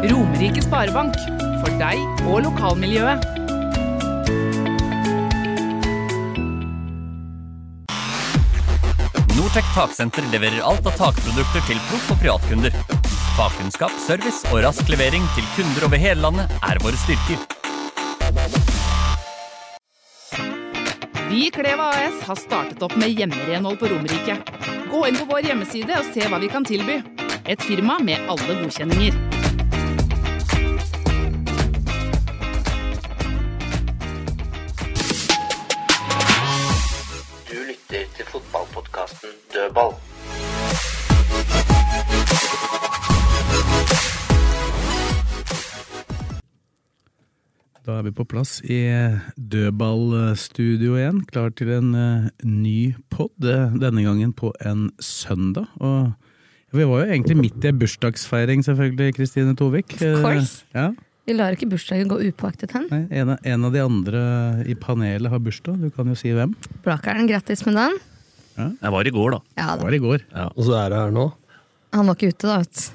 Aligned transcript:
Romerike 0.00 0.62
Sparebank. 0.64 1.16
For 1.60 1.76
deg 1.76 2.24
og 2.24 2.40
lokalmiljøet. 2.46 3.26
Nortec 9.36 9.66
Taksenter 9.74 10.24
leverer 10.32 10.62
alt 10.64 10.86
av 10.88 10.96
takprodukter 10.96 11.66
til 11.68 11.80
proff- 11.90 12.12
og 12.14 12.20
privatkunder. 12.22 12.76
Fagkunnskap, 13.36 13.92
service 14.00 14.48
og 14.48 14.62
rask 14.64 14.88
levering 14.88 15.26
til 15.36 15.48
kunder 15.56 15.88
over 15.88 16.00
hele 16.00 16.24
landet 16.24 16.54
er 16.64 16.80
våre 16.80 17.00
styrker. 17.04 17.44
Vi 21.28 21.44
i 21.46 21.50
Kleva 21.54 21.90
AS 21.94 22.24
har 22.26 22.40
startet 22.40 22.80
opp 22.82 22.96
med 22.96 23.12
hjemmerenhold 23.12 23.76
på 23.82 23.92
Romerike. 23.92 24.40
Gå 24.90 25.04
inn 25.06 25.20
på 25.20 25.28
vår 25.28 25.50
hjemmeside 25.50 26.00
og 26.00 26.08
se 26.14 26.24
hva 26.24 26.40
vi 26.42 26.48
kan 26.50 26.64
tilby. 26.66 27.02
Et 27.44 27.68
firma 27.68 28.00
med 28.02 28.24
alle 28.32 28.58
godkjenninger. 28.64 29.29
Da 47.86 47.96
er 47.98 48.04
vi 48.04 48.12
på 48.12 48.26
plass 48.28 48.58
i 48.68 48.78
dødballstudio 49.40 50.98
igjen, 51.00 51.22
klar 51.30 51.52
til 51.56 51.70
en 51.78 51.92
eh, 51.96 52.26
ny 52.44 52.92
pod. 53.12 53.32
eh, 53.40 53.72
Denne 53.80 54.04
gangen 54.04 54.34
på 54.36 54.50
en 54.68 54.90
søndag. 55.02 55.64
Og 55.80 56.12
vi 56.76 56.84
var 56.86 57.02
jo 57.06 57.08
egentlig 57.14 57.38
midt 57.40 57.64
i 57.64 57.70
en 57.72 57.78
bursdagsfeiring, 57.80 58.62
selvfølgelig, 58.66 59.14
Kristine 59.16 59.56
Tovik. 59.58 59.96
Of 59.96 60.20
course. 60.22 60.60
Eh, 60.74 60.76
Ja, 60.82 60.90
Vi 61.26 61.34
lar 61.36 61.54
ikke 61.56 61.68
bursdagen 61.70 62.08
gå 62.10 62.16
upåaktet 62.28 62.72
hen. 62.74 62.86
nei, 62.90 63.02
en, 63.20 63.28
av, 63.30 63.38
en 63.46 63.64
av 63.64 63.72
de 63.72 63.80
andre 63.84 64.20
i 64.68 64.74
panelet 64.74 65.30
har 65.30 65.38
bursdag, 65.38 65.80
du 65.80 65.90
kan 65.94 66.08
jo 66.10 66.16
si 66.18 66.32
hvem. 66.34 66.52
Blakeren, 66.84 67.28
grattis 67.30 67.64
med 67.66 67.76
den. 67.80 67.98
Jeg 68.60 68.92
var 68.92 69.06
i 69.08 69.12
går, 69.14 69.36
da. 69.36 69.40
Ja 69.56 69.68
da. 69.76 69.84
var 69.86 69.94
i 69.96 70.00
går. 70.02 70.24
Og 70.56 70.64
så 70.66 70.74
er 70.82 70.90
det 70.92 70.98
her 71.00 71.14
nå. 71.14 71.28
Han 71.96 72.10
var 72.10 72.18
ikke 72.18 72.32
ute, 72.34 72.50
da. 72.50 72.88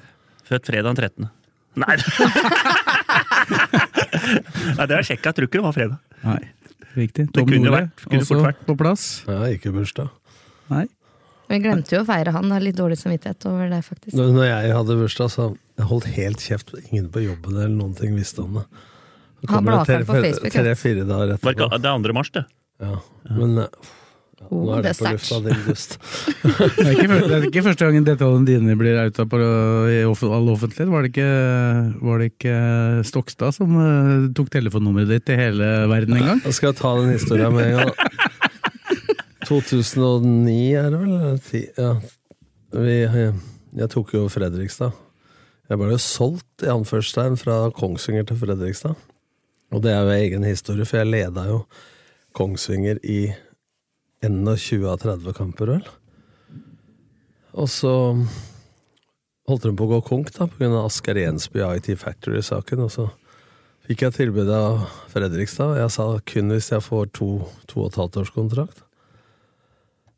Født 0.46 0.68
fredag 0.70 0.94
den 0.94 1.02
13. 1.26 1.32
Nei! 1.82 1.96
Nei, 4.26 4.86
det 4.86 4.92
er 4.92 5.02
jeg 5.02 5.08
sjekka. 5.12 5.32
Jeg 5.32 5.36
tror 5.40 5.48
ikke 5.50 5.60
det 5.60 5.66
var 5.68 5.76
fredag. 5.78 5.98
Nei, 6.26 6.40
riktig. 6.96 7.26
Det 7.30 7.34
Tom 7.38 7.48
kunne 7.50 7.66
Nore, 7.66 7.82
vært- 7.86 8.04
kunne 8.10 8.22
også 8.26 8.40
vært. 8.44 8.62
på 8.68 8.76
plass. 8.80 9.06
Ja, 9.28 9.40
ikke 9.54 9.74
bursdag. 9.76 10.10
Nei. 10.74 10.86
Vi 11.48 11.60
glemte 11.62 11.94
jo 11.94 12.02
å 12.02 12.06
feire 12.08 12.32
han. 12.34 12.50
Det 12.50 12.56
er 12.58 12.64
litt 12.66 12.76
dårlig 12.80 12.98
samvittighet 12.98 13.46
over 13.46 13.70
det, 13.70 13.82
faktisk. 13.86 14.16
Når 14.18 14.48
jeg 14.50 14.72
hadde 14.74 14.96
bursdag, 14.98 15.30
så 15.30 15.50
jeg 15.78 15.86
holdt 15.92 16.08
helt 16.16 16.42
kjeft. 16.42 16.74
Ingen 16.92 17.10
på 17.14 17.22
jobben 17.22 17.54
eller 17.54 17.70
noen 17.76 17.94
ting 17.96 18.16
visste 18.18 18.42
om 18.42 18.54
det. 18.58 18.66
Så 19.46 19.50
Han 19.54 19.64
ble 19.68 19.76
det 19.86 20.08
på 20.08 20.16
Facebook, 20.16 20.52
tre-fire 20.56 21.04
dager 21.06 21.36
etterpå. 21.36 21.70
det 21.70 21.86
er 21.86 22.00
2. 22.02 22.14
mars, 22.18 22.32
det. 22.34 22.46
Ja. 22.82 22.96
Men 23.30 23.58
eh, 23.60 23.68
ja, 24.46 24.56
nå 24.56 24.62
Oh, 24.66 24.78
er 24.78 24.84
det 24.86 24.92
det 24.94 25.00
på 25.02 25.12
lufta, 25.16 25.40
din 25.46 25.62
dust. 25.66 25.96
Det 26.76 26.86
er 26.86 26.92
ikke, 26.94 27.08
første- 27.10 27.30
det 27.30 27.36
er 27.38 27.46
ikke 27.50 27.64
første 27.66 27.86
gangen 27.88 28.06
detaljene 28.08 28.46
dine 28.50 28.76
blir 28.80 29.00
outa 29.02 29.26
på 29.30 29.40
i 29.90 29.98
all 30.06 30.50
offentlighet. 30.54 30.92
Var 30.94 31.02
det 31.06 31.12
ikke, 31.14 31.30
var 32.06 32.22
det 32.22 32.28
ikke 32.34 32.56
Stokstad 33.10 33.56
som 33.58 33.74
uh, 33.80 34.28
tok 34.38 34.52
telefonnummeret 34.54 35.10
ditt 35.16 35.26
til 35.30 35.40
hele 35.42 35.72
verden 35.92 36.18
en 36.20 36.30
gang? 36.30 36.44
Da 36.46 36.54
skal 36.56 36.72
jeg 36.74 36.80
ta 36.82 36.94
den 37.02 37.14
historien 37.16 37.54
med 37.58 37.72
en 37.72 37.82
gang. 37.82 37.96
2009 39.46 40.60
er 40.80 40.92
det 40.94 41.02
vel? 41.02 41.66
Ja. 41.78 41.90
Vi, 42.76 42.96
jeg 43.82 43.90
tok 43.94 44.14
jo 44.16 44.26
Fredrikstad. 44.32 44.96
Jeg 45.70 45.80
ble 45.82 45.92
jo 45.96 46.00
solgt 46.02 46.66
i 46.66 46.70
anførselstegn 46.70 47.38
fra 47.42 47.60
Kongsvinger 47.74 48.26
til 48.30 48.38
Fredrikstad. 48.42 48.96
Og 49.74 49.82
det 49.82 49.92
er 49.96 50.04
jo 50.06 50.14
egen 50.16 50.46
historie, 50.46 50.86
for 50.86 51.02
jeg 51.02 51.10
leda 51.10 51.46
jo 51.50 51.64
Kongsvinger 52.38 53.00
i 53.02 53.20
21 54.24 54.86
av 54.90 55.00
30 55.04 55.36
kamper, 55.38 55.76
vel. 55.76 55.88
Og 57.56 57.70
så 57.72 57.92
holdt 59.48 59.68
hun 59.68 59.78
på 59.78 59.86
å 59.88 59.94
gå 59.96 60.02
konk, 60.08 60.32
da, 60.36 60.48
av 60.48 60.80
Asker 60.86 61.20
Jensby 61.20 61.64
IT 61.64 61.94
Factory-saken. 62.02 62.84
Og 62.88 62.92
så 62.92 63.08
fikk 63.88 64.06
jeg 64.06 64.18
tilbud 64.18 64.50
av 64.52 64.88
Fredrikstad. 65.14 65.78
Jeg 65.80 65.94
sa 65.94 66.08
kun 66.26 66.52
hvis 66.56 66.72
jeg 66.74 66.84
får 66.84 67.12
to, 67.16 67.30
to 67.70 67.86
og 67.86 67.92
et 67.92 68.02
halvt 68.02 68.20
års 68.24 68.34
kontrakt. 68.36 68.82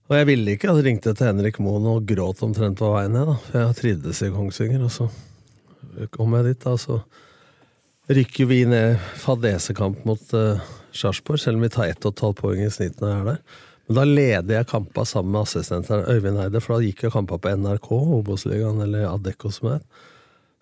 Og 0.07 0.15
jeg 0.15 0.27
ville 0.29 0.53
ikke, 0.55 0.71
jeg 0.71 0.85
ringte 0.85 1.11
til 1.11 1.27
Henrik 1.27 1.57
Moen 1.59 1.87
og 1.91 2.05
gråt 2.07 2.41
omtrent 2.45 2.79
på 2.79 2.93
veien 2.93 3.11
ned. 3.11 3.33
For 3.49 3.59
jeg 3.59 3.79
trivdes 3.81 4.23
i 4.23 4.31
Kongsvinger, 4.31 4.85
og 4.87 4.93
så 4.93 5.09
kom 6.13 6.35
jeg 6.37 6.53
dit, 6.53 6.61
da, 6.63 6.77
så 6.79 7.01
rykker 8.07 8.47
vi 8.47 8.61
ned 8.71 9.01
fadesekamp 9.19 10.05
mot 10.07 10.21
uh, 10.31 10.63
Sarpsborg, 10.95 11.41
selv 11.43 11.59
om 11.59 11.65
vi 11.65 11.73
tar 11.73 11.91
ett 11.91 12.05
og 12.07 12.15
et 12.15 12.23
halvt 12.23 12.39
poeng 12.39 12.61
i 12.63 12.71
snitt 12.71 13.01
når 13.01 13.11
jeg 13.11 13.19
er 13.19 13.27
der. 13.33 13.57
Men 13.87 13.95
da 13.95 14.03
leder 14.03 14.57
jeg 14.57 14.67
kampa 14.67 15.05
sammen 15.07 15.31
med 15.31 15.45
assistenten 15.45 16.03
Øyvind 16.11 16.41
Eide, 16.43 16.61
for 16.63 16.75
da 16.75 16.83
gikk 16.83 17.05
jeg 17.05 17.13
kampa 17.13 17.39
på 17.39 17.53
NRK, 17.55 17.89
Obos-ligaen 18.19 18.81
eller 18.83 19.07
Adecco 19.07 19.51
som 19.53 19.71
het. 19.71 19.85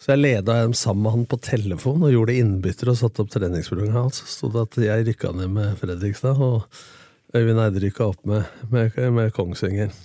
Så 0.01 0.11
jeg 0.11 0.21
leda 0.21 0.59
dem 0.59 0.75
sammen 0.77 1.05
med 1.05 1.15
han 1.15 1.29
på 1.31 1.39
telefon 1.41 2.03
og 2.05 2.11
gjorde 2.13 2.35
innbytter 2.37 2.91
og 2.91 2.99
satte 2.99 3.23
opp 3.23 3.31
treningsprogrammet 3.33 3.97
hans. 3.97 4.19
Så 4.21 4.29
sto 4.29 4.49
det 4.53 4.65
at 4.67 4.77
jeg 4.83 5.07
rykka 5.07 5.31
ned 5.33 5.53
med 5.55 5.77
Fredrikstad, 5.79 6.37
og 6.37 6.67
Øyvind 7.35 7.63
Eide 7.63 7.81
rykka 7.81 8.11
opp 8.11 8.27
med, 8.29 8.51
med, 8.69 8.99
med 9.15 9.33
Kongsvinger. 9.33 9.95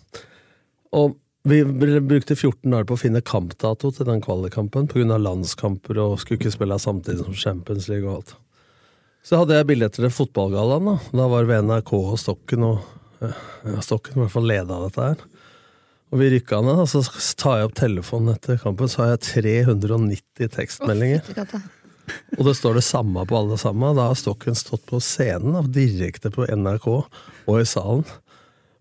Og 0.97 1.19
vi 1.43 1.63
brukte 1.65 2.37
14 2.37 2.69
dager 2.69 2.87
på 2.89 2.97
å 2.97 3.01
finne 3.01 3.23
kampdato 3.25 3.91
til 3.97 4.09
den 4.09 4.21
kvalikkampen 4.25 4.89
pga. 4.91 5.17
landskamper 5.17 6.01
og 6.01 6.19
skulle 6.21 6.41
ikke 6.41 6.53
spille 6.53 6.79
samtidig 6.79 7.25
som 7.25 7.35
Champions 7.35 7.89
League 7.89 8.09
og 8.09 8.21
alt. 8.21 8.35
Så 9.25 9.41
hadde 9.41 9.57
jeg 9.57 9.69
billetter 9.69 10.05
til 10.05 10.13
fotballgallaen. 10.13 10.97
Da 11.13 11.17
Da 11.17 11.29
var 11.29 11.45
det 11.45 11.53
ved 11.53 11.69
NRK 11.69 11.93
og 11.93 12.19
Stokken, 12.21 12.65
og 12.65 13.00
Stokken 13.85 14.17
i 14.17 14.23
hvert 14.25 14.35
fall 14.35 14.49
leda 14.49 14.79
dette 14.87 15.11
her. 15.11 15.27
Og 16.11 16.19
vi 16.19 16.31
rykka 16.33 16.59
ned, 16.67 16.81
og 16.83 16.89
så 16.91 17.05
tar 17.39 17.61
jeg 17.61 17.69
opp 17.69 17.77
telefonen 17.79 18.35
etter 18.35 18.59
kampen, 18.59 18.91
så 18.91 19.05
har 19.05 19.13
jeg 19.13 19.45
390 19.45 20.51
tekstmeldinger. 20.57 21.23
Oh. 21.47 21.69
Og 22.39 22.49
det 22.49 22.57
står 22.59 22.81
det 22.81 22.87
samme 22.87 23.23
på 23.29 23.39
alle 23.39 23.59
sammen. 23.61 23.95
Da 23.95 24.09
har 24.09 24.19
Stokken 24.19 24.59
stått 24.59 24.83
på 24.91 24.99
scenen, 25.05 25.61
direkte 25.71 26.33
på 26.35 26.49
NRK 26.51 26.89
og 26.91 27.55
i 27.61 27.69
salen. 27.69 28.03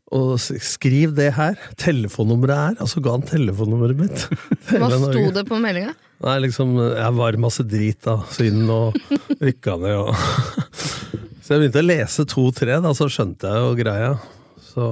Og 0.09 0.39
skriv 0.41 1.13
det 1.13 1.35
her. 1.35 1.53
Telefonnummeret 1.77 2.79
er 2.79 2.79
Og 2.81 2.89
så 2.89 3.01
ga 3.05 3.13
han 3.13 3.25
telefonnummeret 3.29 3.99
mitt. 3.99 4.23
Hva 4.71 4.89
sto 4.89 5.27
det 5.35 5.45
på 5.45 5.59
meldinga? 5.61 5.93
Nei, 6.25 6.37
liksom 6.47 6.73
Jeg 6.81 7.15
var 7.15 7.37
masse 7.39 7.63
drit, 7.63 8.01
da. 8.03 8.17
siden 8.33 8.65
og 8.73 8.97
rykka 9.37 9.77
ned 9.79 9.99
og 10.01 10.15
Så 11.49 11.55
jeg 11.55 11.63
begynte 11.63 11.81
å 11.81 11.87
lese 11.89 12.23
to-tre, 12.29 12.75
da, 12.77 12.89
så 12.93 13.07
skjønte 13.09 13.49
jeg 13.49 13.61
jo 13.63 13.69
greia. 13.79 14.09
Så 14.61 14.83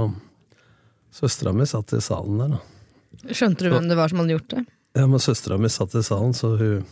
søstera 1.14 1.52
mi 1.54 1.68
satt 1.70 1.94
i 1.94 2.00
salen 2.02 2.40
der, 2.42 2.56
da. 2.56 3.30
Skjønte 3.30 3.62
du 3.62 3.70
hvem 3.70 3.86
det 3.86 3.98
var 4.00 4.10
som 4.10 4.24
hadde 4.24 4.34
gjort 4.34 4.56
det? 4.56 4.64
Ja, 4.98 5.04
men 5.06 5.22
søstera 5.22 5.60
mi 5.62 5.70
satt 5.70 5.94
i 5.94 6.02
salen, 6.02 6.34
så 6.34 6.56
hun 6.58 6.88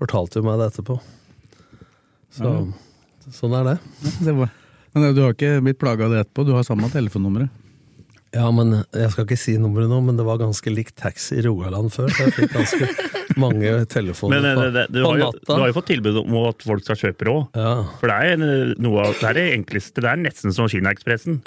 fortalte 0.00 0.40
jo 0.40 0.46
meg 0.46 0.56
det 0.62 0.70
etterpå. 0.70 0.96
Så 2.32 2.54
sånn 3.42 3.58
er 3.60 3.74
det. 3.74 3.76
Det 4.24 4.36
var, 4.40 4.56
men 4.96 5.12
du 5.12 5.20
har 5.26 5.36
ikke 5.36 5.52
blitt 5.68 5.82
plaga 5.84 6.08
av 6.08 6.16
det 6.16 6.24
etterpå? 6.24 6.48
Du 6.48 6.54
har 6.56 6.64
samme 6.64 6.88
telefonnummeret? 6.96 7.60
Ja, 8.32 8.48
men 8.56 8.72
jeg 8.88 9.12
skal 9.12 9.28
ikke 9.28 9.42
si 9.44 9.58
nummeret 9.60 9.92
nå, 9.92 10.00
men 10.08 10.16
det 10.16 10.24
var 10.24 10.40
ganske 10.40 10.72
likt 10.72 10.96
taxi 11.04 11.42
i 11.42 11.44
Rogaland 11.44 11.92
før. 11.92 12.08
Så 12.08 12.30
jeg 12.30 12.38
fikk 12.40 12.56
ganske 12.56 12.88
mange 13.40 13.72
telefoner 13.90 14.42
Men, 14.42 14.46
eh, 14.50 14.60
det, 14.64 14.70
det, 14.74 14.84
du, 14.96 15.00
har 15.06 15.18
jo, 15.20 15.30
du, 15.38 15.52
har 15.52 15.68
jo, 15.70 15.76
fått 15.76 15.88
tilbud 15.92 16.18
om 16.22 16.36
at 16.48 16.64
folk 16.66 16.84
skal 16.86 16.98
kjøpe 17.00 17.28
råd. 17.28 17.58
Ja. 17.58 17.72
For 18.00 18.10
det 18.10 18.16
er, 18.16 18.44
eh, 18.46 18.74
noe 18.84 19.06
av, 19.06 19.14
det 19.20 19.28
er 19.30 19.38
det 19.38 19.44
enkleste. 19.58 20.02
Det 20.04 20.10
er 20.10 20.20
nesten 20.22 20.54
som 20.56 20.68
Kinaekspressen. 20.70 21.40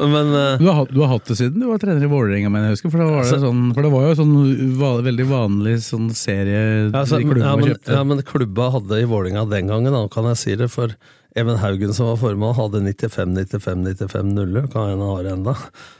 Men 0.00 0.34
uh, 0.34 0.58
du, 0.60 0.68
har, 0.70 0.90
du 0.90 1.00
har 1.02 1.12
hatt 1.14 1.30
det 1.30 1.38
siden 1.40 1.60
du 1.62 1.68
var 1.70 1.80
trener 1.82 2.04
i 2.04 2.10
Vålerenga, 2.10 2.50
mener 2.52 2.70
jeg 2.70 2.78
husker. 2.78 2.94
For, 2.94 3.04
var 3.04 3.22
altså, 3.24 3.40
sånn, 3.44 3.62
for 3.76 3.86
det, 3.86 3.92
var 3.94 4.08
jo 4.08 4.18
sånn 4.22 4.34
va, 4.80 4.90
veldig 5.06 5.28
vanlig 5.30 5.76
sånn 5.86 6.10
serie 6.16 6.60
altså, 6.88 7.20
klubba 7.22 7.46
ja, 7.46 7.54
men, 7.60 7.78
ja, 7.86 8.02
men 8.06 8.22
klubba 8.26 8.68
hadde 8.76 9.00
i 9.02 9.08
Vålerenga 9.08 9.46
den 9.50 9.70
gangen, 9.70 9.94
da, 9.94 10.04
kan 10.12 10.28
jeg 10.32 10.42
si 10.42 10.58
det. 10.60 10.70
for 10.72 10.94
Even 11.38 11.60
Haugen 11.62 11.94
som 11.94 12.08
var 12.10 12.16
formann, 12.18 12.56
hadde 12.58 12.80
95-95-95-0, 12.80 14.72
kan 14.72 14.88
hende 14.90 15.10
har 15.12 15.22
det 15.22 15.34
enda. 15.36 15.54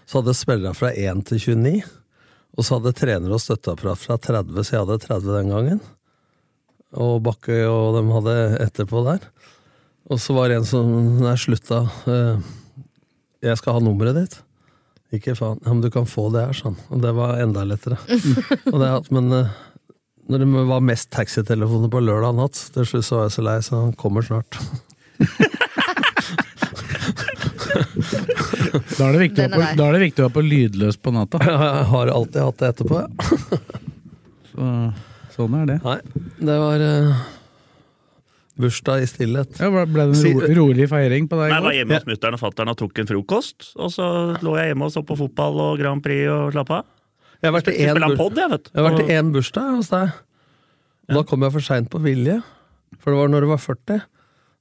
Så 0.06 0.18
hadde 0.18 0.34
spillere 0.34 0.74
fra 0.74 0.90
1 0.90 1.22
til 1.28 1.42
29. 1.54 1.82
Og 2.58 2.66
så 2.66 2.76
hadde 2.78 2.92
trenere 2.98 3.36
og 3.36 3.42
støtteapparat 3.42 4.00
fra 4.02 4.16
30, 4.18 4.64
så 4.66 4.74
jeg 4.74 4.82
hadde 4.84 4.98
30 5.06 5.36
den 5.38 5.52
gangen. 5.54 5.80
Og 6.98 7.20
Bakke 7.22 7.60
og 7.70 7.94
dem 8.00 8.10
hadde 8.16 8.34
etterpå 8.66 9.04
der. 9.06 9.22
Og 10.10 10.18
så 10.18 10.34
var 10.34 10.50
det 10.50 10.56
en 10.58 10.66
som 10.66 10.88
Nei, 11.22 11.36
slutta. 11.38 11.84
eh, 12.10 12.40
Jeg 13.46 13.56
skal 13.60 13.76
ha 13.78 13.80
nummeret 13.84 14.16
ditt. 14.18 14.34
Ikke 15.14 15.36
faen. 15.38 15.60
Ja, 15.64 15.70
men 15.72 15.80
du 15.82 15.90
kan 15.94 16.06
få 16.10 16.28
det 16.34 16.42
her, 16.48 16.54
sånn. 16.54 16.76
Og 16.90 17.00
det 17.02 17.12
var 17.16 17.38
enda 17.42 17.62
lettere. 17.66 17.96
og 18.72 18.76
det 18.82 18.90
at, 18.90 19.08
men 19.14 19.30
eh, 19.34 19.52
når 20.30 20.42
det 20.44 20.66
var 20.70 20.84
mest 20.86 21.10
taxitelefoner 21.14 21.90
på 21.90 22.02
lørdag 22.02 22.34
natt, 22.38 22.58
til 22.74 22.86
slutt 22.86 23.06
så 23.06 23.16
var 23.20 23.24
jeg 23.28 23.36
så 23.38 23.46
lei, 23.46 23.56
så 23.66 23.80
han 23.86 23.94
kommer 23.98 24.26
snart. 24.26 24.58
Da 28.70 29.08
er 29.08 29.16
det 29.16 29.20
viktig, 29.24 29.46
å 29.46 29.52
på, 29.52 29.66
da 29.78 29.88
er 29.88 29.96
det 29.96 30.02
viktig 30.04 30.22
å 30.22 30.28
være 30.28 30.36
på 30.36 30.44
lydløs 30.46 30.98
på 31.00 31.12
natta. 31.14 31.40
Jeg 31.46 31.84
har 31.90 32.12
alltid 32.14 32.40
hatt 32.44 32.62
det 32.62 32.70
etterpå, 32.74 33.02
ja. 33.02 33.60
Så, 34.50 34.70
sånn 35.36 35.54
er 35.60 35.68
det. 35.68 35.76
Nei, 35.84 35.98
det 36.42 36.56
var 36.58 36.82
uh, 36.82 37.20
bursdag 38.60 39.04
i 39.04 39.08
stillhet. 39.08 39.60
Ja, 39.62 39.70
ble 39.70 40.06
det 40.10 40.18
en 40.18 40.40
ro, 40.40 40.48
rolig 40.58 40.88
feiring 40.90 41.28
på 41.30 41.38
deg? 41.38 41.52
Nei, 41.52 41.58
jeg 41.60 41.66
var 41.66 41.76
hjemme 41.78 42.00
hos 42.00 42.08
mutter'n 42.10 42.36
og 42.36 42.42
fatter'n 42.42 42.72
og 42.72 42.78
tok 42.80 43.02
en 43.02 43.10
frokost. 43.12 43.68
Og 43.78 43.92
så 43.94 44.08
lå 44.42 44.56
jeg 44.58 44.72
hjemme 44.72 44.88
og 44.88 44.94
så 44.94 45.04
på 45.06 45.16
fotball 45.20 45.62
og 45.68 45.76
Grand 45.80 46.02
Prix 46.04 46.26
og 46.34 46.50
slappa 46.56 46.80
av. 46.82 46.88
Jeg 47.40 47.48
har 47.48 47.56
vært 47.56 47.70
i 49.00 49.14
én 49.16 49.30
bursdag 49.32 49.76
hos 49.78 49.88
deg. 49.94 50.18
Og 51.08 51.16
Da 51.16 51.22
kom 51.26 51.46
jeg 51.46 51.54
for 51.56 51.64
seint 51.64 51.88
på 51.90 52.00
vilje, 52.04 52.36
for 53.00 53.14
det 53.14 53.20
var 53.22 53.30
når 53.32 53.46
du 53.46 53.48
var 53.50 53.62
40. 53.62 54.02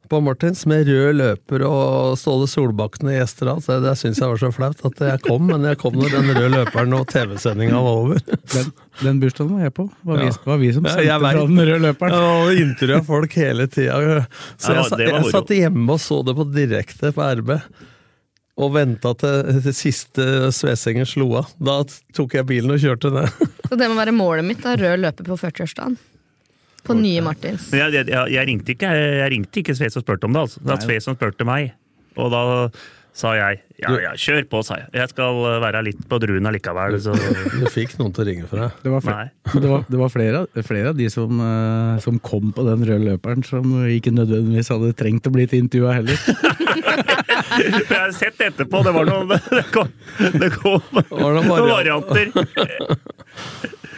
På 0.10 0.18
Martins 0.26 0.64
med 0.66 0.88
rød 0.90 1.14
løper 1.20 1.62
og 1.68 2.16
Ståle 2.18 2.48
Solbakken 2.50 3.12
i 3.12 3.18
gjester. 3.20 3.52
Altså, 3.52 3.76
det 3.84 3.92
syns 4.00 4.18
jeg 4.18 4.32
var 4.32 4.40
så 4.42 4.50
flaut 4.56 4.80
at 4.90 5.02
jeg 5.06 5.22
kom, 5.28 5.44
men 5.52 5.68
jeg 5.70 5.78
kom 5.78 5.94
når 6.00 6.16
den 6.16 6.32
røde 6.34 6.50
løperen 6.56 6.96
og 6.98 7.04
TV-sendinga 7.12 7.78
var 7.86 8.00
over. 8.00 8.24
Den, 8.56 8.72
den 9.04 9.20
bursdagen 9.22 9.52
var 9.60 9.68
jeg 9.68 9.76
på. 9.78 9.86
Var 10.10 10.18
vi, 10.24 10.26
Ja. 10.32 10.40
var 10.50 10.58
vi 10.64 10.72
som 10.74 10.88
sendte 10.90 11.06
fra 11.06 11.20
vet. 11.28 11.44
den 11.54 11.62
røde 11.62 11.80
løperen. 11.86 12.18
Ja, 12.18 12.32
og 12.42 12.64
intervjua 12.64 13.04
folk 13.06 13.38
hele 13.38 13.68
tida. 13.70 14.00
Så 14.58 14.74
Ja, 14.74 14.82
jeg, 14.82 14.98
det 14.98 15.12
jeg 15.14 15.32
satt 15.38 15.54
hjemme 15.60 15.94
og 15.94 16.02
så 16.02 16.20
det 16.26 16.36
på 16.42 16.48
direkte 16.58 17.14
på 17.14 17.30
RB. 17.44 17.54
Og 18.60 18.74
venta 18.76 19.14
til 19.16 19.62
til 19.64 19.74
siste 19.78 20.24
Svesengen 20.52 21.06
slo 21.08 21.30
av. 21.40 21.54
Da 21.64 21.78
tok 22.18 22.34
jeg 22.36 22.50
bilen 22.50 22.74
og 22.74 22.82
kjørte 22.82 23.14
ned. 23.14 23.30
Så 23.70 23.78
det 23.80 23.88
må 23.88 23.96
være 24.02 24.12
målet 24.12 24.44
mitt, 24.50 24.60
da. 24.66 24.74
Rød 24.76 25.00
løper 25.06 25.30
på 25.30 25.38
40-årsdagen. 25.40 25.96
På 26.90 26.98
nye 26.98 27.26
Martins. 27.26 27.70
Men 27.72 27.86
jeg, 27.86 28.06
jeg, 28.10 28.36
jeg, 28.36 28.48
ringte 28.50 28.76
ikke 28.76 28.94
jeg 28.94 29.34
ringte 29.36 29.62
ikke 29.62 29.76
Sve 29.78 29.92
som 29.94 30.06
spurte 30.06 30.30
om 30.30 30.36
det, 30.36 30.48
altså. 30.48 30.64
Det 30.64 30.74
var 30.74 30.86
Sve 30.86 31.02
som 31.04 31.18
spurte 31.18 31.48
meg. 31.48 31.76
Og 32.20 32.34
da 32.34 32.42
sa 33.20 33.34
jeg 33.36 33.60
ja, 33.80 33.92
ja, 34.04 34.12
kjør 34.20 34.46
på, 34.52 34.60
sa 34.64 34.78
jeg. 34.80 34.90
Jeg 34.96 35.12
skal 35.12 35.38
være 35.64 35.82
litt 35.88 36.02
på 36.10 36.20
druen 36.22 36.48
allikevel. 36.50 36.98
Så. 37.04 37.16
Du 37.60 37.66
fikk 37.72 37.96
noen 38.00 38.14
til 38.16 38.24
å 38.24 38.28
ringe 38.28 38.50
for 38.50 38.62
deg. 38.64 38.82
Det 38.84 38.94
var, 38.94 39.06
Nei. 39.08 39.26
flere, 39.30 39.62
det 39.64 39.72
var, 39.72 39.86
det 39.88 40.02
var 40.02 40.14
flere, 40.14 40.42
flere 40.68 40.94
av 40.94 41.00
de 41.00 41.08
som, 41.14 41.42
eh, 41.44 42.00
som 42.04 42.20
kom 42.24 42.54
på 42.56 42.66
den 42.68 42.86
røde 42.88 43.08
løperen, 43.08 43.46
som 43.48 43.78
ikke 43.88 44.14
nødvendigvis 44.16 44.72
hadde 44.74 44.92
trengt 45.00 45.28
å 45.30 45.34
bli 45.36 45.48
intervjua 45.48 46.00
heller. 46.00 46.20
Jeg 47.60 47.88
har 47.92 48.12
sett 48.16 48.40
etterpå, 48.46 48.82
det 48.86 48.92
var 48.96 49.08
noen 49.10 49.32
Det 49.32 49.64
kom, 49.74 49.90
det 50.40 50.50
kom 50.54 50.84
Var 50.94 51.34
det 51.36 51.42
noen 51.48 51.66
varianter. 51.68 52.30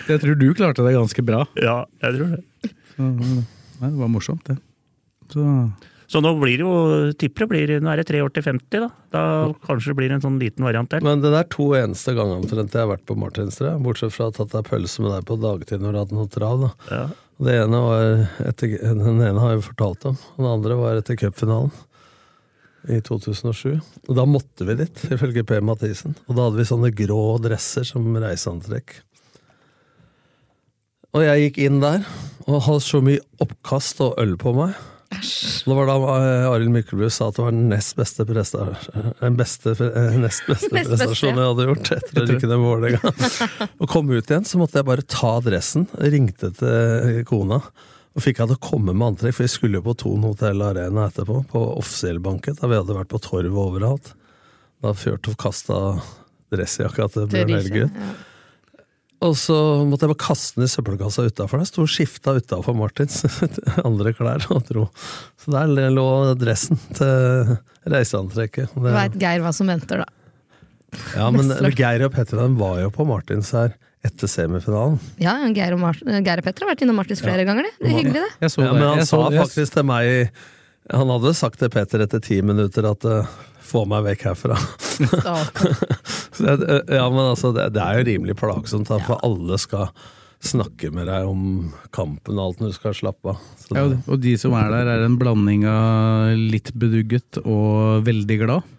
Jeg 0.07 0.21
tror 0.23 0.39
du 0.39 0.47
klarte 0.57 0.85
det 0.85 0.93
ganske 0.95 1.25
bra. 1.25 1.43
Ja, 1.61 1.83
jeg 2.01 2.17
tror 2.17 2.31
det. 2.31 2.71
Så, 2.95 3.07
nei, 3.07 3.89
det 3.89 3.97
var 3.99 4.11
morsomt, 4.11 4.45
det. 4.47 4.57
Så, 5.31 5.45
Så 6.11 6.19
nå 6.19 6.33
blir 6.41 6.59
det 6.59 6.65
jo 6.65 7.11
Tipper 7.15 7.45
det 7.45 7.49
blir 7.53 7.71
Nå 7.79 7.87
er 7.93 8.01
det 8.01 8.07
tre 8.09 8.19
år 8.19 8.33
til 8.35 8.43
50, 8.43 8.81
da. 8.83 8.89
Da 9.15 9.21
kanskje 9.63 9.93
det 9.93 9.97
blir 10.01 10.11
en 10.11 10.23
sånn 10.23 10.39
liten 10.41 10.65
variant 10.67 10.91
der. 10.91 11.03
Men 11.05 11.23
det 11.23 11.31
er 11.31 11.47
to 11.47 11.69
eneste 11.77 12.15
gangene 12.17 12.41
omtrent 12.41 12.75
jeg 12.75 12.83
har 12.83 12.91
vært 12.91 13.05
på 13.07 13.15
Martins, 13.19 13.55
tror. 13.59 13.79
Bortsett 13.83 14.11
fra 14.11 14.27
å 14.27 14.31
ha 14.31 14.35
tatt 14.35 14.51
deg 14.57 14.67
pølse 14.67 15.05
med 15.05 15.15
deg 15.15 15.27
på 15.29 15.39
dagtid 15.39 15.83
når 15.83 15.95
du 15.95 16.01
hadde 16.03 16.17
noe 16.19 16.31
trav. 16.31 16.65
da. 16.65 16.71
Ja. 16.91 17.05
Det 17.41 17.55
ene 17.63 17.79
var 17.81 18.03
etter, 18.51 18.75
Den 18.83 19.23
ene 19.23 19.39
har 19.41 19.55
jeg 19.55 19.61
jo 19.61 19.69
fortalt 19.71 20.03
om, 20.11 20.19
og 20.35 20.43
den 20.43 20.51
andre 20.51 20.75
var 20.77 20.99
etter 20.99 21.17
cupfinalen 21.17 21.71
i 22.89 22.99
2007. 23.05 23.79
Og 24.09 24.15
da 24.17 24.25
måtte 24.29 24.65
vi 24.67 24.75
dit, 24.83 25.01
ifølge 25.15 25.45
Per 25.47 25.63
Mathisen. 25.65 26.15
Og 26.27 26.35
da 26.37 26.47
hadde 26.47 26.59
vi 26.59 26.67
sånne 26.69 26.91
grå 26.97 27.21
dresser 27.41 27.85
som 27.87 28.05
reiseantrekk. 28.17 28.99
Og 31.11 31.25
jeg 31.25 31.47
gikk 31.47 31.59
inn 31.65 31.81
der, 31.83 32.05
og 32.47 32.63
hadde 32.67 32.83
så 32.85 33.01
mye 33.03 33.19
oppkast 33.43 33.99
og 34.05 34.15
øl 34.21 34.37
på 34.39 34.53
meg. 34.55 34.77
Det 35.11 35.75
var 35.75 35.89
da 35.89 35.95
eh, 36.15 36.45
Arild 36.47 36.71
Myklebust 36.71 37.19
sa 37.19 37.27
at 37.27 37.35
det 37.35 37.43
var 37.43 37.51
den 37.51 37.67
nest 37.67 37.97
beste, 37.99 38.23
presta, 38.29 38.69
beste, 39.35 39.73
eh, 39.75 40.15
nest 40.23 40.45
beste 40.47 40.71
prestasjonen 40.71 41.41
jeg 41.41 41.49
hadde 41.49 41.65
gjort 41.67 41.91
etter 41.97 42.21
å 42.21 42.25
rykke 42.29 42.47
ned 42.47 42.63
Vålerenga. 42.63 43.11
Og 43.81 43.91
kom 43.91 44.13
ut 44.13 44.31
igjen, 44.31 44.47
så 44.47 44.61
måtte 44.61 44.79
jeg 44.79 44.87
bare 44.87 45.03
ta 45.03 45.33
dressen, 45.43 45.89
ringte 45.99 46.53
til 46.55 47.19
kona. 47.27 47.59
Og 48.15 48.23
fikk 48.23 48.39
jeg 48.39 48.53
til 48.53 48.57
å 48.57 48.63
komme 48.63 48.95
med 48.95 49.11
antrekk, 49.11 49.35
for 49.35 49.47
vi 49.47 49.51
skulle 49.51 49.81
jo 49.81 49.85
på 49.89 49.97
Thon 49.99 50.23
hotell 50.27 50.63
Arena 50.63 51.09
etterpå, 51.11 51.43
på 51.51 51.67
offisiell 51.75 52.23
banket, 52.23 52.63
da 52.63 52.71
vi 52.71 52.79
hadde 52.79 52.95
vært 52.95 53.11
på 53.11 53.19
torvet 53.23 53.61
overalt. 53.67 54.13
Da 54.81 54.95
Fjørtoft 54.95 55.39
kasta 55.43 55.77
dressjakka 56.51 57.11
til 57.11 57.31
Bjørn 57.31 57.57
Helgerud. 57.59 58.03
Og 59.21 59.35
så 59.37 59.55
måtte 59.85 60.07
jeg 60.07 60.15
bare 60.15 60.23
kaste 60.23 60.57
den 60.57 60.65
i 60.65 60.71
søppelkassa 60.71 61.27
utafor. 61.29 61.61
Der 61.61 61.69
sto 61.69 61.85
skifta 61.89 62.33
utafor 62.39 62.73
Martins 62.77 63.19
andre 63.87 64.15
klær 64.17 64.47
og 64.53 64.63
dro. 64.65 64.87
Så 65.41 65.53
der 65.53 65.91
lå 65.93 66.07
dressen 66.41 66.79
til 66.97 67.53
reiseantrekket. 67.91 68.73
Du 68.73 68.87
veit 68.87 69.19
Geir 69.21 69.43
hva 69.45 69.53
som 69.53 69.69
venter, 69.69 70.01
da. 70.01 70.09
Ja, 71.15 71.29
men 71.33 71.53
Geir 71.77 72.07
og 72.07 72.15
Petter 72.15 72.41
var 72.57 72.81
jo 72.81 72.89
på 72.93 73.05
Martins 73.07 73.53
her 73.55 73.75
etter 74.01 74.29
semifinalen. 74.31 74.97
Ja, 75.21 75.35
Geir 75.53 75.77
og, 75.77 75.83
Mart 75.83 76.01
Geir 76.01 76.41
og 76.41 76.47
Petter 76.47 76.65
har 76.65 76.73
vært 76.73 76.81
innom 76.81 76.97
Martins 76.97 77.21
flere 77.21 77.45
ganger, 77.45 77.69
det. 77.69 77.75
Det 77.77 77.91
er 77.91 77.97
hyggelig, 77.99 78.23
det. 78.25 78.33
Jeg 78.41 78.55
så 78.55 78.65
ja, 78.65 78.73
men 78.73 78.87
han 78.87 79.03
Jeg 79.03 79.09
sa 79.11 79.21
det. 79.29 79.43
faktisk 79.43 79.77
til 79.77 79.87
meg 79.91 80.31
Han 80.97 81.13
hadde 81.13 81.33
sagt 81.37 81.61
til 81.61 81.69
Petter 81.69 82.01
etter 82.07 82.23
ti 82.25 82.41
minutter 82.41 82.89
at 82.89 83.05
eh, 83.05 83.35
få 83.71 83.85
meg 83.89 84.03
vekk 84.11 84.25
herfra. 84.29 84.57
Så 86.35 86.55
det, 86.61 86.81
ja, 86.93 87.05
men 87.09 87.21
altså, 87.25 87.51
det, 87.55 87.69
det 87.75 87.83
er 87.83 87.99
jo 88.01 88.07
rimelig 88.07 88.35
plagsomt, 88.39 88.89
da, 88.91 88.99
for 89.05 89.21
alle 89.25 89.57
skal 89.61 89.89
snakke 90.41 90.89
med 90.93 91.05
deg 91.05 91.27
om 91.29 91.41
kampen 91.93 92.39
og 92.41 92.47
alt 92.47 92.61
når 92.63 92.71
du 92.71 92.77
skal 92.79 92.95
slappe 92.97 93.33
av. 93.35 93.41
Så 93.61 93.75
Ja, 93.77 93.83
og 94.09 94.21
de 94.23 94.31
som 94.41 94.55
er 94.57 94.71
der, 94.73 94.89
er 94.95 95.03
en 95.05 95.17
blanding 95.21 95.67
av 95.69 96.31
litt 96.37 96.71
bedugget 96.81 97.37
og 97.45 98.01
veldig 98.07 98.39
glad. 98.45 98.69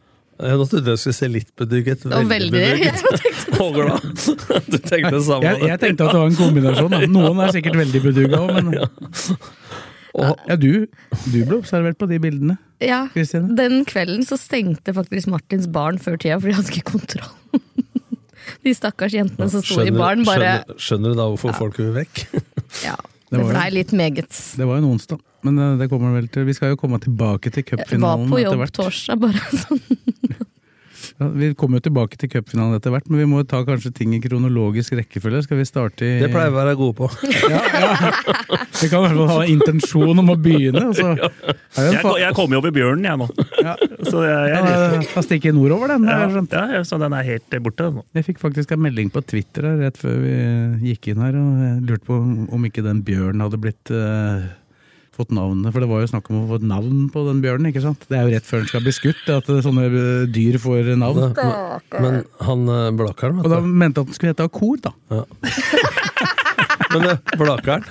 Jeg 0.42 0.58
trodde 0.58 0.80
du 0.82 0.96
skulle 0.98 1.14
se 1.14 1.28
litt 1.30 1.52
bedugget, 1.60 2.02
veldig 2.08 2.26
veldig- 2.32 2.52
bedugget 2.56 3.60
og 3.62 3.76
glad. 3.76 4.06
Du 4.72 4.78
tenkte 4.80 5.12
det 5.14 5.22
samme? 5.28 5.44
Jeg, 5.46 5.60
jeg 5.70 5.78
tenkte 5.84 6.08
at 6.08 6.16
det 6.16 6.22
var 6.24 6.30
en 6.32 6.38
kombinasjon. 6.40 6.90
Da. 6.96 7.02
Noen 7.14 7.42
er 7.44 7.52
sikkert 7.54 7.78
veldig 7.78 8.00
bedugga 8.08 8.40
òg, 8.42 8.54
men 8.58 8.72
ja, 8.80 8.88
du, 10.60 10.86
du 11.32 11.38
ble 11.46 11.56
observert 11.58 11.96
på 12.00 12.08
de 12.10 12.18
bildene. 12.22 12.58
Ja, 12.82 13.04
Christine. 13.14 13.54
Den 13.56 13.84
kvelden 13.88 14.24
så 14.26 14.36
stengte 14.40 14.92
faktisk 14.96 15.30
Martins 15.32 15.68
barn 15.70 16.00
før 16.02 16.18
tida, 16.20 16.38
fordi 16.42 16.56
han 16.58 16.66
hadde 16.66 16.84
kontroll. 16.88 17.32
De 18.62 18.72
stakkars 18.74 19.14
jentene 19.14 19.46
som 19.50 19.62
sto 19.62 19.80
i 19.86 19.90
baren, 19.94 20.24
bare 20.26 20.48
skjønner, 20.64 20.78
skjønner 20.82 21.12
du 21.14 21.18
da 21.18 21.26
hvorfor 21.30 21.54
folk 21.56 21.78
vil 21.78 21.92
vekk? 21.94 22.24
Ja, 22.88 22.96
Det 23.30 23.38
det 23.38 23.46
blei 23.48 23.66
litt 23.74 23.92
meget. 23.96 24.30
Det 24.58 24.66
var 24.66 24.78
jo 24.78 24.82
en 24.82 24.88
onsdag, 24.90 25.20
men 25.46 25.58
eh, 25.62 25.76
det 25.80 25.88
kommer 25.92 26.14
vel 26.16 26.26
til 26.32 26.46
Vi 26.48 26.54
skal 26.56 26.72
jo 26.74 26.78
komme 26.80 26.98
tilbake 27.02 27.52
til 27.54 27.62
Jeg 27.62 28.00
var 28.02 28.18
på 28.26 28.38
etter 28.38 28.44
jobb 28.48 28.62
hvert. 28.64 28.74
torsdag, 28.80 29.22
bare 29.22 29.42
sånn. 29.62 29.82
Ja, 31.20 31.28
vi 31.28 31.50
kommer 31.58 31.78
jo 31.80 31.84
tilbake 31.88 32.16
til 32.18 32.30
cupfinalen 32.32 32.78
etter 32.78 32.90
hvert, 32.94 33.08
men 33.12 33.20
vi 33.20 33.26
må 33.28 33.42
jo 33.42 33.46
ta 33.50 33.60
kanskje 33.66 33.92
ting 33.94 34.14
i 34.16 34.20
kronologisk 34.24 34.94
rekkefølge. 34.98 35.42
Skal 35.46 35.60
vi 35.60 35.66
starte 35.68 36.06
i 36.08 36.12
Det 36.22 36.30
pleier 36.32 36.50
vi 36.50 36.56
å 36.56 36.60
være 36.62 36.76
gode 36.80 36.96
på. 37.02 37.10
Ja, 37.52 37.60
Vi 38.82 38.88
kan 38.90 39.04
i 39.04 39.06
hvert 39.06 39.18
fall 39.18 39.28
ha 39.30 39.42
intensjon 39.46 40.18
om 40.22 40.30
å 40.32 40.36
begynne. 40.42 40.80
Altså. 40.88 41.12
Jeg, 41.76 42.00
jeg 42.22 42.34
kommer 42.36 42.56
jo 42.56 42.62
over 42.62 42.72
bjørnen, 42.74 43.04
jeg 43.06 43.20
nå. 43.20 43.28
Så 44.08 44.24
jeg, 44.24 44.38
jeg, 44.50 44.56
Ja, 44.56 44.78
jeg, 44.96 45.06
Da 45.12 45.22
stikker 45.26 45.54
nordover, 45.54 45.92
den. 45.94 46.08
ja, 46.08 46.64
ja, 46.78 46.82
så 46.88 46.98
den 47.02 47.14
er 47.14 47.26
helt 47.28 47.56
borte 47.62 47.90
nå. 47.94 48.02
Jeg 48.16 48.26
fikk 48.30 48.40
faktisk 48.42 48.72
en 48.74 48.82
melding 48.82 49.12
på 49.14 49.22
Twitter 49.28 49.68
her 49.70 49.78
rett 49.86 50.00
før 50.00 50.18
vi 50.24 50.34
gikk 50.90 51.12
inn 51.12 51.22
her, 51.22 51.36
og 51.38 51.62
jeg 51.66 51.78
lurte 51.92 52.08
på 52.08 52.18
om- 52.22 52.66
ikke 52.66 52.82
den 52.86 53.02
bjørnen 53.06 53.42
hadde 53.44 53.58
blitt 53.62 53.90
eh, 53.94 54.44
fått 55.16 55.34
navnet. 55.34 55.72
For 55.74 55.84
det 55.84 55.90
var 55.90 56.02
jo 56.04 56.10
snakk 56.12 56.30
om 56.32 56.42
å 56.42 56.46
få 56.50 56.60
et 56.60 56.68
navn 56.70 57.06
på 57.12 57.24
den 57.28 57.42
bjørnen, 57.44 57.68
ikke 57.72 57.84
sant? 57.84 58.06
Det 58.08 58.18
er 58.18 58.26
jo 58.26 58.34
rett 58.36 58.48
før 58.48 58.62
den 58.62 58.70
skal 58.72 58.84
bli 58.86 58.94
skutt, 58.96 59.22
at 59.34 59.50
sånne 59.66 59.88
eh, 59.90 60.24
dyr 60.32 60.58
får 60.62 60.94
navn. 61.00 61.34
Men 61.98 62.22
han 62.48 62.64
Blakkaren, 62.98 63.40
vet 63.40 63.46
du. 63.46 63.50
Og 63.50 63.54
da 63.56 63.60
mente 63.66 64.00
han 64.00 64.08
at 64.08 64.12
den 64.12 64.18
skulle 64.18 64.34
hete 64.34 64.48
Akor, 64.48 64.80
da. 64.82 64.94
Men 66.92 67.08
eh, 67.08 67.36
Blakkaren, 67.38 67.84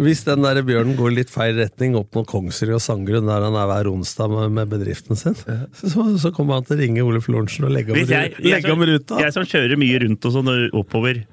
hvis 0.00 0.22
den 0.26 0.44
der 0.44 0.60
bjørnen 0.66 0.96
går 0.98 1.14
litt 1.14 1.32
feil 1.32 1.58
retning 1.58 1.96
opp 1.98 2.14
mot 2.16 2.28
Kongsrud 2.28 2.76
og 2.76 2.82
Sangerud, 2.82 3.26
der 3.28 3.46
han 3.46 3.58
er 3.58 3.68
hver 3.70 3.90
onsdag 3.92 4.32
med, 4.32 4.54
med 4.58 4.70
bedriften 4.72 5.18
sin, 5.18 5.36
så, 5.36 6.06
så 6.20 6.32
kommer 6.34 6.58
han 6.58 6.68
til 6.68 6.78
å 6.78 6.80
ringe 6.80 7.04
Ole 7.06 7.22
Florensen 7.24 7.68
og 7.68 7.74
legge 7.74 7.94
om, 7.94 7.98
Hvis 7.98 8.12
jeg, 8.14 8.34
jeg, 8.38 8.54
legge 8.56 8.74
om 8.74 8.86
ruta. 8.86 9.14
som, 9.14 9.24
jeg 9.24 9.36
som 9.36 9.48
kjører 9.54 9.80
mye 9.80 10.02
rundt 10.04 10.28
og 10.30 10.36
sånn 10.36 10.52
oppover 10.78 11.24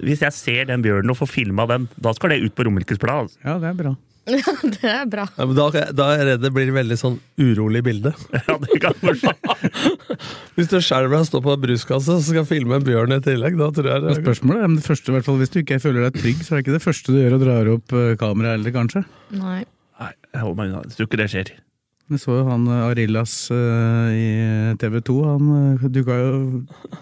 Hvis 0.00 0.22
jeg 0.24 0.36
ser 0.36 0.70
den 0.70 0.84
bjørnen 0.84 1.12
og 1.12 1.18
får 1.20 1.32
filma 1.34 1.66
den, 1.70 1.90
da 2.00 2.14
skal 2.16 2.34
det 2.34 2.40
ut 2.46 2.54
på 2.56 2.66
Romerikes 2.68 3.02
Blad. 3.02 3.28
altså. 3.28 3.42
Ja, 3.44 3.58
det 3.62 3.72
er 3.72 3.82
bra. 3.82 3.96
Ja, 4.30 4.54
det 4.62 4.90
er 4.90 5.06
bra. 5.10 5.24
Ja, 5.36 5.46
men 5.48 5.56
da, 5.58 5.66
da 5.96 6.08
er 6.12 6.20
jeg 6.20 6.26
redd 6.28 6.44
det 6.44 6.50
blir 6.54 6.72
veldig 6.74 6.98
sånn 7.00 7.16
urolig 7.40 7.82
bilde. 7.86 8.14
Ja, 8.50 8.56
det 8.62 8.80
kan 8.82 8.96
forstå. 8.98 9.32
Hvis 10.56 10.70
du 10.70 10.76
skjelver 10.82 11.16
deg 11.16 11.24
og 11.24 11.28
står 11.28 11.44
på 11.44 11.56
bruskasse 11.64 12.16
og 12.16 12.24
skal 12.26 12.46
filme 12.48 12.78
en 12.78 12.86
bjørn 12.86 13.16
i 13.16 13.20
tillegg, 13.24 13.58
da 13.60 13.70
tror 13.74 13.90
jeg 13.92 14.04
det 14.04 14.12
er 14.14 14.20
Spørsmålet 14.20 14.66
er 14.66 14.76
det 14.76 14.86
første, 14.86 15.10
i 15.10 15.16
hvert 15.16 15.26
fall 15.26 15.40
hvis 15.40 15.52
du 15.52 15.58
ikke 15.62 15.80
føler 15.82 16.06
deg 16.06 16.20
trygg, 16.20 16.44
så 16.44 16.52
er 16.52 16.60
det 16.60 16.64
ikke 16.66 16.76
det 16.76 16.84
første 16.84 17.14
du 17.14 17.18
gjør 17.20 17.36
å 17.36 17.40
dra 17.42 17.56
opp 17.74 17.96
eh, 17.96 18.12
kameraet 18.20 18.58
heller, 18.58 18.74
kanskje. 18.74 19.04
Nei. 19.38 19.58
Nei, 20.00 20.12
jeg 20.32 20.44
holder 20.44 20.60
meg 20.60 20.70
unna. 20.70 20.86
Jeg 20.86 20.96
tror 20.96 21.10
ikke 21.10 21.20
det 21.20 21.28
skjer. 21.34 21.52
Vi 22.10 22.18
så 22.18 22.40
jo 22.40 22.46
han 22.48 22.64
eh, 22.66 22.86
Arillas 22.88 23.34
eh, 23.54 24.16
i 24.18 24.30
TV 24.82 24.98
2. 25.06 25.18
Han 25.28 25.50
uh, 25.78 25.84
dukka 25.94 26.16
jo 26.18 26.32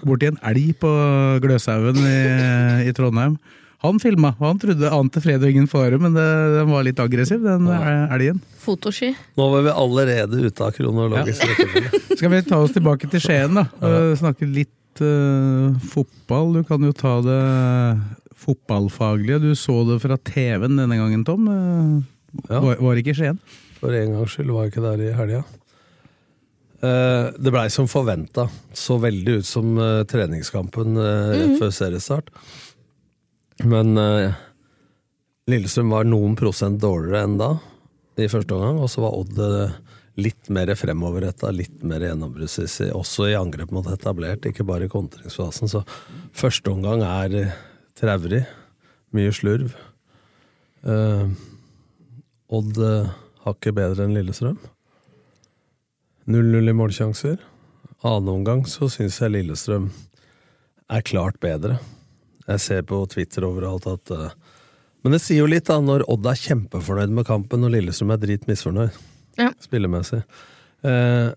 borti 0.05 0.29
en 0.29 0.41
elg 0.51 0.75
på 0.83 0.91
Gløshaugen 1.45 2.03
i, 2.03 2.19
i 2.91 2.93
Trondheim. 2.97 3.39
Han 3.85 4.01
filma, 4.03 4.33
og 4.41 4.47
han 4.49 4.59
trodde 4.59 4.89
ante 4.91 5.21
fred 5.23 5.43
og 5.45 5.51
ingen 5.53 5.69
fare, 5.71 5.99
men 6.03 6.15
det, 6.17 6.25
den 6.57 6.71
var 6.73 6.83
litt 6.83 6.99
aggressiv, 6.99 7.45
den 7.45 7.69
eh, 7.71 8.15
elgen. 8.17 8.41
Fotosky. 8.65 9.13
Nå 9.39 9.47
var 9.53 9.63
vi 9.69 9.75
allerede 9.85 10.41
ute 10.49 10.65
av 10.67 10.73
kronologisk 10.75 11.45
rekkefølge. 11.47 12.01
Skal 12.19 12.33
vi 12.33 12.41
ta 12.49 12.59
oss 12.65 12.75
tilbake 12.75 13.07
til 13.13 13.23
Skien, 13.23 13.55
da? 13.55 13.69
og 13.79 14.17
Snakke 14.19 14.49
litt 14.51 15.03
uh, 15.05 15.77
fotball. 15.93 16.57
Du 16.59 16.65
kan 16.67 16.83
jo 16.83 16.91
ta 16.97 17.15
det 17.23 17.39
fotballfaglige. 18.43 19.39
Du 19.47 19.53
så 19.59 19.79
det 19.89 20.01
fra 20.03 20.19
TV-en 20.27 20.75
denne 20.83 20.99
gangen, 20.99 21.25
Tom. 21.29 21.47
Eh, 21.49 22.15
Ja. 22.51 22.59
Var, 22.61 22.77
var 22.85 22.99
ikke 23.01 23.15
i 23.15 23.17
Skien? 23.17 23.39
For 23.79 23.95
en 23.97 24.11
gangs 24.13 24.35
skyld 24.35 24.51
var 24.53 24.67
jeg 24.67 24.75
ikke 24.75 24.83
der 24.85 25.01
i 25.07 25.15
helga. 25.17 25.39
Eh, 26.85 27.31
det 27.41 27.51
blei 27.55 27.67
som 27.73 27.89
forventa. 27.91 28.45
Så 28.77 28.99
veldig 29.03 29.39
ut 29.41 29.49
som 29.49 29.71
eh, 29.81 30.03
treningskampen 30.11 30.99
eh, 30.99 31.31
rett 31.33 31.49
Mhm. 31.55 31.57
før 31.63 31.73
seriestart. 31.75 32.29
Men 33.67 33.99
eh, 33.99 34.37
Lillestrøm 35.51 35.91
var 35.91 36.07
noen 36.07 36.37
prosent 36.39 36.81
dårligere 36.83 37.25
enn 37.25 37.39
da, 37.41 37.55
i 38.21 38.29
første 38.31 38.55
omgang. 38.55 38.79
Og 38.83 38.91
så 38.93 39.03
var 39.03 39.17
Odd 39.17 39.41
eh, 39.43 39.77
litt 40.19 40.51
mer 40.53 40.71
fremoverretta, 40.79 41.51
litt 41.55 41.83
mer 41.87 42.05
gjennombruddssissig. 42.07 42.91
Også 42.97 43.31
i 43.31 43.37
angrep 43.39 43.73
mot 43.75 43.87
etablert, 43.91 44.47
ikke 44.47 44.67
bare 44.69 44.89
i 44.89 44.93
kontringsfasen. 44.93 45.71
Så 45.71 45.85
første 46.37 46.73
omgang 46.73 47.05
er 47.07 47.37
eh, 47.43 47.61
traurig. 47.99 48.45
Mye 49.17 49.35
slurv. 49.35 49.73
Eh, 50.85 51.29
Odd 52.49 52.81
eh, 52.81 53.15
hakket 53.45 53.77
bedre 53.77 54.07
enn 54.07 54.17
Lillestrøm. 54.17 54.59
0-0 56.29 56.69
i 56.69 56.77
målsjanser. 56.77 57.39
Annen 58.05 58.35
omgang 58.35 58.67
så 58.69 58.91
syns 58.93 59.17
jeg 59.23 59.33
Lillestrøm 59.33 59.89
er 60.93 61.07
klart 61.09 61.41
bedre. 61.41 61.79
Jeg 62.49 62.65
ser 62.65 62.87
på 62.89 63.03
Twitter 63.13 63.45
overalt 63.49 63.89
at 63.91 64.13
uh, 64.15 64.31
Men 65.05 65.15
det 65.15 65.21
sier 65.25 65.43
jo 65.43 65.51
litt, 65.51 65.69
da, 65.69 65.79
når 65.85 66.07
Odd 66.11 66.27
er 66.31 66.41
kjempefornøyd 66.41 67.13
med 67.15 67.29
kampen, 67.29 67.67
og 67.67 67.75
Lillestrøm 67.75 68.15
er 68.15 68.23
drit 68.23 68.49
misfornøyd. 68.49 68.97
Ja. 69.39 69.53
Spillemessig. 69.63 70.23
Uh, 70.83 71.31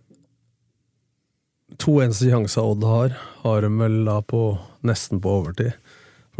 to 1.82 1.98
eneste 2.04 2.32
sjanser 2.32 2.66
Odd 2.66 2.86
har, 2.88 3.18
har 3.44 3.66
de 3.66 3.72
vel 3.82 4.02
da 4.08 4.20
på 4.26 4.46
nesten 4.88 5.22
på 5.22 5.38
overtid. 5.42 5.76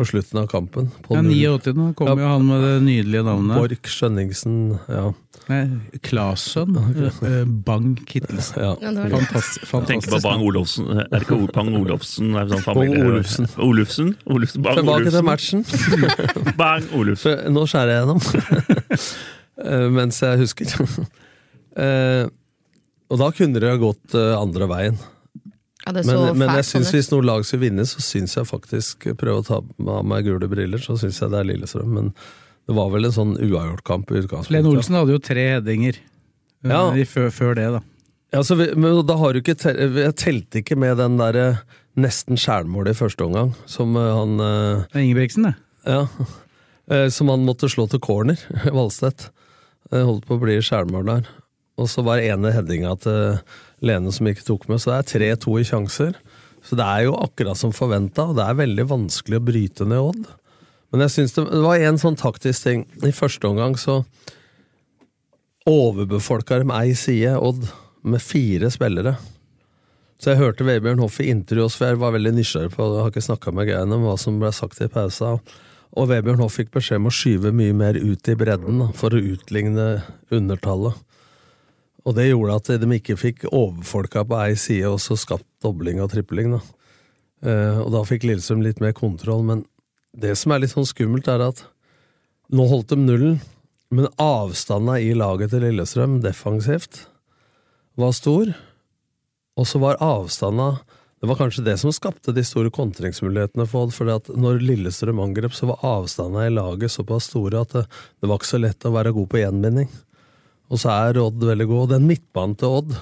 På 0.02 0.06
slutten 0.10 0.40
av 0.42 0.48
kampen. 0.50 0.88
På 1.06 1.14
Ja, 1.16 1.22
89 1.22 1.74
nå 1.78 1.92
kom 2.00 2.08
jo 2.18 2.26
han 2.32 2.46
med 2.48 2.64
det 2.66 2.78
nydelige 2.88 3.22
navnet. 3.28 3.60
Borch, 3.62 3.92
Skjønningsen, 3.94 4.56
ja. 4.90 5.12
Nei, 5.50 5.60
Claesson. 6.06 6.76
eh, 7.28 7.44
Bang 7.46 7.96
Kittelsen. 8.10 8.58
ja. 8.62 8.72
Ja, 8.82 8.92
det. 8.96 9.12
Fantastisk. 9.20 9.72
Tenker 9.90 10.16
på 10.16 10.22
Bang. 10.26 10.42
Olofsen. 10.48 10.88
Er 11.02 11.08
det 11.20 11.22
ikke 11.28 11.40
Bang 11.54 11.70
Olofsen? 11.78 12.34
Er 12.36 12.46
det 12.50 12.58
sånn 12.58 12.66
Bang 12.66 12.80
familie- 12.82 13.06
Olufsen. 13.12 13.48
Olufsen? 13.68 14.12
Olufsen. 14.26 14.62
Bang 14.66 14.82
Tilbake 14.82 15.12
til 15.14 15.28
matchen. 15.28 15.66
Bang 16.62 16.90
Olufsen. 16.98 17.46
Nå 17.54 17.66
skjærer 17.70 17.94
jeg 17.96 18.02
gjennom. 18.02 18.22
Eh, 19.62 19.90
Mens 19.94 20.18
jeg 20.24 20.40
husker. 20.42 20.72
Eh, 21.78 22.24
Og 23.12 23.20
da 23.20 23.28
kunne 23.36 23.60
det 23.62 23.70
ha 23.70 23.76
gått 23.78 24.16
eh, 24.18 24.32
andre 24.40 24.66
veien. 24.72 24.96
Ja, 25.86 25.92
det 25.96 26.04
så 26.06 26.14
Men, 26.14 26.38
men 26.38 26.48
jeg 26.52 26.66
fælt 26.68 26.70
sånn 26.86 26.88
hvis 26.94 27.10
noe 27.12 27.26
lag 27.26 27.46
skal 27.48 27.60
vinne, 27.64 27.86
så 27.90 28.02
syns 28.06 28.36
jeg 28.38 28.46
faktisk 28.50 29.08
Prøve 29.18 29.42
å 29.42 29.46
ta 29.48 29.60
av 29.62 30.06
meg 30.06 30.28
gule 30.28 30.48
briller, 30.52 30.78
så 30.84 30.94
syns 31.02 31.18
jeg 31.24 31.32
det 31.34 31.40
er 31.42 31.48
Lillestrøm. 31.50 31.96
Men 31.98 32.12
det 32.70 32.76
var 32.78 32.92
vel 32.94 33.08
en 33.10 33.16
sånn 33.16 33.32
uavgjort-kamp 33.42 34.12
i 34.14 34.20
utgangspunktet. 34.22 34.52
Glenn 34.54 34.70
Olsen 34.70 35.00
hadde 35.00 35.16
jo 35.16 35.22
tre 35.26 35.48
headinger 35.56 35.98
eh, 35.98 36.70
Ja. 36.70 36.84
før, 37.10 37.32
før 37.34 37.56
det, 37.58 37.66
da. 37.74 37.82
Ja, 38.32 38.44
så 38.48 38.56
vi, 38.56 38.70
men 38.80 39.02
da 39.10 39.18
har 39.20 39.34
du 39.34 39.42
ikke 39.42 39.58
tel 39.60 39.98
Jeg 39.98 40.14
telte 40.22 40.62
ikke 40.62 40.78
med 40.80 40.96
den 41.02 41.18
der 41.20 41.36
eh, 41.42 41.58
nesten 42.00 42.38
skjærmålet 42.40 42.94
i 42.94 43.00
første 43.02 43.26
omgang, 43.26 43.56
som 43.68 43.98
eh, 44.00 44.12
han 44.16 44.38
Det 44.38 44.96
er 44.96 45.04
Ingebrigtsen, 45.08 45.50
det. 45.50 45.56
Ja. 45.90 46.06
Eh, 46.92 47.08
Som 47.10 47.34
han 47.34 47.44
måtte 47.48 47.68
slå 47.72 47.90
til 47.92 48.00
corner, 48.04 48.38
Valstedt. 48.78 49.32
Holdt 49.92 50.24
på 50.30 50.38
å 50.38 50.40
bli 50.46 50.54
skjærmål 50.64 51.10
der. 51.10 51.26
Og 51.80 51.88
så 51.90 52.04
var 52.06 52.20
det 52.20 52.32
ene 52.32 52.52
headinga 52.54 52.94
til 53.02 53.40
Lene 53.86 54.12
som 54.14 54.28
ikke 54.30 54.46
tok 54.46 54.68
med, 54.70 54.82
så 54.82 54.92
det 54.92 54.98
er 55.22 55.38
3-2 55.38 55.56
i 55.62 55.68
sjanser. 55.68 56.20
Så 56.62 56.78
det 56.78 56.86
er 56.86 57.08
jo 57.08 57.16
akkurat 57.18 57.58
som 57.58 57.74
forventa, 57.74 58.28
og 58.30 58.38
det 58.38 58.46
er 58.46 58.60
veldig 58.60 58.86
vanskelig 58.92 59.40
å 59.40 59.46
bryte 59.48 59.88
ned 59.90 60.12
Odd. 60.12 60.28
Men 60.92 61.06
jeg 61.06 61.16
synes 61.16 61.34
det, 61.38 61.46
det 61.50 61.64
var 61.64 61.82
en 61.88 62.00
sånn 62.02 62.20
taktisk 62.20 62.68
ting. 62.68 62.86
I 63.02 63.14
første 63.16 63.48
omgang 63.48 63.78
så 63.80 64.02
overbefolka 65.70 66.60
de 66.62 66.74
ei 66.76 66.94
side, 66.98 67.34
Odd, 67.40 67.66
med 68.04 68.22
fire 68.22 68.70
spillere. 68.74 69.16
Så 70.22 70.34
jeg 70.34 70.42
hørte 70.42 70.66
Vebjørn 70.68 71.02
Hoff 71.02 71.18
i 71.24 71.32
intervju 71.34 71.68
for 71.74 71.90
jeg 71.90 71.98
var 72.02 72.14
veldig 72.14 72.36
nysgjerrig 72.36 72.70
på 72.76 72.86
Jeg 72.86 73.02
har 73.02 73.10
ikke 73.10 73.24
snakka 73.26 73.54
med 73.58 73.72
Geir 73.72 73.90
om 73.90 74.04
hva 74.06 74.14
som 74.22 74.38
ble 74.42 74.52
sagt 74.54 74.82
i 74.86 74.90
pausa. 74.92 75.40
Og 75.98 76.12
Vebjørn 76.12 76.44
Hoff 76.44 76.60
fikk 76.60 76.70
beskjed 76.76 77.02
om 77.02 77.10
å 77.10 77.14
skyve 77.16 77.54
mye 77.56 77.74
mer 77.74 77.98
ut 77.98 78.30
i 78.30 78.36
bredden 78.38 78.84
da, 78.84 78.92
for 78.94 79.16
å 79.16 79.24
utligne 79.34 79.88
undertallet. 80.30 81.00
Og 82.08 82.16
det 82.18 82.32
gjorde 82.32 82.58
at 82.58 82.70
de 82.82 82.98
ikke 82.98 83.18
fikk 83.20 83.44
overfolka 83.52 84.24
på 84.26 84.38
ei 84.42 84.56
side 84.58 84.90
og 84.90 85.02
så 85.04 85.18
skapt 85.20 85.46
dobling 85.62 86.02
og 86.02 86.10
tripling. 86.14 86.56
Da. 86.56 86.62
Eh, 87.46 87.78
og 87.82 87.92
da 87.94 88.02
fikk 88.08 88.26
Lillestrøm 88.26 88.64
litt 88.66 88.82
mer 88.82 88.96
kontroll. 88.98 89.44
Men 89.46 89.66
det 90.18 90.34
som 90.40 90.54
er 90.54 90.64
litt 90.64 90.74
sånn 90.74 90.90
skummelt, 90.90 91.30
er 91.30 91.46
at 91.52 91.64
nå 92.52 92.66
holdt 92.68 92.92
de 92.92 93.00
nullen, 93.00 93.38
men 93.92 94.10
avstanda 94.22 94.98
i 95.00 95.14
laget 95.16 95.54
til 95.54 95.64
Lillestrøm 95.66 96.20
defensivt 96.24 97.06
var 98.00 98.16
stor. 98.16 98.54
Og 99.60 99.68
så 99.68 99.82
var 99.84 100.02
avstanda 100.02 100.78
Det 101.22 101.28
var 101.30 101.38
kanskje 101.38 101.62
det 101.62 101.76
som 101.78 101.92
skapte 101.94 102.34
de 102.34 102.42
store 102.42 102.72
kontringsmulighetene 102.74 103.68
for 103.70 103.86
Odd. 103.86 103.92
For 103.94 104.38
når 104.42 104.64
Lillestrøm 104.66 105.20
angrep, 105.22 105.54
så 105.54 105.68
var 105.70 105.84
avstanda 105.86 106.48
i 106.48 106.54
laget 106.54 106.90
såpass 106.90 107.28
store 107.30 107.62
at 107.62 107.76
det, 107.76 107.84
det 108.18 108.30
var 108.30 108.40
ikke 108.40 108.50
så 108.50 108.58
lett 108.58 108.88
å 108.90 108.94
være 108.96 109.14
god 109.14 109.30
på 109.30 109.38
gjenbinding. 109.44 109.92
Og 110.72 110.80
så 110.80 110.92
er 110.94 111.20
Odd 111.20 111.44
veldig 111.44 111.68
god. 111.68 111.92
Den 111.98 112.08
midtbanen 112.08 112.56
til 112.60 112.80
Odd, 112.80 112.96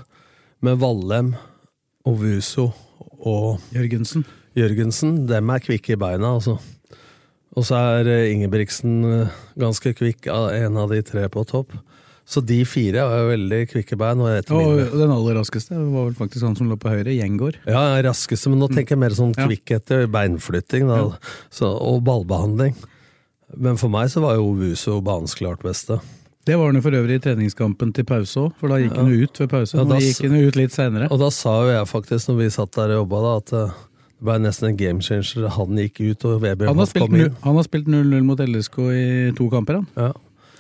med 0.66 0.80
Vallem, 0.82 1.36
Ovuso 2.10 2.72
og 3.20 3.62
Jørgensen. 3.76 4.26
Jørgensen, 4.58 5.24
dem 5.30 5.52
er 5.54 5.62
kvikke 5.64 5.94
i 5.94 6.00
beina, 6.00 6.34
altså. 6.40 6.58
Og 7.58 7.66
så 7.66 7.78
er 8.00 8.10
eh, 8.10 8.32
Ingebrigtsen 8.34 8.98
eh, 9.06 9.38
ganske 9.60 9.94
kvikk, 9.98 10.28
en 10.30 10.82
av 10.82 10.92
de 10.92 11.02
tre 11.06 11.28
på 11.32 11.46
topp. 11.50 11.74
Så 12.30 12.44
de 12.46 12.60
fire 12.70 13.02
er 13.02 13.24
veldig 13.32 13.60
kvikke 13.72 13.98
bein. 13.98 14.20
Og, 14.22 14.52
Og 14.54 14.94
den 14.94 15.14
aller 15.14 15.40
raskeste 15.40 15.74
var 15.74 16.10
vel 16.12 16.18
faktisk 16.18 16.46
han 16.46 16.58
som 16.58 16.70
lå 16.70 16.78
på 16.78 16.92
høyre, 16.92 17.16
Gjengård. 17.16 17.58
ja, 17.66 17.82
raskeste, 18.06 18.52
men 18.54 18.62
nå 18.62 18.68
tenker 18.70 18.94
jeg 18.94 19.02
mer 19.02 19.16
sånn 19.18 19.34
kvikkhet 19.38 19.96
i 19.96 20.04
beinflytting 20.14 20.86
da, 20.90 21.00
så, 21.50 21.72
og 21.74 22.04
ballbehandling. 22.06 22.78
Men 23.58 23.82
for 23.82 23.90
meg 23.90 24.12
så 24.14 24.22
var 24.22 24.38
jo 24.38 24.52
Ovuso 24.52 25.00
banens 25.02 25.34
klart 25.38 25.66
beste. 25.66 25.98
Det 26.50 26.56
var 26.58 26.72
han 26.72 26.80
jo 26.80 26.82
for 26.82 26.98
øvrig 26.98 27.20
i 27.20 27.22
treningskampen 27.22 27.92
til 27.94 28.08
pause 28.10 28.48
òg, 28.48 28.56
for 28.58 28.74
da 28.74 28.80
gikk 28.82 28.96
han 28.98 29.12
jo 29.12 29.28
ut 29.28 29.42
ved 29.44 29.52
pause. 29.52 29.78
Ja, 29.78 29.86
da 29.86 30.00
gikk 30.02 30.24
han 30.26 30.40
jo 30.40 30.50
ut 30.50 30.58
litt 30.58 30.74
senere. 30.74 31.10
Og 31.14 31.22
da 31.22 31.30
sa 31.34 31.54
jo 31.62 31.70
jeg 31.76 31.90
faktisk, 31.92 32.32
når 32.32 32.40
vi 32.40 32.50
satt 32.56 32.74
der 32.78 32.96
og 32.96 33.04
jobba, 33.04 33.22
da, 33.26 33.36
at 33.44 33.54
eh, 33.60 33.76
det 34.20 34.28
ble 34.28 34.38
nesten 34.44 34.72
en 34.72 34.80
game 34.80 35.06
changer. 35.06 35.46
Han 35.56 35.78
gikk 35.80 36.02
ut, 36.02 36.26
og 36.28 36.42
Vebjørn 36.44 36.82
Hoff 36.82 36.96
kom 36.98 37.16
inn. 37.20 37.38
han 37.46 37.60
har 37.62 37.68
spilt 37.68 37.88
0-0 37.94 38.26
mot 38.28 38.42
LSK 38.44 38.82
i 38.90 39.06
to 39.38 39.48
kamper, 39.54 39.80
han. 39.80 39.88
Ja. 39.96 40.10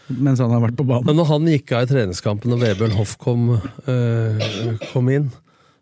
Mens 0.09 0.41
han 0.41 0.53
har 0.53 0.61
vært 0.63 0.77
på 0.77 0.85
banen. 0.87 1.05
Men 1.09 1.19
når 1.19 1.27
han 1.29 1.49
gikk 1.51 1.73
av 1.77 1.85
i 1.85 1.89
treningskampen 1.89 2.55
og 2.55 2.63
Vebjørn 2.63 2.95
Hoff 2.97 3.17
kom, 3.21 3.49
øh, 3.59 4.45
kom 4.93 5.11
inn, 5.13 5.27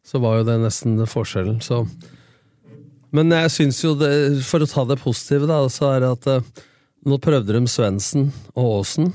så 0.07 0.23
var 0.23 0.39
jo 0.39 0.47
det 0.47 0.57
nesten 0.63 0.97
forskjellen. 1.07 1.61
Så. 1.63 1.83
Men 3.15 3.31
jeg 3.35 3.53
syns 3.53 3.83
jo 3.83 3.93
det, 3.99 4.11
for 4.47 4.63
å 4.63 4.71
ta 4.71 4.83
det 4.89 4.99
positive, 5.03 5.47
da, 5.47 5.61
så 5.71 5.93
er 5.93 6.03
det 6.03 6.11
at 6.17 6.29
eh, 6.33 6.65
nå 7.07 7.19
prøvde 7.23 7.55
de 7.55 7.71
Svendsen 7.71 8.31
og 8.55 8.79
Aasen. 8.79 9.11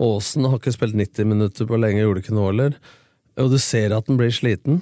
Aasen 0.00 0.48
har 0.48 0.58
ikke 0.58 0.72
spilt 0.74 0.96
90 0.96 1.28
minutter 1.28 1.68
på 1.68 1.78
lenge, 1.80 2.02
gjorde 2.02 2.24
ikke 2.24 2.36
noe 2.36 2.50
heller. 2.50 2.76
Og 3.40 3.52
du 3.52 3.58
ser 3.60 3.92
at 3.94 4.08
den 4.08 4.18
blir 4.20 4.32
sliten. 4.34 4.80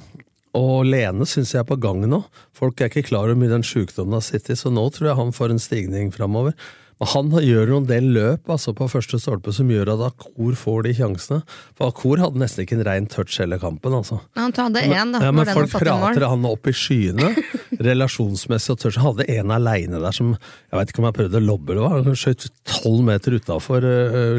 Og 0.56 0.86
Lene 0.88 1.26
syns 1.28 1.52
jeg 1.54 1.62
er 1.62 1.68
på 1.68 1.78
gang 1.80 2.04
nå. 2.08 2.22
Folk 2.56 2.80
er 2.80 2.90
ikke 2.90 3.08
klar 3.10 3.26
over 3.26 3.34
hvor 3.34 3.42
mye 3.42 3.52
den 3.52 3.66
sjukdommen 3.66 4.16
har 4.16 4.24
sittet 4.24 4.54
i, 4.54 4.60
så 4.60 4.72
nå 4.72 4.86
tror 4.94 5.10
jeg 5.10 5.18
han 5.18 5.34
får 5.34 5.54
en 5.54 5.62
stigning 5.62 6.12
framover. 6.14 6.54
Han 6.98 7.28
gjør 7.30 7.68
jo 7.70 7.76
en 7.78 7.86
del 7.86 8.08
løp 8.10 8.48
altså 8.50 8.72
på 8.74 8.88
første 8.90 9.20
stolpe 9.22 9.52
som 9.54 9.68
gjør 9.70 9.92
at 9.94 10.00
Akor 10.08 10.56
får 10.58 10.82
de 10.88 10.94
sjansene. 10.98 11.42
For 11.78 11.92
Akor 11.92 12.18
hadde 12.18 12.40
nesten 12.42 12.64
ikke 12.64 12.74
en 12.80 12.82
rein 12.88 13.06
touch 13.06 13.36
hele 13.38 13.54
kampen. 13.62 13.94
altså. 13.94 14.18
Han 14.34 14.50
hadde 14.56 14.82
én, 14.82 15.12
da. 15.14 15.20
Ja, 15.22 15.30
men 15.30 15.46
folk 15.46 15.70
prater 15.78 16.26
han 16.26 16.44
opp 16.48 16.66
i 16.66 16.74
skyene, 16.74 17.30
relasjonsmessig 17.88 18.72
og 18.74 18.80
touch. 18.82 18.98
Han 18.98 19.12
hadde 19.12 19.28
en 19.38 19.52
aleine 19.54 20.00
der 20.02 20.16
som 20.16 20.32
Jeg 20.34 20.74
vet 20.80 20.90
ikke 20.92 21.02
om 21.04 21.06
jeg 21.08 21.16
prøvde 21.20 21.38
å 21.40 21.44
lobbe 21.44 21.72
eller 21.76 21.84
hva, 21.86 22.00
han 22.08 22.18
skjøt 22.18 22.48
tolv 22.68 23.04
meter 23.06 23.36
utafor 23.38 23.86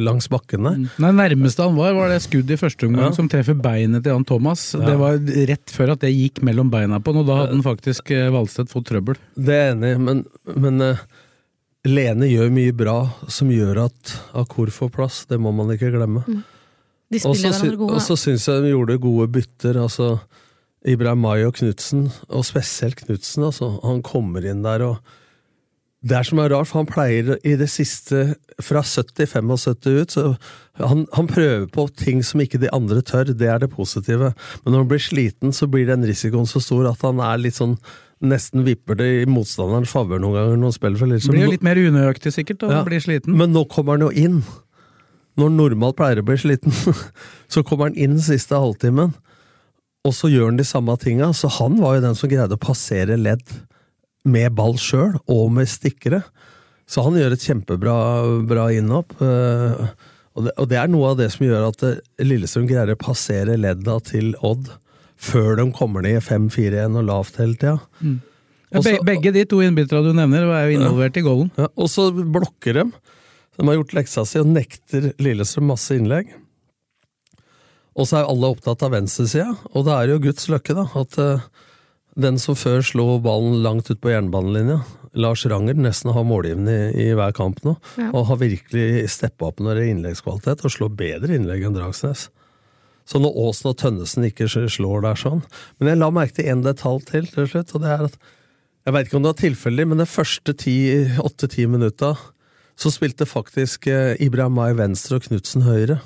langs 0.03 0.27
bakken 0.31 0.67
der. 0.67 0.81
Nei, 1.01 1.13
nærmeste 1.15 1.63
han 1.65 1.79
var, 1.79 1.95
var 1.97 2.11
det 2.13 2.19
skuddet 2.25 2.57
i 2.57 2.59
første 2.61 2.89
omgang 2.89 3.09
Ja. 3.09 3.15
som 3.15 3.29
treffer 3.31 3.55
beinet 3.57 4.03
til 4.05 4.13
Jan 4.13 4.27
Thomas. 4.27 4.67
Ja. 4.75 4.83
Det 4.91 4.97
var 4.99 5.17
rett 5.49 5.73
før 5.73 5.95
at 5.95 6.03
det 6.03 6.11
gikk 6.13 6.43
mellom 6.45 6.69
beina 6.73 6.99
på 6.99 7.13
han, 7.15 7.23
og 7.23 7.29
da 7.31 7.39
hadde 7.43 7.55
han 7.55 7.65
faktisk 7.65 8.11
eh, 8.15 8.27
Valstedt 8.35 8.69
fått 8.73 8.89
trøbbel. 8.91 9.17
Det 9.39 9.55
er 9.55 9.65
jeg 9.69 9.77
enig 9.77 9.95
i, 9.95 9.99
men, 10.09 10.21
men 10.59 10.81
eh, 10.85 11.01
Lene 11.87 12.27
gjør 12.27 12.49
mye 12.51 12.75
bra 12.75 12.97
som 13.31 13.51
gjør 13.53 13.85
at 13.85 14.15
Akor 14.37 14.71
får 14.73 14.89
plass. 14.95 15.21
Det 15.29 15.39
må 15.39 15.53
man 15.55 15.71
ikke 15.71 15.93
glemme. 15.93 16.25
De 17.09 17.21
spiller 17.21 17.53
hverandre 17.53 17.79
gode. 17.79 17.95
Og 17.95 18.03
så 18.03 18.17
syns 18.19 18.49
jeg 18.49 18.65
de 18.65 18.73
gjorde 18.73 18.99
gode 19.01 19.29
bytter. 19.39 19.79
altså 19.79 20.17
Ibrahim 20.87 21.23
Mai 21.23 21.43
og 21.43 21.57
Knutsen, 21.59 22.07
og 22.29 22.45
spesielt 22.47 23.01
Knutsen. 23.03 23.47
Altså, 23.49 23.73
han 23.83 24.03
kommer 24.05 24.45
inn 24.47 24.63
der 24.63 24.85
og 24.87 25.15
Det 25.99 26.15
er 26.15 26.23
som 26.23 26.39
er 26.39 26.47
rart, 26.47 26.69
for 26.69 26.79
han 26.79 26.87
pleier 26.87 27.33
i 27.43 27.57
det 27.59 27.65
siste, 27.67 28.37
fra 28.63 28.79
70-75 28.79 29.97
ut, 29.99 30.13
så 30.13 30.21
han, 30.79 31.01
han 31.11 31.27
prøver 31.27 31.65
på 31.67 31.89
ting 31.91 32.21
som 32.23 32.39
ikke 32.39 32.61
de 32.61 32.69
andre 32.71 33.01
tør. 33.03 33.33
Det 33.35 33.49
er 33.51 33.59
det 33.59 33.67
positive. 33.73 34.29
Men 34.63 34.71
når 34.71 34.85
han 34.85 34.87
blir 34.93 35.03
sliten, 35.03 35.51
så 35.51 35.67
blir 35.67 35.89
den 35.91 36.07
risikoen 36.07 36.47
så 36.47 36.61
stor 36.63 36.87
at 36.87 37.03
han 37.03 37.19
er 37.19 37.43
litt 37.43 37.59
sånn 37.59 37.75
Nesten 38.19 38.65
vipper 38.67 38.97
det 38.99 39.05
i 39.21 39.27
motstanderens 39.31 39.91
favør 39.95 40.19
noen 40.19 40.35
ganger 40.35 40.57
når 40.59 40.67
han 40.71 40.75
spiller 40.75 40.99
for 40.99 41.07
Lillestrøm. 41.07 41.35
Blir 41.37 41.45
jo 41.45 41.51
litt 41.53 41.63
mer 41.63 41.79
unøyaktig 41.79 42.33
sikkert, 42.35 42.59
da. 42.65 42.71
Ja. 42.73 42.81
Blir 42.87 42.99
sliten. 43.03 43.37
Men 43.39 43.53
nå 43.55 43.63
kommer 43.71 43.95
han 43.95 44.03
jo 44.03 44.11
inn. 44.11 44.41
Når 45.39 45.53
normalt 45.55 45.95
pleier 45.95 46.19
å 46.19 46.25
bli 46.27 46.35
sliten, 46.41 46.73
så 47.53 47.63
kommer 47.63 47.87
han 47.87 47.95
inn 47.95 48.17
siste 48.19 48.59
halvtimen. 48.59 49.13
Og 50.07 50.15
så 50.15 50.27
gjør 50.31 50.49
han 50.51 50.59
de 50.59 50.65
samme 50.67 50.95
tinga. 50.99 51.31
Så 51.37 51.47
han 51.61 51.79
var 51.79 51.95
jo 51.95 52.03
den 52.09 52.19
som 52.19 52.31
greide 52.31 52.57
å 52.59 52.61
passere 52.61 53.15
ledd 53.19 53.45
med 54.27 54.51
ball 54.57 54.75
sjøl, 54.79 55.15
og 55.31 55.47
med 55.55 55.69
stikkere. 55.71 56.19
Så 56.89 57.05
han 57.05 57.15
gjør 57.15 57.37
et 57.37 57.43
kjempebra 57.45 57.95
bra 58.49 58.67
innhopp. 58.75 59.15
eh, 59.23 59.87
Og 60.35 60.45
det, 60.45 60.51
og 60.59 60.67
det 60.71 60.77
er 60.77 60.87
noe 60.91 61.13
av 61.13 61.17
det 61.19 61.29
som 61.33 61.45
gjør 61.47 61.69
at 61.71 61.83
eh, 61.87 61.97
Lillestrøm 62.23 62.67
greier 62.69 62.91
å 62.93 62.99
passere 62.99 63.55
ledda 63.59 63.95
til 64.11 64.33
Odd 64.45 64.67
før 65.19 65.57
de 65.59 65.67
kommer 65.75 66.05
ned 66.05 66.17
i 66.19 66.23
5-4-1 66.23 66.97
og 67.01 67.07
lavt 67.09 67.39
hele 67.41 67.57
tida. 67.59 67.77
Ja, 68.69 68.81
be, 68.85 68.97
begge 69.07 69.31
de 69.35 69.43
to 69.49 69.59
innbytterne 69.65 70.11
du 70.11 70.15
nevner, 70.15 70.45
er 70.53 70.69
jo 70.69 70.77
involvert 70.79 71.17
i 71.19 71.23
goalen. 71.25 71.49
Ja, 71.59 71.67
og 71.75 71.89
så 71.91 72.09
blokker 72.15 72.77
de. 72.79 72.85
De 73.59 73.65
har 73.67 73.75
gjort 73.79 73.95
leksa 73.97 74.23
si 74.29 74.39
og 74.39 74.47
nekter 74.53 75.09
Lillestrøm 75.19 75.67
masse 75.73 75.97
innlegg. 75.97 76.29
Og 77.99 78.07
så 78.07 78.21
er 78.21 78.29
alle 78.29 78.51
opptatt 78.53 78.83
av 78.85 78.93
venstresida, 78.93 79.49
og 79.73 79.83
det 79.87 79.95
er 79.97 80.13
jo 80.13 80.21
Guds 80.23 80.45
løkke, 80.51 80.75
da, 80.77 80.85
at 81.01 81.17
uh, 81.19 81.41
den 82.19 82.37
som 82.39 82.55
før 82.55 82.79
slo 82.85 83.17
ballen 83.23 83.57
langt 83.65 83.89
ut 83.91 83.99
på 83.99 84.13
jernbanelinja, 84.13 84.77
Lars 85.19 85.43
Ranger, 85.49 85.75
nesten 85.81 86.13
har 86.15 86.23
målgivende 86.29 86.75
i, 86.93 87.09
i 87.09 87.15
hver 87.17 87.33
kamp 87.35 87.59
nå, 87.65 87.73
Ja. 87.99 88.11
og 88.13 88.27
har 88.29 88.39
virkelig 88.45 89.09
steppa 89.11 89.49
opp 89.49 89.59
når 89.59 89.75
det 89.75 89.83
er 89.87 89.91
innleggskvalitet, 89.95 90.63
og 90.63 90.71
slår 90.77 90.93
bedre 91.01 91.35
innlegg 91.35 91.65
enn 91.67 91.75
Dragsnes. 91.75 92.27
Så 93.09 93.21
når 93.21 93.37
Aasen 93.41 93.71
og 93.71 93.79
Tønnesen 93.81 94.27
ikke 94.27 94.45
slår 94.49 95.01
der 95.01 95.17
sånn 95.17 95.39
Men 95.79 95.89
jeg 95.89 95.97
la 95.97 96.11
merke 96.13 96.37
til 96.37 96.51
en 96.51 96.61
detalj 96.65 97.07
til 97.09 97.29
til 97.31 97.47
slutt, 97.49 97.73
og 97.73 97.85
det 97.85 97.95
er 97.95 98.03
at 98.09 98.19
jeg 98.85 98.95
veit 98.95 99.09
ikke 99.09 99.17
om 99.19 99.25
det 99.25 99.31
var 99.33 99.41
tilfeldig, 99.41 99.85
men 99.91 99.99
de 100.01 100.05
første 100.09 100.53
åtte-ti 101.21 101.65
minutta 101.69 102.13
så 102.79 102.89
spilte 102.93 103.27
faktisk 103.27 103.89
eh, 103.91 104.15
Ibrahim 104.23 104.55
Mai 104.55 104.71
venstre 104.77 105.19
og 105.19 105.25
Knutsen 105.27 105.65
høyre. 105.65 105.99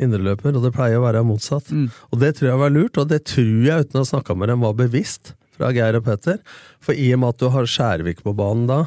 Indreløper, 0.00 0.54
og 0.54 0.62
det 0.64 0.72
pleier 0.76 1.00
å 1.00 1.04
være 1.06 1.24
motsatt. 1.26 1.72
Og 2.12 2.20
det 2.20 2.34
tror 2.36 2.50
jeg 2.50 2.60
var 2.60 2.72
lurt, 2.72 3.00
og 3.00 3.08
det 3.10 3.22
tror 3.28 3.64
jeg, 3.66 3.86
uten 3.86 3.98
å 3.98 4.04
ha 4.04 4.08
snakka 4.12 4.36
med 4.36 4.52
dem, 4.52 4.62
var 4.64 4.76
bevisst 4.78 5.32
fra 5.56 5.72
Geir 5.76 5.98
og 5.98 6.06
Petter. 6.06 6.38
For 6.80 6.96
i 6.96 7.08
og 7.16 7.22
med 7.22 7.34
at 7.34 7.42
du 7.42 7.50
har 7.52 7.68
Skjærvik 7.68 8.22
på 8.24 8.36
banen 8.36 8.68
da, 8.68 8.84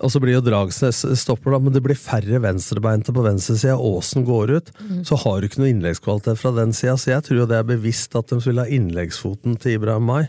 og 0.00 0.10
så 0.10 0.20
blir 0.22 0.36
jo 0.36 0.42
Dragsnes 0.44 1.04
stopper, 1.20 1.54
da, 1.54 1.60
men 1.62 1.74
det 1.74 1.82
blir 1.84 1.98
færre 1.98 2.40
venstrebeinte 2.42 3.14
på 3.14 3.22
venstresida, 3.24 3.76
Aasen 3.78 4.26
går 4.26 4.56
ut, 4.56 4.72
så 5.06 5.18
har 5.22 5.40
du 5.40 5.46
ikke 5.48 5.62
noe 5.62 5.70
innleggskvalitet 5.70 6.40
fra 6.40 6.54
den 6.56 6.74
sida, 6.76 6.96
så 6.98 7.14
jeg 7.14 7.26
tror 7.28 7.42
jo 7.42 7.46
det 7.50 7.60
er 7.60 7.68
bevisst 7.68 8.16
at 8.18 8.32
de 8.32 8.40
vil 8.42 8.58
ha 8.62 8.66
innleggsfoten 8.66 9.58
til 9.62 9.78
Ibrahim 9.78 10.08
Mai. 10.10 10.26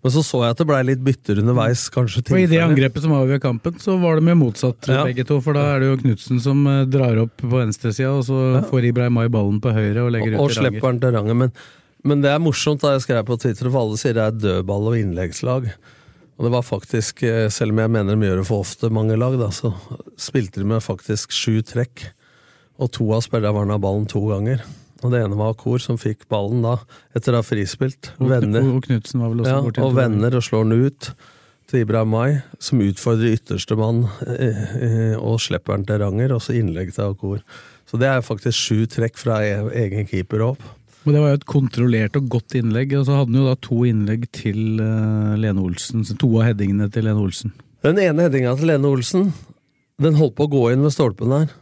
Men 0.00 0.12
så 0.14 0.22
så 0.24 0.38
jeg 0.46 0.54
at 0.54 0.60
det 0.62 0.64
blei 0.68 0.80
litt 0.88 1.02
bytter 1.04 1.42
underveis, 1.42 1.82
kanskje 1.92 2.22
Og 2.32 2.38
i 2.40 2.46
det 2.48 2.60
angrepet 2.64 3.04
som 3.04 3.12
ved 3.28 3.42
kampen, 3.42 3.76
så 3.82 3.98
var 4.00 4.16
det 4.16 4.24
med 4.24 4.38
motsatt 4.40 4.88
Ja. 4.88 5.04
begge 5.04 5.26
to. 5.28 5.42
For 5.44 5.52
da 5.52 5.74
er 5.74 5.80
det 5.80 5.90
jo 5.90 5.98
Knutsen 6.00 6.40
som 6.40 6.66
eh, 6.66 6.86
drar 6.88 7.20
opp 7.20 7.36
på 7.36 7.52
venstresida, 7.52 8.14
og 8.16 8.24
så 8.24 8.64
får 8.70 8.88
Ibrahim 8.88 9.12
Mai 9.12 9.28
ballen 9.28 9.60
på 9.60 9.74
høyre 9.76 10.06
og 10.06 10.12
legger 10.14 10.38
og, 10.38 10.40
og 10.40 10.50
ut 10.50 10.56
Og 10.56 10.56
slipper 10.56 10.88
den 10.88 11.00
til 11.04 11.12
Ranger. 11.18 11.36
Men, 11.36 11.52
men 12.02 12.22
det 12.24 12.32
er 12.32 12.40
morsomt, 12.40 12.80
da 12.80 12.94
jeg 12.94 13.04
skrev 13.04 13.26
på 13.28 13.36
Twitter, 13.36 13.68
for 13.68 13.82
alle 13.82 14.00
sier 14.00 14.16
det 14.16 14.24
er 14.24 14.40
dødball 14.40 14.88
og 14.88 14.96
innleggslag. 14.96 15.68
Og 16.40 16.46
det 16.46 16.54
var 16.54 16.64
faktisk, 16.64 17.22
eh, 17.28 17.50
selv 17.52 17.74
om 17.74 17.82
jeg 17.82 17.92
mener 17.92 18.16
de 18.16 18.26
gjør 18.30 18.38
det 18.40 18.48
for 18.48 18.64
ofte, 18.64 18.88
mange 18.88 19.16
lag, 19.20 19.36
da, 19.36 19.50
så 19.52 19.74
spilte 20.16 20.62
de 20.62 20.64
med 20.64 20.80
faktisk 20.80 21.34
sju 21.36 21.60
trekk. 21.60 22.06
Og 22.80 22.88
to 22.96 23.10
av 23.12 23.20
spillerne 23.26 23.52
var 23.58 23.74
av 23.76 23.82
ballen 23.84 24.06
to 24.08 24.22
ganger. 24.30 24.64
Og 25.04 25.12
det 25.12 25.20
ene 25.20 25.36
var 25.36 25.52
Kor, 25.60 25.76
som 25.84 25.98
fikk 26.00 26.24
ballen 26.32 26.62
da, 26.64 26.78
etter 27.16 27.36
å 27.36 27.42
ha 27.42 27.44
frispilt. 27.44 28.14
Og, 28.18 28.30
Vender. 28.32 28.64
og, 28.64 28.78
og 28.78 28.88
Knutsen 28.88 29.20
var 29.20 29.34
vel 29.34 29.44
også 29.44 29.52
Ja, 29.52 29.60
borti 29.66 29.84
og 29.84 29.94
venner, 29.96 30.36
og 30.36 30.46
slår 30.48 30.64
den 30.64 30.86
ut 30.88 31.10
til 31.70 31.84
Ibrahim 31.84 32.12
Mai, 32.16 32.40
som 32.58 32.80
utfordrer 32.82 33.36
ytterste 33.36 33.76
mann 33.78 34.06
eh, 34.26 34.64
eh, 34.80 35.16
og 35.20 35.38
slipper 35.44 35.76
den 35.76 35.86
til 35.88 36.00
Ranger, 36.02 36.34
og 36.36 36.40
så 36.44 36.56
innlegg 36.56 36.94
til 36.96 37.12
Akor. 37.12 37.44
Så 37.88 38.00
det 38.00 38.08
er 38.08 38.24
faktisk 38.24 38.56
sju 38.56 38.88
trekk 38.90 39.20
fra 39.20 39.40
e- 39.44 39.70
egen 39.84 40.08
keeper 40.08 40.48
opp. 40.48 40.64
Og 41.06 41.14
det 41.14 41.20
var 41.22 41.32
jo 41.32 41.38
et 41.38 41.48
kontrollert 41.48 42.18
og 42.18 42.28
godt 42.32 42.56
innlegg, 42.58 42.92
og 42.98 43.06
så 43.08 43.16
hadde 43.16 43.32
han 43.32 43.40
jo 43.40 43.48
da 43.48 43.56
to 43.64 43.78
innlegg 43.88 44.26
til 44.36 44.82
eh, 44.84 45.38
Lene 45.40 45.64
Olsen. 45.64 46.04
To 46.20 46.28
av 46.36 46.50
headingene 46.50 46.90
til 46.92 47.08
Lene 47.08 47.22
Olsen. 47.24 47.54
Den 47.86 48.00
ene 48.02 48.26
headinga 48.26 48.52
til 48.58 48.68
Lene 48.68 48.90
Olsen, 48.90 49.30
den 50.00 50.18
holdt 50.20 50.36
på 50.36 50.48
å 50.48 50.52
gå 50.52 50.66
inn 50.74 50.84
ved 50.84 50.92
stolpen 50.92 51.32
der. 51.32 51.54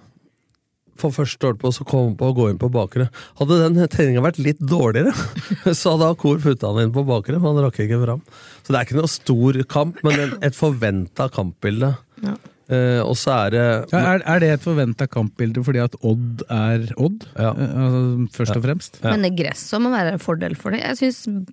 For 0.99 1.15
første 1.15 1.39
stolpe, 1.39 1.71
og 1.71 1.77
så 1.77 1.87
kom 1.87 2.09
han 2.09 2.19
på 2.19 2.33
å 2.33 2.35
gå 2.35 2.49
inn 2.51 2.59
på 2.59 2.73
bakre. 2.75 3.07
Hadde 3.39 3.61
den 3.63 3.79
headinga 3.79 4.25
vært 4.25 4.43
litt 4.43 4.59
dårligere, 4.59 5.15
så 5.79 5.95
hadde 5.95 6.11
Akor 6.17 6.43
putta 6.43 6.73
han 6.73 6.89
inn 6.89 6.95
på 6.97 7.07
bakre, 7.07 7.39
men 7.39 7.53
han 7.53 7.69
rakk 7.69 7.79
ikke 7.87 8.03
fram. 8.03 8.25
Så 8.65 8.75
det 8.75 8.81
er 8.81 8.89
ikke 8.89 8.99
noe 8.99 9.13
stor 9.13 9.63
kamp, 9.71 10.03
men 10.03 10.39
et 10.43 10.59
forventa 10.59 11.31
kampbilde. 11.31 11.95
Ja. 12.27 12.35
Eh, 12.69 13.01
og 13.01 13.15
så 13.17 13.33
er 13.47 13.55
det 13.55 13.63
Ja, 13.95 14.01
er, 14.13 14.23
er 14.29 14.43
det 14.43 14.49
et 14.53 14.65
forventa 14.65 15.07
kampbilde 15.09 15.63
fordi 15.65 15.81
at 15.81 15.95
Odd 16.05 16.43
er 16.53 16.91
Odd, 17.01 17.25
Ja. 17.33 17.55
Eh, 17.55 17.79
altså, 17.85 18.03
først 18.35 18.59
og 18.59 18.67
fremst? 18.67 18.99
Men 19.05 19.25
det 19.25 19.33
gresset 19.39 19.81
må 19.81 19.93
være 19.95 20.17
en 20.17 20.21
fordel 20.21 20.57
for 20.59 20.77
det. 20.77 20.83
Jeg 20.85 20.99
synes, 21.01 21.47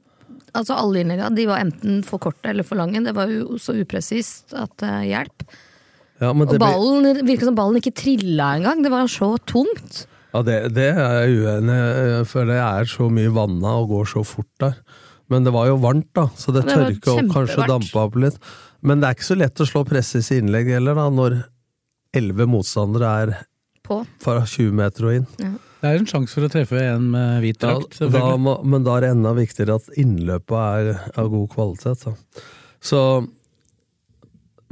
altså 0.51 0.75
Alle 0.75 1.05
innlegga 1.05 1.29
de 1.35 1.45
var 1.47 1.63
enten 1.63 2.03
for 2.07 2.19
korte 2.19 2.51
eller 2.51 2.67
for 2.67 2.75
lange. 2.81 3.03
Det 3.05 3.15
var 3.15 3.31
jo 3.31 3.55
så 3.61 3.77
upresist 3.79 4.51
at 4.59 4.83
uh, 4.83 5.05
hjelp. 5.07 5.47
ja, 6.19 6.33
men 6.33 6.51
Og 6.51 6.59
ballen 6.59 7.23
virka 7.27 7.47
som 7.47 7.55
ballen 7.55 7.79
ikke 7.79 7.95
trilla 7.95 8.51
engang. 8.59 8.83
Det 8.83 8.91
var 8.91 9.07
så 9.07 9.37
tungt. 9.47 10.03
Ja, 10.35 10.43
det, 10.43 10.75
det 10.75 10.89
er 10.91 11.23
jeg 11.23 11.39
uenig 11.45 11.79
i, 11.79 12.21
for 12.27 12.43
det 12.43 12.59
er 12.59 12.91
så 12.91 13.07
mye 13.07 13.31
vanna 13.31 13.77
og 13.79 13.93
går 13.93 14.09
så 14.17 14.23
fort 14.27 14.51
der. 14.59 14.75
Men 15.31 15.47
det 15.47 15.55
var 15.55 15.69
jo 15.71 15.79
varmt, 15.81 16.11
da, 16.13 16.27
så 16.37 16.51
det, 16.53 16.65
Det 16.67 16.75
tørka 16.75 17.13
opp, 17.15 17.29
kanskje 17.33 17.67
dampa 17.71 18.03
opp 18.03 18.17
litt. 18.19 18.35
Men 18.85 19.01
det 19.01 19.09
er 19.09 19.17
ikke 19.17 19.27
så 19.31 19.37
lett 19.39 19.61
å 19.61 19.67
slå 19.67 19.83
presses 19.87 20.31
i 20.33 20.39
innlegg 20.41 20.69
heller, 20.75 20.97
da, 20.97 21.09
når 21.13 21.39
elleve 22.15 22.47
motstandere 22.49 23.13
er 23.21 23.31
På. 23.85 24.03
fra 24.21 24.43
20 24.45 24.75
meter 24.77 25.07
og 25.09 25.19
inn. 25.19 25.29
Det 25.81 25.91
er 25.91 25.99
en 25.99 26.07
sjanse 26.09 26.33
for 26.33 26.47
å 26.47 26.51
treffe 26.51 26.81
en 26.81 27.09
med 27.13 27.43
hvit 27.43 27.59
drakt. 27.61 27.99
da 27.99 28.09
da 28.13 28.35
må, 28.41 28.55
men 28.65 28.85
da 28.85 28.95
er 28.97 29.05
det 29.05 29.13
enda 29.17 29.33
viktigere 29.37 29.77
at 29.81 29.89
innløpet 30.01 30.55
er 30.57 30.91
av 31.21 31.29
god 31.33 31.49
kvalitet. 31.53 32.05
Da. 32.05 32.45
Så 32.81 33.01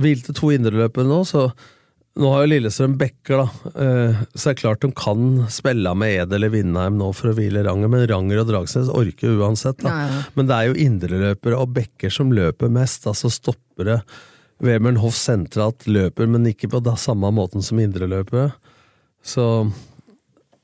hvilte 0.02 0.34
to 0.34 0.50
indreløpere 0.56 1.06
nå, 1.10 1.22
så 1.30 1.50
nå 2.20 2.30
har 2.30 2.44
jo 2.44 2.50
Lillestrøm 2.52 2.98
Bekker, 3.00 3.42
da. 3.42 3.72
så 4.34 4.38
så 4.38 4.50
er 4.50 4.54
det 4.54 4.62
klart 4.62 4.84
de 4.84 4.90
kan 4.98 5.24
spille 5.54 5.94
med 5.98 6.14
Ed 6.14 6.36
eller 6.38 6.52
Vindheim 6.54 7.00
nå 7.00 7.08
for 7.18 7.32
å 7.32 7.38
hvile 7.38 7.64
Ranger, 7.66 7.90
men 7.90 8.06
Ranger 8.10 8.44
og 8.44 8.52
Dragsnes 8.52 8.92
orker 8.94 9.40
uansett. 9.40 9.80
Da. 9.82 9.94
Nei. 9.94 10.20
Men 10.38 10.50
det 10.50 10.60
er 10.60 10.70
jo 10.70 10.78
indreløpere 10.86 11.58
og 11.58 11.74
Bekker 11.74 12.14
som 12.14 12.34
løper 12.36 12.70
mest, 12.74 13.08
altså 13.10 13.32
stoppere. 13.34 14.04
Wemern 14.64 15.02
Hoff 15.02 15.18
sentralt 15.18 15.88
løper, 15.90 16.30
men 16.30 16.46
ikke 16.52 16.70
på 16.72 16.84
samme 17.02 17.34
måten 17.34 17.66
som 17.66 17.82
indreløpere. 17.82 18.52
Så 19.26 19.48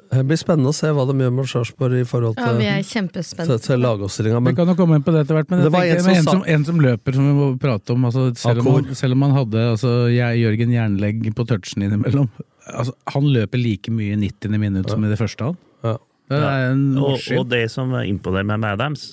det 0.09 0.23
blir 0.25 0.39
spennende 0.41 0.71
å 0.71 0.73
se 0.73 0.89
hva 0.89 1.03
de 1.05 1.13
gjør 1.21 1.33
med 1.37 1.49
Sarpsborg 1.51 1.99
i 2.01 2.05
forhold 2.07 2.37
til, 2.39 2.61
ja, 2.65 2.77
til, 2.81 3.51
til 3.61 3.81
lagoppstillinga. 3.83 4.39
Vi 4.47 4.53
kan 4.57 4.71
jo 4.71 4.73
komme 4.79 4.97
inn 4.97 5.03
på 5.05 5.13
det 5.13 5.21
etter 5.25 5.37
hvert, 5.37 5.51
men, 5.53 5.61
Det 5.67 5.71
var 5.73 5.85
en 5.85 6.01
som 6.01 6.13
en, 6.15 6.23
som, 6.25 6.41
en 6.55 6.65
som 6.65 6.79
løper, 6.81 7.17
som 7.17 7.27
vi 7.27 7.33
må 7.37 7.49
prate 7.61 7.93
om. 7.93 8.07
Altså, 8.09 8.23
selv, 8.41 8.63
om 8.63 8.79
han, 8.79 8.87
selv 8.97 9.17
om 9.17 9.25
han 9.27 9.35
hadde 9.37 9.65
altså, 9.75 9.91
jeg, 10.09 10.39
Jørgen 10.41 10.73
Jernlegg 10.73 11.27
på 11.37 11.45
touchen 11.51 11.85
innimellom 11.85 12.29
altså, 12.65 12.95
Han 13.13 13.29
løper 13.35 13.61
like 13.61 13.93
mye 13.93 14.15
i 14.15 14.21
90. 14.23 14.57
minutt 14.57 14.89
som 14.89 15.05
i 15.05 15.11
det 15.11 15.19
første, 15.21 15.51
han. 15.51 15.59
ja. 15.85 15.97
Det 16.29 16.39
er 16.45 16.65
en 16.71 16.83
Og, 17.01 17.21
og 17.37 17.45
det 17.49 17.63
som 17.73 17.93
imponerer 18.01 18.47
meg 18.49 18.61
med 18.61 18.79
Adams, 18.79 19.05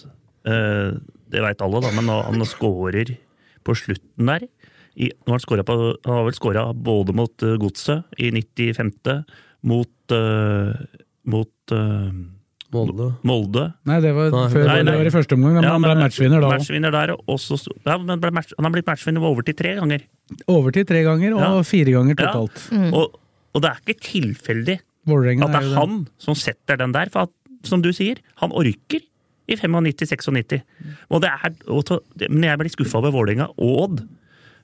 uh, 0.48 0.96
det 1.32 1.44
veit 1.44 1.64
alle, 1.64 1.80
da, 1.84 1.92
men 1.96 2.08
når 2.08 2.24
han 2.30 2.48
scorer 2.48 3.12
på 3.66 3.76
slutten 3.76 4.32
der 4.32 4.48
i, 4.96 5.10
nå 5.28 5.36
han, 5.36 5.64
på, 5.68 5.76
han 6.06 6.14
har 6.14 6.24
vel 6.24 6.36
skåra 6.36 6.70
både 6.72 7.12
mot 7.16 7.44
uh, 7.44 7.56
Godset 7.60 8.16
i 8.16 8.32
95., 8.32 9.24
mot 9.66 9.92
uh, 10.14 10.72
mot 11.26 11.72
uh, 11.74 12.10
Molde. 12.74 13.06
Molde. 13.22 13.62
Nei, 13.86 14.00
det 14.02 14.10
var, 14.16 14.30
Nei, 14.34 14.46
før, 14.52 14.64
nei, 14.66 14.80
nei. 14.82 14.90
det 14.90 14.98
var 15.00 15.08
i 15.08 15.14
første 15.14 15.36
omgang. 15.38 15.54
men 15.60 15.64
han 15.70 15.84
ble 15.84 15.94
matchvinner 16.00 16.42
da. 16.42 16.48
Matchvinner 16.56 16.92
der, 16.92 17.12
og 17.16 17.38
så, 17.40 17.56
ja, 17.86 17.94
men 18.02 18.20
ble 18.20 18.32
match, 18.34 18.52
han 18.58 18.66
har 18.66 18.74
blitt 18.74 18.88
matchvinner 18.90 19.22
med 19.22 19.30
overtid 19.30 19.56
tre 19.60 19.76
ganger. 19.78 20.02
Overtid 20.50 20.88
tre 20.90 21.02
ganger, 21.06 21.36
og 21.38 21.44
Ja. 21.44 21.62
fire 21.62 21.94
ganger 21.94 22.16
Ja. 22.18 22.32
totalt. 22.32 22.64
Og, 22.92 23.14
og 23.54 23.62
det 23.62 23.70
er 23.70 23.80
ikke 23.86 24.00
tilfeldig 24.02 24.78
Vålerenga 25.06 25.46
at 25.46 25.52
det 25.54 25.62
er 25.62 25.70
er 25.70 25.78
han 25.78 26.08
som 26.18 26.34
setter 26.34 26.76
den 26.82 26.92
der. 26.92 27.08
For 27.14 27.28
at, 27.30 27.30
som 27.62 27.80
du 27.82 27.92
sier, 27.94 28.18
han 28.42 28.50
orker 28.50 29.00
i 29.46 29.54
95-96. 29.54 30.62
Og 31.14 31.22
det 31.22 31.30
er, 31.30 31.54
og 31.70 31.86
men 32.28 32.42
jeg 32.50 32.58
blir 32.58 32.74
skuffa 32.74 32.98
over 32.98 33.14
Vålerenga 33.14 33.46
og 33.56 33.76
Odd. 33.84 34.02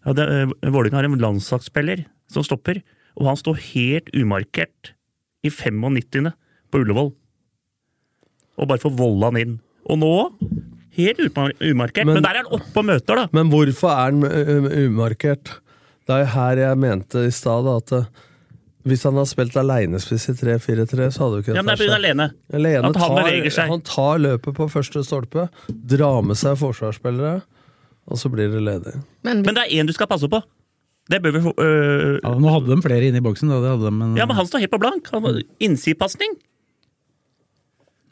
Ja, 0.05 0.13
det, 0.19 0.27
eh, 0.29 0.71
Vålerenga 0.75 0.99
har 0.99 1.05
en 1.07 1.19
landslagsspiller 1.23 2.05
som 2.29 2.43
stopper, 2.43 2.83
og 3.17 3.27
han 3.31 3.37
står 3.39 3.61
helt 3.73 4.11
umarkert 4.19 4.93
i 5.45 5.51
95. 5.51 6.33
på 6.73 6.81
Ullevål. 6.83 7.13
Og 8.61 8.69
bare 8.69 8.83
få 8.83 8.91
volda 8.97 9.31
han 9.33 9.41
inn. 9.41 9.55
Og 9.91 9.99
nå 9.99 10.13
helt 10.97 11.23
umarkert. 11.63 12.07
Men, 12.07 12.15
Men- 12.21 12.23
der 12.27 12.31
er 12.37 12.43
han 12.45 12.53
oppe 12.61 12.79
og 12.83 12.85
møter, 12.85 13.17
da. 13.17 13.29
Men 13.33 13.51
hvorfor 13.51 13.91
er 13.91 14.11
han 14.11 14.69
umarkert? 14.87 15.57
Det 16.07 16.11
er 16.17 16.25
jo 16.25 16.31
her 16.35 16.57
jeg 16.59 16.79
mente 16.83 17.27
i 17.27 17.31
stad 17.31 17.67
at 17.71 17.93
hvis 18.83 19.05
han 19.07 19.15
hadde 19.15 19.31
spilt 19.31 19.55
alenespiss 19.57 20.25
i 20.29 20.33
3-4-3, 20.35 21.13
så 21.15 21.23
hadde 21.23 21.37
jo 21.39 21.43
ikke 21.45 21.55
Ja, 21.55 21.63
men 21.63 21.77
det 21.77 21.87
er 21.87 21.93
pga. 21.93 21.99
Lene. 22.03 22.25
Lene 22.51 22.89
At 22.89 22.97
han 22.99 23.11
tar, 23.15 23.23
beveger 23.23 23.55
seg. 23.55 23.69
han 23.71 23.81
tar 23.87 24.19
løpet 24.19 24.57
på 24.57 24.67
første 24.73 25.05
stolpe, 25.07 25.45
drar 25.71 26.23
med 26.27 26.35
seg 26.37 26.57
forsvarsspillere, 26.59 27.43
og 28.11 28.19
så 28.19 28.29
blir 28.33 28.51
det 28.51 28.61
ledig. 28.67 28.97
Men, 29.23 29.43
Men 29.47 29.55
det 29.55 29.63
er 29.69 29.77
én 29.79 29.87
du 29.87 29.93
skal 29.95 30.09
passe 30.11 30.27
på. 30.29 30.43
Det 31.11 31.19
bør 31.23 31.35
vi 31.35 31.43
få 31.43 31.53
øh, 31.59 32.21
Ja, 32.23 32.33
nå 32.39 32.53
hadde 32.55 32.71
de 32.71 32.83
flere 32.85 33.09
inne 33.09 33.19
i 33.19 33.25
boksen, 33.25 33.51
da. 33.51 33.59
Det 33.63 33.73
hadde 33.75 33.89
de, 33.89 33.95
men, 33.99 34.17
Ja, 34.19 34.27
men 34.29 34.39
han 34.39 34.47
står 34.49 34.63
helt 34.65 34.75
på 34.75 34.81
blank. 34.83 35.11
Han 35.13 35.43
Innsidepasning. 35.61 36.37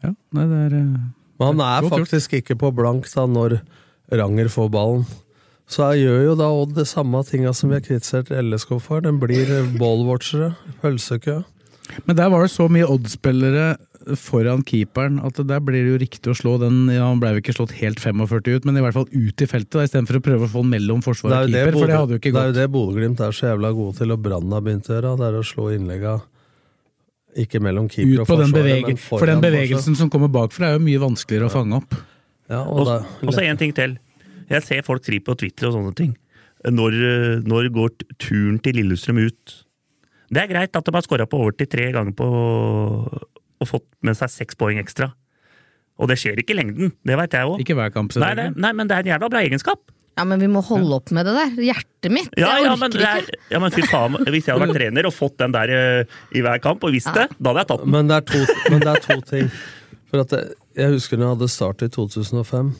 ja, 0.02 0.14
nei, 0.34 0.46
det 0.50 0.60
er 0.66 0.76
eh, 0.80 1.00
Men 1.38 1.52
han 1.52 1.64
er 1.66 1.88
faktisk 1.88 2.34
ikke 2.40 2.58
på 2.58 2.72
blank 2.74 3.06
da 3.14 3.26
når 3.30 3.60
Ranger 4.10 4.50
får 4.50 4.70
ballen. 4.74 5.04
Så 5.70 5.86
jeg 5.92 6.08
gjør 6.08 6.24
jo 6.24 6.34
da 6.40 6.48
Odd 6.50 6.74
det 6.74 6.88
samme 6.90 7.22
tinga 7.22 7.52
som 7.54 7.70
vi 7.70 7.78
har 7.78 7.84
kritisert 7.86 8.32
LSK 8.34 8.74
for. 8.82 9.04
Den 9.04 9.20
blir 9.22 9.46
ballwatchere, 9.78 10.56
pølsekø. 10.82 11.44
Men 12.06 12.16
der 12.18 12.30
var 12.32 12.42
det 12.42 12.50
så 12.50 12.66
mye 12.70 12.88
Odd-spillere 12.90 13.76
foran 14.18 14.62
keeperen 14.66 15.18
at 15.26 15.38
der 15.46 15.60
blir 15.64 15.84
det 15.84 15.92
jo 15.92 16.00
riktig 16.02 16.32
å 16.32 16.36
slå 16.36 16.56
den 16.62 16.88
ja, 16.92 17.04
Han 17.06 17.20
ble 17.22 17.34
jo 17.36 17.42
ikke 17.42 17.54
slått 17.56 17.74
helt 17.78 18.00
45 18.02 18.48
ut, 18.48 18.66
men 18.68 18.78
i 18.78 18.82
hvert 18.84 18.96
fall 18.96 19.08
ut 19.10 19.44
i 19.44 19.48
feltet, 19.50 19.76
da, 19.76 19.86
istedenfor 19.86 20.20
å 20.20 20.24
prøve 20.24 20.48
å 20.48 20.50
få 20.50 20.64
den 20.64 20.74
mellom 20.74 21.04
forsvar 21.04 21.30
og 21.32 21.36
keeper. 21.36 21.52
det, 21.52 21.62
keeper, 21.64 21.78
for 21.78 21.92
det 21.92 21.98
hadde 22.00 22.16
jo 22.16 22.22
ikke 22.22 22.32
gått. 22.34 22.40
det 22.40 22.42
er 22.42 22.52
jo 22.52 22.58
det 22.58 22.66
Bodø-Glimt 22.74 23.24
er 23.26 23.36
så 23.36 23.50
jævla 23.50 23.72
gode 23.76 23.96
til, 24.00 24.14
og 24.14 24.22
Brann 24.26 24.56
har 24.56 24.66
begynt 24.66 24.90
å 24.90 24.96
gjøre. 24.96 25.14
Det 25.20 25.28
er 25.30 25.38
å 25.40 25.46
slå 25.46 25.70
innlegga 25.76 26.18
ikke 27.38 27.60
mellom 27.62 27.88
keeper 27.90 28.10
Ut 28.10 28.22
og 28.24 28.30
på 28.30 28.38
den 28.40 28.50
forsvarer, 28.50 28.68
bevege, 28.68 28.94
men 28.94 29.02
for 29.06 29.30
den 29.30 29.44
bevegelsen 29.44 29.98
som 29.98 30.10
kommer 30.12 30.32
bakfra, 30.34 30.70
er 30.70 30.78
jo 30.78 30.84
mye 30.86 31.02
vanskeligere 31.02 31.50
å 31.50 31.54
fange 31.54 31.78
opp. 31.78 31.98
Ja, 32.50 32.64
og 32.64 32.82
Og 32.82 32.88
da, 32.88 32.98
og 33.22 33.34
så 33.36 33.44
en 33.46 33.60
ting 33.60 33.74
til. 33.76 33.98
Jeg 34.50 34.66
ser 34.66 34.82
folk 34.86 35.04
skrive 35.04 35.28
på 35.28 35.36
Twitter 35.38 35.70
og 35.70 35.76
sånne 35.78 35.94
ting. 35.94 36.14
Når, 36.66 36.92
øh, 36.92 37.34
når 37.46 37.70
går 37.72 37.92
turen 38.18 38.58
til 38.60 38.80
Lillestrøm 38.80 39.22
ut? 39.22 39.60
Det 40.30 40.42
er 40.42 40.50
greit 40.50 40.76
at 40.76 40.86
de 40.86 40.94
har 40.94 41.04
skåra 41.06 41.26
på 41.26 41.38
overtid 41.42 41.70
tre 41.70 41.88
ganger 41.94 42.14
på 42.14 42.26
og 43.60 43.68
fått 43.68 43.86
med 44.06 44.16
seg 44.18 44.32
seks 44.32 44.56
poeng 44.58 44.80
ekstra. 44.80 45.10
Og 46.00 46.08
det 46.08 46.16
skjer 46.20 46.38
ikke 46.40 46.54
i 46.54 46.60
lengden, 46.62 46.92
det 47.04 47.16
veit 47.20 47.34
jeg 47.36 47.48
òg. 47.48 47.58
Ikke 47.60 47.76
hver 47.76 47.90
kamp, 47.92 48.14
Nei, 48.16 48.32
det, 48.38 48.50
nei, 48.56 48.70
men 48.76 48.88
det 48.88 48.96
er 48.96 49.04
en 49.04 49.10
jævla 49.12 49.28
bra 49.32 49.42
egenskap. 49.44 49.82
ja, 50.16 50.24
men 50.28 50.40
vi 50.40 50.48
må 50.52 50.60
holde 50.64 50.96
opp 50.96 51.10
med 51.16 51.24
det 51.28 51.34
der. 51.36 51.52
Hjertet 51.70 52.12
mitt. 52.12 52.30
Ja, 52.40 52.54
jeg 52.56 52.66
ja, 52.66 52.72
orker 52.76 53.04
er, 53.08 53.26
ikke. 53.26 53.40
ja, 53.52 53.60
men 53.62 53.74
fy 53.74 53.84
faen, 53.88 54.16
hvis 54.26 54.48
jeg 54.48 54.54
hadde 54.56 54.66
vært 54.66 54.78
trener 54.80 55.08
og 55.08 55.14
fått 55.16 55.36
den 55.40 55.52
der 55.56 55.72
øh, 55.76 56.16
i 56.36 56.42
hver 56.44 56.62
kamp 56.64 56.84
og 56.88 56.92
visst 56.96 57.12
det, 57.16 57.28
da 57.36 57.52
hadde 57.52 57.62
jeg 57.64 57.70
tatt 57.72 57.84
den. 57.84 57.92
men, 57.96 58.08
det 58.10 58.16
er 58.16 58.26
to, 58.32 58.40
men 58.72 58.80
det 58.84 58.94
er 58.94 59.04
to 59.06 59.18
ting. 59.28 59.52
For 60.10 60.24
at 60.24 60.32
jeg, 60.36 60.56
jeg 60.80 60.96
husker 60.96 61.20
når 61.20 61.26
jeg 61.26 61.36
hadde 61.36 61.50
start 61.52 61.84
i 61.84 61.90
2005, 61.94 62.72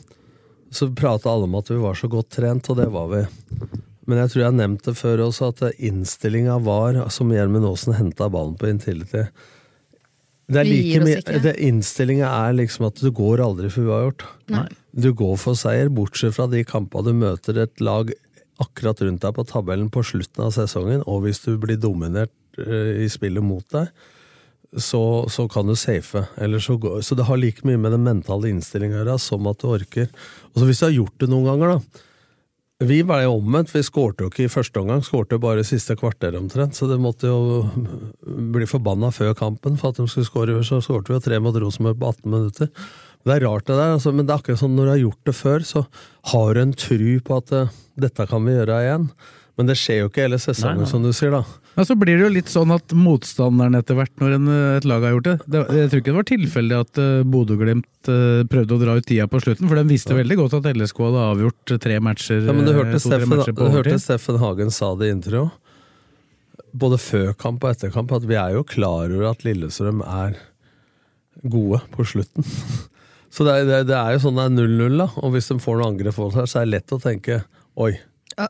så 0.71 0.89
prata 0.95 1.29
alle 1.31 1.47
om 1.49 1.55
at 1.59 1.69
vi 1.71 1.79
var 1.81 1.97
så 1.99 2.09
godt 2.11 2.29
trent, 2.37 2.69
og 2.73 2.77
det 2.81 2.89
var 2.93 3.09
vi. 3.11 3.23
Men 4.09 4.21
jeg 4.23 4.31
tror 4.31 4.41
jeg 4.41 4.49
har 4.49 4.57
nevnt 4.57 4.85
det 4.87 4.97
før 4.97 5.25
også, 5.27 5.51
at 5.53 5.79
innstillinga 5.83 6.57
var 6.65 6.97
som 7.13 7.29
Gjermund 7.31 7.67
Aasen 7.69 7.93
henta 7.97 8.29
ballen 8.33 8.57
på 8.59 8.69
Intility. 8.71 9.27
Det 10.51 10.59
er 10.59 10.67
Vi 10.67 10.75
like 10.75 10.87
gir 10.91 11.01
oss 11.01 11.07
mye 11.09 11.19
ikke. 11.23 11.41
det- 11.45 11.55
Innstillinga 11.69 12.29
er 12.49 12.53
liksom 12.57 12.87
at 12.89 12.95
du 12.99 13.09
går 13.15 13.39
aldri 13.45 13.69
for 13.71 13.87
uavgjort. 13.87 14.25
Nei. 14.51 14.67
Du 14.93 15.13
går 15.15 15.37
for 15.39 15.55
seier, 15.55 15.87
bortsett 15.89 16.35
fra 16.35 16.47
de 16.51 16.63
kampene 16.67 17.05
du 17.07 17.13
møter 17.15 17.61
et 17.63 17.79
lag 17.79 18.11
akkurat 18.61 18.99
rundt 19.01 19.21
deg 19.23 19.33
på 19.37 19.45
tabellen 19.47 19.87
på 19.89 20.03
slutten 20.05 20.43
av 20.45 20.51
sesongen, 20.53 21.01
og 21.07 21.23
hvis 21.23 21.39
du 21.45 21.55
blir 21.57 21.79
dominert 21.81 22.29
eh, 22.59 23.05
i 23.05 23.07
spillet 23.09 23.41
mot 23.41 23.63
deg, 23.73 23.87
så, 24.77 25.27
så 25.31 25.47
kan 25.51 25.67
du 25.67 25.75
safe. 25.75 26.27
Eller 26.37 26.59
så, 26.63 26.77
går, 26.79 27.01
så 27.03 27.15
det 27.17 27.25
har 27.27 27.39
like 27.39 27.63
mye 27.67 27.79
med 27.81 27.91
den 27.95 28.03
mentale 28.05 28.51
innstillinga 28.51 28.99
å 28.99 29.03
gjøre 29.05 29.17
som 29.19 29.47
at 29.51 29.59
du 29.63 29.67
orker. 29.71 30.07
Og 30.53 30.61
så 30.61 30.67
hvis 30.69 30.79
du 30.79 30.85
har 30.87 30.93
gjort 30.95 31.17
det 31.23 31.29
noen 31.31 31.47
ganger, 31.49 31.73
da. 31.79 32.05
Vi 32.81 33.03
ble 33.05 33.19
jo 33.21 33.35
omvendt, 33.37 33.69
vi 33.75 33.83
skårte 33.85 34.25
jo 34.25 34.31
ikke 34.31 34.47
i 34.47 34.51
første 34.51 34.81
omgang, 34.81 35.03
skårte 35.05 35.37
bare 35.41 35.61
siste 35.67 35.93
kvarter 35.99 36.33
omtrent. 36.39 36.73
Så 36.77 36.87
det 36.89 36.97
måtte 37.01 37.29
jo 37.29 37.67
bli 38.25 38.65
forbanna 38.69 39.11
før 39.13 39.35
kampen 39.37 39.77
for 39.77 39.93
at 39.93 39.99
de 40.01 40.07
skulle 40.09 40.25
skåre. 40.25 40.55
Så 40.65 40.79
skårte 40.81 41.13
vi 41.13 41.19
jo 41.19 41.23
tre 41.27 41.37
mot 41.43 41.57
Rosenborg 41.61 41.99
på 42.01 42.09
18 42.15 42.31
minutter. 42.33 42.71
Det 43.21 43.35
er 43.35 43.45
rart 43.45 43.67
det 43.69 43.75
der, 43.77 43.91
altså, 43.99 44.09
men 44.15 44.25
det 44.25 44.33
er 44.33 44.41
akkurat 44.41 44.63
sånn 44.63 44.73
når 44.73 44.87
du 44.87 44.91
har 44.95 45.03
gjort 45.03 45.29
det 45.29 45.33
før, 45.37 45.65
så 45.69 45.83
har 46.31 46.55
du 46.57 46.61
en 46.63 46.73
tru 46.73 47.11
på 47.21 47.37
at 47.37 47.53
uh, 47.53 47.75
dette 48.01 48.25
kan 48.31 48.47
vi 48.47 48.55
gjøre 48.55 48.79
igjen. 48.81 49.05
Men 49.59 49.69
det 49.69 49.75
skjer 49.77 49.99
jo 49.99 50.09
ikke 50.09 50.25
hele 50.25 50.39
sesongen, 50.41 50.81
Nei, 50.81 50.87
nei. 50.87 50.89
som 50.89 51.05
du 51.05 51.11
sier, 51.13 51.35
da. 51.35 51.43
Men 51.77 51.87
så 51.87 51.95
blir 51.95 52.17
det 52.19 52.25
jo 52.25 52.31
litt 52.33 52.49
sånn 52.51 52.71
at 52.75 52.91
motstanderen 52.97 53.77
etter 53.79 53.95
hvert, 53.95 54.11
når 54.19 54.33
en, 54.35 54.49
et 54.75 54.87
lag 54.89 55.05
har 55.05 55.13
gjort 55.15 55.29
det, 55.29 55.35
det 55.53 55.61
Jeg 55.77 55.91
tror 55.91 56.01
ikke 56.01 56.09
det 56.09 56.17
var 56.17 56.27
tilfeldig 56.27 56.77
at 56.81 56.99
uh, 56.99 57.21
Bodø-Glimt 57.31 58.11
uh, 58.11 58.41
prøvde 58.51 58.75
å 58.75 58.81
dra 58.81 58.95
ut 58.99 59.07
tida 59.07 59.27
på 59.31 59.39
slutten, 59.43 59.69
for 59.71 59.79
de 59.79 59.85
visste 59.87 60.17
veldig 60.17 60.37
godt 60.41 60.57
at 60.59 60.67
LSK 60.73 60.99
hadde 61.07 61.23
avgjort 61.29 61.75
tre 61.85 61.99
matcher. 62.03 62.43
Ja, 62.43 62.55
men 62.57 62.67
du 62.67 62.73
eh, 62.73 62.79
hørte, 62.81 62.99
Steffen, 62.99 63.31
matcher 63.31 63.55
du 63.55 63.63
hørte. 63.71 63.95
Steffen 64.03 64.41
Hagen 64.43 64.75
sa 64.75 64.91
det 64.99 65.07
i 65.07 65.15
intro. 65.15 65.45
Både 66.83 66.99
før 67.01 67.31
kamp 67.39 67.63
og 67.63 67.71
etter 67.71 67.91
kamp, 67.95 68.11
at 68.19 68.27
vi 68.27 68.35
er 68.39 68.57
jo 68.57 68.67
klar 68.67 69.07
over 69.07 69.31
at 69.31 69.47
Lillestrøm 69.47 70.03
er 70.03 70.35
gode 71.47 71.79
på 71.95 72.07
slutten. 72.11 72.47
Så 73.31 73.47
det 73.47 73.53
er, 73.61 73.85
det, 73.87 73.95
er- 73.95 74.17
jo 74.17 74.25
sånn 74.25 74.35
det 74.35 74.43
er 74.49 74.55
0-0, 74.59 74.97
da. 74.99 75.07
Og 75.23 75.37
hvis 75.37 75.47
de 75.47 75.55
får 75.63 75.79
noe 75.79 75.91
angrep 75.93 76.17
på 76.19 76.27
seg, 76.35 76.49
så 76.51 76.59
er 76.59 76.65
det 76.67 76.73
lett 76.75 76.91
å 76.91 76.99
tenke 76.99 77.37
oi, 77.79 77.93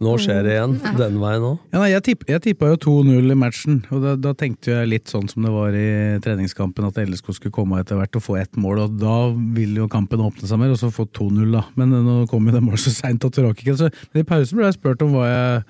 nå 0.01 0.13
skjer 0.21 0.41
det 0.45 0.53
igjen. 0.55 0.75
Den 0.99 1.17
veien 1.21 1.45
òg. 1.47 1.57
Ja, 1.73 1.83
jeg, 1.89 2.03
tipp, 2.05 2.25
jeg 2.29 2.43
tippa 2.45 2.71
jo 2.71 2.79
2-0 2.85 3.33
i 3.33 3.37
matchen, 3.37 3.81
og 3.91 4.03
da, 4.03 4.15
da 4.19 4.33
tenkte 4.37 4.73
jeg 4.73 4.89
litt 4.91 5.11
sånn 5.11 5.29
som 5.31 5.45
det 5.47 5.53
var 5.53 5.75
i 5.77 5.89
treningskampen, 6.23 6.87
at 6.89 6.99
LSK 7.01 7.33
skulle 7.37 7.55
komme 7.55 7.81
etter 7.81 7.99
hvert 7.99 8.17
og 8.19 8.25
få 8.25 8.37
ett 8.41 8.59
mål, 8.59 8.85
og 8.85 8.97
da 9.01 9.17
vil 9.57 9.77
jo 9.81 9.89
kampen 9.91 10.23
åpne 10.23 10.49
seg 10.49 10.61
mer, 10.61 10.73
og 10.73 10.81
så 10.81 10.91
få 10.93 11.07
2-0, 11.09 11.45
da. 11.53 11.65
Men 11.79 11.95
nå 12.05 12.17
kom 12.31 12.49
jo 12.49 12.55
det 12.55 12.63
målet 12.65 12.85
så 12.85 12.95
seint 12.95 13.27
at 13.27 13.37
det 13.37 13.45
rakk 13.45 13.63
ikke. 13.63 13.77
Så, 13.79 13.91
men 14.11 14.23
i 14.25 14.27
pausen 14.27 14.59
ble 14.59 14.67
jeg 14.69 14.79
spurt 14.79 15.05
om 15.05 15.15
hva 15.17 15.29
jeg, 15.29 15.61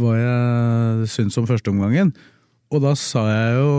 hva 0.00 0.14
jeg 0.18 1.10
syns 1.16 1.40
om 1.40 1.48
førsteomgangen. 1.48 2.14
Og 2.72 2.80
da 2.80 2.94
sa 2.96 3.26
jeg 3.28 3.56
jo, 3.58 3.72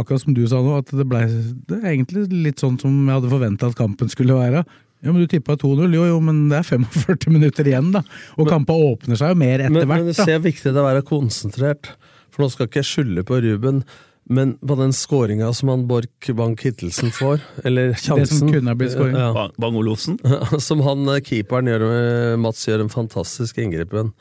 akkurat 0.00 0.24
som 0.24 0.34
du 0.34 0.42
sa 0.50 0.58
nå, 0.62 0.74
at 0.80 0.88
det 0.90 1.04
ble 1.06 1.20
er 1.22 1.90
egentlig 1.92 2.24
litt 2.32 2.62
sånn 2.62 2.78
som 2.80 2.90
jeg 3.06 3.14
hadde 3.14 3.30
forventa 3.30 3.70
at 3.70 3.78
kampen 3.78 4.10
skulle 4.10 4.34
være. 4.34 4.64
Ja, 5.02 5.10
men 5.10 5.24
Du 5.24 5.26
tippa 5.30 5.56
2-0, 5.58 5.96
jo 5.96 6.04
jo, 6.06 6.20
men 6.22 6.44
det 6.50 6.60
er 6.60 6.68
45 6.68 7.34
minutter 7.34 7.66
igjen, 7.66 7.90
da. 7.94 8.04
Og 8.38 8.46
kampa 8.50 8.76
åpner 8.78 9.18
seg 9.18 9.34
jo 9.34 9.40
mer 9.40 9.64
etter 9.64 9.74
Men, 9.74 9.88
men 9.90 10.06
det 10.06 10.14
hvert, 10.14 10.22
da. 10.22 10.26
ser 10.30 10.42
viktig 10.44 10.70
ut 10.70 10.78
å 10.78 10.86
være 10.86 11.04
konsentrert. 11.08 11.90
For 12.32 12.44
nå 12.44 12.48
skal 12.52 12.68
ikke 12.68 12.80
jeg 12.80 12.88
skylde 12.88 13.24
på 13.28 13.40
Ruben, 13.42 13.82
men 14.30 14.54
på 14.62 14.76
den 14.78 14.94
skåringa 14.94 15.48
som 15.58 15.72
han 15.72 15.88
Borch 15.90 16.30
Bank-Hittelsen 16.38 17.10
får, 17.12 17.42
eller 17.66 17.96
sjansen 17.98 18.52
kunne 18.54 18.76
blitt 18.78 18.94
skåring. 18.94 19.18
Ja. 19.18 19.48
Bang-Olofsen? 19.60 20.20
Som 20.62 20.84
han 20.86 21.02
eh, 21.10 21.18
keeperen 21.26 21.68
gjør 21.68 21.88
med 21.90 22.38
Mats 22.44 22.62
gjør 22.68 22.84
en 22.84 22.92
fantastisk 22.92 23.58
inngripen. 23.58 24.12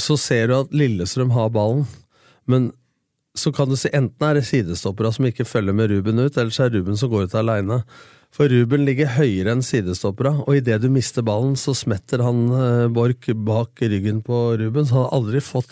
Så 0.00 0.16
ser 0.18 0.48
du 0.48 0.56
at 0.62 0.72
Lillestrøm 0.74 1.36
har 1.36 1.52
ballen, 1.54 1.84
men 2.50 2.72
så 3.36 3.52
kan 3.52 3.68
du 3.68 3.76
si 3.76 3.90
enten 3.92 4.26
er 4.26 4.38
det 4.38 4.46
sidestoppere 4.48 5.12
som 5.12 5.26
ikke 5.28 5.46
følger 5.46 5.76
med 5.76 5.92
Ruben 5.92 6.22
ut, 6.22 6.36
eller 6.38 6.54
så 6.54 6.66
er 6.66 6.74
Ruben 6.78 6.96
som 6.96 7.12
går 7.12 7.28
ut 7.28 7.36
aleine. 7.38 7.82
For 8.34 8.50
Ruben 8.50 8.82
ligger 8.82 9.12
høyere 9.14 9.52
enn 9.54 9.62
sidestoppera, 9.62 10.32
og 10.42 10.56
idet 10.58 10.80
du 10.82 10.88
mister 10.90 11.22
ballen, 11.26 11.54
så 11.58 11.70
smetter 11.76 12.24
han 12.24 12.48
eh, 12.50 12.86
Borch 12.90 13.28
bak 13.46 13.78
ryggen 13.84 14.24
på 14.26 14.40
Ruben, 14.58 14.88
så 14.88 14.96
han 14.96 15.04
har 15.04 15.14
aldri 15.20 15.42
fått 15.44 15.70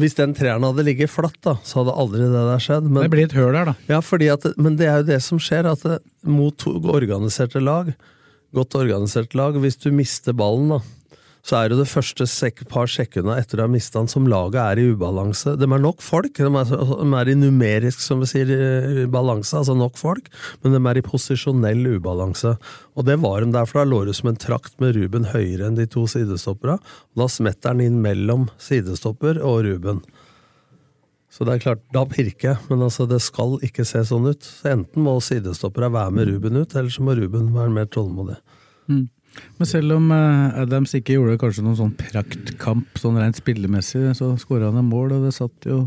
Hvis 0.00 0.16
den 0.16 0.32
treeren 0.38 0.64
hadde 0.64 0.86
ligget 0.86 1.12
flatt, 1.12 1.36
da, 1.44 1.58
så 1.66 1.82
hadde 1.82 1.96
aldri 1.98 2.22
det 2.22 2.44
der 2.46 2.62
skjedd. 2.62 2.86
Men, 2.88 3.04
Det 3.04 3.12
blir 3.12 3.28
et 3.28 3.36
høl 3.36 3.52
der, 3.52 3.72
da. 3.72 3.74
ja, 3.90 3.98
fordi 4.00 4.30
at, 4.32 4.46
men 4.56 4.78
det 4.80 4.88
er 4.88 5.02
jo 5.02 5.08
det 5.10 5.20
som 5.26 5.42
skjer, 5.42 5.68
at 5.68 5.84
det, 5.84 5.98
mot 6.24 6.56
to 6.56 6.72
organiserte 6.78 7.60
lag, 7.60 7.92
godt 8.56 8.78
organiserte 8.78 9.36
lag, 9.36 9.58
hvis 9.60 9.76
du 9.82 9.90
mister 9.92 10.36
ballen, 10.36 10.72
da, 10.76 10.80
så 11.46 11.56
er 11.56 11.70
det 11.72 11.78
det 11.80 11.88
første 11.88 12.26
sek 12.28 12.62
par 12.70 12.90
sekundene 12.90 13.38
etter 13.40 13.60
å 13.60 13.66
ha 13.66 13.72
mista 13.72 14.00
han, 14.00 14.10
som 14.10 14.28
laget 14.28 14.60
er 14.60 14.80
i 14.80 14.86
ubalanse. 14.92 15.54
De 15.60 15.66
er 15.66 15.82
nok 15.82 16.02
folk, 16.04 16.32
de 16.36 16.46
er, 16.46 16.72
de 16.72 17.08
er 17.20 17.32
i 17.32 17.36
numerisk, 17.38 18.02
som 18.04 18.20
vi 18.20 18.28
sier, 18.30 18.52
balanse, 19.12 19.54
altså 19.56 19.76
nok 19.78 19.96
folk, 20.00 20.30
men 20.60 20.76
de 20.76 20.82
er 20.92 21.00
i 21.00 21.04
posisjonell 21.06 21.94
ubalanse. 21.96 22.56
Og 22.96 23.08
det 23.08 23.20
var 23.24 23.44
de 23.44 23.54
der, 23.56 23.68
for 23.68 23.80
da 23.80 23.88
lå 23.88 24.02
det 24.08 24.16
som 24.18 24.32
en 24.32 24.40
trakt 24.40 24.76
med 24.82 24.96
Ruben 24.98 25.30
høyere 25.32 25.70
enn 25.70 25.78
de 25.78 25.88
to 25.90 26.06
sidestoppera, 26.10 26.76
og 26.80 27.22
da 27.24 27.30
smetter 27.32 27.72
han 27.72 27.84
inn 27.84 28.02
mellom 28.04 28.50
sidestopper 28.60 29.40
og 29.40 29.62
Ruben. 29.68 30.04
Så 31.30 31.46
det 31.46 31.54
er 31.54 31.62
klart, 31.62 31.82
da 31.94 32.02
pirker 32.10 32.52
jeg, 32.52 32.58
men 32.68 32.82
altså, 32.82 33.06
det 33.08 33.20
skal 33.22 33.54
ikke 33.64 33.86
se 33.86 34.02
sånn 34.08 34.26
ut. 34.32 34.42
Så 34.42 34.72
enten 34.72 35.04
må 35.06 35.14
sidestopperne 35.22 35.92
være 35.94 36.14
med 36.16 36.28
Ruben 36.32 36.58
ut, 36.58 36.74
eller 36.74 36.90
så 36.90 37.04
må 37.06 37.14
Ruben 37.16 37.52
være 37.54 37.72
mer 37.76 37.86
tålmodig. 37.86 38.40
Mm. 38.90 39.06
Men 39.60 39.68
selv 39.68 39.94
om 39.96 40.10
eh, 40.14 40.60
Adams 40.62 40.94
ikke 40.98 41.14
gjorde 41.16 41.38
kanskje 41.40 41.64
noen 41.64 41.78
sånn 41.78 41.94
praktkamp 41.98 42.98
sånn 43.00 43.18
rent 43.20 43.38
spillemessig, 43.38 44.08
så 44.18 44.32
skåra 44.40 44.70
han 44.70 44.80
en 44.82 44.88
mål, 44.90 45.16
og 45.18 45.26
det 45.28 45.34
satt 45.36 45.68
jo 45.70 45.84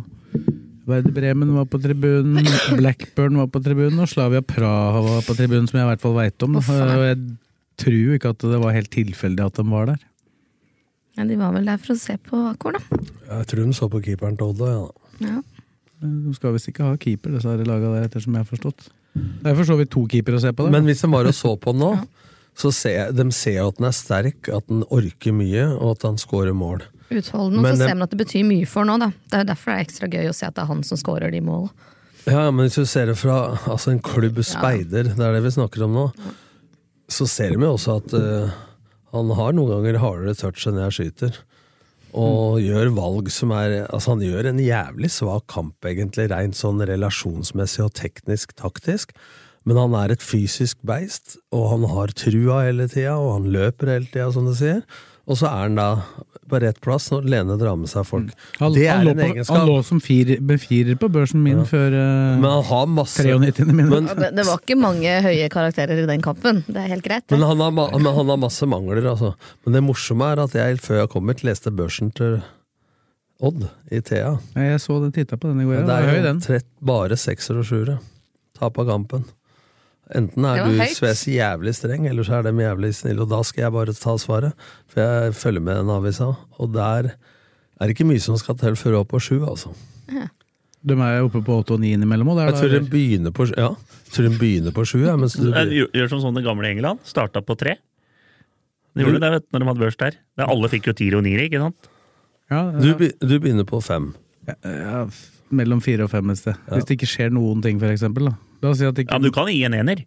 Werder 0.88 1.14
Bremen 1.16 1.54
var 1.56 1.68
på 1.72 1.80
tribunen, 1.80 2.44
Blackburn 2.80 3.38
var 3.40 3.48
på 3.52 3.62
tribunen, 3.64 4.02
og 4.04 4.10
Slavia 4.12 4.42
Praha 4.44 5.04
var 5.06 5.22
på 5.24 5.36
tribunen, 5.38 5.68
som 5.70 5.80
jeg 5.80 5.88
i 5.88 5.92
hvert 5.94 6.04
fall 6.04 6.18
veit 6.18 6.44
om. 6.44 6.58
Og 6.60 7.06
jeg 7.08 7.20
tror 7.80 7.96
jo 8.00 8.18
ikke 8.18 8.34
at 8.36 8.44
det 8.52 8.60
var 8.64 8.76
helt 8.76 8.92
tilfeldig 8.92 9.46
at 9.46 9.62
de 9.62 9.66
var 9.70 9.94
der. 9.94 10.02
Ja, 11.14 11.24
De 11.30 11.38
var 11.38 11.54
vel 11.54 11.68
der 11.70 11.78
for 11.80 11.94
å 11.94 12.00
se 12.00 12.18
på 12.26 12.40
Akor, 12.50 12.76
da. 12.76 13.00
Jeg 13.30 13.48
tror 13.52 13.64
de 13.64 13.78
så 13.78 13.88
på 13.94 14.02
keeperen 14.04 14.36
til 14.40 14.50
Odda, 14.52 14.72
ja. 14.74 15.30
Ja. 15.30 15.40
De 16.04 16.34
skal 16.36 16.56
visst 16.58 16.68
ikke 16.68 16.84
ha 16.90 16.98
keeper, 17.00 17.38
disse 17.38 17.54
laga 17.64 17.94
der, 17.94 18.08
ettersom 18.10 18.36
jeg 18.36 18.44
har 18.44 18.50
forstått. 18.50 18.90
Det 19.14 19.52
er 19.52 19.56
for 19.56 19.70
så 19.70 19.78
vidt 19.80 19.92
to 19.94 20.04
keepere 20.10 20.40
å 20.40 20.44
se 20.44 20.52
på 20.52 20.66
der. 20.66 20.74
Men 20.74 20.90
hvis 20.90 21.04
de 21.06 21.10
var 21.14 21.30
og 21.30 21.38
så 21.38 21.54
på 21.62 21.72
nå, 21.78 21.94
så 22.60 22.72
ser 22.76 23.14
de 23.16 23.26
ser 23.34 23.62
at 23.64 23.80
den 23.80 23.88
er 23.90 23.96
sterk, 23.98 24.50
at 24.52 24.68
den 24.70 24.84
orker 24.94 25.34
mye, 25.36 25.66
og 25.78 25.98
at 25.98 26.06
han 26.08 26.20
scorer 26.22 26.54
mål. 26.58 26.84
Utholdende, 27.14 27.60
og 27.60 27.66
Men 27.66 27.78
så 27.78 27.88
ser 27.88 27.98
man 27.98 28.06
at 28.06 28.14
det 28.14 28.22
betyr 28.22 28.46
mye 28.48 28.68
for 28.70 28.88
nå, 28.88 28.98
da. 29.02 29.10
Det 29.30 29.40
er 29.42 29.50
derfor 29.50 29.74
det 29.74 29.80
er 29.80 29.88
ekstra 29.88 30.10
gøy 30.12 30.30
å 30.30 30.36
se 30.38 30.48
at 30.50 30.56
det 30.58 30.64
er 30.64 30.70
han 30.70 30.86
som 30.88 31.00
scorer 31.02 31.34
de 31.34 31.42
målene. 31.46 31.90
Ja, 32.24 32.48
men 32.56 32.68
hvis 32.70 32.78
du 32.80 32.88
ser 32.88 33.10
det 33.12 33.18
fra 33.20 33.58
altså 33.68 33.92
en 33.92 34.04
klubb 34.04 34.38
speider, 34.48 35.10
det 35.12 35.26
er 35.26 35.36
det 35.36 35.42
vi 35.44 35.56
snakker 35.58 35.84
om 35.84 35.98
nå, 35.98 36.06
så 37.12 37.28
ser 37.28 37.52
de 37.52 37.66
jo 37.66 37.74
også 37.74 37.98
at 38.00 38.14
uh, 38.16 38.54
han 39.14 39.34
har 39.36 39.58
noen 39.58 39.74
ganger 39.74 40.00
hardere 40.02 40.38
touch 40.40 40.64
enn 40.70 40.80
jeg 40.86 40.96
skyter. 40.98 41.42
Og 42.14 42.62
gjør 42.62 42.92
valg 42.94 43.30
som 43.34 43.52
er 43.58 43.88
Altså, 43.88 44.14
han 44.14 44.22
gjør 44.22 44.52
en 44.52 44.62
jævlig 44.62 45.10
svak 45.12 45.48
kamp, 45.52 45.78
egentlig, 45.90 46.30
rent 46.32 46.58
sånn 46.58 46.82
relasjonsmessig 46.86 47.84
og 47.88 47.96
teknisk 47.98 48.54
taktisk. 48.60 49.16
Men 49.64 49.80
han 49.80 49.96
er 49.96 50.14
et 50.16 50.24
fysisk 50.24 50.80
beist, 50.84 51.38
og 51.56 51.70
han 51.72 51.88
har 51.94 52.12
trua 52.20 52.66
hele 52.68 52.90
tida, 52.92 53.16
og 53.16 53.38
han 53.38 53.50
løper 53.54 53.96
hele 53.96 54.10
tida, 54.12 54.30
som 54.36 54.48
du 54.50 54.56
sier. 54.58 54.84
Og 55.24 55.38
så 55.40 55.48
er 55.48 55.70
han 55.70 55.78
da 55.80 55.86
på 56.52 56.60
rett 56.60 56.80
plass 56.84 57.06
når 57.14 57.28
Lene 57.32 57.56
drar 57.56 57.78
med 57.80 57.88
seg 57.88 58.04
folk. 58.04 58.32
Han, 58.60 58.74
det 58.76 58.90
er 58.92 59.06
en 59.08 59.16
på, 59.16 59.28
egenskap. 59.30 59.56
han 59.56 59.70
lå 59.70 59.78
som 59.88 60.02
firer 60.04 60.98
på 61.00 61.08
børsen 61.14 61.40
min 61.46 61.62
før 61.70 61.96
eh, 61.96 62.34
Men 62.42 62.50
han 62.50 62.66
har 62.68 62.90
masse 62.92 63.24
93. 63.24 63.70
min. 63.70 63.88
Men, 63.88 64.10
Ja, 64.12 64.18
det, 64.20 64.32
det 64.36 64.46
var 64.50 64.60
ikke 64.60 64.78
mange 64.82 65.14
høye 65.24 65.46
karakterer 65.54 66.02
i 66.04 66.10
den 66.10 66.26
kampen, 66.26 66.60
det 66.68 66.82
er 66.82 66.92
helt 66.92 67.08
greit. 67.08 67.24
Men 67.32 67.46
han 67.48 67.64
har, 67.64 67.72
men 67.72 68.10
han 68.20 68.34
har 68.34 68.42
masse 68.42 68.68
mangler, 68.68 69.08
altså. 69.14 69.32
Men 69.64 69.78
det 69.80 69.84
morsomme 69.88 70.28
er 70.34 70.44
at 70.44 70.58
jeg, 70.60 70.82
før 70.84 71.00
jeg 71.06 71.14
kom 71.16 71.32
hit, 71.32 71.46
leste 71.48 71.72
børsen 71.72 72.12
til 72.20 72.42
Odd 73.44 73.64
i 73.92 74.02
Thea. 74.04 74.36
Jeg 74.60 74.84
så 74.84 75.00
det, 75.06 75.14
titta 75.16 75.40
på 75.40 75.52
den 75.52 75.64
i 75.64 75.70
går. 75.70 75.82
Ja, 75.82 75.88
det 75.88 75.96
er 76.02 76.20
jo 76.20 76.28
den. 76.28 76.68
bare 76.84 77.16
sekser 77.20 77.64
og 77.64 77.68
sjuere. 77.68 77.98
Tap 78.60 78.78
av 78.80 78.92
kampen. 78.92 79.24
Enten 80.12 80.46
er 80.46 80.66
du. 80.68 80.82
Sves 80.92 81.24
jævlig 81.32 81.72
streng, 81.78 82.06
eller 82.10 82.28
så 82.28 82.42
er 82.42 82.50
de 82.50 82.52
jævlig 82.60 82.92
snille, 82.98 83.24
og 83.24 83.32
da 83.32 83.40
skal 83.48 83.68
jeg 83.68 83.76
bare 83.76 83.96
ta 83.96 84.16
svaret. 84.20 84.66
For 84.92 85.00
jeg 85.00 85.36
følger 85.40 85.64
med 85.64 85.80
den 85.80 85.92
avisa, 85.94 86.34
og 86.60 86.74
der 86.76 87.14
er 87.14 87.88
det 87.88 87.96
ikke 87.96 88.10
mye 88.10 88.22
som 88.24 88.38
skal 88.40 88.58
til 88.60 88.76
før 88.80 89.00
opp 89.02 89.14
på 89.14 89.22
sju, 89.24 89.38
altså. 89.48 89.72
De 90.84 90.98
er 91.00 91.24
oppe 91.24 91.40
på 91.46 91.62
åtte 91.62 91.78
og 91.78 91.80
ni 91.80 91.94
innimellom. 91.96 92.34
Er 92.36 92.52
Jeg 92.52 92.60
tror 92.60 92.74
de 92.76 92.82
begynner 92.92 93.32
på, 93.32 93.48
ja, 93.56 93.72
jeg 94.04 94.16
tror 94.16 94.28
de 94.28 94.38
begynner 94.38 94.76
på 94.76 94.84
sju, 94.86 95.00
ja, 95.06 95.16
mens 95.16 95.38
du 95.40 95.48
Gjør, 95.48 96.10
som 96.12 96.22
sånn 96.26 96.36
det 96.36 96.44
gamle 96.44 96.68
England. 96.68 97.00
Starta 97.08 97.40
på 97.42 97.56
tre. 97.60 97.78
De 98.94 99.06
gjorde 99.08 99.24
det 99.24 99.32
vet, 99.38 99.46
når 99.54 99.64
de 99.64 99.70
hadde 99.72 99.82
børs 99.86 99.98
der. 99.98 100.18
Det, 100.38 100.46
alle 100.46 100.70
fikk 100.70 100.92
jo 100.92 100.94
tiere 101.00 101.22
og 101.22 101.26
niere, 101.26 101.48
ikke 101.48 101.64
sant? 101.64 101.90
ja, 102.52 102.66
du, 102.76 102.92
ja, 102.92 103.10
du 103.24 103.38
begynner 103.40 103.66
på 103.66 103.80
fem. 103.82 104.12
ja, 104.52 105.06
mellom 105.50 105.80
fire 105.82 106.06
og 106.06 106.12
fem 106.12 106.30
et 106.34 106.42
sted. 106.42 106.60
Hvis 106.70 106.86
det 106.90 107.00
ikke 107.00 107.10
skjer 107.10 107.34
noen 107.34 107.64
ting, 107.64 107.80
for 107.82 107.90
eksempel. 107.94 108.30
Da. 108.30 108.53
La 108.64 108.72
oss 108.74 108.80
si 108.82 108.88
at 108.88 108.96
ikke 109.04 109.12
Ja, 109.12 109.20
men 109.20 109.28
du 109.30 109.34
kan 109.36 109.48
gi 109.52 109.64
en 109.68 109.74
ener. 109.78 110.04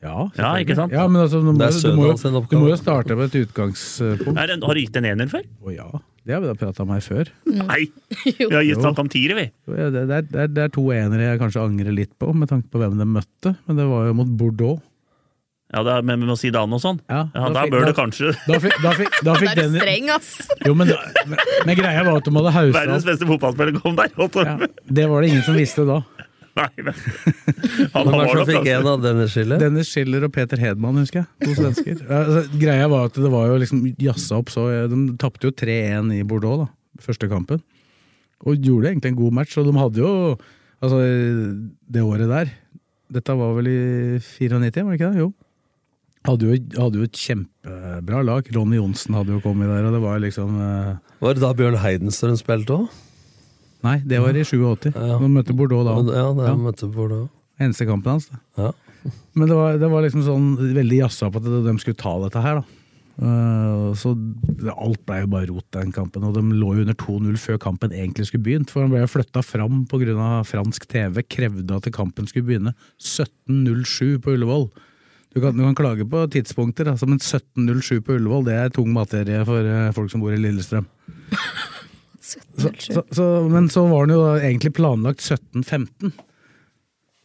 Ja, 0.00 0.30
Ja, 0.38 0.50
ikke 0.62 0.76
sant? 0.78 0.92
Ja, 0.96 1.02
men 1.12 1.20
altså, 1.26 1.40
du, 1.42 1.50
må, 1.50 1.58
du, 1.58 1.58
må, 1.60 2.14
du, 2.16 2.30
må, 2.32 2.40
du 2.48 2.56
må 2.62 2.68
jo 2.70 2.76
starte 2.80 3.12
på 3.18 3.26
et 3.26 3.34
utgangspunkt. 3.42 4.30
Er 4.38 4.46
det- 4.54 4.62
Har 4.64 4.74
du 4.74 4.80
gitt 4.80 4.96
en 4.96 5.04
ener 5.10 5.28
før? 5.28 5.42
Å 5.60 5.74
ja, 5.74 5.88
det 6.24 6.32
har 6.34 6.40
vi 6.40 6.48
da 6.48 6.54
prata 6.56 6.82
om 6.86 6.92
her 6.94 7.00
før. 7.04 7.28
Nei! 7.44 7.82
Vi 8.38 8.48
har 8.54 8.62
gitt 8.64 8.80
snakk 8.80 8.98
om 9.02 9.08
tiere, 9.12 9.34
vi. 9.36 9.44
Ja, 9.68 9.90
Det, 9.92 10.06
det, 10.08 10.16
er, 10.16 10.22
det, 10.30 10.40
er, 10.46 10.48
det 10.56 10.62
er 10.64 10.72
to 10.72 10.86
enere 10.94 11.26
jeg 11.34 11.40
kanskje 11.42 11.64
angrer 11.66 11.92
litt 11.92 12.14
på, 12.20 12.30
med 12.32 12.48
tanke 12.48 12.70
på 12.72 12.80
hvem 12.80 12.96
de 12.96 13.04
møtte. 13.08 13.52
Men 13.68 13.76
det 13.82 13.86
var 13.90 14.06
jo 14.08 14.14
mot 14.22 14.30
Bordeaux. 14.40 14.80
Ja, 15.70 15.84
det 15.86 15.92
er 15.94 16.02
med, 16.02 16.18
med 16.26 16.34
Zidane 16.40 16.74
og 16.74 16.80
sånn. 16.82 16.96
Ja, 17.06 17.28
Ja, 17.30 17.44
da 17.46 17.52
da 17.54 17.60
fikk- 17.62 17.70
bør 17.76 17.84
da- 17.84 17.90
det 17.92 17.96
kanskje 18.00 18.30
Da 18.48 18.56
fikk, 18.58 18.78
da 18.82 18.90
fikk, 18.96 19.18
da 19.22 19.34
fikk 19.38 19.50
Da 19.52 19.54
du 19.54 19.60
den 19.68 19.76
streng, 19.78 20.08
ass! 20.16 20.30
Jo, 20.66 20.72
men, 20.74 20.88
men, 21.30 21.38
men 21.68 21.76
greia 21.78 22.02
var 22.08 22.16
at 22.18 22.24
de 22.26 22.32
hadde 22.34 22.52
hausa 22.56 22.74
Verdens 22.80 23.06
beste 23.06 23.28
fotballspiller 23.28 23.76
kom 23.84 23.94
der. 24.00 24.10
Ja, 24.16 24.56
det 24.98 25.04
var 25.12 25.20
det 25.22 25.30
ingen 25.30 25.44
som 25.46 25.54
visste 25.60 25.84
da. 25.86 26.00
Nei, 26.60 26.84
men 26.84 26.94
Han 27.94 28.10
som 28.10 28.16
nok 28.20 28.48
fikk 28.48 28.68
en 28.74 28.88
av 28.92 29.02
Dennis 29.04 29.34
Schiller? 29.34 29.60
Dennis 29.62 29.90
Schiller 29.90 30.26
og 30.26 30.32
Peter 30.34 30.60
Hedman, 30.60 31.00
husker 31.00 31.22
jeg. 31.22 31.28
To 31.46 31.56
svensker. 31.58 32.04
Altså, 32.20 32.44
greia 32.60 32.86
var 32.92 33.08
at 33.10 33.18
det 33.18 33.32
var 33.32 33.48
jo 33.50 33.58
liksom 33.62 33.82
jazza 34.00 34.38
opp 34.40 34.52
så 34.52 34.66
De 34.90 35.00
tapte 35.20 35.48
jo 35.48 35.54
3-1 35.56 36.14
i 36.18 36.22
Bordeaux, 36.28 36.64
da, 36.66 37.02
første 37.06 37.28
kampen. 37.30 37.62
Og 38.44 38.56
gjorde 38.64 38.92
egentlig 38.92 39.14
en 39.14 39.20
god 39.20 39.36
match, 39.40 39.58
og 39.60 39.68
de 39.68 39.76
hadde 39.80 40.02
jo 40.02 40.14
Altså, 40.80 40.96
det 41.92 42.00
året 42.00 42.30
der 42.30 42.52
Dette 43.12 43.34
var 43.36 43.52
vel 43.58 43.68
i 43.68 43.80
94, 44.22 44.84
var 44.86 44.94
det 44.94 45.00
ikke 45.00 45.10
det? 45.12 45.24
Jo. 45.26 45.32
Hadde 46.28 46.46
jo, 46.46 46.56
hadde 46.76 47.00
jo 47.00 47.06
et 47.08 47.16
kjempebra 47.16 48.20
lag. 48.24 48.48
Ronny 48.54 48.76
Johnsen 48.76 49.16
hadde 49.16 49.32
jo 49.34 49.40
kommet 49.44 49.70
der, 49.72 49.86
og 49.88 49.94
det 49.96 50.00
var 50.04 50.20
liksom 50.22 50.58
eh, 50.60 50.98
Var 51.24 51.36
det 51.36 51.42
da 51.42 51.50
Bjørn 51.56 51.78
Heidenstølen 51.80 52.38
spilte 52.40 52.76
òg? 52.76 52.98
Nei, 53.86 53.96
det 54.04 54.18
var 54.20 54.36
i 54.36 54.44
87. 54.44 54.90
Ja. 54.94 55.18
De 55.20 55.28
møtte 55.32 55.54
Bordeaux 55.56 55.86
da. 55.86 55.94
Ja, 56.12 56.26
det 56.36 56.48
Ja. 56.50 56.56
møtte 56.56 56.88
Bordeaux. 56.92 57.28
Eneste 57.60 57.86
kampen 57.88 58.12
hans. 58.18 58.28
Da. 58.28 58.40
Ja. 58.58 58.72
Men 59.36 59.48
det 59.48 59.56
var, 59.56 59.78
det 59.80 59.88
var 59.90 60.02
liksom 60.04 60.22
sånn 60.26 60.50
veldig 60.76 60.98
jazza 61.04 61.30
på 61.32 61.40
at 61.40 61.48
de 61.64 61.78
skulle 61.80 61.96
ta 61.96 62.12
dette 62.24 62.42
her, 62.44 62.60
da. 62.60 62.76
Eh, 63.20 63.94
så 64.00 64.12
alt 64.80 65.02
ble 65.04 65.18
jo 65.22 65.28
bare 65.32 65.48
rot 65.50 65.66
den 65.76 65.90
kampen, 65.92 66.24
og 66.24 66.36
de 66.36 66.40
lå 66.56 66.70
jo 66.76 66.84
under 66.86 66.96
2-0 66.96 67.36
før 67.40 67.58
kampen 67.60 67.92
egentlig 67.92 68.28
skulle 68.30 68.44
begynt. 68.46 68.70
For 68.72 68.84
han 68.84 68.92
ble 68.92 69.02
flytta 69.08 69.42
fram 69.44 69.82
pga. 69.88 70.28
fransk 70.48 70.86
TV, 70.88 71.22
krevde 71.28 71.76
at 71.76 71.88
kampen 71.92 72.28
skulle 72.28 72.48
begynne 72.48 72.72
17.07 73.00 74.20
på 74.24 74.36
Ullevål. 74.36 74.70
Du 75.34 75.40
kan, 75.40 75.52
du 75.56 75.62
kan 75.62 75.76
klage 75.78 76.04
på 76.10 76.24
tidspunkter, 76.32 76.88
altså, 76.90 77.06
men 77.06 77.20
17.07 77.20 78.00
på 78.02 78.16
Ullevål 78.16 78.44
det 78.48 78.56
er 78.56 78.72
tung 78.74 78.88
materie 78.92 79.44
for 79.46 79.62
eh, 79.68 79.92
folk 79.96 80.10
som 80.10 80.20
bor 80.24 80.32
i 80.34 80.40
Lillestrøm. 80.40 80.88
Så, 82.30 82.72
så, 82.78 83.04
så, 83.14 83.28
men 83.50 83.68
så 83.72 83.84
var 83.90 84.06
den 84.06 84.16
jo 84.16 84.24
egentlig 84.38 84.74
planlagt 84.76 85.24
17-15. 85.24 86.12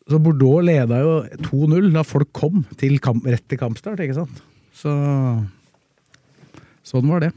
Så 0.06 0.20
Bordeaux 0.22 0.62
leda 0.66 1.00
jo 1.02 1.14
2-0 1.48 1.90
da 1.96 2.04
folk 2.06 2.30
kom 2.38 2.64
til 2.78 3.00
kamp, 3.02 3.26
rett 3.26 3.46
til 3.50 3.62
kampstart, 3.62 4.04
ikke 4.06 4.20
sant? 4.20 4.44
Så 4.76 4.94
Sånn 6.86 7.08
var 7.10 7.24
det. 7.24 7.32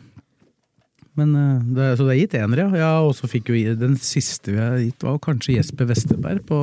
Men 1.19 1.33
eh, 1.35 1.63
det, 1.75 1.87
Så 1.99 2.07
det 2.07 2.15
er 2.15 2.21
gitt 2.21 2.35
enere, 2.39 2.67
ja. 2.69 2.81
ja. 2.83 2.91
Og 3.07 3.15
så 3.17 3.31
fikk 3.31 3.51
jo 3.53 3.77
den 3.81 3.97
siste 4.01 4.53
vi 4.55 4.61
har 4.61 4.77
gitt, 4.83 5.03
var 5.07 5.17
kanskje 5.25 5.57
Jesper 5.57 5.89
Westerberg 5.89 6.45
på 6.49 6.59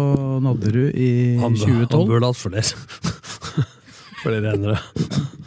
Nadderud 0.45 0.93
i 0.93 1.09
Han, 1.41 1.57
han 1.57 1.89
2012. 1.89 2.05
burde 2.13 2.29
hatt 2.29 2.43
flere. 2.43 3.65
Flere 4.25 4.53
enere. 4.55 4.77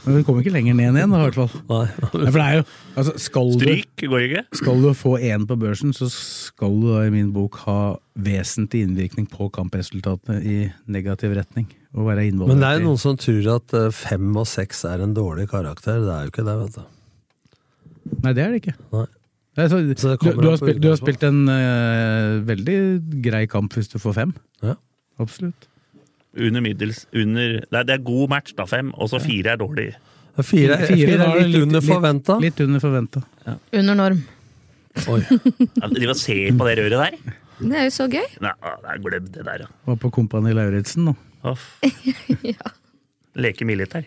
Men 0.04 0.16
vi 0.16 0.24
kommer 0.24 0.44
ikke 0.44 0.54
lenger 0.54 0.76
ned 0.78 0.90
enn 0.92 1.00
én, 1.02 1.14
i 1.14 1.22
hvert 1.24 1.36
fall. 1.36 1.50
Nei. 1.68 1.84
Nei, 2.00 2.30
for 2.30 2.38
det 2.38 2.44
er 2.44 2.54
jo, 2.56 2.66
altså, 2.94 3.14
skal 3.20 3.50
du, 3.52 3.64
Stryk 3.64 4.04
går 4.12 4.26
ikke. 4.26 4.44
skal 4.60 4.84
du 4.84 4.88
få 4.96 5.16
én 5.18 5.44
på 5.48 5.58
børsen, 5.60 5.92
så 5.96 6.08
skal 6.12 6.78
du 6.80 6.86
da 6.92 7.02
i 7.06 7.12
min 7.12 7.32
bok 7.34 7.58
ha 7.66 7.78
vesentlig 8.28 8.86
innvirkning 8.86 9.28
på 9.30 9.50
kampresultatene 9.54 10.38
i 10.40 10.58
negativ 10.90 11.34
retning. 11.36 11.68
Og 11.98 12.08
være 12.08 12.30
Men 12.32 12.60
det 12.60 12.68
er 12.68 12.78
jo 12.78 12.86
noen 12.86 13.00
som 13.00 13.16
tror 13.18 13.46
at 13.56 13.74
eh, 13.74 13.90
fem 13.94 14.32
og 14.36 14.46
seks 14.46 14.84
er 14.88 15.02
en 15.04 15.14
dårlig 15.16 15.48
karakter. 15.50 16.02
Det 16.04 16.14
er 16.14 16.26
jo 16.26 16.32
ikke 16.32 16.46
det, 16.46 16.56
vet 16.62 16.78
du. 16.78 16.84
Nei, 18.24 18.32
det 18.32 18.44
er 18.44 18.52
det 18.52 18.60
ikke. 18.62 18.76
Nei. 18.94 19.06
Så, 19.58 19.78
Så 19.98 20.12
det 20.12 20.18
du, 20.22 20.28
du, 20.38 20.48
har 20.48 20.58
spilt, 20.60 20.78
du 20.82 20.88
har 20.92 20.98
spilt 21.00 21.24
en 21.26 21.40
uh, 21.50 22.38
veldig 22.46 22.76
grei 23.24 23.46
kamp 23.50 23.74
hvis 23.74 23.90
du 23.90 23.98
får 23.98 24.14
fem. 24.20 24.34
Ja. 24.62 24.76
Absolutt. 25.18 25.67
Under 26.36 26.60
middels 26.60 27.06
under, 27.16 27.54
er, 27.72 27.84
det 27.88 27.94
er 27.96 28.02
god 28.04 28.28
match, 28.34 28.52
da, 28.58 28.66
fem, 28.68 28.90
og 28.94 29.08
så 29.10 29.20
fire 29.22 29.54
er 29.54 29.60
dårlig. 29.60 29.86
Fire, 30.38 30.76
fire 30.86 30.96
fire 31.08 31.24
er 31.24 31.40
litt 31.48 31.62
under 31.64 31.82
forventa. 31.82 32.36
Litt, 32.42 32.60
under 32.62 32.82
forventa. 32.82 33.22
Under 33.74 33.96
norm. 33.98 34.20
Oi. 35.08 35.22
Ja, 35.80 35.88
De 35.90 36.06
må 36.10 36.14
se 36.18 36.36
på 36.58 36.68
det 36.68 36.76
røret 36.78 36.98
der. 37.00 37.16
Det 37.58 37.74
er 37.74 37.88
jo 37.88 37.94
så 37.94 38.06
gøy. 38.10 38.26
Nei, 38.44 38.52
nei, 38.84 38.94
glem 39.02 39.26
det 39.34 39.46
der, 39.46 39.64
ja. 39.64 39.72
Var 39.88 39.98
på 40.04 40.12
Kompani 40.14 40.52
Lauritzen 40.54 41.08
nå. 41.08 41.16
Off. 41.48 41.64
Leke 43.38 43.66
militær. 43.66 44.06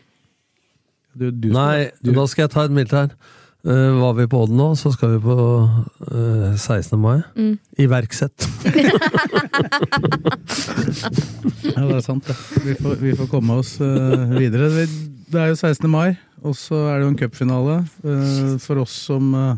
Du, 1.12 1.27
du, 1.31 1.49
Nei, 1.51 1.89
du, 1.99 2.13
da 2.15 2.23
skal 2.31 2.45
jeg 2.45 2.53
ta 2.53 2.63
et 2.69 2.75
mildt 2.75 2.95
Eh, 3.62 3.91
var 4.02 4.13
vi 4.17 4.26
på 4.28 4.39
Odd 4.41 4.54
nå, 4.58 4.71
så 4.80 4.89
skal 4.95 5.12
vi 5.15 5.19
på 5.21 5.36
uh, 5.38 6.56
16. 6.58 6.97
mai. 7.00 7.19
Mm. 7.38 7.56
Iverksett. 7.86 8.47
Ja, 11.71 11.86
det 11.88 11.95
er 12.00 12.04
sant, 12.04 12.26
det. 12.28 12.36
Vi 12.65 12.74
får, 12.78 12.95
vi 13.02 13.13
får 13.17 13.28
komme 13.32 13.56
oss 13.62 13.76
uh, 13.82 14.34
videre. 14.36 14.67
Vi- 14.74 15.08
Det 15.32 15.39
er 15.39 15.47
jo 15.54 15.56
16. 15.56 15.88
mai, 15.89 16.17
og 16.43 16.56
så 16.60 16.76
er 16.91 16.97
det 17.00 17.06
jo 17.06 17.12
en 17.13 17.19
cupfinale. 17.21 17.76
Eh, 18.04 18.58
for 18.60 18.82
oss 18.82 18.91
som 19.08 19.30
eh, 19.38 19.56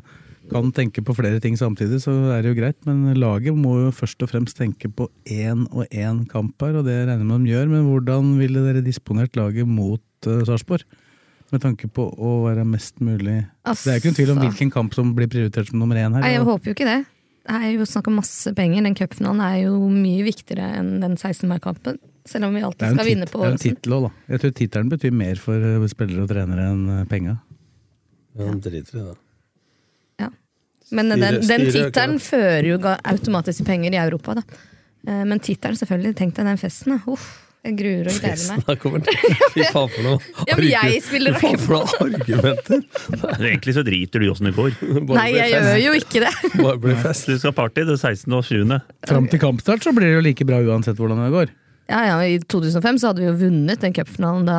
kan 0.52 0.68
tenke 0.72 1.02
på 1.02 1.16
flere 1.18 1.40
ting 1.42 1.56
samtidig, 1.58 1.98
så 2.04 2.12
er 2.36 2.44
det 2.46 2.52
jo 2.52 2.60
greit. 2.60 2.78
Men 2.86 3.16
laget 3.18 3.56
må 3.58 3.80
jo 3.82 3.90
først 3.96 4.22
og 4.22 4.30
fremst 4.30 4.60
tenke 4.60 4.92
på 4.94 5.08
én 5.26 5.64
og 5.74 5.88
én 5.90 6.28
kamp 6.30 6.54
her, 6.62 6.76
og 6.78 6.86
det 6.86 7.00
regner 7.08 7.24
jeg 7.24 7.30
med 7.32 7.48
de 7.48 7.56
gjør. 7.56 7.72
Men 7.74 7.88
hvordan 7.90 8.30
ville 8.38 8.62
dere 8.68 8.86
disponert 8.86 9.34
laget 9.40 9.66
mot 9.66 10.04
uh, 10.30 10.44
Sarpsborg? 10.46 10.86
Med 11.54 11.62
tanke 11.62 11.86
på 11.94 12.08
å 12.18 12.30
være 12.48 12.64
mest 12.66 12.98
mulig 13.04 13.44
Det 13.46 13.74
er 13.86 14.00
jo 14.00 14.02
ikke 14.02 14.10
noen 14.10 14.18
tvil 14.18 14.32
om 14.34 14.38
Altså- 14.40 14.48
hvilken 14.50 14.72
kamp 14.74 14.94
som 14.98 15.12
blir 15.16 15.28
prioritert 15.30 15.70
som 15.70 15.80
nummer 15.80 15.96
én 15.96 16.14
her. 16.16 16.22
Nei, 16.24 16.32
jeg 16.34 16.42
håper 16.48 16.72
jo 16.72 16.74
ikke 16.74 16.88
det. 16.90 17.06
Det 17.44 17.58
er 17.60 17.72
jo 17.76 17.86
snakk 17.86 18.08
om 18.08 18.16
masse 18.18 18.54
penger. 18.56 18.82
Den 18.84 18.96
cupfinalen 18.96 19.42
er 19.44 19.58
jo 19.68 19.78
mye 19.92 20.24
viktigere 20.26 20.78
enn 20.80 21.00
den 21.02 21.16
16. 21.18 21.48
mai-kampen. 21.52 22.00
Selv 22.26 22.46
om 22.48 22.54
vi 22.56 22.62
alltid 22.64 22.94
skal 22.96 23.06
vinne 23.06 23.28
på 23.28 23.40
det 23.40 23.44
er 23.44 23.52
en 23.52 23.58
Ålesund. 23.58 23.78
tittel 23.78 23.94
òg, 23.94 24.02
da. 24.08 24.12
Jeg 24.34 24.40
tror 24.40 24.52
tittelen 24.56 24.90
betyr 24.90 25.12
mer 25.14 25.36
for 25.36 25.56
eh, 25.60 25.88
spillere 25.92 26.24
og 26.24 26.30
trenere 26.30 26.72
enn 26.72 26.90
eh, 27.02 27.06
penga. 27.06 27.42
Ja, 28.40 28.46
de 28.52 28.60
driter 28.64 28.98
i 28.98 29.04
det. 29.12 29.18
Men 30.92 31.10
Styre- 31.10 31.20
den, 31.20 31.48
den 31.48 31.72
tittelen 31.72 32.20
fører 32.20 32.66
jo 32.68 32.78
automatisk 32.78 33.58
til 33.58 33.66
penger 33.66 33.94
i 33.94 33.98
Europa, 33.98 34.36
da. 34.36 34.42
Eh, 35.08 35.24
Men 35.26 35.40
tittelen, 35.40 35.76
selvfølgelig. 35.76 36.16
Tenk 36.16 36.36
deg 36.36 36.46
den 36.46 36.58
festen, 36.58 36.98
da. 36.98 37.12
Uff, 37.12 37.43
jeg 37.64 37.76
gruer 37.80 38.08
og 38.12 38.18
gleder 38.20 38.44
meg. 38.50 38.64
Her 38.68 38.78
kommer 38.82 39.04
til. 39.06 39.36
Fy 39.54 39.66
faen 39.72 39.92
for 39.94 40.04
noe 40.04 40.18
Ja, 40.50 40.58
men 40.60 40.68
jeg 40.68 41.02
spiller 41.06 41.38
Fy 41.40 41.46
faen 41.46 41.62
for 41.64 41.78
noe 41.78 42.08
argumenter! 42.10 42.84
Egentlig 43.50 43.76
så 43.78 43.86
driter 43.88 44.20
du 44.20 44.28
i 44.28 44.32
åssen 44.34 44.50
det 44.50 44.56
går. 44.58 44.76
Nei, 45.14 45.30
jeg 45.38 45.54
gjør 45.56 45.82
jo 45.86 45.94
ikke 46.02 46.24
det. 46.26 46.34
Bare 46.60 46.78
blir 46.84 47.00
fest. 47.04 47.32
Du 47.32 47.40
skal 47.40 47.56
party 47.56 47.88
det 47.88 47.98
16. 48.00 48.28
og 48.36 48.44
20. 48.50 48.80
Fram 49.08 49.30
til 49.32 49.44
kampstart 49.44 49.86
så 49.88 49.96
blir 49.96 50.10
det 50.12 50.18
jo 50.18 50.26
like 50.28 50.48
bra 50.50 50.60
uansett 50.64 51.00
hvordan 51.00 51.24
det 51.24 51.32
går. 51.38 51.54
Ja, 51.92 52.00
ja, 52.08 52.16
I 52.24 52.38
2005 52.40 52.98
så 53.02 53.10
hadde 53.10 53.20
vi 53.20 53.28
jo 53.28 53.34
vunnet 53.36 53.82
den 53.84 53.92
cupfinalen 53.94 54.46
da 54.48 54.58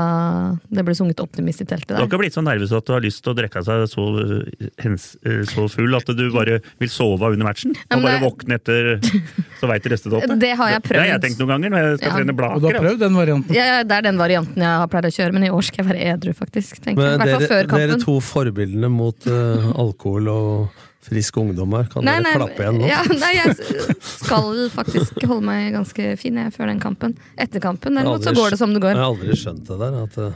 det 0.68 0.82
ble 0.84 0.92
sunget 0.94 1.22
optimist 1.24 1.62
i 1.62 1.66
teltet 1.66 1.88
der. 1.88 1.96
Du 1.96 2.02
har 2.02 2.10
ikke 2.10 2.20
blitt 2.20 2.36
så 2.36 2.42
nervøs 2.44 2.74
at 2.76 2.84
du 2.84 2.92
har 2.92 3.00
lyst 3.00 3.22
til 3.24 3.32
å 3.32 3.36
drikke 3.38 3.62
seg 3.64 3.84
så, 3.88 4.04
eh, 4.20 4.68
hens, 4.84 5.06
eh, 5.24 5.40
så 5.48 5.64
full 5.72 5.96
at 5.96 6.04
du 6.12 6.24
bare 6.34 6.58
vil 6.82 6.92
sove 6.92 7.32
under 7.32 7.48
matchen? 7.48 7.72
Ja, 7.88 7.96
Og 7.96 8.02
bare 8.04 8.20
det- 8.20 8.26
våkne 8.28 8.58
etter 8.60 9.00
så 9.60 9.70
veit 9.72 9.82
du 9.82 9.88
resultatet? 9.94 10.38
Det 10.38 10.52
har 10.60 10.74
jeg 10.76 10.82
prøvd. 10.84 11.00
Det 11.00 11.00
har 11.00 11.12
jeg 11.14 11.22
tenkt 11.24 11.40
noen 11.40 11.52
ganger 11.54 11.70
når 11.74 11.78
jeg 11.88 11.98
skal 11.98 12.10
Ja. 12.10 12.16
trene 12.20 12.36
blaker. 12.36 12.54
Og 12.54 12.60
du 12.60 12.68
har 12.68 12.80
prøvd 12.84 12.98
den 13.06 13.14
varianten? 13.16 13.54
Ja, 13.56 13.82
det 13.82 13.92
er 13.98 14.02
den 14.10 14.18
varianten 14.20 14.56
jeg 14.68 14.78
har 14.84 14.88
pleid 14.92 15.04
å 15.08 15.14
kjøre, 15.16 15.32
men 15.32 15.44
i 15.48 15.50
år 15.56 15.64
skal 15.64 15.84
jeg 15.84 15.92
være 15.94 16.04
edru, 16.12 16.34
faktisk. 16.36 16.80
dere, 16.84 17.40
før 17.48 17.66
dere 17.72 17.98
to 18.04 18.20
forbildene 18.20 18.90
mot 18.92 19.16
uh, 19.26 19.72
alkohol 19.80 20.28
og 20.28 20.68
frisk 21.04 21.36
ungdom 21.42 21.74
her, 21.76 21.84
kan 21.92 22.04
Nei, 22.06 22.14
dere 22.16 22.24
nei, 22.24 22.32
klappe 22.38 22.64
igjen 22.64 22.80
nå? 22.80 22.88
Ja, 22.88 23.02
nei, 23.12 23.34
jeg 23.36 23.56
skal 24.24 24.56
faktisk 24.72 25.20
holde 25.28 25.44
meg 25.50 25.74
ganske 25.76 26.14
fin 26.20 26.40
jeg, 26.40 26.54
før 26.56 26.72
den 26.72 26.80
kampen. 26.82 27.14
Etter 27.36 27.60
kampen 27.64 27.98
derimot 28.00 28.24
så 28.24 28.32
går 28.36 28.54
det 28.56 28.60
som 28.62 28.72
det 28.74 28.80
går. 28.84 28.96
Jeg 28.96 29.02
har 29.04 29.12
aldri 29.12 29.36
skjønt 29.38 29.68
det 29.68 29.78
der, 29.82 29.98
at 30.06 30.16
eh, 30.24 30.34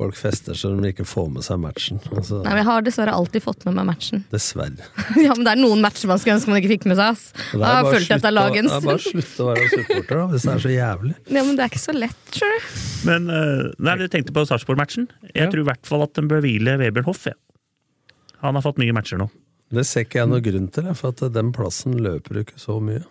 folk 0.00 0.16
fester 0.16 0.56
så 0.56 0.70
de 0.80 0.88
ikke 0.94 1.04
får 1.04 1.26
med 1.34 1.44
seg 1.44 1.58
matchen. 1.60 1.98
Altså, 2.08 2.38
Nei, 2.40 2.54
men 2.54 2.62
Jeg 2.62 2.68
har 2.70 2.86
dessverre 2.86 3.12
alltid 3.12 3.44
fått 3.44 3.66
med 3.68 3.76
meg 3.76 3.90
matchen. 3.90 4.22
Dessverre. 4.32 4.88
Ja, 5.20 5.34
men 5.36 5.44
Det 5.44 5.52
er 5.52 5.60
noen 5.60 5.82
matcher 5.84 6.08
man 6.08 6.22
skulle 6.22 6.38
ønske 6.38 6.48
man 6.54 6.62
ikke 6.62 6.72
fikk 6.78 6.86
med 6.88 6.96
seg. 6.96 7.12
ass. 7.12 7.26
Det 7.36 7.58
er 7.58 7.60
Da 7.60 7.74
har 7.74 7.90
jeg 7.92 8.08
bare 8.08 8.32
å- 8.32 8.34
lagens. 8.38 8.72
det 8.72 8.78
er 8.80 8.88
bare 8.88 9.04
slutte 9.04 9.44
å 9.44 9.50
være 9.50 9.68
supporter, 9.74 10.14
da, 10.16 10.24
hvis 10.32 10.48
det 10.48 10.54
er 10.54 10.64
så 10.64 10.72
jævlig. 10.72 11.14
Ja, 11.36 11.44
men 11.44 11.52
det 11.60 11.66
er 11.66 11.74
ikke 11.74 11.84
så 11.84 11.96
lett, 11.98 12.24
tror 12.32 12.56
jeg. 12.56 12.64
Men 13.10 13.28
eh, 13.36 13.68
nei, 13.84 13.98
du 14.00 14.06
tenkte 14.16 14.32
på 14.40 14.46
Sarpsborg-matchen. 14.48 15.10
Jeg 15.36 15.52
tror 15.52 15.66
i 15.66 15.68
hvert 15.68 15.84
fall 15.92 16.08
at 16.08 16.16
den 16.16 16.32
bør 16.32 16.40
hvile 16.48 16.78
Vebjørn 16.80 17.10
Hoff. 17.12 17.28
Ja. 17.28 17.36
Han 18.40 18.56
har 18.56 18.64
fått 18.64 18.80
mye 18.80 18.96
matcher 18.96 19.20
nå. 19.20 19.28
Det 19.70 19.86
ser 19.86 20.06
ikke 20.06 20.20
jeg 20.22 20.30
noen 20.30 20.44
grunn 20.44 20.68
til, 20.74 20.90
for 20.98 21.14
at 21.14 21.24
den 21.34 21.50
plassen 21.54 21.96
løper 22.02 22.42
ikke 22.42 22.58
så 22.60 22.80
mye. 22.82 23.02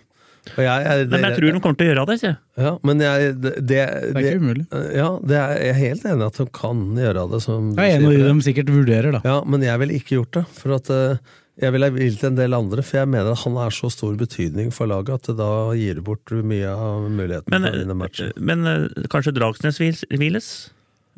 Og 0.56 0.62
jeg, 0.64 0.86
jeg, 0.88 1.08
Men 1.12 1.26
jeg 1.28 1.36
tror 1.36 1.52
de 1.54 1.60
kommer 1.64 1.78
til 1.80 1.86
å 1.86 1.90
gjøre 1.92 2.06
det. 2.10 2.16
jeg. 2.24 2.38
Ja, 2.58 2.72
men 2.88 3.04
jeg, 3.04 3.34
det, 3.44 3.52
det, 3.60 3.66
Det 3.68 3.80
er 3.82 4.22
ikke 4.24 4.40
umulig. 4.42 4.64
Ja, 4.96 5.10
det 5.20 5.38
er, 5.40 5.52
jeg 5.60 5.74
er 5.74 5.78
helt 5.80 6.08
enig 6.10 6.26
at 6.30 6.40
de 6.40 6.46
kan 6.56 6.86
gjøre 6.98 7.26
det. 7.34 7.42
Som 7.46 7.68
Det 7.76 7.86
er 7.86 7.98
en 8.00 8.08
av 8.08 8.16
de 8.16 8.24
de 8.30 8.48
sikkert 8.48 8.72
vurderer, 8.74 9.12
da. 9.18 9.22
Ja, 9.28 9.36
men 9.46 9.66
jeg 9.68 9.82
ville 9.84 10.00
ikke 10.00 10.18
gjort 10.18 10.40
det. 10.40 10.46
For 10.56 10.76
at 10.78 10.90
eh, 10.96 11.36
jeg 11.60 11.76
ville 11.76 11.92
vilt 11.92 12.24
en 12.24 12.40
del 12.40 12.56
andre, 12.56 12.86
for 12.88 13.02
jeg 13.02 13.12
mener 13.12 13.34
at 13.36 13.44
han 13.44 13.60
er 13.60 13.76
så 13.76 13.92
stor 13.94 14.16
betydning 14.20 14.72
for 14.76 14.90
laget 14.90 15.28
at 15.28 15.38
da 15.38 15.52
gir 15.78 16.00
du 16.00 16.06
bort 16.08 16.32
mye 16.32 16.72
av 16.72 17.10
muligheten 17.12 17.52
Men, 17.52 17.68
for 17.68 17.76
å 17.76 17.84
vinne 17.84 18.00
matchen. 18.00 18.32
eh, 18.32 18.42
men 18.52 18.66
eh, 18.72 19.08
kanskje 19.12 19.36
Dragsnes 19.36 19.80
hviles? 19.84 20.50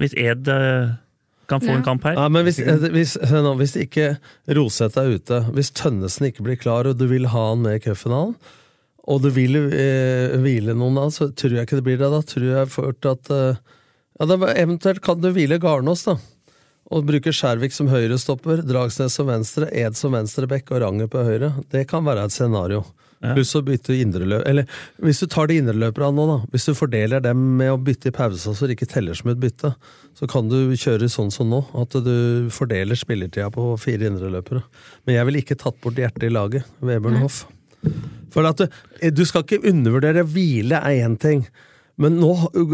Hvis 0.01 0.17
Ed 0.17 0.49
kan 1.51 1.61
få 1.63 1.69
Ja. 1.73 1.77
en 1.81 1.85
kamp 1.85 2.07
her? 2.07 2.15
Ja, 2.17 2.29
men 2.31 2.47
hvis, 2.47 2.57
hvis, 2.63 3.13
nå, 3.31 3.51
hvis 3.59 3.75
ikke 3.83 4.13
Roseth 4.57 4.97
er 5.01 5.13
ute, 5.19 5.41
hvis 5.55 5.69
Tønnesen 5.77 6.29
ikke 6.31 6.47
blir 6.47 6.59
klar, 6.59 6.87
og 6.89 6.97
du 6.99 7.05
vil 7.11 7.27
ha 7.35 7.43
han 7.51 7.61
med 7.67 7.77
i 7.77 7.83
cupfinalen, 7.85 8.33
og 9.11 9.21
du 9.23 9.29
vil 9.33 9.57
eh, 9.73 10.35
hvile 10.39 10.75
noen 10.77 10.95
da, 10.99 11.07
så 11.11 11.29
tror 11.33 11.55
jeg 11.57 11.65
ikke 11.67 11.79
det 11.79 11.85
blir 11.87 11.97
det. 12.01 12.09
Da 12.13 12.19
tror 12.31 12.45
jeg 12.51 12.69
fort 12.71 13.07
at 13.09 13.31
eh, 13.33 13.61
ja, 14.21 14.27
da, 14.29 14.37
Eventuelt 14.53 15.01
kan 15.03 15.19
du 15.23 15.31
hvile 15.33 15.57
Garnås, 15.61 16.05
da. 16.07 16.17
Og 16.91 17.05
bruke 17.07 17.31
Skjærvik 17.33 17.71
som 17.73 17.87
høyrestopper, 17.89 18.61
Dragsnes 18.67 19.15
som 19.15 19.29
venstre, 19.31 19.69
Ed 19.71 19.95
som 19.97 20.11
venstreback 20.13 20.69
og 20.75 20.81
Ranger 20.83 21.07
på 21.11 21.21
høyre. 21.23 21.53
Det 21.71 21.85
kan 21.89 22.03
være 22.05 22.25
et 22.27 22.35
scenario. 22.35 22.83
Ja. 23.21 23.36
Pluss 23.38 23.51
å 23.53 23.62
bytte 23.62 23.93
indreløp 23.93 24.41
Eller 24.49 24.65
hvis 24.97 25.19
du 25.21 25.27
tar 25.29 25.45
de 25.51 25.60
indreløperne 25.62 26.10
nå, 26.17 26.23
da. 26.25 26.38
Hvis 26.49 26.65
du 26.65 26.73
fordeler 26.77 27.21
dem 27.21 27.41
med 27.60 27.69
å 27.69 27.77
bytte 27.77 28.10
i 28.10 28.15
pausa 28.15 28.55
så 28.57 28.65
det 28.65 28.79
ikke 28.79 28.89
teller 28.89 29.17
som 29.17 29.29
et 29.29 29.41
bytte, 29.41 29.73
så 30.17 30.29
kan 30.29 30.49
du 30.49 30.73
kjøre 30.73 31.10
sånn 31.12 31.29
som 31.34 31.51
nå. 31.53 31.62
At 31.77 31.93
du 32.01 32.49
fordeler 32.53 32.97
spillertida 32.97 33.51
på 33.53 33.67
fire 33.81 34.10
indreløpere. 34.10 34.63
Men 35.05 35.19
jeg 35.19 35.29
ville 35.29 35.43
ikke 35.45 35.60
tatt 35.62 35.77
bort 35.84 36.01
hjertet 36.01 36.27
i 36.27 36.34
laget. 36.34 36.65
Hoff. 37.21 37.43
For 38.34 38.47
at 38.47 38.63
du, 38.63 38.79
du 39.13 39.23
skal 39.27 39.45
ikke 39.45 39.62
undervurdere 39.69 40.25
hvile 40.25 40.81
er 40.81 41.05
én 41.05 41.17
ting. 41.21 41.45
Men 42.01 42.15
nå 42.17 42.31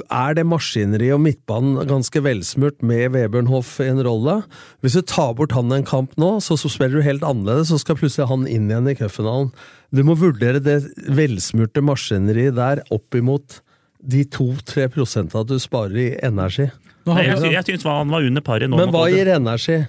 er 0.07 0.37
det 0.37 0.45
maskineriet 0.47 1.17
og 1.17 1.21
midtbanen 1.25 1.81
ganske 1.89 2.21
velsmurt 2.23 2.77
med 2.85 3.11
Vebjørn 3.15 3.49
Hoff 3.51 3.73
i 3.83 3.89
en 3.91 3.99
rolle. 4.05 4.37
Hvis 4.85 4.95
du 4.95 5.01
tar 5.09 5.33
bort 5.35 5.51
han 5.57 5.73
en 5.75 5.83
kamp 5.87 6.13
nå, 6.21 6.29
så, 6.45 6.55
så 6.59 6.71
spiller 6.71 7.01
du 7.01 7.05
helt 7.07 7.25
annerledes, 7.27 7.67
så 7.73 7.79
skal 7.81 7.99
plutselig 7.99 8.29
han 8.31 8.45
inn 8.47 8.69
igjen 8.71 8.87
i 8.87 8.95
cupfinalen. 8.99 9.49
Du 9.91 10.03
må 10.07 10.15
vurdere 10.19 10.61
det 10.63 10.77
velsmurte 11.17 11.83
maskineriet 11.83 12.55
der 12.57 12.83
opp 12.93 13.17
imot 13.19 13.59
de 14.07 14.21
to-tre 14.31 14.85
prosentene 14.93 15.43
du 15.49 15.57
sparer 15.59 15.97
i 15.99 16.09
energi. 16.23 16.69
Nei, 17.07 17.23
jeg, 17.27 17.39
sy- 17.41 17.51
jeg 17.55 17.65
syns 17.71 17.87
han 17.87 18.11
var 18.13 18.27
under 18.27 18.43
paret 18.45 18.69
nå. 18.71 18.79
Men 18.79 18.93
hva 18.95 19.05
gir 19.11 19.31
energi? 19.33 19.81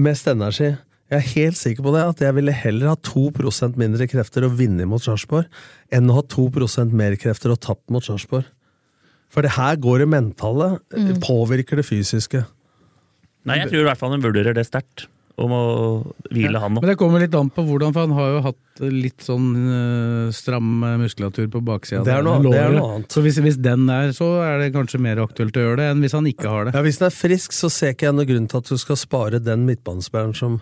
Mest 0.00 0.28
energi? 0.32 0.72
Jeg 1.12 1.20
er 1.20 1.26
helt 1.36 1.58
sikker 1.60 1.84
på 1.84 1.92
det, 1.94 2.02
at 2.10 2.20
jeg 2.24 2.34
ville 2.36 2.52
heller 2.56 2.90
ha 2.90 2.96
2% 3.06 3.76
mindre 3.80 4.06
krefter 4.10 4.46
og 4.48 4.56
vinne 4.58 4.86
mot 4.88 5.04
Sarpsborg, 5.04 5.46
enn 5.94 6.08
å 6.10 6.16
ha 6.18 6.22
2% 6.34 6.92
mer 6.96 7.14
krefter 7.20 7.52
og 7.54 7.60
tapt 7.64 7.92
mot 7.94 8.04
Sarpsborg. 8.04 8.48
For 9.34 9.42
det 9.42 9.56
her 9.56 9.76
går 9.82 10.04
det 10.04 10.08
mentale, 10.12 10.78
Mm. 10.94 11.16
påvirker 11.24 11.76
det 11.80 11.86
fysiske. 11.88 12.44
Nei, 13.44 13.58
jeg 13.60 13.68
tror 13.72 13.82
i 13.82 13.88
hvert 13.90 13.98
fall 14.00 14.14
han 14.14 14.22
vurderer 14.24 14.54
det 14.56 14.64
sterkt. 14.68 15.08
Om 15.36 15.50
å 15.50 15.62
hvile 16.30 16.60
han 16.62 16.76
nå. 16.76 16.80
Men 16.80 16.92
det 16.92 16.96
kommer 17.00 17.18
litt 17.18 17.34
an 17.34 17.48
på 17.50 17.64
hvordan, 17.66 17.90
for 17.92 18.04
han 18.06 18.12
har 18.14 18.28
jo 18.36 18.42
hatt 18.44 18.82
litt 18.94 19.18
sånn 19.26 19.48
uh, 19.66 20.28
stram 20.30 20.68
eh, 20.86 20.92
muskulatur 21.02 21.48
på 21.50 21.58
baksida. 21.66 22.04
Det 22.06 22.12
er 22.14 22.22
noe- 22.22 22.38
det 22.44 22.54
er 22.54 22.70
noe 22.76 22.92
annet. 23.00 23.08
Så 23.10 23.20
hvis, 23.24 23.40
hvis 23.42 23.58
den 23.60 23.88
er, 23.90 24.12
så 24.14 24.28
er 24.46 24.60
det 24.62 24.68
kanskje 24.76 25.00
mer 25.02 25.16
aktuelt 25.24 25.58
å 25.58 25.64
gjøre 25.66 25.76
det, 25.82 25.88
enn 25.90 26.04
hvis 26.06 26.14
han 26.14 26.24
ikke 26.30 26.46
har 26.48 26.64
det. 26.70 26.74
Ja, 26.78 26.82
Hvis 26.86 27.00
den 27.02 27.08
er 27.10 27.16
frisk, 27.18 27.50
så 27.50 27.66
ser 27.68 27.94
ikke 27.96 28.06
jeg 28.06 28.14
noen 28.14 28.30
grunn 28.30 28.46
til 28.48 28.58
at 28.62 28.70
du 28.70 28.78
skal 28.78 28.96
spare 29.02 29.42
den 29.42 29.66
midtbanespilleren 29.66 30.36
som 30.38 30.60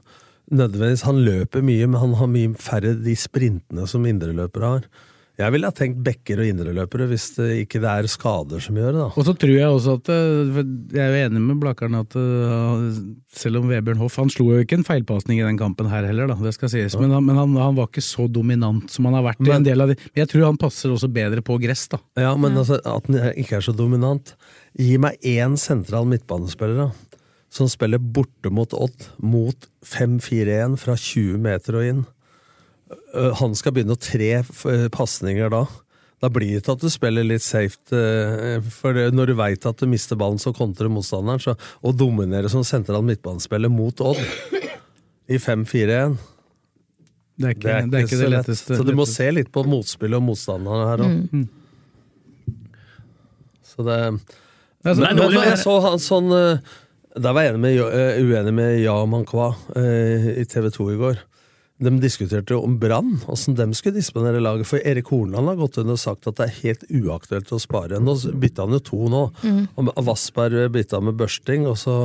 nødvendigvis 0.51 1.05
Han 1.05 1.21
løper 1.25 1.63
mye, 1.63 1.87
men 1.93 2.01
han 2.01 2.15
har 2.15 2.27
mye 2.33 2.57
færre 2.57 2.97
de 3.05 3.15
sprintene 3.15 3.85
som 3.87 4.03
indreløpere 4.09 4.65
har. 4.73 4.83
Jeg 5.41 5.53
ville 5.55 5.69
ha 5.69 5.73
tenkt 5.73 6.01
bekker 6.05 6.43
og 6.43 6.49
indreløpere 6.51 7.07
hvis 7.09 7.31
det 7.39 7.47
ikke 7.63 7.81
det 7.81 7.89
er 7.89 8.09
skader 8.11 8.61
som 8.61 8.77
gjør 8.77 8.91
det. 8.93 9.01
da. 9.01 9.07
Og 9.17 9.25
så 9.25 9.33
tror 9.41 9.53
jeg 9.55 9.77
også 9.79 9.95
at 9.97 10.11
eh, 10.13 10.59
Jeg 10.93 11.01
er 11.01 11.15
jo 11.15 11.23
enig 11.31 11.41
med 11.47 11.63
Blakkaren 11.63 11.97
at 11.97 12.17
eh, 12.21 12.83
selv 13.33 13.63
om 13.63 13.71
Vebjørn 13.71 14.03
Hoff 14.03 14.19
Han 14.21 14.33
slo 14.33 14.51
jo 14.53 14.61
ikke 14.67 14.77
en 14.77 14.85
feilpasning 14.87 15.41
i 15.41 15.47
den 15.47 15.61
kampen 15.61 15.89
her 15.89 16.05
heller, 16.05 16.29
da, 16.29 16.37
det 16.37 16.53
skal 16.59 16.73
sies. 16.73 16.99
Men, 17.01 17.15
han, 17.17 17.25
men 17.25 17.41
han, 17.41 17.57
han 17.57 17.79
var 17.79 17.89
ikke 17.89 18.05
så 18.05 18.29
dominant 18.29 18.93
som 18.93 19.09
han 19.09 19.17
har 19.17 19.25
vært 19.31 19.41
i 19.49 19.55
en 19.57 19.65
del 19.67 19.87
av 19.87 19.95
de 19.95 19.97
Men 20.03 20.25
jeg 20.25 20.33
tror 20.35 20.51
han 20.51 20.61
passer 20.61 20.93
også 20.93 21.09
bedre 21.13 21.45
på 21.45 21.57
gress, 21.63 21.87
da. 21.95 22.03
Ja, 22.21 22.35
men 22.37 22.59
altså, 22.61 22.83
at 22.85 23.09
han 23.09 23.33
ikke 23.33 23.59
er 23.63 23.65
så 23.65 23.75
dominant. 23.77 24.35
Gi 24.77 25.01
meg 25.01 25.17
én 25.25 25.57
sentral 25.61 26.05
midtbanespiller 26.13 26.85
da, 26.85 26.91
som 27.53 27.69
spiller 27.73 28.01
borte 28.01 28.53
mot 28.53 28.73
Odd, 28.77 29.09
mot 29.25 29.69
5-4-1 29.85 30.77
fra 30.81 30.97
20 30.97 31.41
meter 31.41 31.81
og 31.81 31.89
inn. 31.89 32.05
Øh, 33.15 33.33
Han 33.41 33.55
skal 33.55 33.73
begynne 33.73 33.97
å 33.97 34.01
tre 34.01 34.43
pasninger 34.93 35.51
da. 35.51 35.65
Da 36.23 36.29
blir 36.31 36.53
det 36.55 36.65
til 36.65 36.73
at 36.77 36.81
du 36.85 36.89
spiller 36.93 37.25
litt 37.27 37.43
safe, 37.43 37.77
øh, 37.93 38.63
for 38.71 38.93
det- 38.95 39.13
når 39.15 39.27
du 39.27 39.35
veit 39.35 39.67
at 39.67 39.77
du 39.79 39.87
mister 39.87 40.15
ballen, 40.17 40.39
så 40.39 40.53
kontrer 40.55 40.89
motstanderen. 40.89 41.41
Så 41.43 41.57
og 41.83 41.97
dominerer 41.99 42.49
som 42.49 42.63
sentral 42.63 43.03
midtbanespiller 43.03 43.69
mot 43.71 44.01
Odd 44.01 44.19
i 45.29 45.37
5-4-1 45.39 46.19
Det 47.39 47.49
er 47.49 47.55
ikke 47.57 47.91
det, 47.91 47.95
er 47.99 48.07
ikke 48.07 48.19
det 48.21 48.29
lett. 48.31 48.47
letteste. 48.47 48.77
Så 48.77 48.85
du 48.87 48.93
må 48.95 49.07
se 49.09 49.31
litt 49.33 49.51
på 49.51 49.65
motspillet 49.67 50.15
og 50.21 50.23
motstanderne 50.23 50.87
her 50.93 50.99
òg. 51.09 51.29
Mm. 51.33 51.49
Så 53.65 53.85
det 53.87 54.21
Altså, 54.85 55.01
men, 55.01 55.17
nå- 55.17 55.29
men 55.31 55.45
jeg 55.47 55.59
så 55.63 55.81
han 55.81 55.99
sånn 56.03 56.33
eh, 56.35 56.59
Der 57.23 57.33
var 57.33 57.43
jeg 57.45 57.53
enig 57.55 57.61
med, 57.61 57.77
eh, 57.79 58.19
uenig 58.19 58.53
med 58.57 58.81
Ja 58.83 58.97
Mankwa 59.07 59.55
eh, 59.77 60.41
i 60.41 60.45
TV 60.45 60.71
2 60.75 60.89
i 60.91 60.97
går. 60.99 61.19
De 61.83 61.91
diskuterte 61.99 62.55
om 62.55 62.77
Brann, 62.79 63.17
åssen 63.27 63.57
de 63.59 63.67
skulle 63.75 63.97
disponere 63.99 64.39
laget. 64.43 64.69
For 64.71 64.79
Erik 64.87 65.09
Hornland 65.11 65.51
har 65.51 65.57
gått 65.59 65.81
inn 65.83 65.91
og 65.91 65.99
sagt 65.99 66.29
at 66.31 66.37
det 66.39 66.47
er 66.47 66.59
helt 66.63 66.85
uaktuelt 66.89 67.51
å 67.51 67.59
spare. 67.63 67.99
Nå 67.99 68.15
bytta 68.39 68.67
han 68.69 68.77
jo 68.77 68.83
to 68.87 69.09
nå. 69.11 69.23
Mm. 69.43 69.65
Og 69.81 70.05
Vassberg 70.07 70.69
bytta 70.75 71.01
med 71.03 71.19
Børsting, 71.19 71.67
og 71.67 71.75
så 71.81 71.97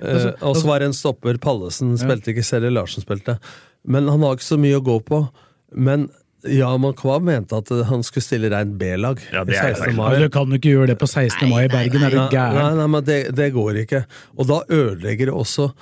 eh, 0.00 0.16
Altså- 0.16 0.34
Og 0.42 0.56
så 0.56 0.66
var 0.66 0.78
det 0.80 0.86
en 0.90 0.98
stopper. 0.98 1.38
Pallesen 1.38 1.94
Ja. 1.96 2.02
spilte 2.06 2.34
ikke, 2.34 2.42
Selje 2.44 2.72
Larsen 2.72 3.02
spilte. 3.06 3.38
Men 3.86 4.08
han 4.08 4.20
har 4.20 4.34
ikke 4.36 4.50
så 4.50 4.58
mye 4.58 4.80
å 4.80 4.84
gå 4.84 4.98
på. 5.04 5.28
Men 5.74 6.10
ja, 6.44 6.76
Kvam 6.98 7.24
mente 7.24 7.56
at 7.56 7.68
han 7.86 8.02
skulle 8.02 8.22
stille 8.24 8.50
reint 8.50 8.76
B-lag. 8.78 9.20
Ja, 9.32 9.44
det 9.44 9.54
i 9.54 9.58
er 9.58 9.74
16. 9.74 9.94
mai. 9.94 10.10
Altså, 10.10 10.22
du 10.26 10.28
kan 10.34 10.50
jo 10.50 10.58
ikke 10.58 10.74
gjøre 10.74 10.86
det 10.88 10.98
på 10.98 11.06
16. 11.08 11.48
mai 11.48 11.64
i 11.64 11.68
Bergen, 11.68 12.02
er 12.02 12.10
du 12.10 12.16
Nei, 12.16 12.52
nei, 12.52 12.74
nei, 12.74 12.86
men 12.86 13.04
det, 13.04 13.34
det 13.34 13.52
går 13.54 13.78
ikke. 13.86 14.04
Og 14.38 14.46
da 14.50 14.62
ødelegger 14.68 15.30
det 15.30 15.34
også 15.34 15.72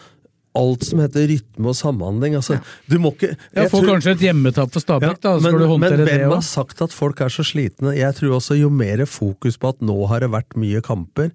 alt 0.59 0.83
som 0.85 0.99
heter 0.99 1.29
rytme 1.31 1.71
og 1.71 1.77
samhandling. 1.79 2.35
Altså, 2.35 2.57
du 2.91 2.99
må 2.99 3.13
ikke 3.15 3.29
Ja, 3.55 3.63
jeg 3.63 3.71
får 3.71 3.81
tror- 3.85 3.91
kanskje 3.95 4.13
et 4.17 4.25
hjemmetap 4.27 4.73
for 4.75 4.81
Stabæk, 4.83 5.21
da, 5.23 5.37
men, 5.39 5.59
men 5.81 5.97
det 6.01 6.07
hvem 6.09 6.31
har 6.35 6.43
sagt 6.43 6.83
at 6.83 6.93
folk 6.93 7.21
er 7.21 7.29
så 7.31 7.45
slitne? 7.47 7.95
Jeg 7.97 8.15
tror 8.19 8.37
også 8.41 8.59
jo 8.59 8.69
mer 8.71 9.05
fokus 9.07 9.57
på 9.57 9.69
at 9.71 9.81
nå 9.81 9.97
har 10.11 10.21
det 10.21 10.31
vært 10.35 10.57
mye 10.59 10.81
kamper, 10.83 11.31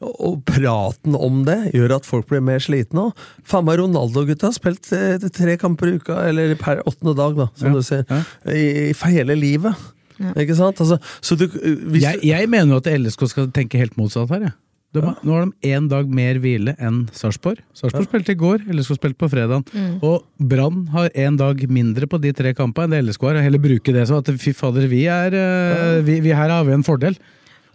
og 0.00 0.38
praten 0.48 1.12
om 1.18 1.42
det 1.44 1.74
gjør 1.74 1.96
at 1.98 2.06
folk 2.08 2.26
blir 2.30 2.40
mer 2.40 2.58
slitne 2.62 3.10
òg. 3.10 3.24
Faen 3.44 3.66
meg 3.66 3.82
Ronaldo-gutta 3.82 4.48
har 4.48 4.54
spilt 4.56 4.86
eh, 4.96 5.18
tre 5.28 5.58
kamper 5.60 5.90
i 5.90 5.96
uka, 5.98 6.20
eller 6.30 6.54
per 6.56 6.80
åttende 6.88 7.12
dag, 7.18 7.36
da, 7.36 7.48
som 7.58 7.68
Ja, 7.68 7.74
du 7.74 7.82
sier. 7.82 8.06
ja. 8.08 8.22
I, 8.54 8.92
for 8.96 9.12
hele 9.12 9.36
livet. 9.36 9.74
Ja. 10.20 10.32
Ikke 10.36 10.54
sant? 10.56 10.80
Altså, 10.80 10.96
så 11.20 11.36
du, 11.36 11.46
hvis 11.48 12.02
Jeg, 12.04 12.20
jeg 12.28 12.48
mener 12.48 12.74
jo 12.76 12.80
at 12.80 12.88
LSK 12.92 13.26
skal 13.28 13.50
tenke 13.56 13.78
helt 13.80 13.96
motsatt 14.00 14.28
her. 14.30 14.40
jeg. 14.48 14.52
De 14.92 14.98
ja. 15.04 15.12
Nå 15.22 15.34
har 15.36 15.44
de 15.46 15.68
én 15.70 15.84
dag 15.88 16.08
mer 16.10 16.40
hvile 16.42 16.72
enn 16.82 17.04
Sarpsborg. 17.14 17.60
Sarpsborg 17.78 18.08
spilte 18.08 18.32
i 18.34 18.38
går, 18.40 18.64
LSK 18.74 18.96
spilte 18.98 19.18
på 19.22 19.28
fredag. 19.30 19.62
Mm. 19.70 20.00
Og 20.02 20.24
Brann 20.50 20.88
har 20.90 21.10
én 21.14 21.36
dag 21.38 21.60
mindre 21.70 22.08
på 22.10 22.18
de 22.20 22.32
tre 22.34 22.50
kampene 22.58 22.98
enn 22.98 23.06
LSK 23.06 23.22
har. 23.28 23.38
og 23.38 23.44
Heller 23.46 23.62
bruke 23.62 23.94
det 23.94 24.06
som 24.10 24.18
at 24.18 24.26
fy 24.42 24.50
fader, 24.52 24.88
vi 24.90 25.04
er 25.06 25.36
eh, 25.38 26.00
vi, 26.02 26.18
vi 26.24 26.32
Her 26.34 26.50
har 26.50 26.64
vi 26.66 26.74
en 26.74 26.82
fordel. 26.86 27.14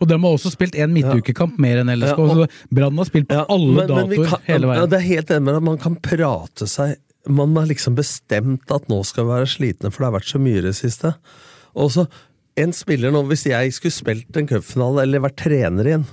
Og 0.04 0.10
de 0.12 0.18
har 0.20 0.28
også 0.36 0.52
spilt 0.52 0.76
en 0.76 0.92
midtukekamp 0.92 1.56
mer 1.64 1.80
enn 1.80 1.88
LSK. 1.94 2.20
Ja, 2.20 2.26
og- 2.26 2.50
så 2.50 2.68
Brann 2.76 2.98
har 3.00 3.06
spilt 3.08 3.30
på 3.30 3.46
alle 3.48 3.72
men- 3.72 3.88
men 3.88 4.10
datoer 4.10 4.28
kan- 4.34 4.44
hele 4.50 4.68
Ja, 4.68 4.74
veien. 4.74 4.90
det 4.90 5.00
er 5.00 5.08
helt 5.08 5.30
enig 5.32 5.44
med 5.44 5.56
at 5.56 5.64
Man 5.64 5.78
kan 5.78 5.96
prate 5.96 6.68
seg 6.68 6.98
Man 7.30 7.56
har 7.56 7.66
liksom 7.66 7.96
bestemt 7.96 8.70
at 8.70 8.90
nå 8.90 9.04
skal 9.06 9.24
vi 9.24 9.32
være 9.32 9.48
slitne, 9.48 9.90
for 9.92 10.04
det 10.04 10.12
har 10.12 10.20
vært 10.20 10.34
så 10.36 10.38
mye 10.40 10.58
i 10.58 10.62
det 10.68 10.76
siste. 10.76 11.16
Og 11.76 11.90
så 11.92 12.08
en 12.58 12.72
spiller 12.74 13.10
nå, 13.12 13.24
Hvis 13.26 13.46
jeg 13.46 13.72
skulle 13.72 13.92
spilt 13.96 14.36
en 14.38 14.48
cupfinale 14.48 15.02
eller 15.02 15.22
vært 15.22 15.38
trener 15.38 15.88
i 15.88 15.94
en, 15.94 16.06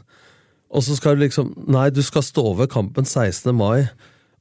og 0.73 0.85
så 0.85 0.97
skal 0.97 1.17
du 1.17 1.27
liksom 1.27 1.53
Nei, 1.71 1.91
du 1.93 2.01
skal 2.05 2.25
stå 2.25 2.45
over 2.55 2.71
kampen 2.71 3.05
16. 3.05 3.53
mai. 3.57 3.91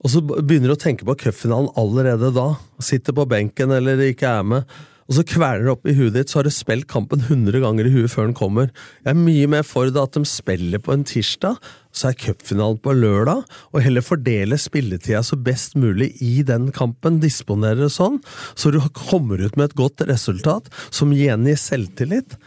Og 0.01 0.13
så 0.13 0.21
begynner 0.23 0.71
du 0.71 0.77
å 0.77 0.81
tenke 0.81 1.05
på 1.05 1.17
cupfinalen 1.27 1.69
allerede 1.77 2.31
da. 2.33 2.53
Sitter 2.81 3.13
på 3.13 3.27
benken 3.29 3.73
eller 3.75 4.01
ikke 4.07 4.31
er 4.39 4.47
med. 4.47 4.79
Og 5.11 5.17
så 5.17 5.25
kveler 5.27 5.65
det 5.65 5.71
opp 5.73 5.87
i 5.89 5.93
huet 5.97 6.13
ditt, 6.15 6.31
så 6.31 6.39
har 6.39 6.47
du 6.47 6.53
spilt 6.55 6.87
kampen 6.87 7.25
100 7.25 7.59
ganger 7.59 7.87
i 7.89 7.91
huet 7.91 8.13
før 8.13 8.29
den 8.29 8.37
kommer. 8.37 8.69
Jeg 9.03 9.11
er 9.11 9.17
mye 9.19 9.49
mer 9.51 9.65
for 9.67 9.91
det 9.91 9.99
at 9.99 10.15
de 10.15 10.23
spiller 10.29 10.79
på 10.79 10.93
en 10.95 11.03
tirsdag, 11.03 11.57
så 11.91 12.07
er 12.07 12.15
cupfinalen 12.21 12.79
på 12.79 12.93
lørdag, 12.95 13.43
og 13.75 13.83
heller 13.83 14.05
fordele 14.05 14.55
spilletida 14.55 15.19
så 15.27 15.35
best 15.35 15.75
mulig 15.75 16.13
i 16.23 16.45
den 16.47 16.69
kampen, 16.71 17.19
disponere 17.19 17.81
det 17.81 17.91
sånn, 17.91 18.21
så 18.55 18.71
du 18.71 18.79
kommer 18.95 19.43
ut 19.43 19.59
med 19.59 19.67
et 19.67 19.77
godt 19.83 20.05
resultat 20.07 20.71
som 20.87 21.11
gjengir 21.11 21.59
selvtillit. 21.59 22.39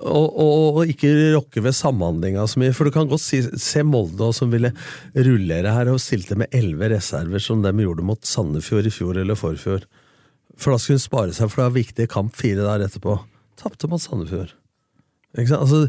Og, 0.00 0.26
og, 0.36 0.76
og 0.82 0.90
ikke 0.92 1.08
rokke 1.34 1.62
ved 1.64 1.72
samhandlinga 1.76 2.42
så 2.50 2.60
mye. 2.60 2.74
For 2.76 2.84
du 2.84 2.92
kan 2.94 3.08
godt 3.08 3.22
si, 3.24 3.40
se 3.42 3.82
Molde 3.86 4.28
som 4.36 4.50
ville 4.52 4.72
rullere 5.16 5.72
her 5.72 5.88
og 5.92 6.00
stilte 6.04 6.36
med 6.36 6.52
elleve 6.52 6.90
reserver, 6.92 7.40
som 7.40 7.62
de 7.64 7.72
gjorde 7.72 8.04
mot 8.04 8.20
Sandefjord 8.28 8.86
i 8.90 8.92
fjor 8.92 9.16
eller 9.22 9.38
forfjor. 9.40 9.86
For 10.56 10.72
da 10.72 10.80
skulle 10.80 10.98
hun 11.00 11.06
spare 11.06 11.32
seg, 11.36 11.48
for 11.52 11.62
det 11.62 11.68
var 11.70 11.78
viktig 11.78 12.08
kamp 12.12 12.36
fire 12.36 12.64
dager 12.66 12.86
etterpå. 12.88 13.16
Tapte 13.60 13.88
mot 13.92 14.00
Sandefjord. 14.02 14.52
Ikke 15.36 15.48
sant? 15.52 15.64
Altså, 15.64 15.88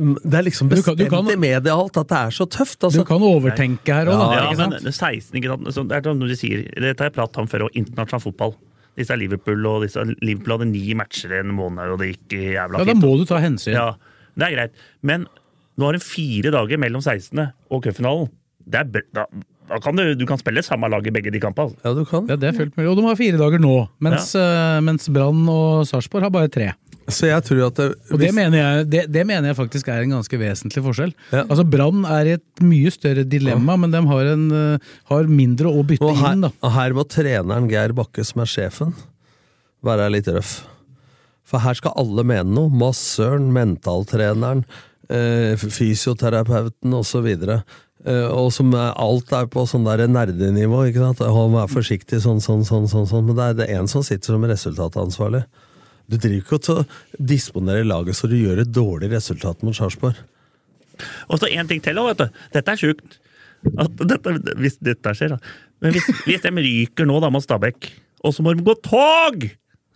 det 0.00 0.34
er 0.38 0.44
liksom 0.46 0.68
Du 0.70 0.76
kan- 0.76 0.94
bestemt 0.94 0.98
du 1.02 1.10
kan- 1.10 1.30
i 1.30 1.36
media 1.36 1.74
alt 1.74 1.96
at 1.98 2.08
det 2.08 2.16
er 2.16 2.30
så 2.30 2.46
tøft. 2.46 2.78
Altså. 2.84 2.98
Du 3.02 3.04
kan 3.04 3.20
overtenke 3.22 3.92
her 3.92 4.06
òg, 4.06 4.18
da. 4.18 4.42
Ja, 4.50 4.68
men 4.68 4.82
det 4.82 4.94
16, 4.94 5.34
ikke 5.38 5.50
sant? 5.50 5.66
Så 5.74 5.82
det 5.88 5.96
er 5.98 6.02
som 6.10 6.18
du 6.20 6.34
sier, 6.36 6.62
dette 6.74 6.98
har 7.02 7.10
jeg 7.10 7.14
pratet 7.18 7.38
om 7.38 7.46
før, 7.50 7.64
og 7.66 7.70
internasjonal 7.74 8.22
fotball. 8.22 8.54
Disse 9.00 9.14
er 9.16 9.20
Liverpool, 9.22 9.64
og 9.70 9.82
disse, 9.86 10.04
Liverpool 10.20 10.58
hadde 10.58 10.70
ni 10.70 10.94
matcher 10.98 11.32
i 11.36 11.42
en 11.42 11.54
måned, 11.56 11.94
og 11.94 12.00
det 12.02 12.12
gikk 12.14 12.36
jævla 12.54 12.80
fint. 12.82 12.88
Ja, 12.90 12.94
da 12.94 12.98
må 13.00 13.12
du 13.20 13.24
ta 13.28 13.40
hensyn. 13.42 13.72
Ja, 13.76 13.86
det 14.36 14.48
er 14.50 14.56
greit. 14.58 14.82
Men 15.02 15.24
nå 15.80 15.88
har 15.88 15.96
du 15.96 16.04
fire 16.04 16.52
dager 16.52 16.80
mellom 16.82 17.00
16. 17.04 17.46
og 17.72 17.82
cupfinalen. 17.86 18.28
Det 18.70 18.82
er 18.84 18.90
br- 18.92 19.08
Da, 19.16 19.24
da 19.70 19.78
kan 19.82 19.96
du, 19.96 20.02
du 20.18 20.26
kan 20.26 20.38
spille 20.40 20.62
samme 20.66 20.88
lag 20.90 21.06
i 21.06 21.12
begge 21.14 21.30
de 21.32 21.40
kampene. 21.40 21.72
Ja, 21.86 21.94
du 21.96 22.04
kan. 22.04 22.26
Ja, 22.28 22.36
det 22.36 22.50
er 22.50 22.56
fullt 22.58 22.76
mulig. 22.76 22.90
Og 22.90 22.98
de 23.00 23.04
har 23.06 23.16
fire 23.18 23.38
dager 23.40 23.62
nå, 23.62 23.74
mens, 24.04 24.34
eh, 24.38 24.80
mens 24.84 25.08
Brann 25.14 25.44
og 25.48 25.86
Sarpsborg 25.88 26.26
har 26.28 26.34
bare 26.34 26.50
tre. 26.52 26.72
Så 27.14 27.28
jeg 27.28 27.44
tror 27.46 27.60
at 27.66 27.78
det, 27.80 27.86
Og 28.12 28.20
det 28.22 28.30
mener, 28.36 28.58
jeg, 28.58 28.88
det, 28.92 29.02
det 29.12 29.24
mener 29.28 29.50
jeg 29.50 29.58
faktisk 29.58 29.88
er 29.92 30.04
en 30.04 30.16
ganske 30.16 30.40
vesentlig 30.40 30.82
forskjell. 30.84 31.12
Altså 31.42 31.64
Brann 31.68 32.04
er 32.08 32.30
i 32.30 32.34
et 32.38 32.64
mye 32.64 32.90
større 32.94 33.24
dilemma, 33.28 33.76
men 33.80 33.94
de 33.94 34.02
har, 34.10 34.32
en, 34.34 34.46
eh, 34.56 34.90
har 35.12 35.30
mindre 35.30 35.72
å 35.72 35.84
bytte 35.86 36.06
Og 36.06 36.18
her, 36.20 36.36
inn. 36.38 36.46
da. 36.48 36.52
og 36.62 36.74
her 36.76 36.96
må 36.96 37.06
treneren 37.08 37.68
Geir 37.70 37.94
Bakke, 37.96 38.24
som 38.26 38.42
er 38.44 38.50
sjefen, 38.50 38.94
være 39.86 40.10
litt 40.12 40.28
røff. 40.30 40.60
For 41.50 41.62
her 41.64 41.74
skal 41.78 41.96
alle 41.98 42.22
mene 42.26 42.46
noe. 42.54 42.70
Massøren, 42.70 43.48
mentaltreneren, 43.54 44.64
eh, 45.10 45.56
fysioterapeuten 45.58 46.94
osv. 46.94 47.26
Eh, 48.06 48.28
og 48.32 48.52
som 48.54 48.70
er, 48.72 48.92
alt 48.96 49.32
er 49.36 49.48
på 49.50 49.64
sånn 49.68 49.84
der 49.88 50.06
nerdenivå. 50.08 50.86
ikke 50.88 51.02
sant? 51.02 51.24
Og 51.26 51.50
Vær 51.56 51.72
forsiktig, 51.72 52.22
sånn, 52.22 52.40
sånn, 52.40 52.62
sånn, 52.64 52.86
sånn, 52.88 53.08
sånn. 53.10 53.26
Men 53.26 53.36
det 53.36 53.48
er 53.48 53.58
det 53.58 53.68
én 53.76 53.88
som 53.90 54.04
sitter 54.06 54.36
som 54.36 54.46
resultatansvarlig. 54.46 55.42
Du 56.10 56.16
driver 56.18 56.40
ikke 56.42 56.58
til 56.66 56.80
å 56.80 56.84
disponere 57.32 57.86
laget 57.86 58.18
så 58.18 58.28
du 58.30 58.36
gjør 58.38 58.64
et 58.64 58.72
dårlig 58.74 59.10
resultat 59.12 59.62
mot 59.66 59.76
Sarpsborg. 59.76 60.18
Og 61.30 61.38
så 61.40 61.48
en 61.54 61.68
ting 61.70 61.80
til, 61.84 61.98
også, 62.02 62.12
vet 62.12 62.22
du. 62.24 62.40
Dette 62.58 62.74
er 62.74 62.80
sjukt. 62.80 63.18
At 63.80 64.02
dette, 64.08 64.34
hvis 64.60 64.78
dette 64.84 65.12
skjer, 65.16 65.34
da. 65.36 65.54
Men 65.84 65.94
hvis, 65.96 66.06
hvis 66.26 66.42
de 66.44 66.52
ryker 66.56 67.08
nå 67.08 67.20
da 67.22 67.30
mot 67.32 67.44
Stabæk, 67.44 67.90
og 68.24 68.34
så 68.36 68.44
må 68.44 68.52
de 68.56 68.64
gå 68.66 68.74
tog! 68.84 69.46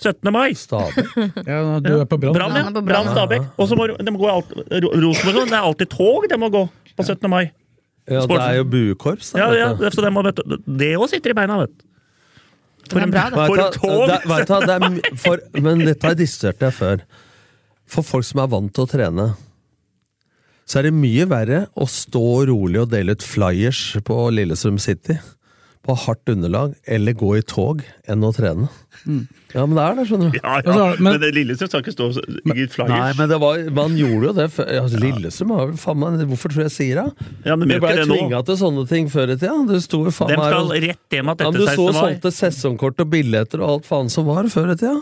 17. 0.03 0.31
mai! 0.35 0.51
Stabæk? 0.59 1.11
Ja, 1.47 1.59
du 1.81 1.91
er 2.01 2.07
på 2.11 2.19
Brann. 2.21 2.35
Brann, 2.37 2.57
ja. 2.57 2.65
Han 2.67 2.73
er 2.73 2.79
på 2.81 2.85
Brann. 2.89 3.11
Stabæk. 3.13 3.45
Og 3.61 3.69
så 3.71 3.77
må 3.79 3.87
de, 3.93 4.15
gå 4.19 4.31
alt, 4.33 4.55
Ro- 4.85 4.95
Rosenborg 5.05 5.45
det 5.51 5.59
er 5.59 5.61
alltid 5.69 5.93
tog 5.93 6.27
de 6.31 6.39
må 6.41 6.49
gå 6.55 6.65
på 6.99 7.07
17. 7.07 7.29
mai. 7.31 7.45
Ja, 8.11 8.21
det 8.29 8.37
er 8.43 8.59
jo 8.59 8.65
buekorps. 8.69 9.31
Ja, 9.39 9.47
ja, 9.57 9.69
så 9.95 10.03
de 10.05 10.11
må, 10.13 10.25
det 10.29 10.91
òg 11.01 11.07
sitter 11.13 11.33
i 11.33 11.37
beina, 11.39 11.57
vet 11.63 11.73
du. 11.73 11.87
Det 12.91 13.01
en, 13.01 13.13
bra, 13.15 13.29
da. 13.33 13.47
For 13.49 13.77
tog! 13.79 14.05
det, 14.11 14.21
vet 14.29 14.51
du, 14.51 14.55
det 14.69 14.75
er, 14.77 15.17
for, 15.21 15.45
men 15.57 15.85
dette 15.85 16.05
har 16.05 16.15
jeg 16.15 16.25
diskutert 16.25 16.65
jeg 16.67 16.77
før. 16.77 17.05
For 17.89 18.07
folk 18.07 18.27
som 18.29 18.43
er 18.45 18.51
vant 18.53 18.73
til 18.75 18.85
å 18.85 18.91
trene, 18.91 19.29
så 20.65 20.81
er 20.81 20.89
det 20.89 20.97
mye 20.97 21.27
verre 21.29 21.65
å 21.77 21.87
stå 21.91 22.27
rolig 22.49 22.81
og 22.81 22.93
dele 22.93 23.17
ut 23.17 23.25
flyers 23.25 23.81
på 24.05 24.17
Lillestrøm 24.33 24.81
City 24.81 25.19
på 25.85 25.97
hardt 26.07 26.31
underlag, 26.33 26.73
eller 26.89 27.17
gå 27.21 27.35
i 27.37 27.45
tog, 27.45 27.83
enn 28.09 28.25
å 28.25 28.33
trene. 28.33 28.71
Ja, 29.55 29.65
men 29.67 29.75
det 29.77 29.83
er 29.85 29.97
det, 29.99 30.05
skjønner 30.09 30.31
du. 30.33 30.39
Ja, 30.39 30.55
ja, 30.55 30.61
Altså, 30.65 30.85
men, 30.99 31.05
men- 31.13 31.21
det 31.21 31.31
Lillestrøm 31.37 31.69
skal 31.71 31.83
ikke 31.85 31.95
stå 31.95 32.07
og 32.09 32.57
gi 32.57 32.65
ut 32.65 32.77
Nei, 32.89 33.13
men 33.19 33.29
det 33.31 33.39
var, 33.43 33.59
man 33.77 33.97
gjorde 33.99 34.29
jo 34.31 34.33
det 34.39 34.47
før. 34.55 34.71
Altså, 34.81 35.01
Lillestrøm 35.03 35.53
har 35.55 35.67
vel 35.73 35.77
faen 35.85 36.01
meg 36.01 36.25
Hvorfor 36.33 36.55
tror 36.55 36.65
jeg 36.65 36.75
sier 36.75 37.03
det? 37.03 37.29
Ja, 37.45 37.57
men 37.57 37.69
Vi 37.69 37.79
ble 37.83 37.93
ikke 37.95 38.09
tvinga 38.11 38.41
til 38.49 38.59
sånne 38.63 38.87
ting 38.89 39.11
før 39.13 39.35
i 39.35 39.37
tida. 39.37 39.53
Du 39.69 39.77
sto 39.85 40.03
jo 40.07 40.15
faen 40.15 40.33
meg 40.35 40.57
her 40.57 40.89
rett 40.89 41.19
hjem 41.19 41.31
dette 41.33 41.45
ja, 41.45 41.51
men 41.51 41.61
Du 41.61 41.67
så 41.67 41.77
16. 41.77 41.93
mai. 41.93 42.01
solgte 42.01 42.35
sesongkort 42.41 43.05
og 43.05 43.11
billetter 43.11 43.61
og 43.63 43.69
alt 43.77 43.87
faen 43.91 44.11
som 44.11 44.27
var 44.27 44.45
før 44.53 44.73
i 44.73 44.81
tida. 44.81 44.97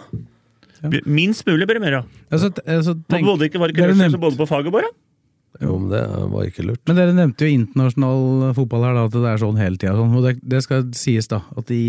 Minst 1.07 1.47
mulig 1.47 1.69
gjøre. 1.69 2.05
Altså, 2.31 2.51
altså, 2.67 2.97
tenk- 3.09 3.25
Bodde 3.25 3.47
ikke, 3.49 3.61
var 3.63 3.69
det 3.71 3.77
ikke 3.79 4.11
som 4.11 4.21
bodde 4.21 4.37
på 4.41 4.49
faget, 4.51 4.73
da? 4.73 4.91
Jo, 5.61 5.77
men 5.77 5.91
det 5.93 6.03
var 6.33 6.47
ikke 6.49 6.65
lurt. 6.65 6.81
Men 6.89 6.99
dere 6.99 7.15
nevnte 7.17 7.47
jo 7.47 7.57
internasjonal 7.59 8.55
fotball 8.57 8.87
her, 8.87 8.97
da, 8.97 9.07
at 9.09 9.17
det 9.17 9.33
er 9.33 9.43
sånn 9.43 9.61
hele 9.61 9.81
tida. 9.81 9.95
Sånn. 9.99 10.15
Det, 10.25 10.35
det 10.55 10.63
skal 10.65 10.87
sies, 10.97 11.29
da, 11.31 11.43
at 11.59 11.73
i, 11.75 11.83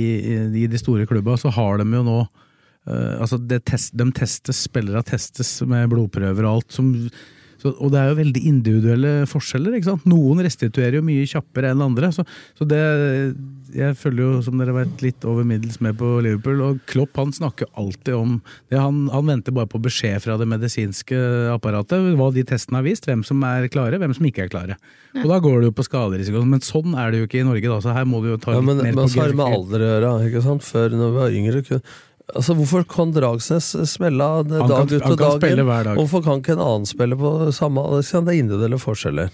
i 0.64 0.66
de 0.70 0.82
store 0.82 1.08
klubba 1.10 1.38
så 1.40 1.54
har 1.56 1.80
de 1.80 1.88
jo 1.88 2.04
nå 2.06 2.18
uh, 2.24 3.16
altså 3.24 3.40
test, 3.64 3.96
De 3.98 4.10
testes, 4.16 4.66
spillere 4.68 5.04
testes 5.08 5.56
med 5.70 5.88
blodprøver 5.94 6.44
og 6.44 6.58
alt. 6.58 6.76
Som, 6.76 6.92
så, 7.64 7.72
og 7.80 7.94
det 7.94 8.00
er 8.02 8.10
jo 8.12 8.18
veldig 8.20 8.42
individuelle 8.50 9.12
forskjeller. 9.32 9.78
ikke 9.78 9.88
sant? 9.94 10.08
Noen 10.12 10.44
restituerer 10.44 10.98
jo 11.00 11.06
mye 11.08 11.24
kjappere 11.32 11.72
enn 11.72 11.84
andre. 11.86 12.10
Så, 12.12 12.26
så 12.60 12.68
det 12.68 12.82
Jeg 13.74 13.96
følger 13.98 14.28
jo, 14.28 14.42
som 14.46 14.60
dere 14.62 14.74
vet, 14.76 15.00
litt 15.02 15.24
over 15.26 15.46
middels 15.48 15.80
med 15.82 15.96
på 15.98 16.10
Liverpool. 16.22 16.60
Og 16.62 16.82
Klopp 16.92 17.16
han 17.18 17.32
snakker 17.34 17.72
alltid 17.80 18.14
om 18.14 18.36
det. 18.70 18.78
Han, 18.78 19.08
han 19.10 19.26
venter 19.32 19.56
bare 19.56 19.72
på 19.72 19.82
beskjed 19.82 20.20
fra 20.22 20.36
det 20.38 20.46
medisinske 20.52 21.18
apparatet, 21.56 22.12
hva 22.20 22.28
de 22.36 22.44
testene 22.52 22.82
har 22.82 22.86
vist. 22.86 23.08
Hvem 23.10 23.24
som 23.26 23.42
er 23.48 23.66
klare, 23.74 23.98
hvem 24.04 24.14
som 24.14 24.28
ikke 24.30 24.46
er 24.46 24.52
klare. 24.54 24.78
Og 25.18 25.26
da 25.30 25.40
går 25.42 25.62
det 25.64 25.72
jo 25.72 25.78
på 25.80 25.88
skaderisiko. 25.88 26.44
Men 26.46 26.62
sånn 26.66 26.94
er 27.00 27.14
det 27.16 27.24
jo 27.24 27.30
ikke 27.32 27.42
i 27.42 27.48
Norge, 27.48 27.66
da. 27.72 27.80
Så 27.82 27.96
her 27.96 28.06
må 28.10 28.22
du 28.22 28.34
jo 28.36 28.40
ta 28.44 28.54
Ja, 28.54 28.60
litt 28.62 28.70
men, 28.70 28.84
mer 28.84 28.92
men 28.92 29.06
på 29.08 29.12
så 29.16 29.24
har 29.24 29.34
det 29.34 29.40
med 29.42 29.58
alder 29.58 29.86
å 29.88 29.92
gjøre. 29.94 30.14
ikke 30.30 30.44
sant? 30.46 30.68
Før, 30.68 30.94
når 31.00 31.14
vi 31.16 31.22
var 31.24 31.38
yngre 31.42 31.64
kunne 31.70 31.82
Altså, 32.32 32.56
Hvorfor 32.56 32.86
kan 32.88 33.12
Dragsnes 33.12 33.74
spille 33.92 34.24
av 34.24 34.48
dag 34.48 34.64
kan- 34.70 34.88
ut 34.88 34.94
og 35.02 35.18
kan 35.18 35.40
dag 35.40 35.50
inn? 35.52 35.66
hver 35.68 35.84
dag. 35.84 35.98
Hvorfor 35.98 36.24
kan 36.24 36.40
ikke 36.40 36.54
en 36.56 36.64
annen 36.64 36.86
spille 36.88 37.18
på 37.20 37.52
samme? 37.52 37.84
Det 38.00 38.14
er 38.16 38.40
individuelle 38.40 38.80
forskjeller. 38.80 39.30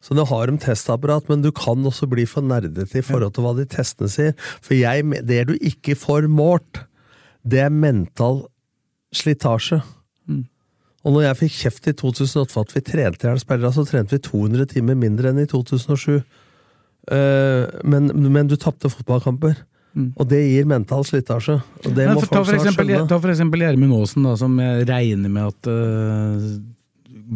Så 0.00 0.14
nå 0.16 0.24
har 0.26 0.46
de 0.46 0.56
testapparat, 0.56 1.28
men 1.28 1.42
du 1.42 1.50
kan 1.52 1.82
også 1.84 2.08
bli 2.08 2.24
for 2.24 2.40
nerdete 2.40 2.96
i 2.96 3.02
forhold 3.04 3.34
til 3.34 3.44
hva 3.44 3.54
de 3.58 3.66
testene 3.66 4.08
sier. 4.08 4.34
For 4.62 4.74
jeg, 4.74 5.04
det 5.26 5.46
du 5.48 5.54
ikke 5.58 5.96
får 5.98 6.28
målt, 6.30 6.84
det 7.46 7.58
er 7.66 7.68
mental 7.74 8.46
slitasje. 9.12 9.82
Og 11.00 11.14
når 11.14 11.22
jeg 11.24 11.36
fikk 11.40 11.54
kjeft 11.64 11.86
i 11.88 11.92
2008 11.96 12.52
for 12.52 12.60
at 12.60 12.72
vi 12.76 12.80
trente 12.84 13.24
i 13.24 13.28
hjel 13.30 13.40
spillere, 13.40 13.72
så 13.72 13.86
trente 13.88 14.12
vi 14.12 14.18
200 14.20 14.66
timer 14.68 14.94
mindre 15.00 15.30
enn 15.32 15.40
i 15.40 15.46
2007. 15.48 16.22
Eh, 17.10 17.66
men, 17.88 18.10
men 18.32 18.46
du 18.50 18.56
tapte 18.60 18.90
fotballkamper. 18.92 19.56
Og 19.96 20.26
det 20.30 20.40
gir 20.46 20.66
mental 20.70 21.02
slitasje. 21.04 21.56
Og 21.84 21.94
det 21.96 22.06
Men 22.06 22.14
må 22.18 22.26
ta, 22.26 22.42
for 22.44 22.54
eksempel, 22.54 22.92
ta 23.10 23.18
for 23.18 23.32
eksempel 23.32 23.64
Gjermund 23.64 23.96
Aasen, 23.96 24.22
da, 24.28 24.36
som 24.38 24.54
jeg 24.62 24.86
regner 24.88 25.32
med 25.32 25.48
at 25.50 25.70
uh, 25.70 26.44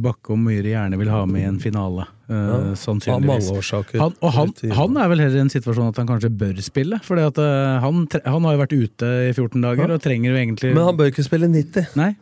Bakke 0.05 0.35
og 0.35 0.39
Myhre 0.43 0.71
gjerne 0.73 0.99
vil 0.99 1.11
ha 1.11 1.25
med 1.27 1.43
i 1.43 1.49
en 1.49 1.59
finale. 1.63 2.07
Uh, 2.29 2.35
Ja, 2.35 2.59
sannsynligvis. 2.79 3.11
av 3.15 3.27
mange 3.27 3.59
årsaker. 3.59 3.99
Han, 4.01 4.15
og 4.25 4.31
han, 4.33 4.53
han 4.79 4.97
er 5.03 5.11
vel 5.13 5.21
heller 5.25 5.37
i 5.37 5.45
en 5.45 5.53
situasjon 5.53 5.91
at 5.91 5.99
han 6.01 6.09
kanskje 6.09 6.31
bør 6.31 6.63
spille. 6.65 6.99
For 7.05 7.21
han, 7.21 8.07
han 8.25 8.47
har 8.49 8.55
jo 8.57 8.63
vært 8.63 8.73
ute 8.79 9.11
i 9.29 9.35
14 9.35 9.61
dager 9.61 9.89
Ja. 9.91 9.99
og 9.99 10.03
trenger 10.07 10.31
jo 10.33 10.39
egentlig 10.41 10.73
Men 10.75 10.87
han 10.89 10.97
bør 10.97 11.11
ikke 11.13 11.27
spille 11.27 11.51
90. 11.51 11.91
Nei. 11.99 12.15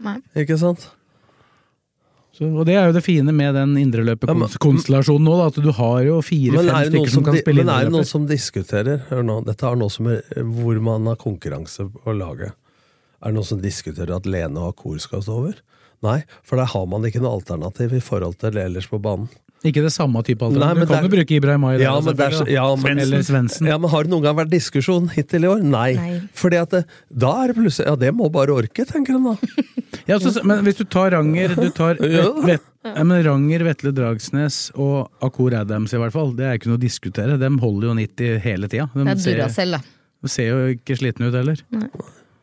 Ikke 0.42 0.58
sant? 0.58 0.88
Så, 2.32 2.46
og 2.48 2.64
det 2.64 2.78
er 2.80 2.88
jo 2.88 2.94
det 2.96 3.02
fine 3.04 3.32
med 3.36 3.52
den 3.58 3.74
indreløperkonstellasjonen 3.76 5.26
nå, 5.28 5.34
da, 5.36 5.50
at 5.50 5.58
du 5.60 5.68
har 5.76 5.98
jo 6.06 6.14
fire-fem 6.24 6.70
er, 6.72 6.88
stykker 6.88 7.12
som 7.12 7.18
som, 7.18 7.26
kan 7.26 7.36
spille 7.36 7.60
indreløper. 7.60 7.68
men 7.68 7.74
er 7.74 7.90
det 7.90 7.92
noen 7.92 8.08
som 8.08 8.24
diskuterer 8.30 9.02
Hør 9.10 9.26
nå, 9.28 9.36
dette 9.44 9.68
har 9.68 9.76
noe 9.76 9.92
som 9.92 10.08
er, 10.08 10.22
hvor 10.40 10.80
man 10.80 11.10
har 11.10 11.20
konkurranse 11.20 11.84
på 11.92 12.16
laget. 12.16 12.56
Er 13.20 13.30
det 13.30 13.36
noen 13.36 13.50
som 13.50 13.60
diskuterer 13.60 14.16
at 14.16 14.24
Lene 14.26 14.64
og 14.64 14.72
Akor 14.72 14.96
skal 15.04 15.20
stå 15.26 15.36
over? 15.42 15.60
Nei, 16.02 16.22
for 16.42 16.58
der 16.58 16.72
har 16.72 16.88
man 16.90 17.04
ikke 17.06 17.20
noe 17.22 17.36
alternativ 17.36 17.92
i 17.94 18.02
forhold 18.02 18.40
til 18.40 18.56
det 18.56 18.64
ellers 18.64 18.88
på 18.90 18.98
banen. 19.02 19.28
Ikke 19.62 19.84
det 19.84 19.92
samme 19.94 20.18
type 20.26 20.42
alternativ. 20.42 20.80
Nei, 20.80 20.86
Du 20.88 20.90
kan 20.90 21.04
jo 21.06 21.10
bruke 21.12 21.36
Ibrahim 21.36 21.64
Ay 21.68 21.76
Ja, 21.84 21.92
er 22.00 22.50
ja, 22.50 22.64
Eller 22.90 23.22
Svendsen. 23.22 23.68
Ja, 23.70 23.76
men 23.78 23.92
Har 23.92 24.02
det 24.02 24.10
noen 24.10 24.24
gang 24.24 24.34
vært 24.40 24.50
diskusjon 24.50 25.06
hittil 25.14 25.46
i 25.46 25.52
år? 25.52 25.62
Nei. 25.62 25.92
Nei. 26.00 26.16
Fordi 26.34 26.58
at 26.58 26.74
det, 26.74 26.82
da 27.06 27.30
er 27.44 27.52
det 27.52 27.60
plutselig 27.60 27.86
Ja, 27.86 27.94
det 28.00 28.10
må 28.16 28.26
bare 28.34 28.56
orke, 28.56 28.88
tenker 28.88 29.20
en 29.20 29.30
da. 29.30 29.36
Ja, 30.08 30.16
så, 30.22 30.32
men 30.48 30.62
hvis 30.66 30.78
du 30.80 30.84
tar 30.88 31.10
Ranger 31.14 31.52
du 31.58 31.66
tar 31.74 31.98
vet, 32.00 32.44
vet, 32.46 32.68
men 33.04 33.12
Ranger, 33.26 33.64
Vetle 33.68 33.92
Dragsnes 33.94 34.56
og 34.80 35.10
Akor 35.24 35.54
Adams 35.58 35.92
i 35.94 36.00
hvert 36.00 36.14
fall, 36.14 36.32
det 36.38 36.46
er 36.48 36.58
ikke 36.58 36.70
noe 36.72 36.80
å 36.80 36.82
diskutere. 36.82 37.36
De 37.40 37.50
holder 37.62 37.90
jo 37.90 37.94
90 38.00 38.40
hele 38.46 38.70
tida. 38.72 38.88
De, 38.94 39.04
Det 39.04 39.12
er 39.14 39.22
ser- 39.26 39.38
Duracell, 39.42 39.76
da. 39.76 39.82
de 40.22 40.32
ser 40.32 40.48
jo 40.50 40.58
ikke 40.78 40.96
slitne 40.98 41.28
ut 41.30 41.36
heller. 41.38 41.62
Nei. 41.76 41.88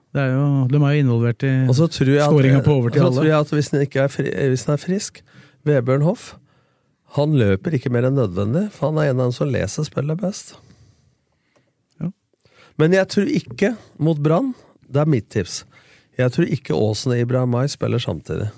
Det 0.10 0.22
er 0.24 0.32
jo, 0.34 0.46
de 0.72 0.78
er 0.82 0.94
jo 0.96 1.02
involvert 1.04 1.44
i 1.46 1.50
Og 1.70 1.76
så 1.78 1.86
tror 1.94 2.10
jeg 2.10 2.22
at, 2.24 2.32
skåringa 2.32 2.62
på 2.66 2.78
overtid, 2.80 3.02
så 3.04 3.12
tror 3.14 3.28
jeg 3.30 3.36
at 3.40 3.52
hvis 3.54 3.68
han 3.76 3.84
ikke 3.86 4.00
er, 4.08 4.08
fri, 4.10 4.24
hvis 4.54 4.64
han 4.66 4.74
er 4.74 4.82
frisk, 4.82 5.20
Vebjørn 5.70 6.02
Hoff 6.08 6.24
Han 7.18 7.36
løper 7.38 7.76
ikke 7.78 7.92
mer 7.94 8.08
enn 8.08 8.18
nødvendig, 8.18 8.64
for 8.74 8.90
han 8.90 8.98
er 9.04 9.12
en 9.12 9.20
av 9.20 9.28
dem 9.30 9.36
som 9.38 9.52
leser 9.54 9.86
spillet 9.86 10.18
best. 10.22 10.56
Men 12.80 12.94
jeg 12.96 13.10
tror 13.12 13.28
ikke 13.36 13.74
mot 14.00 14.20
Brann, 14.24 14.54
det 14.88 15.02
er 15.02 15.10
mitt 15.12 15.28
tips, 15.34 15.64
jeg 16.20 16.34
tror 16.36 16.50
ikke 16.52 16.76
Aasen 16.78 17.14
og 17.16 17.22
Ibrahim 17.24 17.54
May 17.56 17.70
spiller 17.72 18.02
samtidig. 18.04 18.50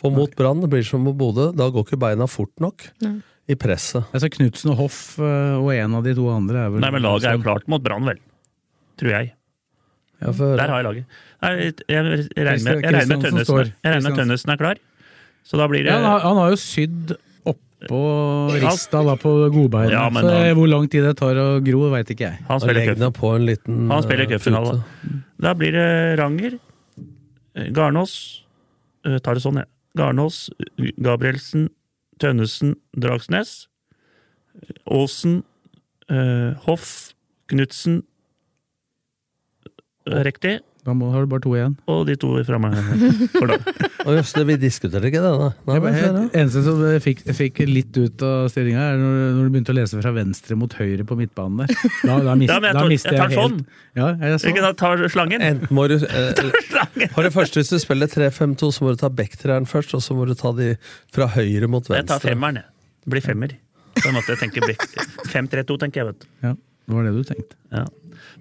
For 0.00 0.12
mot 0.14 0.32
Brann, 0.38 0.62
det 0.62 0.70
blir 0.72 0.84
som 0.86 1.02
mot 1.04 1.16
Bodø, 1.18 1.50
da 1.52 1.66
går 1.72 1.84
ikke 1.84 1.98
beina 2.00 2.24
fort 2.30 2.52
nok 2.62 2.86
Nei. 3.04 3.18
i 3.52 3.56
presset. 3.60 4.06
Altså 4.16 4.30
Knutsen 4.32 4.72
og 4.72 4.78
Hoff 4.80 5.00
eh, 5.20 5.56
og 5.60 5.68
en 5.74 5.98
av 5.98 6.06
de 6.06 6.14
to 6.16 6.24
andre 6.32 6.62
er 6.66 6.70
vel 6.72 6.80
Nei, 6.86 6.92
men 6.94 7.04
laget 7.04 7.28
er 7.28 7.36
jo 7.36 7.42
klart 7.44 7.66
mot 7.68 7.84
Brann, 7.84 8.06
vel. 8.08 8.20
Tror 9.00 9.12
jeg. 9.12 9.32
Ja, 10.20 10.32
for, 10.36 10.54
Der 10.56 10.68
har 10.72 10.80
jeg 10.80 10.86
laget. 10.88 11.18
Nei, 11.44 11.50
Jeg, 11.56 11.74
jeg, 11.88 12.04
regner 12.04 12.14
med- 12.14 12.36
jeg 12.36 12.94
regner 12.94 13.10
med 13.16 13.26
Tønnesen, 13.26 13.60
jeg 13.84 13.92
regner 13.92 14.06
med 14.08 14.18
Tønnesen 14.22 14.54
er 14.54 14.60
klar. 14.60 14.80
Så 15.48 15.56
da 15.60 15.66
blir 15.72 15.84
det 15.84 15.92
ja, 15.92 15.98
han, 16.00 16.04
har, 16.08 16.24
han 16.28 16.36
har 16.40 16.50
jo 16.54 16.58
sydd 16.60 17.14
Ja. 17.88 18.68
rista 18.70 19.02
da 19.06 19.14
på 19.16 19.30
godbeina. 19.50 19.90
Ja, 19.90 20.10
men 20.10 20.22
så 20.24 20.30
han- 20.34 20.54
hvor 20.56 20.68
lang 20.68 20.88
tid 20.90 21.02
det 21.04 21.16
tar 21.16 21.34
å 21.34 21.64
gro, 21.64 21.90
veit 21.90 22.10
ikke 22.10 22.26
jeg. 22.28 22.38
Han 22.48 24.02
spiller 24.02 24.26
på 24.26 24.32
eh, 24.32 24.36
cupfinale. 24.36 24.70
pute. 24.82 25.22
Da 25.40 25.54
blir 25.54 25.72
det 25.72 26.18
Ranger, 26.18 26.58
eh, 27.56 27.70
Garnås 27.72 28.44
eh, 29.06 29.18
Tar 29.18 29.34
det 29.34 29.42
sånn, 29.42 29.56
jeg. 29.56 29.66
Garnås, 29.96 30.50
Gabrielsen, 31.00 31.70
Tønnesen, 32.20 32.76
Dragsnes. 32.96 33.66
Aasen, 34.86 35.42
eh, 36.10 36.52
Hoff, 36.66 37.14
Knutsen 37.48 38.02
eh, 40.06 40.22
Riktig. 40.24 40.60
Da 40.90 40.94
må, 40.98 41.06
har 41.14 41.22
du 41.22 41.30
bare 41.30 41.42
to 41.44 41.52
igjen. 41.54 41.76
Og 41.92 42.00
de 42.08 42.16
to 42.18 42.32
framme. 42.42 42.68
for 43.36 43.46
da. 43.46 43.58
Jøss, 44.16 44.32
vi 44.48 44.56
diskuterer 44.58 45.04
ikke 45.06 45.20
det, 45.22 45.30
da. 45.38 45.48
nei 45.68 45.76
det 45.84 45.90
helt, 45.94 46.34
eneste 46.40 46.62
som 46.66 46.80
jeg 46.82 47.02
fikk, 47.04 47.20
jeg 47.28 47.36
fikk 47.38 47.60
litt 47.68 47.98
ut 48.00 48.24
av 48.26 48.48
stillinga, 48.50 48.86
er 48.90 48.98
når, 48.98 49.18
når 49.36 49.44
du 49.46 49.52
begynte 49.54 49.70
å 49.70 49.76
lese 49.76 50.00
fra 50.00 50.12
venstre 50.16 50.56
mot 50.58 50.74
høyre 50.74 51.06
på 51.06 51.18
midtbanen 51.20 51.62
der. 51.62 51.70
Da, 52.08 52.16
da, 52.26 52.34
mist, 52.40 52.50
Ja, 52.50 52.56
jeg, 52.58 52.74
tar, 52.74 52.80
da 52.80 52.82
mister 52.90 53.14
jeg 53.14 53.20
tar 53.22 53.30
jeg 53.30 53.38
helt 53.38 53.54
sånn. 53.54 53.86
Ja, 54.00 54.08
jeg 54.18 54.40
så. 54.42 54.50
Ikke 54.50 54.64
da 54.64 54.72
tar 54.82 55.04
slangen? 55.14 55.46
Enten 55.46 55.78
må 55.78 55.86
du 55.92 55.94
eh, 56.00 57.06
For 57.14 57.28
det 57.28 57.32
første, 57.36 57.62
hvis 57.62 57.70
du 57.70 57.78
spiller 57.84 58.10
3-5-2, 58.10 58.72
så 58.74 58.88
må 58.88 58.96
du 58.96 59.00
ta 59.04 59.12
backtreeren 59.22 59.70
først, 59.70 59.94
og 59.94 60.02
så 60.02 60.18
må 60.18 60.26
du 60.26 60.34
ta 60.42 60.50
de 60.58 60.72
fra 61.14 61.30
høyre 61.36 61.70
mot 61.70 61.86
Jeg 61.86 62.02
tar 62.02 62.18
venstre. 62.18 62.32
femmeren, 62.32 62.62
jeg. 62.64 62.70
Det 63.06 63.14
blir 63.14 63.26
femmer. 63.30 63.54
På 64.00 64.08
en 64.10 64.18
måte, 64.18 64.34
jeg 64.34 64.42
tenker 64.42 64.74
5-3-2, 65.30 65.78
tenker 65.86 66.02
jeg, 66.02 66.10
vet 66.10 66.26
du. 66.26 66.30
Ja, 66.48 66.56
det 66.58 66.98
var 66.98 67.06
det 67.06 67.14
du 67.14 67.24
tenkte. 67.30 67.60
Ja. 67.70 67.86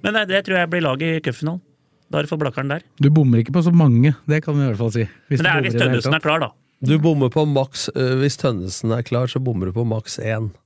Men 0.01 0.15
nei, 0.15 0.25
det 0.29 0.45
tror 0.47 0.61
jeg 0.63 0.71
blir 0.71 0.85
laget 0.85 1.19
i 1.19 1.25
cupfinalen. 1.29 1.61
Da 2.09 2.17
er 2.19 2.25
det 2.25 2.31
for 2.31 2.41
blakkeren 2.41 2.71
der. 2.73 2.81
Du 2.97 3.09
bommer 3.13 3.37
ikke 3.43 3.53
på 3.53 3.61
så 3.65 3.71
mange, 3.75 4.15
det 4.29 4.41
kan 4.45 4.55
vi 4.57 4.63
i 4.65 4.69
hvert 4.71 4.79
fall 4.81 4.93
si. 4.95 5.03
Men 5.29 5.43
det 5.45 5.51
er 5.51 5.61
hvis 5.67 5.77
Tønnesen 5.77 6.15
er 6.17 6.23
klar, 6.23 6.39
da. 6.41 6.49
Du 6.81 6.95
bommer 7.03 7.27
på 7.33 7.43
maks 7.43 7.89
eh, 7.91 8.13
Hvis 8.21 8.37
Tønnesen 8.39 8.93
er 8.95 9.03
klar, 9.03 9.27
så 9.27 9.41
bommer 9.43 9.67
du 9.69 9.73
på 9.75 9.83
maks 9.85 10.15
én. 10.23 10.49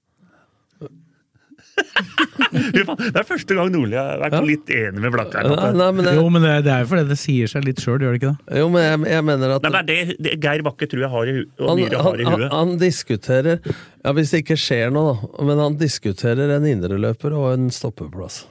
Det 2.53 2.83
er 3.17 3.25
første 3.25 3.55
gang 3.57 3.71
Nordli 3.73 3.97
har 3.97 4.19
vært 4.21 4.35
litt 4.45 4.69
enig 4.73 5.01
med 5.01 5.13
Blakkeren. 5.15 5.55
Nei, 5.73 6.13
Jo, 6.13 6.25
men 6.29 6.43
det, 6.45 6.51
det 6.67 6.71
er 6.73 6.83
jo 6.83 6.89
fordi 6.91 7.05
det 7.09 7.17
sier 7.17 7.49
seg 7.49 7.65
litt 7.65 7.81
sjøl, 7.81 7.97
gjør 8.03 8.13
det 8.13 8.19
ikke 8.19 8.31
det? 8.35 8.59
jo, 8.61 8.67
men 8.73 8.83
jeg, 8.85 8.99
jeg 9.15 9.25
mener 9.25 9.53
at 9.55 9.65
Nei, 9.65 9.71
men 9.73 9.87
det 9.89 9.95
er 10.03 10.11
det, 10.27 10.33
Geir 10.43 10.63
Bakke 10.67 10.87
tror 10.91 11.01
jeg 11.05 11.11
har 11.15 11.31
i, 11.31 11.35
hu- 11.39 11.47
og 11.63 11.71
han, 11.71 11.79
Myhre 11.81 12.03
har 12.05 12.21
i 12.21 12.27
han, 12.29 12.43
han 12.53 12.73
diskuterer 12.81 13.57
Ja, 13.65 14.13
Hvis 14.17 14.33
det 14.35 14.43
ikke 14.43 14.57
skjer 14.59 14.93
noe, 14.93 15.15
da. 15.23 15.47
Men 15.49 15.63
han 15.63 15.77
diskuterer 15.81 16.53
en 16.59 16.67
indreløper 16.69 17.33
og 17.39 17.47
en 17.55 17.69
stoppeplass. 17.73 18.43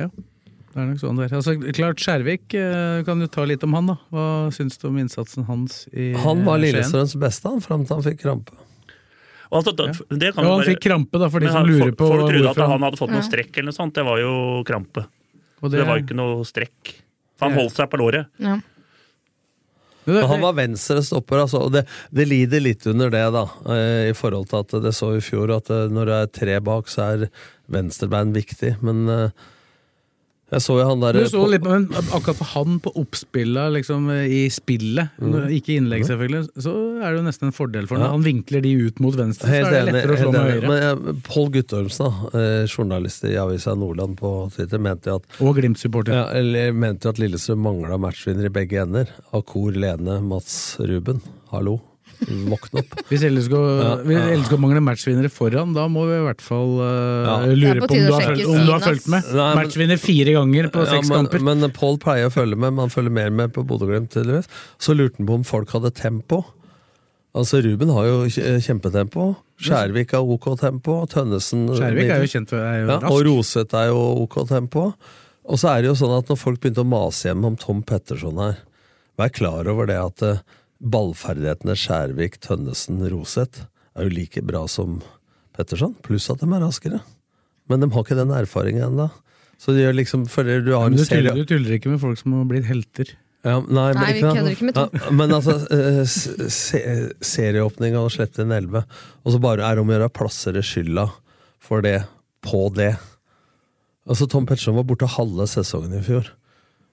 Ja, 0.00 0.08
det 0.72 0.80
er 0.80 0.86
nok 0.88 1.00
sånn 1.02 1.18
det 1.20 1.26
er. 1.28 1.34
Altså, 1.36 1.54
klart, 1.76 2.00
Skjærvik 2.00 2.54
eh, 2.58 3.02
kan 3.06 3.20
du 3.20 3.26
ta 3.28 3.44
litt 3.48 3.62
om 3.66 3.74
han, 3.76 3.90
da. 3.92 3.96
Hva 4.12 4.26
syns 4.56 4.78
du 4.80 4.88
om 4.88 4.96
innsatsen 5.02 5.44
hans 5.48 5.82
i 5.92 6.12
Han 6.24 6.44
var? 6.46 6.58
Lillestrøms 6.62 7.14
beste 7.20 7.48
han, 7.52 7.60
fram 7.64 7.84
til 7.86 7.98
han 7.98 8.06
fikk 8.06 8.20
krampe. 8.24 8.56
Altså, 9.52 9.74
da, 9.76 9.90
det 9.92 10.32
kan 10.32 10.44
Ja, 10.46 10.50
han 10.54 10.62
bare- 10.62 10.70
fikk 10.72 10.80
krampe, 10.86 11.18
da, 11.20 11.28
for 11.28 11.40
de 11.44 11.50
Men 11.50 11.52
som 11.58 11.66
lurer 11.68 11.92
på 11.92 12.08
Folk 12.08 12.24
trodde 12.30 12.50
at 12.54 12.62
han 12.72 12.82
hadde 12.88 12.96
fått 13.02 13.10
noe 13.12 13.26
strekk 13.26 13.52
eller 13.58 13.68
noe 13.68 13.76
sånt. 13.76 13.92
Det 13.94 14.04
var 14.08 14.18
jo 14.22 14.34
krampe. 14.64 15.04
Og 15.62 15.70
Det, 15.70 15.78
det- 15.78 15.86
var 15.86 16.00
ikke 16.00 16.16
noe 16.16 16.42
strekk. 16.48 16.94
For 17.36 17.50
han 17.50 17.58
holdt 17.60 17.76
seg 17.76 17.90
på 17.92 18.00
låret. 18.00 18.26
Ja. 18.40 18.58
Men 20.04 20.24
han 20.26 20.40
var 20.42 20.54
venstre 20.58 20.98
stopper, 21.06 21.44
altså, 21.44 21.60
og 21.62 21.72
det, 21.76 21.84
det 22.10 22.24
lider 22.26 22.58
litt 22.64 22.84
under 22.90 23.10
det, 23.12 23.20
da. 23.36 23.44
eh, 23.70 24.08
I 24.10 24.14
forhold 24.18 24.48
til 24.50 24.58
at 24.64 24.72
det 24.82 24.90
så 24.98 25.12
i 25.14 25.20
fjor 25.22 25.52
at 25.54 25.70
eh, 25.70 25.84
når 25.94 26.08
det 26.10 26.16
er 26.16 26.32
tre 26.40 26.56
bak, 26.64 26.88
så 26.90 27.04
er 27.12 27.28
venstrebein 27.70 28.32
viktig. 28.34 28.72
Men 28.82 29.04
eh, 29.08 29.28
jeg 30.52 30.60
så 30.60 30.74
jo 30.78 30.84
han 30.88 31.00
der 31.00 31.12
Du 31.16 31.24
så 31.30 31.42
litt, 31.50 31.64
men 31.64 31.86
akkurat 32.12 32.36
for 32.36 32.44
han 32.52 32.78
på 32.84 32.92
oppspillet, 33.00 33.72
liksom 33.78 34.10
i 34.12 34.48
spillet, 34.52 35.08
Mm. 35.22 35.48
ikke 35.56 35.76
innlegg 35.80 36.04
selvfølgelig, 36.04 36.48
så 36.60 36.72
er 37.02 37.08
det 37.12 37.18
jo 37.20 37.24
nesten 37.26 37.48
en 37.48 37.52
fordel 37.56 37.86
for 37.88 37.96
ham. 37.96 38.04
Ja. 38.06 38.10
Han 38.12 38.22
vinkler 38.26 38.62
de 38.62 38.72
ut 38.86 39.00
mot 39.00 39.14
venstre, 39.16 39.48
Helt 39.48 39.66
så 39.66 39.72
er 39.72 39.72
det 39.72 39.82
enig. 39.82 39.94
lettere 39.96 40.12
å 40.12 40.22
slå 40.22 40.32
med 40.32 40.50
høyre. 40.52 40.68
Men 40.68 40.82
jeg, 40.82 41.22
Pål 41.28 41.50
Guttormsen, 41.56 42.12
eh, 42.34 42.66
journalist 42.66 43.24
i 43.24 43.34
Avisa 43.40 43.74
Nordland 43.74 44.16
på 44.20 44.32
Twitter, 44.54 44.78
mente 44.78 45.14
at 45.14 45.22
Og 45.40 45.56
Glimt-supporter. 45.56 46.12
ja, 46.12 46.26
eller 46.38 46.72
mente 46.72 47.08
at 47.08 47.16
Lillestrøm 47.18 47.58
mangla 47.62 47.98
matchvinner 47.98 48.44
i 48.46 48.48
begge 48.52 48.82
ender. 48.82 49.08
Akor, 49.32 49.72
Lene, 49.72 50.20
Mats 50.22 50.76
Ruben. 50.78 51.20
Hallo, 51.50 51.80
våkne 52.52 52.82
opp. 52.82 52.94
Hvis 53.10 53.24
LSK, 53.28 53.54
Ja, 53.56 53.90
hvis 54.06 54.18
ja. 54.18 54.36
LSK 54.38 54.56
mangler 54.62 54.84
matchvinnere 54.84 55.30
foran, 55.32 55.74
da 55.76 55.88
må 55.92 56.06
vi 56.08 56.16
i 56.18 56.24
hvert 56.26 56.40
fall 56.44 56.72
uh, 56.80 56.88
Ja. 57.26 57.36
lure 57.52 57.82
på 57.82 57.88
på 57.92 57.98
om 57.98 58.06
du 58.06 58.12
har, 58.12 58.26
følt, 58.30 58.46
om 58.46 58.66
du 58.66 58.72
har 58.72 58.80
fulgt 58.86 59.08
med. 59.08 59.28
Nei, 59.32 59.48
men- 59.54 59.60
Matchvinner 59.66 59.98
fire 60.00 60.32
ganger 60.38 60.70
på 60.72 60.84
Ja, 60.86 60.90
seks 60.96 61.08
men, 61.08 61.26
kamper. 61.26 61.40
men 61.50 61.70
Pål 61.72 61.98
pleier 61.98 62.26
å 62.28 62.34
følge 62.34 62.56
med, 62.56 62.72
men 62.72 62.78
han 62.86 62.90
følger 62.94 63.10
mer 63.12 63.30
med 63.30 63.52
på 63.54 63.64
Bodø-Glimt. 63.66 64.12
Så 64.78 64.94
lurte 64.96 65.18
han 65.18 65.26
på 65.26 65.34
om 65.40 65.44
folk 65.44 65.70
hadde 65.70 65.90
tempo. 65.94 66.44
Altså, 67.34 67.62
Ruben 67.64 67.88
har 67.88 68.04
jo 68.04 68.16
kjempetempo. 68.28 69.36
Skjærvik 69.62 70.10
har 70.12 70.20
ok 70.20 70.50
tempo. 70.60 70.98
Tønnesen 71.08 71.68
Skjærvik 71.70 72.10
er 72.12 72.20
jo 72.26 72.28
kjent 72.28 72.50
for 72.52 72.58
er 72.60 72.82
jo 72.82 72.88
ja, 72.90 72.98
rask. 72.98 73.12
Og 73.14 73.22
Roseth 73.28 73.74
er 73.78 73.86
jo 73.88 74.02
ok 74.26 74.36
tempo. 74.50 74.92
Og 75.48 75.58
så 75.58 75.70
er 75.72 75.82
det 75.82 75.88
jo 75.92 75.94
sånn 75.98 76.12
at 76.18 76.28
når 76.28 76.38
folk 76.38 76.60
begynte 76.60 76.84
å 76.84 76.88
mase 76.88 77.30
hjem 77.30 77.46
om 77.48 77.56
Tom 77.56 77.80
Petterson 77.82 78.36
her, 78.42 78.58
vær 79.18 79.32
klar 79.34 79.66
over 79.72 79.88
det 79.90 79.96
at 79.98 80.22
eh, 80.22 80.42
ballferdighetene 80.82 81.76
Skjærvik, 81.78 82.40
Tønnesen, 82.42 83.02
Roseth 83.12 83.66
er 83.96 84.08
jo 84.08 84.14
like 84.14 84.42
bra 84.46 84.64
som 84.70 85.00
Petterson, 85.56 85.94
pluss 86.04 86.30
at 86.32 86.40
de 86.42 86.48
er 86.48 86.64
raskere. 86.64 87.02
Men 87.70 87.84
de 87.84 87.90
har 87.92 88.04
ikke 88.04 88.18
den 88.18 88.32
erfaringen 88.34 88.88
ennå. 88.88 89.10
Så 89.60 89.76
det 89.76 89.84
gjør 89.84 89.98
liksom, 90.00 90.24
føler 90.30 90.64
du 90.64 90.72
har 90.74 90.88
en 90.88 90.96
du 90.98 91.04
serie 91.04 91.30
tuller, 91.30 91.38
du 91.38 91.52
tuller 91.52 91.76
ikke 91.76 91.92
med 91.92 92.00
folk 92.02 92.18
som 92.18 92.34
har 92.34 92.48
blitt 92.50 92.66
helter. 92.66 93.12
Ja, 93.42 93.56
nei, 93.58 93.88
men, 93.90 93.98
Nei, 93.98 94.10
vi 94.14 94.22
kødder 94.22 94.52
ikke 94.54 94.66
med 94.68 94.76
Tom. 94.76 94.98
Ja, 94.98 95.12
men 95.18 95.34
altså, 95.34 95.54
eh, 95.74 96.02
se, 96.06 96.80
serieåpning 97.26 97.96
og 97.98 98.10
Slett 98.14 98.38
en 98.42 98.54
elleve, 98.54 98.84
og 99.22 99.34
så 99.34 99.40
bare 99.42 99.66
er 99.66 99.78
det 99.78 99.82
om 99.82 99.90
å 99.90 99.96
gjøre 99.96 100.10
å 100.10 100.14
plassere 100.14 100.62
skylda 100.66 101.08
for 101.62 101.82
det 101.82 101.96
på 102.46 102.68
det. 102.74 102.92
Altså, 104.06 104.28
Tom 104.30 104.46
Petterson 104.46 104.78
var 104.78 104.86
borte 104.86 105.10
halve 105.10 105.46
sesongen 105.50 105.94
i 105.98 106.02
fjor. 106.06 106.30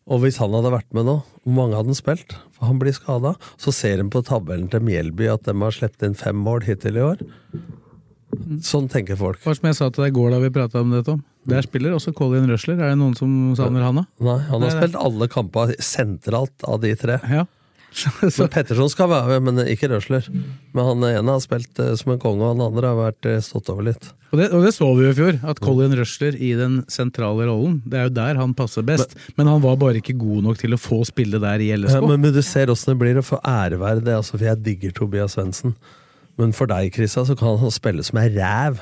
Og 0.10 0.24
hvis 0.24 0.39
han 0.41 0.53
hadde 0.57 0.72
vært 0.74 0.89
med 0.97 1.05
nå, 1.05 1.18
hvor 1.45 1.53
mange 1.53 1.78
hadde 1.78 1.91
han 1.93 1.97
spilt? 1.97 2.34
For 2.57 2.66
han 2.72 2.80
blir 2.82 2.95
skada. 2.97 3.36
Så 3.62 3.70
ser 3.76 4.01
en 4.01 4.10
på 4.10 4.24
tabellen 4.26 4.70
til 4.74 4.82
Mjelby 4.82 5.28
at 5.30 5.45
de 5.45 5.53
har 5.62 5.76
sluppet 5.76 6.07
inn 6.07 6.18
fem 6.18 6.39
mål 6.41 6.66
hittil 6.66 6.97
i 6.97 7.03
år. 7.05 7.22
Sånn 8.66 8.88
tenker 8.89 9.18
folk. 9.20 9.39
Hva 9.45 9.53
som 9.57 9.68
jeg 9.70 9.78
sa 9.78 9.89
til 9.93 10.05
deg 10.05 10.14
i 10.14 10.18
går 10.18 10.34
da 10.34 10.39
vi 10.41 10.49
prata 10.53 10.82
om 10.82 10.91
det, 10.93 11.03
Tom. 11.07 11.22
Der 11.49 11.64
spiller 11.66 11.93
også 11.95 12.12
Colin 12.18 12.49
Røsler. 12.49 12.78
Er 12.82 12.91
det 12.93 12.99
noen 12.99 13.16
som 13.18 13.32
savner 13.57 13.86
han, 13.86 14.01
da? 14.01 14.03
Nei, 14.22 14.36
han 14.49 14.57
har 14.57 14.66
Nei, 14.66 14.68
nei. 14.70 14.76
spilt 14.82 14.97
alle 14.99 15.30
kamper 15.32 15.72
sentralt 15.82 16.66
av 16.70 16.82
de 16.84 16.91
tre. 16.99 17.20
Ja. 17.30 17.45
Men 18.37 18.51
Petterson 18.53 18.89
skal 18.91 19.09
være 19.11 19.39
med, 19.39 19.53
men 19.53 19.67
ikke 19.71 19.89
Røsler. 19.91 20.27
Men 20.75 20.85
han 20.85 21.05
ene 21.09 21.35
har 21.35 21.41
spilt 21.43 21.79
eh, 21.81 21.95
som 21.99 22.13
en 22.13 22.21
konge, 22.21 22.43
og 22.45 22.53
han 22.53 22.63
andre 22.69 22.91
har 22.91 22.99
vært 22.99 23.29
eh, 23.29 23.39
stått 23.43 23.71
over 23.73 23.87
litt. 23.89 24.11
Og 24.29 24.37
det, 24.37 24.49
og 24.53 24.65
det 24.65 24.73
så 24.75 24.87
vi 24.93 25.07
jo 25.07 25.13
i 25.13 25.17
fjor, 25.17 25.39
at 25.51 25.61
Colin 25.63 25.95
Røsler 25.97 26.37
i 26.37 26.51
den 26.57 26.79
sentrale 26.91 27.47
rollen, 27.49 27.79
det 27.89 27.97
er 27.97 28.07
jo 28.07 28.15
der 28.19 28.39
han 28.39 28.53
passer 28.57 28.85
best. 28.85 29.17
Men, 29.39 29.49
han 29.49 29.63
var 29.65 29.79
bare 29.81 30.03
ikke 30.03 30.17
god 30.21 30.45
nok 30.45 30.61
til 30.61 30.77
å 30.77 30.81
få 30.81 31.01
spille 31.09 31.41
der 31.41 31.63
i 31.65 31.71
LSK. 31.75 31.97
Ja, 31.97 32.05
men, 32.05 32.21
men 32.21 32.35
du 32.35 32.43
ser 32.45 32.71
åssen 32.71 32.93
det 32.93 32.99
blir 33.01 33.19
å 33.21 33.25
få 33.25 33.41
æreverdet, 33.41 34.05
det, 34.05 34.19
altså, 34.21 34.37
for 34.37 34.45
jeg 34.51 34.61
digger 34.65 34.93
Tobias 34.95 35.37
Svendsen. 35.37 35.75
Men 36.39 36.53
for 36.55 36.69
deg, 36.71 36.93
Krista, 36.95 37.25
så 37.27 37.35
kan 37.37 37.57
han 37.59 37.73
spille 37.73 38.05
som 38.05 38.21
ei 38.21 38.29
ræv, 38.37 38.79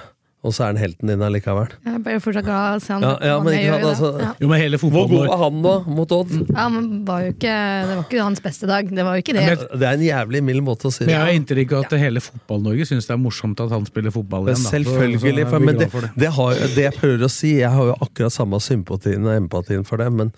og 0.48 0.54
så 0.56 0.64
er 0.64 0.74
han 0.74 0.80
helten 0.80 1.12
din 1.12 1.24
allikevel. 1.24 1.74
Jeg 1.84 2.02
bare 2.06 2.22
fortsatt 2.24 2.48
glad 2.48 2.78
å 2.78 2.84
se 2.84 2.94
han. 2.96 3.04
Ja, 3.04 3.14
ja, 3.30 3.38
men 3.44 3.58
ikke 3.58 3.68
jo 3.68 3.90
altså. 3.92 4.12
Ja. 4.22 4.30
Jo, 4.40 4.50
men 4.52 4.62
hele 4.62 4.80
Hvor 4.82 5.10
god 5.12 5.26
var 5.28 5.42
han 5.44 5.62
da, 5.66 5.74
mot 5.98 6.14
Odd? 6.18 6.34
Ja, 6.48 6.68
men 6.74 6.88
var 7.08 7.26
jo 7.26 7.34
ikke, 7.34 7.56
det 7.90 7.96
var 7.98 8.04
ikke 8.06 8.24
hans 8.24 8.44
beste 8.46 8.70
dag. 8.70 8.92
Det 8.92 9.08
var 9.08 9.18
jo 9.18 9.26
ikke 9.26 9.36
det. 9.38 9.46
Det 9.68 9.90
er 9.90 10.00
en 10.00 10.06
jævlig 10.08 10.44
mild 10.50 10.66
måte 10.68 10.90
å 10.90 10.94
si 10.94 11.04
Men 11.04 11.12
det 11.12 11.18
jeg 11.18 11.26
har 11.26 11.40
inntrykk 11.42 11.76
av 11.78 11.88
at 11.88 11.98
hele 12.02 12.24
Fotball-Norge 12.24 12.88
syns 12.90 13.10
det 13.10 13.16
er 13.18 13.22
morsomt 13.22 13.64
at 13.64 13.74
han 13.76 13.88
spiller 13.90 14.16
fotball 14.16 14.48
igjen. 14.48 14.64
da. 14.64 14.76
Selvfølgelig, 14.78 15.48
for, 15.52 15.66
men 15.68 15.82
det, 15.82 15.90
det. 15.92 16.14
det, 16.16 16.32
har, 16.38 16.62
det 16.78 16.88
jeg 16.88 16.96
prøver 16.98 17.28
å 17.28 17.32
si 17.32 17.58
Jeg 17.58 17.74
har 17.74 17.92
jo 17.92 17.98
akkurat 18.08 18.34
samme 18.34 18.62
sympatien 18.64 19.28
og 19.28 19.36
empatien 19.36 19.84
for 19.88 20.02
det, 20.02 20.08
men 20.14 20.32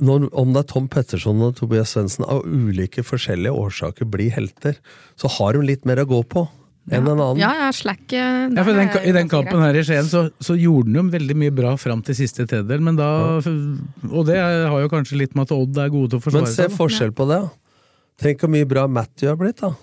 når, 0.00 0.28
om 0.36 0.54
det 0.54 0.62
er 0.62 0.70
Tom 0.70 0.86
Petterson 0.92 1.42
og 1.44 1.56
Tobias 1.58 1.94
Svendsen 1.94 2.26
av 2.28 2.44
ulike 2.46 3.04
forskjellige 3.06 3.52
årsaker 3.56 4.08
blir 4.10 4.32
helter, 4.34 4.78
så 5.18 5.30
har 5.38 5.56
de 5.56 5.66
litt 5.66 5.86
mer 5.88 6.02
å 6.02 6.08
gå 6.08 6.22
på 6.30 6.46
enn 6.88 7.04
en 7.04 7.12
annen. 7.12 7.38
Ja, 7.42 7.50
ja, 7.66 7.68
slack 7.76 8.12
eh, 8.16 8.48
Ja, 8.56 8.64
for 8.64 8.72
den, 8.74 8.88
I 9.04 9.12
den 9.14 9.28
kampen 9.30 9.60
her 9.62 9.76
i 9.76 9.82
Skien 9.86 10.08
så, 10.08 10.24
så 10.42 10.56
gjorde 10.58 10.88
han 10.90 10.96
jo 10.96 11.04
veldig 11.12 11.36
mye 11.36 11.54
bra 11.54 11.74
fram 11.78 12.00
til 12.06 12.16
siste 12.18 12.46
tredjedel, 12.48 12.80
men 12.82 12.96
da 12.98 13.10
Og 13.38 14.24
det 14.26 14.38
har 14.40 14.80
jo 14.80 14.88
kanskje 14.90 15.20
litt 15.20 15.36
med 15.36 15.46
at 15.46 15.54
Odd 15.54 15.78
er 15.78 15.92
gode 15.92 16.14
til 16.14 16.18
å 16.22 16.24
forsvare 16.24 16.48
Men 16.48 16.54
se 16.54 16.66
seg. 16.66 16.76
forskjell 16.78 17.12
på 17.14 17.28
det. 17.30 17.42
Tenk 18.20 18.42
hvor 18.42 18.52
mye 18.52 18.68
bra 18.68 18.86
Matthew 18.90 19.30
har 19.32 19.38
blitt, 19.40 19.60
da. 19.62 19.74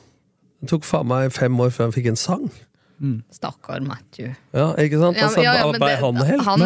Det 0.62 0.72
tok 0.74 0.84
faen 0.90 1.08
meg 1.10 1.32
fem 1.34 1.54
år 1.62 1.70
før 1.74 1.88
han 1.88 1.94
fikk 1.96 2.10
en 2.12 2.20
sang. 2.20 2.48
Stakkar 3.30 3.84
Matthew. 3.86 4.32
Ja, 4.58 4.72
ikke 4.82 4.98
sant? 4.98 5.18
Ja, 5.20 5.28
Altså, 5.28 5.44
ja, 5.44 5.54
ja, 5.60 5.66
ble 5.70 5.80
det- 5.86 6.00
han 6.02 6.16
helt. 6.18 6.42
han 6.48 6.62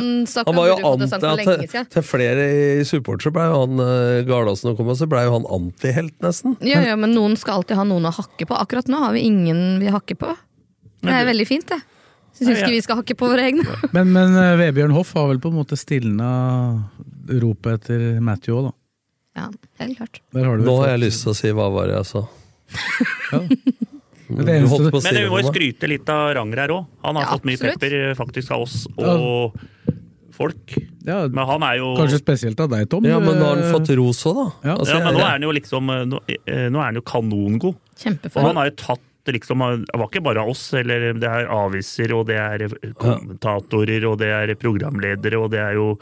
han 0.47 0.55
var 0.55 0.67
jo 0.69 0.75
anti 0.87 1.67
til, 1.67 1.85
til 1.91 2.05
flere 2.07 2.45
i 2.79 2.83
supportere 2.87 3.33
ble 3.35 3.47
jo 3.49 3.57
han 3.65 3.81
uh, 3.83 4.21
Gardasen 4.27 4.77
kom, 4.77 4.87
og 4.93 4.95
så 4.99 5.09
ble 5.11 5.25
jo 5.27 5.33
han 5.35 5.45
antihelt, 5.57 6.15
nesten. 6.23 6.55
Ja, 6.63 6.79
ja, 6.87 6.95
men 6.95 7.11
noen 7.17 7.35
skal 7.37 7.59
alltid 7.59 7.75
ha 7.81 7.83
noen 7.83 8.07
å 8.07 8.13
hakke 8.15 8.47
på. 8.47 8.55
Akkurat 8.55 8.87
nå 8.87 9.01
har 9.03 9.11
vi 9.17 9.25
ingen 9.27 9.79
vi 9.83 9.91
hakker 9.91 10.15
på. 10.23 10.31
Det 11.01 11.11
er 11.11 11.25
veldig 11.27 11.47
fint, 11.49 11.67
det. 11.67 11.81
Syns 12.37 12.61
ikke 12.61 12.71
vi 12.77 12.81
skal 12.85 13.01
hakke 13.01 13.15
på 13.19 13.27
våre 13.27 13.43
egne. 13.49 13.65
Men, 13.95 14.13
men 14.15 14.37
eh, 14.39 14.53
Vebjørn 14.61 14.93
Hoff 14.95 15.11
har 15.17 15.27
vel 15.33 15.41
på 15.43 15.51
en 15.51 15.57
måte 15.59 15.75
stilna 15.77 16.29
ropet 17.27 17.81
etter 17.81 18.21
Matthew 18.23 18.55
òg, 18.55 18.69
da. 18.69 18.77
Ja, 19.41 19.49
helt 19.83 19.97
klart. 19.99 20.21
Har 20.33 20.57
Nå 20.63 20.77
har 20.79 20.93
jeg 20.95 21.03
lyst 21.09 21.25
til 21.25 21.33
å 21.33 21.37
si 21.37 21.51
hva 21.55 21.67
var 21.75 21.91
det 21.91 21.99
jeg 21.99 22.07
sa. 22.15 22.23
Men 24.31 24.45
det 24.45 24.45
Du 24.45 24.51
eneste- 24.65 24.77
holdt 24.79 24.91
på 24.95 24.99
å 24.99 25.01
si 25.03 25.13
Men 25.13 25.23
vi 25.23 25.29
må 25.29 25.41
jo 25.41 25.51
skryte 25.51 25.87
litt 25.91 26.09
av 26.09 26.33
Ranger 26.37 26.57
her 26.63 26.73
òg. 26.77 26.85
Han 27.03 27.15
har 27.19 27.23
Ja, 27.23 27.29
fått 27.35 27.45
mye 27.49 27.57
absolutt. 27.59 27.79
pepper 27.79 28.15
faktisk 28.15 28.51
av 28.51 28.61
oss 28.65 28.87
og 28.97 29.53
folk. 30.31 30.75
Ja, 31.05 31.27
Men 31.27 31.45
han 31.45 31.63
er 31.63 31.77
jo 31.77 31.95
Kanskje 31.97 32.19
spesielt 32.21 32.59
av 32.59 32.69
deg, 32.69 32.89
Tom. 32.89 33.03
Ja, 33.05 33.19
men 33.19 33.35
nå 33.37 33.43
har 33.45 33.55
han 33.55 33.63
Eh, 33.65 33.71
fått 33.73 33.91
ros 33.97 34.23
òg, 34.25 34.35
da. 34.35 34.69
Ja. 34.69 34.75
Altså, 34.77 34.97
ja, 34.97 35.03
men 35.05 35.13
nå 35.15 35.19
er 35.19 35.31
han 35.35 35.41
jo 35.41 35.51
liksom 35.51 35.89
eh, 35.91 36.05
Nå, 36.05 36.19
eh, 36.47 36.69
nå 36.69 36.79
er 36.79 36.83
han 36.89 36.95
jo 36.95 37.01
kanongod. 37.01 37.75
Og 38.35 38.41
han 38.41 38.55
har 38.55 38.69
jo 38.71 38.75
tatt 38.75 38.99
liksom 39.27 39.59
Det 39.85 39.99
var 39.99 40.07
ikke 40.09 40.23
bare 40.23 40.41
oss, 40.49 40.73
eller 40.73 41.13
det 41.13 41.23
er 41.29 41.45
aviser, 41.47 42.11
og 42.17 42.25
det 42.25 42.37
er 42.37 42.67
kommentatorer, 42.97 44.03
og 44.09 44.17
det 44.17 44.29
er 44.33 44.55
programledere, 44.55 45.37
og 45.43 45.51
det 45.51 45.59
er 45.59 45.73
jo 45.77 45.97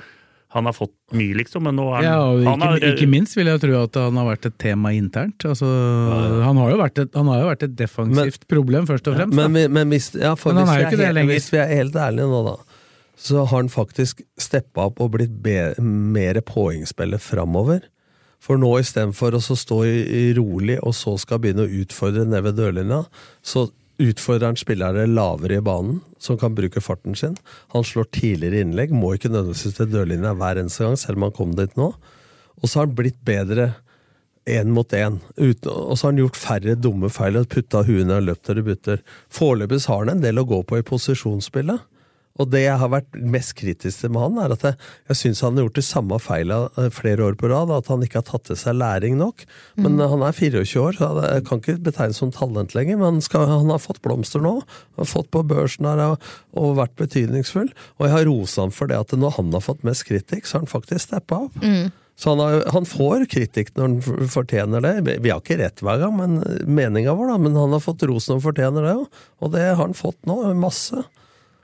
Han 0.56 0.66
har 0.66 0.74
fått 0.74 0.96
mye, 1.14 1.36
liksom, 1.38 1.62
men 1.68 1.76
nå 1.78 1.84
er 1.92 2.00
han, 2.00 2.06
Ja, 2.08 2.22
og 2.26 2.40
han 2.48 2.64
ikke, 2.64 2.70
har, 2.72 2.86
ikke 2.96 3.10
minst 3.12 3.36
vil 3.38 3.52
jeg 3.52 3.62
tro 3.62 3.76
at 3.84 4.00
han 4.02 4.18
har 4.18 4.26
vært 4.32 4.48
et 4.50 4.56
tema 4.62 4.90
internt. 4.98 5.46
Altså, 5.46 5.70
han, 6.42 6.58
har 6.58 6.72
jo 6.74 6.80
vært 6.80 7.02
et, 7.04 7.12
han 7.14 7.30
har 7.30 7.44
jo 7.44 7.52
vært 7.52 7.66
et 7.68 7.76
defensivt 7.78 8.48
problem, 8.50 8.88
først 8.90 9.12
og 9.12 9.20
fremst. 9.20 9.38
Men, 9.38 9.54
da. 9.54 9.68
men, 9.78 9.94
hvis, 9.94 10.10
ja, 10.18 10.34
for 10.40 10.58
Men 10.58 10.64
han 10.66 10.72
hvis, 10.72 10.74
er 10.74 10.82
jo 10.82 10.88
vi 10.88 10.90
ikke 10.90 11.02
det 11.02 11.06
helt, 11.06 11.20
lenger. 11.20 11.38
hvis 11.38 11.52
vi 11.54 11.62
er 11.62 11.72
helt 11.76 12.00
ærlige 12.02 12.32
nå, 12.34 12.42
da, 12.48 12.82
så 13.20 13.44
har 13.44 13.54
han 13.54 13.70
faktisk 13.70 14.24
steppa 14.42 14.90
opp 14.90 15.02
og 15.06 15.14
blitt 15.20 15.38
mer 15.86 16.42
poengspiller 16.50 17.22
framover. 17.22 17.86
For 18.42 18.58
nå 18.58 18.72
istedenfor 18.80 19.36
å 19.36 19.44
så 19.44 19.58
stå 19.60 19.82
i, 19.86 19.98
i 20.02 20.24
rolig 20.38 20.80
og 20.80 20.96
så 20.98 21.14
skal 21.20 21.42
begynne 21.44 21.68
å 21.68 21.74
utfordre 21.84 22.24
nede 22.26 22.46
ved 22.48 22.58
dørlinja, 22.58 23.04
så 23.44 23.68
utfordrer 24.00 24.52
han 24.52 24.60
spillere 24.60 25.08
lavere 25.10 25.60
i 25.60 25.64
banen, 25.64 26.00
som 26.20 26.38
kan 26.40 26.56
bruke 26.56 26.82
farten 26.84 27.18
sin. 27.20 27.36
Han 27.76 27.86
slår 27.86 28.10
tidligere 28.16 28.64
innlegg, 28.64 28.96
må 28.96 29.14
ikke 29.16 29.32
nødvendigvis 29.32 29.78
til 29.78 29.92
dørlinja 29.92 30.34
hver 30.40 30.62
eneste 30.62 30.88
gang, 30.88 30.98
selv 31.00 31.20
om 31.20 31.28
han 31.28 31.36
kom 31.36 31.54
dit 31.60 31.78
nå. 31.80 31.92
Og 32.60 32.66
så 32.66 32.80
har 32.80 32.90
han 32.90 32.98
blitt 32.98 33.20
bedre 33.28 33.74
én 34.50 34.72
mot 34.74 34.94
én. 34.96 35.20
Og 35.38 35.94
så 35.98 36.08
har 36.08 36.12
han 36.12 36.22
gjort 36.24 36.40
færre 36.40 36.76
dumme 36.80 37.12
feil 37.14 37.40
og 37.40 37.50
putta 37.52 37.84
huet 37.88 38.08
ned 38.08 38.18
og 38.22 38.28
løpt 38.32 38.46
til 38.48 38.60
det 38.60 38.66
butter. 38.68 39.04
Foreløpig 39.34 39.84
har 39.88 40.04
han 40.04 40.16
en 40.16 40.24
del 40.24 40.42
å 40.42 40.48
gå 40.48 40.64
på 40.68 40.80
i 40.80 40.86
posisjonsspillet. 40.88 41.84
Og 42.40 42.48
det 42.54 42.62
jeg 42.64 42.78
har 42.80 42.90
vært 42.94 43.18
mest 43.20 43.54
kritisk 43.60 44.00
til 44.00 44.14
med 44.16 44.22
han, 44.24 44.38
er 44.46 44.54
at 44.56 44.62
jeg, 44.64 44.78
jeg 45.12 45.18
syns 45.20 45.42
han 45.44 45.58
har 45.60 45.66
gjort 45.68 45.80
de 45.80 45.84
samme 45.84 46.20
feila 46.24 46.60
eh, 46.80 46.88
flere 46.96 47.26
år 47.28 47.36
på 47.40 47.50
rad. 47.52 47.70
At 47.76 47.90
han 47.92 48.02
ikke 48.06 48.22
har 48.22 48.28
tatt 48.30 48.46
til 48.48 48.56
seg 48.62 48.78
læring 48.80 49.18
nok. 49.20 49.44
Men 49.76 49.98
Mm. 50.00 50.06
han 50.14 50.24
er 50.30 50.32
24 50.38 50.80
år, 50.86 50.98
så 51.00 51.10
jeg 51.36 51.46
kan 51.50 51.60
ikke 51.60 51.78
betegnes 51.84 52.18
som 52.24 52.32
talent 52.32 52.74
lenger. 52.78 52.96
Men 52.98 53.06
han, 53.20 53.22
skal, 53.22 53.46
han 53.52 53.70
har 53.74 53.84
fått 53.84 54.02
blomster 54.02 54.40
nå. 54.40 54.56
Han 54.96 55.04
har 55.04 55.12
fått 55.12 55.30
på 55.36 55.44
børsen 55.52 55.86
her 55.90 56.00
og, 56.14 56.30
og 56.56 56.78
vært 56.80 56.96
betydningsfull. 56.96 57.70
Og 58.00 58.08
jeg 58.08 58.16
har 58.16 58.26
rosa 58.32 58.62
han 58.64 58.72
for 58.72 58.88
det 58.88 58.98
at 59.00 59.12
når 59.20 59.36
han 59.38 59.52
har 59.54 59.66
fått 59.66 59.84
mest 59.84 60.08
kritikk, 60.08 60.48
så 60.48 60.58
har 60.58 60.66
han 60.66 60.72
faktisk 60.80 61.10
steppa 61.10 61.44
opp. 61.50 61.60
Mm. 61.60 61.92
Så 62.20 62.34
han, 62.34 62.40
har, 62.44 62.66
han 62.76 62.84
får 62.88 63.28
kritikk 63.32 63.70
når 63.78 63.86
han 63.88 64.28
fortjener 64.28 64.82
det. 64.84 64.96
Vi- 65.24 65.30
har 65.32 65.40
ikke 65.40 65.56
rett 65.62 65.80
hver 65.80 66.02
gang, 66.02 66.18
men 66.20 66.40
meninga 66.68 67.14
vår, 67.16 67.30
da. 67.32 67.38
Men 67.40 67.56
han 67.56 67.72
har 67.72 67.80
fått 67.84 68.04
ros 68.10 68.28
når 68.28 68.40
han 68.42 68.48
fortjener 68.48 68.88
det. 68.90 68.96
Og 69.40 69.52
det 69.54 69.62
har 69.70 69.80
han 69.80 69.96
fått 69.96 70.18
nå. 70.28 70.36
Masse. 70.60 71.04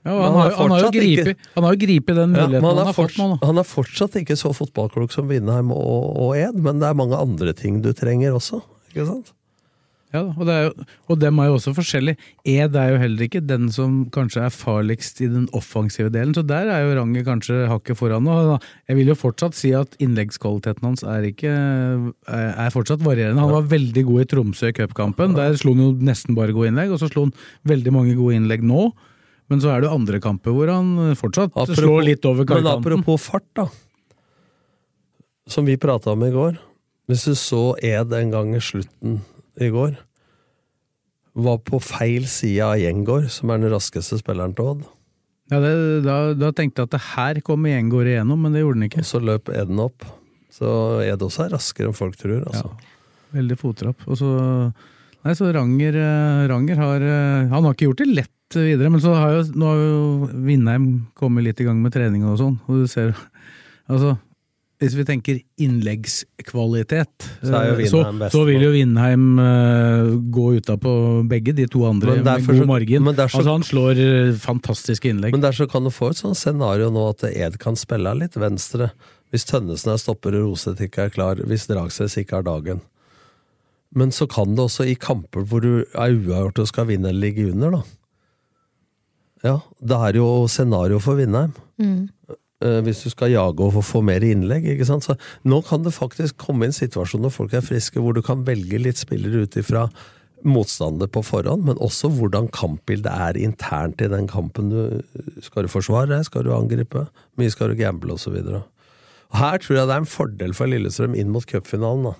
Ja, 0.06 0.16
han, 0.22 0.36
har, 0.38 0.52
han 0.60 0.70
har 0.76 0.84
ikke- 0.86 1.00
gripet, 1.02 1.48
han 1.56 1.66
har 1.66 1.74
jo 1.74 1.80
gripet 1.82 2.20
den 2.20 2.36
muligheten 2.36 2.62
ja, 2.62 2.74
han, 2.76 2.86
har 2.86 2.94
fått 2.94 3.16
nå. 3.18 3.30
han 3.42 3.58
er 3.58 3.66
fortsatt 3.66 4.20
ikke 4.22 4.38
så 4.38 4.52
fotballklok 4.54 5.16
som 5.16 5.32
Vindheim 5.32 5.72
og, 5.74 6.12
og 6.22 6.36
Ed, 6.38 6.60
men 6.62 6.78
det 6.84 6.92
er 6.92 7.00
mange 7.00 7.18
andre 7.18 7.56
ting 7.58 7.82
du 7.82 7.90
trenger 7.98 8.38
også. 8.38 8.62
Ikke 8.94 9.08
sant? 9.10 9.34
Ja, 10.14 10.22
og, 10.32 10.44
det 10.48 10.54
er 10.54 10.62
jo, 10.68 10.86
og 11.12 11.18
dem 11.20 11.40
er 11.42 11.50
jo 11.50 11.56
også 11.58 11.74
forskjellige. 11.76 12.20
Ed 12.48 12.76
er 12.80 12.92
jo 12.94 13.00
heller 13.02 13.26
ikke 13.26 13.42
den 13.44 13.66
som 13.74 13.98
kanskje 14.14 14.46
er 14.46 14.54
farligst 14.54 15.20
i 15.26 15.28
den 15.32 15.48
offensive 15.58 16.12
delen, 16.14 16.32
så 16.38 16.44
der 16.46 16.70
er 16.72 16.86
jo 16.86 16.94
ranget 17.00 17.26
kanskje 17.28 17.66
hakket 17.68 18.00
foran. 18.00 18.30
Og 18.32 18.54
jeg 18.88 19.00
vil 19.00 19.12
jo 19.12 19.18
fortsatt 19.20 19.58
si 19.58 19.74
at 19.76 19.98
innleggskvaliteten 20.00 20.88
hans 20.88 21.04
er, 21.04 21.26
ikke, 21.34 21.52
er 22.30 22.72
fortsatt 22.76 23.04
varierende. 23.04 23.44
Han 23.44 23.58
var 23.58 23.68
veldig 23.74 24.06
god 24.08 24.24
i 24.24 24.30
Tromsø 24.36 24.72
i 24.72 24.78
cupkampen, 24.78 25.36
der 25.36 25.58
slo 25.60 25.76
han 25.76 25.84
jo 25.84 25.92
nesten 26.14 26.38
bare 26.38 26.56
gode 26.56 26.72
innlegg, 26.72 26.94
og 26.96 27.02
så 27.02 27.12
slo 27.12 27.28
han 27.28 27.36
veldig 27.74 27.96
mange 27.98 28.16
gode 28.16 28.40
innlegg 28.40 28.64
nå. 28.64 28.88
Men 29.52 29.62
så 29.62 29.74
er 29.76 29.84
det 29.84 29.92
andre 29.94 30.20
kamper 30.24 30.56
hvor 30.56 30.72
han 30.74 31.14
fortsatt 31.20 31.54
slår 31.78 32.08
litt 32.08 32.26
over 32.26 32.48
Men 32.50 32.70
apropos 32.72 33.22
fart, 33.30 33.46
da. 33.58 33.68
Som 35.46 35.68
vi 35.70 35.78
prata 35.78 36.16
om 36.16 36.24
i 36.26 36.32
går. 36.34 36.58
Hvis 37.06 37.28
du 37.30 37.36
så 37.38 37.64
Ed 37.86 38.14
en 38.18 38.34
gang 38.34 38.56
i 38.58 38.62
slutten 38.64 39.20
i 39.62 39.70
går, 39.70 39.94
var 41.36 41.60
på 41.68 41.78
feil 41.84 42.26
side 42.32 42.64
av 42.64 42.80
Gjengård, 42.80 43.28
som 43.30 43.52
er 43.52 43.62
den 43.62 43.74
raskeste 43.76 44.18
spilleren 44.22 44.56
til 44.58 44.72
Odd. 44.72 44.86
Ja, 45.52 45.60
det, 45.62 45.74
da, 46.08 46.18
da 46.34 46.50
tenkte 46.56 46.82
jeg 46.82 46.90
at 46.90 46.96
det 46.96 47.04
her 47.12 47.40
kommer 47.46 47.70
Gjengård 47.70 48.10
igjennom, 48.10 48.42
men 48.42 48.56
det 48.56 48.64
gjorde 48.64 48.80
den 48.80 48.88
ikke. 48.88 49.04
Og 49.04 49.10
så 49.12 49.22
løp 49.22 49.52
Eden 49.54 49.82
opp. 49.84 50.08
Så 50.56 50.68
Ed 51.06 51.22
også 51.22 51.46
er 51.46 51.54
raskere 51.54 51.92
enn 51.92 51.98
folk 51.98 52.18
tror. 52.18 52.42
altså. 52.48 52.72
Veldig 53.36 53.58
fottrapp. 53.60 54.06
Og 54.08 54.18
så, 54.18 54.30
nei, 55.28 55.36
så 55.38 55.52
Ranger, 55.54 56.00
eh, 56.00 56.46
Ranger 56.50 56.80
har 56.80 57.04
eh, 57.04 57.52
Han 57.52 57.68
har 57.68 57.76
ikke 57.76 57.90
gjort 57.92 58.02
det 58.02 58.10
lett 58.14 58.35
videre, 58.54 58.90
men 58.94 59.02
så 59.02 59.14
har 59.18 59.32
jo, 59.34 59.42
nå 59.58 59.66
har 59.66 59.82
jo 59.82 60.30
Vindheim 60.46 60.86
kommet 61.18 61.44
litt 61.44 61.60
i 61.60 61.66
gang 61.66 61.82
med 61.82 61.94
trening 61.96 62.24
og 62.30 62.38
sånn, 62.40 62.60
og 62.68 62.84
du 62.84 62.88
ser 62.88 63.16
Altså, 63.86 64.16
hvis 64.82 64.96
vi 64.98 65.04
tenker 65.06 65.40
innleggskvalitet, 65.62 67.28
Så 67.46 67.52
er 67.54 67.68
jo 67.70 67.76
eh, 67.84 67.90
så, 67.92 68.00
så 68.34 68.42
vil 68.48 68.64
jo 68.66 68.72
Vindheim 68.74 69.38
uh, 69.38 70.16
gå 70.34 70.56
utapå 70.58 70.94
begge 71.30 71.54
de 71.56 71.68
to 71.70 71.84
andre 71.86 72.16
med 72.18 72.26
god 72.26 72.58
så- 72.58 72.66
margin. 72.66 73.04
derfor- 73.04 73.40
altså, 73.44 73.52
han 73.52 73.64
slår 73.64 74.02
eh, 74.02 74.32
fantastiske 74.42 75.06
innlegg. 75.10 75.32
Men 75.32 75.42
derfor 75.42 75.70
kan 75.70 75.84
du 75.84 75.90
få 75.94 76.10
et 76.10 76.18
sånt 76.18 76.38
scenario 76.38 76.90
nå 76.90 77.10
at 77.10 77.24
Ed 77.30 77.60
kan 77.60 77.76
spille 77.76 78.14
litt 78.18 78.34
venstre, 78.36 78.92
Hvis 79.32 79.46
Tønnesen 79.46 79.92
er 79.92 79.98
stopper 79.98 80.34
og 80.38 80.52
Roseth 80.52 80.82
ikke 80.82 81.06
er 81.06 81.10
klar, 81.10 81.36
hvis 81.36 81.68
Dragsnes 81.68 82.16
ikke 82.18 82.38
har 82.38 82.44
dagen. 82.44 82.82
Men 83.94 84.10
så 84.12 84.28
kan 84.30 84.56
det 84.56 84.60
også 84.64 84.86
i 84.88 84.96
kamper 84.96 85.44
hvor 85.44 85.62
du 85.62 85.84
er 85.94 86.14
uavgjort 86.14 86.60
og 86.60 86.68
skal 86.68 86.86
vinne 86.88 87.10
eller 87.10 87.20
ligge 87.30 87.52
under, 87.52 87.72
da. 87.72 87.82
Ja, 89.46 89.60
det 89.84 89.98
er 90.08 90.18
jo 90.18 90.28
scenario 90.50 90.98
for 91.04 91.20
Vindheim. 91.20 91.54
Mm. 91.82 92.10
Eh, 92.66 92.80
hvis 92.88 93.04
du 93.06 93.12
skal 93.12 93.34
jage 93.34 93.62
og 93.62 93.74
få- 93.86 94.02
mer 94.04 94.24
innlegg. 94.26 94.66
ikke 94.66 94.86
sant? 94.88 95.04
Så 95.06 95.18
nå 95.46 95.62
kan 95.68 95.84
det 95.84 95.94
faktisk 95.94 96.38
komme 96.38 96.66
inn 96.66 96.74
situasjoner 96.74 97.28
når 97.28 97.36
folk 97.36 97.54
er 97.54 97.62
friske, 97.62 98.02
hvor 98.02 98.14
du 98.16 98.22
kan 98.26 98.44
velge 98.48 98.80
litt 98.82 98.98
spillere 98.98 99.44
ut 99.46 99.58
ifra 99.62 99.90
motstander 100.46 101.08
på 101.10 101.24
forhånd, 101.26 101.64
men 101.66 101.78
også 101.82 102.10
hvordan 102.14 102.48
kampbildet 102.54 103.10
er 103.12 103.38
internt 103.42 104.02
i 104.02 104.08
den 104.12 104.28
kampen. 104.28 104.70
Du, 104.70 105.02
skal 105.42 105.66
du 105.66 105.72
forsvare, 105.74 106.24
skal 106.24 106.44
du 106.46 106.52
angripe, 106.54 107.08
mye 107.38 107.50
skal 107.54 107.70
du 107.70 107.76
gamble 107.76 108.14
osv. 108.14 108.36
Her 109.34 109.58
tror 109.58 109.76
jeg 109.76 109.88
det 109.90 109.96
er 109.96 110.04
en 110.04 110.10
fordel 110.10 110.54
for 110.54 110.70
Lillestrøm 110.70 111.16
inn 111.18 111.32
mot 111.34 111.46
cupfinalen. 111.50 112.14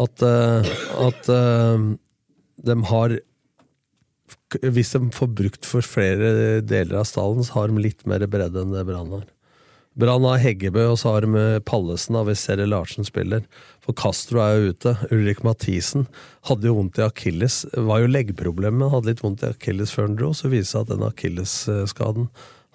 At, 0.00 0.22
eh, 0.24 0.64
at 1.06 1.28
eh, 1.28 1.84
de 2.64 2.76
har 2.88 3.18
Hvis 4.58 4.94
de 4.96 5.10
får 5.14 5.28
brukt 5.38 5.68
for 5.68 5.84
flere 5.86 6.60
deler 6.66 7.00
av 7.00 7.06
stallen, 7.08 7.44
så 7.46 7.60
har 7.60 7.70
de 7.70 7.84
litt 7.84 8.02
mer 8.08 8.24
bredde 8.26 8.64
enn 8.64 8.74
det 8.74 8.86
Brann 8.88 9.12
har. 9.14 9.28
Brann 10.00 10.24
har 10.24 10.38
Heggebø, 10.38 10.84
og 10.92 10.98
så 11.00 11.16
har 11.16 11.26
de 11.26 11.44
Pallesen 11.66 12.14
da, 12.14 12.22
hvis 12.26 12.44
Seri 12.46 12.66
Larsen 12.68 13.06
spiller. 13.06 13.42
For 13.84 13.96
Castro 13.98 14.40
er 14.42 14.54
jo 14.54 14.74
ute. 14.74 14.94
Ulrik 15.10 15.42
Mathisen 15.46 16.06
hadde 16.46 16.70
jo 16.70 16.76
vondt 16.78 17.00
i 17.00 17.04
akilles. 17.04 17.64
Var 17.74 18.04
jo 18.04 18.10
leggproblemet, 18.10 18.78
men 18.78 18.92
hadde 18.94 19.10
litt 19.10 19.24
vondt 19.24 19.42
i 19.44 19.50
akilles 19.50 19.92
før 19.94 20.08
han 20.08 20.18
dro. 20.20 20.30
Så 20.36 20.50
viser 20.52 20.62
det 20.62 20.70
seg 20.70 20.84
at 20.86 20.92
den 20.94 21.08
akillesskaden 21.08 22.30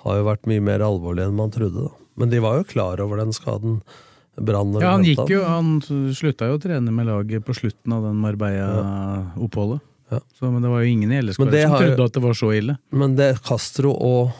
har 0.05 0.19
jo 0.19 0.27
vært 0.27 0.51
mye 0.51 0.65
mer 0.67 0.83
alvorlig 0.85 1.25
enn 1.25 1.39
man 1.39 1.55
trodde. 1.55 1.87
da. 1.87 2.05
Men 2.19 2.31
de 2.31 2.43
var 2.43 2.59
jo 2.59 2.67
klar 2.67 3.01
over 3.03 3.23
den 3.23 3.33
skaden. 3.35 3.79
Brann 4.35 4.75
Ja, 4.81 4.91
han 4.97 5.07
gikk 5.07 5.29
jo, 5.31 5.41
han 5.47 5.77
slutta 6.11 6.49
jo 6.49 6.57
å 6.57 6.61
trene 6.61 6.91
med 6.91 7.07
laget 7.07 7.45
på 7.47 7.55
slutten 7.55 7.95
av 7.95 8.03
den 8.03 8.19
Marbella-oppholdet. 8.19 9.79
Så, 10.09 10.51
men 10.51 10.61
det 10.61 10.69
var 10.69 10.83
jo 10.83 10.91
ingen 10.91 11.11
i 11.11 11.21
LSK 11.21 11.39
som 11.41 11.49
jo- 11.49 11.77
trodde 11.79 12.05
at 12.05 12.13
det 12.13 12.21
var 12.23 12.33
så 12.37 12.51
ille. 12.53 12.77
Men 12.93 13.15
det 13.17 13.29
Castro 13.43 13.91
og 13.95 14.31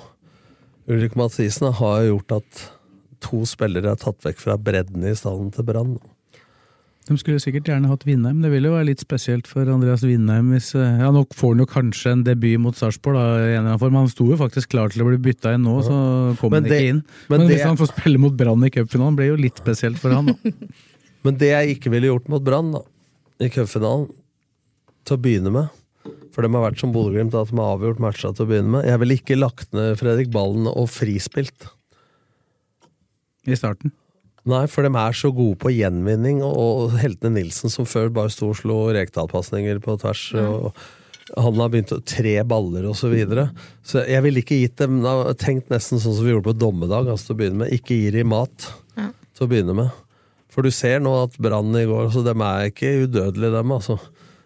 Ulrik 0.88 1.16
Mathisen 1.18 1.72
har 1.74 2.01
jo 2.05 2.18
gjort 2.20 2.36
at 2.43 2.66
to 3.26 3.41
spillere 3.49 3.95
er 3.95 3.97
tatt 3.97 4.22
vekk 4.22 4.38
fra 4.43 4.57
bredden 4.61 5.03
i 5.09 5.16
stallen 5.18 5.49
til 5.55 5.66
Brann. 5.66 5.95
De 7.05 7.13
skulle 7.22 7.38
sikkert 7.41 7.68
gjerne 7.70 7.86
hatt 7.89 8.01
Vindheim. 8.05 8.39
Det 8.41 8.49
ville 8.49 8.66
jo 8.70 8.74
være 8.76 8.88
litt 8.89 9.01
spesielt 9.01 9.45
for 9.49 9.66
Andreas 9.70 10.01
Vindheim 10.01 10.47
hvis 10.55 10.72
eh, 10.78 11.01
Ja, 11.03 11.11
nå 11.13 11.22
får 11.38 11.51
han 11.53 11.61
jo 11.61 11.68
kanskje 11.70 12.11
en 12.16 12.24
debut 12.26 12.57
mot 12.61 12.74
Sarpsborg, 12.78 13.13
da, 13.18 13.26
i 13.38 13.51
en 13.53 13.59
eller 13.59 13.68
annen 13.76 13.82
form. 13.82 13.97
Han 13.99 14.09
sto 14.09 14.26
jo 14.32 14.38
faktisk 14.39 14.72
klar 14.74 14.89
til 14.93 15.03
å 15.05 15.09
bli 15.11 15.20
bytta 15.28 15.53
inn 15.53 15.66
nå, 15.68 15.76
så 15.86 15.97
kom 16.41 16.49
Men 16.53 16.63
han 16.63 16.70
det- 16.72 16.80
ikke 16.82 16.89
inn. 16.95 17.03
men 17.30 17.38
Men, 17.39 17.47
det- 17.47 17.57
hvis 17.57 17.66
han 17.66 17.78
får 17.78 17.91
spille 17.93 18.18
mot 18.22 18.34
Brann 18.38 18.63
i 18.66 18.70
cupfinalen, 18.74 19.16
blir 19.16 19.30
det 19.30 19.34
jo 19.38 19.43
litt 19.43 19.61
spesielt 19.61 19.97
for 20.01 20.09
han. 20.18 20.26
Da. 20.34 20.51
Men 21.26 21.38
det 21.41 21.49
jeg 21.53 21.78
ikke 21.78 21.91
ville 21.93 22.09
gjort 22.09 22.28
mot 22.30 22.43
Brann 22.43 22.72
da, 22.74 22.82
i 23.39 23.49
cupfinalen, 23.49 24.09
til 25.06 25.18
å 25.18 25.22
begynne 25.22 25.53
med 25.53 25.82
For 26.36 26.43
de 26.45 26.51
har 26.53 26.66
vært 26.68 26.82
som 26.82 26.91
Bodø-Glimt, 26.93 27.34
at 27.38 27.49
de 27.49 27.58
har 27.58 27.78
avgjort 27.78 28.01
matcha 28.03 28.34
til 28.36 28.45
å 28.45 28.49
begynne 28.49 28.74
med. 28.76 28.88
Jeg 28.89 29.01
ville 29.01 29.16
ikke 29.18 29.38
lagt 29.39 29.72
ned 29.74 29.95
Fredrik 30.01 30.34
Ballen 30.34 30.68
og 30.70 30.89
frispilt. 30.91 31.70
I 33.45 33.56
starten. 33.58 33.93
Nei, 34.45 34.66
for 34.70 34.86
de 34.86 34.91
er 34.93 35.16
så 35.18 35.32
gode 35.34 35.58
på 35.62 35.72
gjenvinning, 35.74 36.43
og, 36.45 36.93
heltene 37.01 37.39
Nilsen 37.39 37.72
som 37.74 37.88
før 37.89 38.12
bare 38.14 38.34
sto 38.34 38.51
og 38.51 38.60
slo 38.60 38.78
Rekdal-pasninger 38.93 39.80
på 39.82 39.97
tvers. 40.01 40.28
og 40.38 40.70
han 41.34 41.58
har 41.58 41.72
begynt 41.74 41.93
å 41.95 42.03
tre 42.06 42.36
baller 42.45 42.86
og 42.86 42.93
så 42.99 43.10
videre. 43.10 43.47
Så 43.82 44.03
jeg 44.06 44.22
ville 44.22 44.43
ikke 44.43 44.60
gitt 44.62 44.78
dem 44.78 44.99
Tenkt 45.41 45.72
nesten 45.74 45.97
sånn 45.97 46.14
som 46.14 46.26
vi 46.26 46.36
gjorde 46.36 46.51
på 46.51 46.60
dommedag, 46.62 47.10
altså 47.10 47.32
til 47.32 47.36
å 47.36 47.39
begynne 47.39 47.62
med. 47.64 47.74
Ikke 47.74 47.97
gi 47.97 48.12
dem 48.14 48.30
mat 48.30 48.68
Ja. 48.95 49.10
til 49.34 49.47
å 49.47 49.49
begynne 49.49 49.76
med. 49.76 49.89
For 50.53 50.62
du 50.62 50.70
ser 50.72 50.99
nå 50.99 51.12
at 51.24 51.34
Brann 51.41 51.74
i 51.76 51.86
går 51.89 52.14
så 52.14 52.24
De 52.24 52.32
er 52.32 52.70
ikke 52.70 53.08
udødelige, 53.08 53.51
dem, 53.58 53.72
altså. 53.72 53.99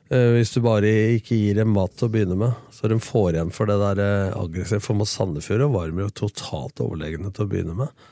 Eh, 0.10 0.30
Hvis 0.36 0.54
du 0.56 0.62
bare 0.66 0.90
ikke 1.18 1.38
gir 1.38 1.60
dem 1.60 1.74
mat 1.76 1.94
til 1.98 2.10
å 2.10 2.14
begynne 2.14 2.38
med. 2.40 2.70
Så 2.74 2.90
de 2.92 3.00
får 3.04 3.36
igjen 3.36 3.52
for 3.56 3.70
det 3.70 3.80
der 3.82 4.04
eh, 4.04 4.38
aggressive. 4.38 4.84
For 4.86 4.98
mot 4.98 5.10
Sandefjord 5.10 5.68
var 5.74 5.92
de 5.92 6.06
jo 6.06 6.14
totalt 6.26 6.82
overlegne 6.84 7.34
til 7.36 7.46
å 7.46 7.52
begynne 7.52 7.78
med. 7.78 8.08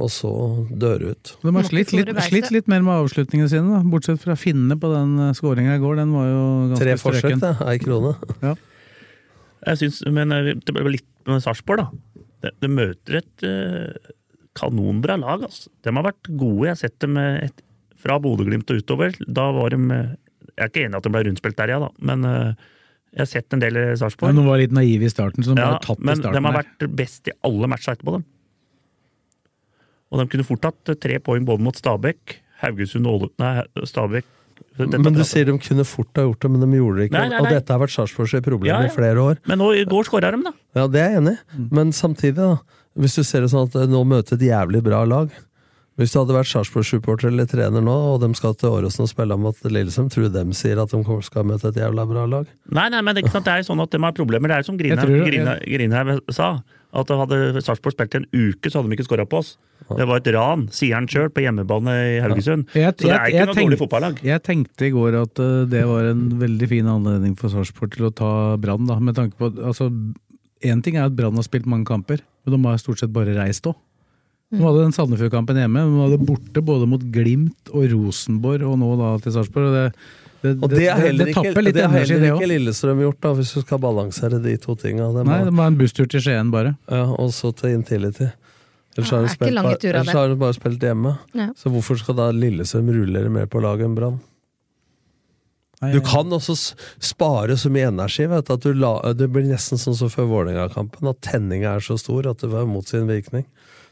Og 0.00 0.10
så 0.10 0.30
dør 0.74 1.10
ut. 1.12 1.34
De 1.44 1.52
har 1.54 1.66
slitt 1.68 1.92
litt, 1.94 2.10
slitt 2.26 2.50
litt 2.50 2.70
mer 2.70 2.82
med 2.82 2.96
avslutningene 3.04 3.50
sine, 3.52 3.76
da. 3.76 3.82
bortsett 3.86 4.18
fra 4.24 4.34
Finne 4.34 4.74
på 4.80 4.90
den 4.90 5.20
skåringa 5.38 5.76
i 5.76 5.82
går. 5.82 6.00
Den 6.00 6.14
var 6.16 6.26
jo 6.26 6.46
ganske 6.72 6.82
Tre 6.82 6.96
forsøk, 6.98 7.36
det. 7.44 7.52
Ei 7.70 7.76
krone. 7.82 8.16
Ja. 8.42 8.56
Jeg 9.64 9.80
synes, 9.80 10.02
men 10.12 10.34
eh, 10.34 10.52
det 10.58 10.74
ble 10.74 10.96
litt 10.96 11.08
med 11.28 11.44
Sarpsborg, 11.44 11.84
da. 11.84 12.24
De, 12.44 12.50
de 12.60 12.68
møter 12.68 13.20
et 13.22 13.44
uh, 13.48 14.12
kanonbra 14.58 15.16
lag. 15.20 15.46
Altså. 15.46 15.70
De 15.84 15.94
har 15.94 16.06
vært 16.06 16.28
gode. 16.28 16.66
Jeg 16.68 16.74
har 16.74 16.82
sett 16.82 16.98
dem 17.04 17.16
eh, 17.20 17.46
et, 17.48 17.64
fra 18.04 18.18
Bodø-Glimt 18.22 18.70
og 18.72 18.82
utover. 18.82 19.16
Da 19.24 19.48
var 19.56 19.74
de 19.74 19.80
eh, 19.94 20.12
Jeg 20.54 20.64
er 20.64 20.70
ikke 20.70 20.84
enig 20.86 20.94
i 20.94 21.00
at 21.00 21.06
de 21.08 21.12
ble 21.14 21.22
rundspilt 21.28 21.56
der, 21.58 21.72
ja, 21.74 21.78
da, 21.82 21.88
men 22.10 22.24
eh, 22.30 22.70
jeg 23.14 23.22
har 23.24 23.30
sett 23.30 23.54
en 23.54 23.62
del 23.62 23.76
i 23.78 23.82
Men 23.88 23.98
Sarpsborg. 24.00 24.34
Noen 24.34 24.48
var 24.50 24.58
litt 24.62 24.72
naive 24.74 25.06
i 25.06 25.10
starten, 25.12 25.42
så 25.46 25.54
de 25.54 25.60
Ja, 25.62 25.72
ble 25.76 25.86
tatt 25.86 26.00
i 26.00 26.06
men 26.08 26.16
starten. 26.20 26.38
de 26.38 26.48
har 26.48 26.56
vært 26.60 26.86
best 26.98 27.28
i 27.30 27.34
alle 27.46 27.68
matcha 27.70 27.94
etterpå, 27.94 28.16
dem. 28.18 28.24
Og 30.14 30.20
de 30.20 30.26
kunne 30.30 30.46
fort 30.46 30.66
hatt 30.68 30.92
eh, 30.94 30.98
tre 31.00 31.18
poeng 31.24 31.46
både 31.48 31.64
mot 31.66 31.74
Stabæk, 31.78 32.38
Haugesund 32.62 33.06
og 33.10 33.16
Åle... 33.26 33.30
Nei, 33.42 33.52
Stabæk 33.88 34.30
Dette 34.78 34.98
Men 35.02 35.14
du 35.16 35.22
sier 35.26 35.46
de 35.48 35.54
kunne 35.58 35.84
fort 35.86 36.14
ha 36.18 36.22
gjort 36.28 36.44
det, 36.44 36.48
men 36.54 36.62
de 36.62 36.76
gjorde 36.78 37.00
det 37.00 37.06
ikke. 37.08 37.18
Nei, 37.18 37.28
nei, 37.32 37.38
Og 37.42 37.48
dette 37.50 37.74
har 37.74 37.80
vært 37.82 37.94
Sarpsborgs 37.94 38.34
problem 38.44 38.70
Ja, 38.70 38.76
ja. 38.84 38.90
i 38.90 38.94
flere 38.94 39.18
år. 39.22 39.40
Men 39.50 39.58
nå, 39.58 39.72
i 39.74 39.82
går 39.90 40.06
skåra 40.06 40.30
de, 40.34 40.38
da. 40.46 40.52
Ja, 40.78 40.84
det 40.90 41.00
er 41.02 41.10
jeg 41.10 41.20
enig 41.22 41.34
i. 41.34 41.64
Men 41.74 41.90
samtidig, 41.94 42.36
da. 42.38 42.78
Hvis 42.94 43.16
du 43.18 43.24
ser 43.26 43.42
det 43.42 43.50
sånn 43.50 43.66
at 43.66 43.74
eh, 43.80 43.88
nå 43.90 44.04
møter 44.06 44.38
et 44.38 44.44
jævlig 44.46 44.82
bra 44.86 45.00
lag 45.10 45.34
Hvis 45.94 46.10
du 46.10 46.18
hadde 46.18 46.34
vært 46.34 46.48
Sarpsborg-supporter 46.50 47.28
eller 47.30 47.46
trener 47.46 47.82
nå, 47.84 47.92
og 48.14 48.16
de 48.24 48.28
skal 48.34 48.56
til 48.58 48.72
Åråsen 48.74 49.04
og 49.04 49.10
spille 49.12 49.36
mot 49.38 49.60
Lillesund, 49.62 50.10
tror 50.10 50.26
du 50.26 50.32
dem 50.34 50.50
sier 50.56 50.80
at 50.82 50.90
de 50.90 51.18
skal 51.22 51.46
møte 51.46 51.70
et 51.70 51.76
jævla 51.78 52.02
bra 52.10 52.24
lag? 52.26 52.48
Nei, 52.74 52.88
nei, 52.90 53.02
men 53.06 53.14
det 53.14 53.22
er, 53.28 53.36
det 53.38 53.52
er 53.52 53.62
jo 53.62 53.68
sånn 53.68 53.82
at 53.84 53.94
de 53.94 54.00
har 54.02 54.16
problemer. 54.16 54.50
Det 54.50 54.56
er 54.56 54.64
jo 54.64 54.70
som 54.72 54.80
Jeg 54.82 55.60
Grinhaug 55.78 56.32
sa. 56.34 56.48
At 56.94 57.10
hadde 57.10 57.62
Sarpsborg 57.62 57.94
spilt 57.94 58.14
i 58.14 58.18
en 58.22 58.26
uke, 58.30 58.70
så 58.70 58.78
hadde 58.80 58.90
de 58.90 58.98
ikke 58.98 59.06
skåra 59.06 59.26
på 59.26 59.38
oss. 59.42 59.54
Det 59.84 60.06
var 60.08 60.20
et 60.20 60.28
ran, 60.34 60.66
sier 60.72 60.94
han 60.96 61.06
sjøl, 61.10 61.30
på 61.34 61.42
hjemmebane 61.44 61.94
i 62.16 62.20
Haugesund. 62.22 62.68
Jeg- 62.74 62.94
så 62.98 63.06
det 63.06 63.14
er 63.14 63.30
ikke 63.30 63.46
noe 63.50 63.54
dårlig 63.58 63.78
fotballag. 63.78 64.20
Jeg 64.22 64.42
tenkte 64.42 64.86
i 64.86 64.90
går 64.94 65.20
at 65.22 65.38
eh, 65.42 65.64
det 65.70 65.84
var 65.86 66.10
en 66.10 66.28
veldig 66.40 66.68
fin 66.70 66.86
anledning 66.86 67.36
for 67.38 67.50
Sarpsborg 67.50 67.92
til 67.94 68.06
å 68.06 68.14
ta 68.14 68.56
Brann, 68.56 68.86
da. 68.86 68.98
Med 68.98 69.14
tanke 69.14 69.34
på 69.38 69.50
altså, 69.62 69.90
Én 70.64 70.82
ting 70.82 70.96
er 70.96 71.04
at 71.10 71.14
Brann 71.16 71.34
har 71.36 71.44
spilt 71.44 71.66
mange 71.66 71.84
kamper, 71.84 72.22
men 72.46 72.54
de 72.62 72.68
har 72.68 72.78
stort 72.78 72.98
sett 72.98 73.12
bare 73.12 73.34
reist 73.36 73.66
òg. 73.68 73.74
De 74.52 74.60
hadde 74.62 74.82
den 74.84 74.92
Sandefjord-kampen 74.94 75.56
hjemme, 75.58 75.82
men 75.88 75.94
de 75.96 76.02
hadde 76.08 76.26
borte 76.28 76.60
både 76.62 76.86
mot 76.86 77.00
Glimt 77.14 77.70
og 77.72 77.88
Rosenborg, 77.90 78.62
og 78.68 78.76
nå 78.78 78.90
da 79.00 79.08
til 79.24 79.32
Sarpsborg. 79.34 79.66
og 79.66 79.74
Det, 79.74 79.86
det, 80.44 80.52
Og 80.62 80.68
det 80.70 80.84
har 80.90 81.00
heller, 81.00 81.24
det 81.30 81.34
tapper 81.34 81.62
ikke, 81.64 81.72
det 81.72 81.82
har 81.88 81.98
heller 81.98 82.26
ikke. 82.36 82.48
Lillestrøm 82.52 83.00
gjort, 83.02 83.20
da, 83.24 83.32
hvis 83.40 83.54
du 83.56 83.60
skal 83.64 83.78
balansere 83.82 84.42
de 84.44 84.56
to 84.60 84.76
tinga. 84.76 85.08
Nei, 85.24 85.40
det 85.48 85.54
var 85.56 85.66
en 85.72 85.78
busstur 85.80 86.06
til 86.12 86.20
Skien, 86.20 86.50
bare. 86.52 86.76
Ja, 86.92 87.06
og 87.16 87.32
så 87.34 87.50
til 87.56 87.74
Intility. 87.78 88.28
Ellers 88.94 89.10
Ja, 89.10 89.16
har 89.16 89.22
det 89.24 89.30
de 89.30 89.34
spilt 89.34 89.62
bare- 89.64 89.90
ellers 89.90 90.12
har 90.14 90.28
de 90.28 90.36
bare 90.38 90.54
spilt 90.54 90.78
hjemme. 90.86 91.16
Ja. 91.34 91.48
Så 91.58 91.72
hvorfor 91.72 91.98
skal 91.98 92.14
da 92.20 92.28
Lillestrøm 92.30 92.92
rullere 92.94 93.30
mer 93.32 93.46
på 93.50 93.58
laget 93.64 93.88
enn 93.88 93.96
Brann? 93.98 94.20
Du 95.92 96.00
kan 96.00 96.30
også 96.32 96.54
spare 97.02 97.56
så 97.60 97.68
mye 97.72 97.88
energi. 97.90 98.24
Vet 98.30 98.48
at 98.54 98.60
du 98.64 98.72
la, 98.72 99.12
Det 99.12 99.26
blir 99.32 99.44
nesten 99.50 99.76
sånn 99.76 99.96
som 99.98 100.08
før 100.08 100.28
Vålerenga-kampen, 100.30 101.08
at 101.10 101.20
tenninga 101.20 101.74
er 101.76 101.80
så 101.84 101.98
stor 101.98 102.26
at 102.30 102.38
det 102.38 102.48
var 102.52 102.64
mot 102.70 102.86
sin 102.88 103.06
virkning. 103.10 103.44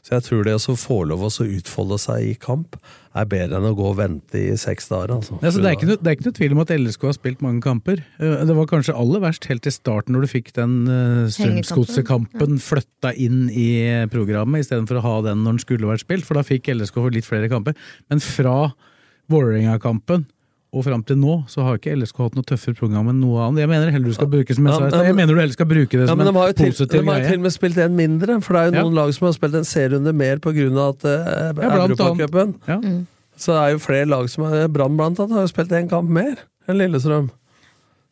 Så 0.03 0.17
jeg 0.17 0.25
tror 0.27 0.43
det 0.43 0.57
å 0.59 0.75
få 0.75 0.97
lov 1.07 1.21
å 1.29 1.31
utfolde 1.31 1.97
seg 2.03 2.25
i 2.27 2.35
kamp, 2.43 2.75
er 3.15 3.27
bedre 3.29 3.59
enn 3.61 3.69
å 3.69 3.75
gå 3.77 3.85
og 3.91 3.99
vente 4.01 4.41
i 4.41 4.57
seks 4.59 4.89
dager. 4.91 5.13
Altså. 5.15 5.37
Ja, 5.45 5.53
så 5.53 5.61
det, 5.63 5.69
er 5.69 5.77
ikke 5.77 5.89
noe, 5.91 5.99
det 6.01 6.11
er 6.11 6.17
ikke 6.17 6.27
noe 6.27 6.37
tvil 6.39 6.55
om 6.57 6.63
at 6.65 6.73
LSK 6.75 7.07
har 7.07 7.15
spilt 7.15 7.45
mange 7.45 7.63
kamper. 7.63 8.03
Eh, 8.19 8.43
Det 8.49 8.57
var 8.57 8.71
kanskje 8.71 8.97
aller 8.99 9.23
verst 9.23 9.47
helt 9.51 9.69
i 9.69 9.75
starten, 9.75 10.17
når 10.17 10.27
du 10.27 10.33
fikk 10.33 10.51
den 10.57 10.75
uh, 10.89 11.31
Strømsgodset-kampen 11.31 12.59
flytta 12.65 13.13
inn 13.15 13.45
i 13.53 13.69
programmet, 14.11 14.65
istedenfor 14.65 14.99
å 14.99 15.05
ha 15.07 15.17
den 15.29 15.45
når 15.45 15.59
den 15.59 15.65
skulle 15.67 15.93
vært 15.93 16.07
spilt, 16.07 16.27
for 16.27 16.41
da 16.41 16.47
fikk 16.47 16.73
LSK 16.73 16.99
litt 17.13 17.29
flere 17.29 17.53
kamper. 17.53 17.79
Men 18.11 18.25
fra 18.25 18.73
Vålerenga-kampen 19.31 20.27
og 20.73 20.85
fram 20.87 21.03
til 21.05 21.19
nå, 21.21 21.35
så 21.53 21.67
har 21.67 21.77
ikke 21.77 21.93
LSK 21.99 22.21
hatt 22.25 22.37
noe 22.39 22.47
tøffere 22.49 22.73
program 22.79 23.11
enn 23.13 23.19
noe 23.21 23.43
annet. 23.45 23.61
Jeg 23.67 23.69
mener 23.69 23.91
heller 23.93 24.09
du 24.09 24.17
skal 24.17 24.31
bruke 24.33 24.55
som 24.57 24.69
jeg, 24.71 24.91
sa 24.95 25.03
jeg 25.05 25.17
mener 25.19 25.37
du 25.37 25.41
heller 25.43 25.53
skal 25.53 25.69
bruke 25.69 25.99
det 26.01 26.07
som 26.09 26.23
ja, 26.23 26.29
en 26.31 26.39
positiv 26.39 26.65
greie. 26.65 27.03
de 27.03 27.11
har 27.11 27.19
jo 27.21 27.29
til 27.29 27.41
og 27.43 27.45
med 27.45 27.55
spilt 27.59 27.81
en 27.85 27.99
mindre, 27.99 28.39
for 28.41 28.57
det 28.57 28.63
er 28.63 28.71
jo 28.71 28.79
Ja. 28.79 28.85
noen 28.87 28.97
lag 28.97 29.13
som 29.13 29.29
har 29.29 29.35
spilt 29.37 29.59
en 29.61 29.69
serierunde 29.69 30.15
mer 30.17 30.41
pga. 30.41 30.65
at 30.89 31.05
uh, 31.05 31.61
Ja, 31.61 31.77
Europacupen. 31.77 32.55
Ja. 32.67 32.79
Så 33.37 33.53
det 33.53 33.61
er 33.61 33.71
jo 33.77 33.85
flere 33.85 34.09
lag 34.09 34.31
som 34.33 34.45
har 34.49 34.69
Brann 34.73 34.97
blant 34.97 35.21
annet 35.21 35.37
har 35.37 35.45
jo 35.45 35.53
spilt 35.53 35.73
en 35.77 35.93
kamp 35.93 36.09
mer 36.09 36.41
enn 36.69 36.81
Lillestrøm. 36.81 37.29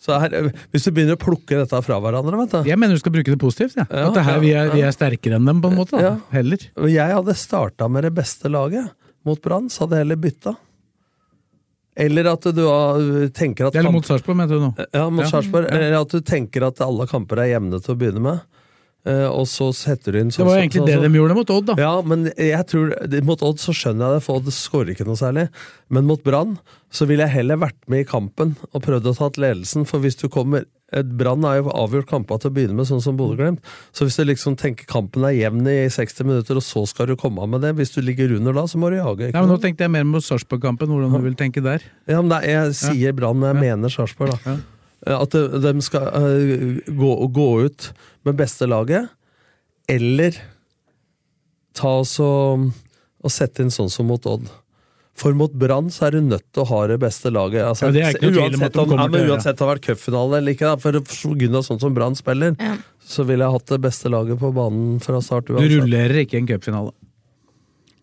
Så 0.00 0.16
her, 0.20 0.32
hvis 0.72 0.84
du 0.84 0.92
begynner 0.96 1.16
å 1.16 1.20
plukke 1.20 1.58
dette 1.60 1.80
fra 1.84 1.98
hverandre, 2.00 2.38
vet 2.40 2.54
du 2.54 2.68
Jeg 2.70 2.78
mener 2.80 2.96
du 2.96 3.00
skal 3.02 3.12
bruke 3.12 3.28
det 3.32 3.40
positivt. 3.40 3.76
Ja. 3.76 3.84
Ja, 3.88 4.06
at 4.08 4.16
det 4.16 4.24
her, 4.24 4.38
vi, 4.40 4.52
er, 4.56 4.68
ja, 4.70 4.72
vi 4.72 4.84
er 4.84 4.94
sterkere 4.96 5.36
enn 5.36 5.48
dem, 5.48 5.60
på 5.60 5.68
en 5.68 5.76
måte. 5.76 5.96
Da. 5.96 6.00
Ja. 6.00 6.12
Heller. 6.32 6.64
Jeg 6.88 7.16
hadde 7.16 7.34
starta 7.36 7.88
med 7.88 8.04
det 8.08 8.14
beste 8.16 8.48
laget 8.52 8.92
mot 9.28 9.40
Brann, 9.44 9.68
så 9.68 9.84
hadde 9.84 9.98
jeg 9.98 10.06
heller 10.06 10.20
bytta. 10.20 10.54
Eller 11.96 12.24
at 12.32 12.40
du 12.54 12.62
har- 12.66 13.28
tenker 13.34 13.66
at 13.66 13.74
Eller 13.76 13.90
mot 13.92 14.04
Sarpsborg, 14.06 14.36
mener 14.36 14.54
du 14.54 14.60
nå. 14.60 14.86
Ja, 14.92 15.08
mot 15.10 15.24
Ja. 15.24 15.30
Sarpsborg. 15.30 15.66
Eller 15.70 16.00
at 16.00 16.08
du 16.08 16.20
tenker 16.20 16.66
at 16.66 16.80
alle 16.80 17.06
kamper 17.06 17.38
er 17.38 17.58
jevne 17.58 17.80
til 17.82 17.94
å 17.94 17.98
begynne 17.98 18.20
med. 18.20 18.40
Eh, 19.06 19.26
og 19.30 19.46
så 19.48 19.70
setter 19.74 20.12
du 20.12 20.18
inn 20.20 20.30
sånn 20.30 20.44
Det 20.44 20.48
var 20.50 20.56
jo 20.58 20.62
egentlig 20.64 20.80
så- 20.82 20.86
det 20.86 21.12
de 21.12 21.18
gjorde 21.18 21.34
mot 21.36 21.50
Odd, 21.50 21.66
da. 21.66 21.74
Ja, 21.78 22.02
men 22.02 22.24
jeg 22.36 22.66
tror, 22.66 22.94
mot 23.24 23.42
Odd 23.42 23.56
så 23.58 23.72
skjønner 23.72 24.10
jeg 24.10 24.18
det, 24.20 24.22
for 24.24 24.36
Odd 24.40 24.46
skårer 24.52 24.90
ikke 24.94 25.06
noe 25.06 25.16
særlig. 25.16 25.48
Men 25.88 26.06
mot 26.06 26.22
Brann 26.22 26.58
så 26.90 27.06
ville 27.06 27.22
jeg 27.26 27.30
heller 27.30 27.56
vært 27.56 27.78
med 27.88 28.00
i 28.06 28.08
kampen 28.10 28.56
og 28.74 28.82
prøvd 28.82 29.06
å 29.12 29.16
ta 29.16 29.30
ledelsen, 29.40 29.86
for 29.86 30.00
hvis 30.00 30.16
du 30.20 30.28
kommer 30.28 30.64
Brann 30.90 31.44
er 31.46 31.60
jo 31.62 31.70
avgjort 31.70 32.08
kamper 32.10 32.40
til 32.42 32.50
å 32.50 32.52
begynne 32.52 32.74
med, 32.74 32.84
sånn 32.84 33.00
som 33.00 33.16
Bodø-Glimt. 33.16 33.60
Så 33.94 34.02
hvis 34.08 34.16
du 34.18 34.24
liksom 34.26 34.56
tenker 34.58 34.88
kampen 34.90 35.22
er 35.22 35.36
jevn 35.38 35.62
i 35.70 35.86
60 35.86 36.24
minutter, 36.26 36.56
og 36.58 36.62
så 36.66 36.82
skal 36.88 37.06
du 37.06 37.14
komme 37.14 37.38
av 37.38 37.48
med 37.48 37.60
det 37.62 37.76
Hvis 37.76 37.94
du 37.94 38.00
ligger 38.02 38.34
under 38.36 38.52
da, 38.52 38.62
så 38.66 38.74
må 38.74 38.90
du 38.90 38.96
jage. 38.98 39.30
Ja, 39.32 39.40
men 39.46 39.50
Nå 39.54 39.60
tenkte 39.62 39.86
jeg 39.86 39.90
mer 39.94 40.02
mot 40.02 40.20
Sarpsborg-kampen, 40.20 40.88
hvordan 40.90 41.12
du 41.14 41.20
vil 41.22 41.36
tenke 41.38 41.62
der. 41.62 41.78
Ja, 42.08 42.20
men 42.20 42.32
er, 42.42 42.42
Jeg 42.42 42.74
sier 42.74 43.12
Brann, 43.14 43.38
men 43.38 43.54
jeg 43.54 43.70
mener 43.78 43.88
Sarpsborg, 43.88 44.34
da. 44.44 44.56
At 45.06 45.32
de, 45.32 45.72
skal 45.80 46.08
eh, 46.12 46.80
gå, 46.92 47.10
gå 47.32 47.48
ut 47.64 47.90
med 48.28 48.36
beste 48.36 48.68
laget, 48.68 49.08
eller 49.88 50.36
ta 51.76 52.00
oss 52.02 52.18
og, 52.20 52.66
og 53.24 53.32
sette 53.32 53.64
inn 53.64 53.72
sånn 53.72 53.90
som 53.92 54.10
mot 54.10 54.26
Odd. 54.28 54.50
For 55.20 55.36
mot 55.36 55.52
Brann 55.52 55.90
så 55.92 56.06
er 56.08 56.16
du 56.16 56.24
nødt 56.24 56.46
til 56.54 56.64
å 56.64 56.68
ha 56.70 56.80
det 56.88 56.96
beste 57.02 57.32
laget. 57.32 57.64
Altså, 57.66 57.88
Ja, 57.88 57.92
det 57.92 58.04
er 58.04 58.14
ikke 58.16 58.30
noe 58.30 58.36
tvil 58.36 58.40
om 58.40 58.62
uansett 58.62 58.78
om, 58.80 58.94
ja, 58.94 59.08
men 59.12 59.32
uansett 59.32 59.52
om 59.52 59.58
det 59.58 59.66
har 59.66 59.72
vært 59.74 59.88
cupfinale 59.88 60.38
eller 60.40 60.56
ikke, 60.56 60.70
da, 60.70 60.80
for 60.80 61.00
pga. 61.10 61.62
sånn 61.66 61.82
som 61.82 61.96
Brann 61.96 62.16
spiller, 62.16 62.56
så 63.04 63.26
ville 63.28 63.44
jeg 63.44 63.56
hatt 63.56 63.74
det 63.74 63.80
beste 63.84 64.12
laget 64.12 64.40
på 64.40 64.52
banen 64.56 65.00
fra 65.04 65.20
start. 65.24 65.50
Du 65.50 65.56
uansett. 65.56 65.76
rullerer 65.76 66.22
ikke 66.24 66.40
en 66.40 66.48
cupfinale. 66.48 66.94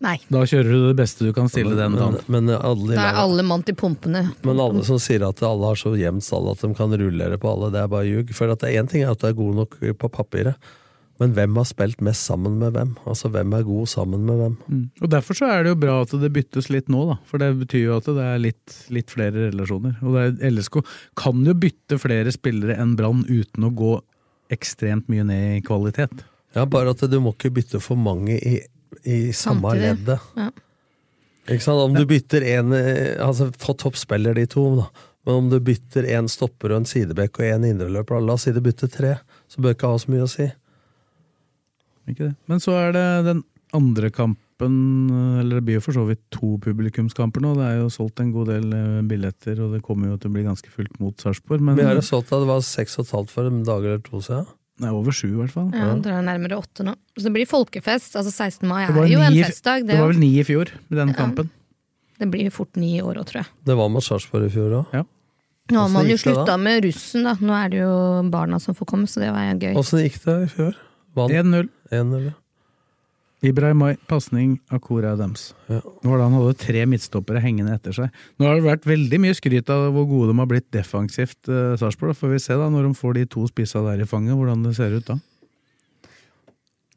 Nei. 0.04 0.14
Da 0.30 0.44
kjører 0.46 0.70
du 0.70 0.82
det 0.92 0.96
beste 1.00 1.26
du 1.26 1.32
kan 1.34 1.48
stille 1.50 1.74
den 1.74 1.96
dagen. 1.98 2.18
Men, 2.30 2.46
men 2.46 2.54
alle, 2.54 2.92
de 2.92 2.98
Da 2.98 3.08
er 3.10 3.20
alle 3.24 3.44
mann 3.46 3.64
til 3.66 3.74
pumpene. 3.78 4.28
Men 4.46 4.60
alle 4.62 4.84
som 4.86 5.00
sier 5.02 5.24
at 5.26 5.42
alle 5.42 5.72
har 5.72 5.80
så 5.80 5.94
jevnt 5.98 6.26
stall 6.26 6.52
at 6.52 6.62
de 6.62 6.70
kan 6.78 6.94
rullere 7.00 7.38
på 7.40 7.50
alle, 7.50 7.72
det 7.74 7.82
er 7.82 7.90
bare 7.90 8.06
ljug. 8.06 8.30
For 8.36 8.54
at 8.54 8.66
én 8.68 8.90
ting 8.90 9.02
er 9.02 9.16
at 9.16 9.24
du 9.24 9.26
er 9.30 9.34
god 9.38 9.58
nok 9.64 9.80
på 9.98 10.12
papiret, 10.14 10.70
men 11.18 11.32
hvem 11.34 11.56
har 11.58 11.66
spilt 11.66 12.02
mest 12.06 12.28
sammen 12.28 12.60
med 12.60 12.76
hvem? 12.76 12.92
Altså 13.10 13.26
hvem 13.34 13.56
er 13.58 13.66
god 13.66 13.90
sammen 13.90 14.22
med 14.28 14.38
hvem? 14.38 14.54
Mm. 14.70 14.84
Og 15.02 15.10
Derfor 15.10 15.40
så 15.40 15.50
er 15.50 15.66
det 15.66 15.72
jo 15.72 15.80
bra 15.82 15.96
at 16.04 16.14
det 16.22 16.30
byttes 16.36 16.70
litt 16.70 16.92
nå, 16.94 17.02
da. 17.10 17.18
For 17.26 17.42
det 17.42 17.50
betyr 17.64 17.88
jo 17.88 17.96
at 17.98 18.06
det 18.06 18.26
er 18.28 18.38
litt, 18.44 18.76
litt 18.94 19.10
flere 19.10 19.48
relasjoner. 19.48 19.98
Og 20.04 20.14
det 20.14 20.24
er, 20.28 20.52
LSK 20.54 20.78
kan 21.18 21.42
jo 21.42 21.56
bytte 21.58 21.98
flere 21.98 22.30
spillere 22.34 22.78
enn 22.78 22.94
Brann 22.98 23.26
uten 23.26 23.66
å 23.66 23.74
gå 23.74 23.96
ekstremt 24.54 25.10
mye 25.10 25.26
ned 25.26 25.58
i 25.58 25.64
kvalitet. 25.66 26.22
Ja, 26.54 26.64
bare 26.70 26.94
at 26.94 27.02
du 27.02 27.18
må 27.20 27.34
ikke 27.34 27.50
bytte 27.58 27.82
for 27.82 27.98
mange 28.00 28.38
i, 28.38 28.60
i 29.04 29.32
samme 29.32 29.72
Samtidig. 29.72 29.82
leddet. 29.84 30.20
Ja. 30.36 30.48
Ikke 31.48 31.64
sant? 31.64 31.80
Om 31.86 31.94
du 31.96 32.04
bytter 32.08 32.44
en 32.58 32.72
Altså, 32.76 33.50
få 33.56 33.72
toppspiller 33.80 34.34
de 34.36 34.46
to, 34.46 34.64
da. 34.82 34.88
Men 35.28 35.34
om 35.42 35.48
du 35.52 35.58
bytter 35.60 36.06
en 36.16 36.28
stopper 36.28 36.72
og 36.72 36.82
en 36.82 36.88
sidebekk 36.88 37.40
og 37.40 37.46
en 37.50 37.64
indreløper, 37.68 38.20
la 38.24 38.32
oss 38.38 38.46
si 38.46 38.52
du 38.56 38.62
bytter 38.64 38.88
tre, 38.88 39.14
så 39.48 39.60
bør 39.60 39.74
ikke 39.76 39.90
ha 39.92 39.98
så 40.00 40.12
mye 40.12 40.24
å 40.24 40.30
si. 40.32 40.46
Ikke 42.08 42.30
det? 42.30 42.34
Men 42.48 42.62
så 42.64 42.76
er 42.80 42.94
det 42.96 43.06
den 43.26 43.42
andre 43.76 44.08
kampen, 44.14 44.78
eller 45.42 45.58
det 45.58 45.64
blir 45.66 45.76
jo 45.76 45.84
for 45.84 45.96
så 45.98 46.06
vidt 46.08 46.22
to 46.32 46.54
publikumskamper 46.64 47.44
nå. 47.44 47.52
Det 47.58 47.66
er 47.66 47.76
jo 47.82 47.90
solgt 47.92 48.22
en 48.24 48.32
god 48.32 48.48
del 48.54 48.72
eh, 48.72 49.02
billetter, 49.10 49.60
og 49.64 49.76
det 49.76 49.82
kommer 49.84 50.14
jo 50.14 50.16
til 50.22 50.32
å 50.32 50.36
bli 50.38 50.46
ganske 50.46 50.72
fullt 50.72 50.96
mot 51.02 51.20
Sarpsborg. 51.20 51.60
Men 51.64 51.76
Vi 51.76 51.84
har 51.84 51.98
jo 52.00 52.06
solgt 52.08 52.32
at 52.32 52.40
det 52.44 52.48
var 52.48 52.64
seks 52.64 52.96
og 52.96 53.04
et 53.04 53.14
halvt 53.18 53.34
for 53.34 53.50
en 53.50 53.60
dag 53.68 53.84
eller 53.84 54.00
to 54.08 54.22
siden. 54.24 54.48
det 54.48 54.54
er 54.86 54.94
over 54.94 55.10
sju, 55.12 55.28
i 55.32 55.38
hvert 55.40 55.50
fall. 55.50 55.68
Ja, 55.74 55.94
det 55.98 56.12
er 56.12 56.22
nærmere 56.22 56.58
åtte 56.58 56.84
nå. 56.86 56.94
Så 57.18 57.24
det 57.26 57.32
blir 57.34 57.48
folkefest. 57.50 58.14
Altså 58.18 58.30
16. 58.30 58.68
mai 58.68 58.84
er 58.84 58.92
var, 58.94 59.06
jo 59.10 59.20
en 59.20 59.34
festdag. 59.34 59.86
det 59.88 59.98
var 59.98 60.12
vel 60.12 60.20
ni 60.22 60.38
i 60.38 60.44
fjor, 60.46 60.70
med 60.88 60.98
den 60.98 61.08
Ja. 61.08 61.14
kampen. 61.14 61.50
Det 62.18 62.30
blir 62.30 62.50
fort 62.50 62.76
ni 62.76 62.98
i 62.98 63.02
år 63.02 63.18
òg, 63.18 63.26
tror 63.26 63.42
jeg. 63.42 63.46
Det 63.64 63.76
var 63.76 63.88
med 63.88 64.02
Sarpsborg 64.02 64.46
i 64.46 64.50
fjor 64.50 64.70
òg. 64.82 64.86
Ja. 64.92 65.04
Nå 65.70 65.80
har 65.80 65.88
man 65.92 66.06
jo 66.08 66.16
slutta 66.16 66.56
med 66.58 66.84
russen, 66.84 67.24
da. 67.24 67.34
Nå 67.34 67.52
er 67.52 67.68
det 67.68 67.78
jo 67.82 68.30
barna 68.30 68.58
som 68.60 68.74
får 68.74 68.86
komme, 68.86 69.06
så 69.06 69.20
det 69.20 69.30
var 69.34 69.52
gøy. 69.54 69.74
Åssen 69.76 70.00
gikk 70.00 70.18
det 70.24 70.36
i 70.46 70.50
fjor? 70.54 70.74
Vant 71.14 71.32
1-0. 71.32 71.68
1-0, 73.38 73.46
ja. 73.46 73.48
Ibrahimai, 73.50 73.96
pasning 74.06 74.58
Akora 74.70 75.12
Adams. 75.12 75.54
Ja. 75.68 75.80
Nå 76.02 76.10
var 76.10 76.24
han 76.24 76.34
hadde 76.34 76.58
tre 76.58 76.84
midtstoppere 76.86 77.40
hengende 77.40 77.74
etter 77.74 77.94
seg. 77.94 78.10
Nå 78.38 78.46
har 78.48 78.58
det 78.58 78.66
vært 78.66 78.88
veldig 78.88 79.20
mye 79.22 79.34
skryt 79.34 79.70
av 79.70 79.92
hvor 79.94 80.08
gode 80.10 80.32
de 80.32 80.38
har 80.38 80.50
blitt 80.50 80.70
defensivt, 80.74 81.48
eh, 81.48 81.76
Sarpsborg. 81.78 82.16
Får 82.18 82.34
vi 82.34 82.38
se 82.42 82.54
da, 82.58 82.68
når 82.68 82.88
de 82.88 82.94
får 82.98 83.14
de 83.14 83.26
to 83.26 83.46
spissa 83.46 83.82
der 83.86 84.02
i 84.02 84.08
fanget, 84.08 84.34
hvordan 84.34 84.64
det 84.66 84.74
ser 84.76 84.96
ut 84.96 85.06
da. 85.06 85.18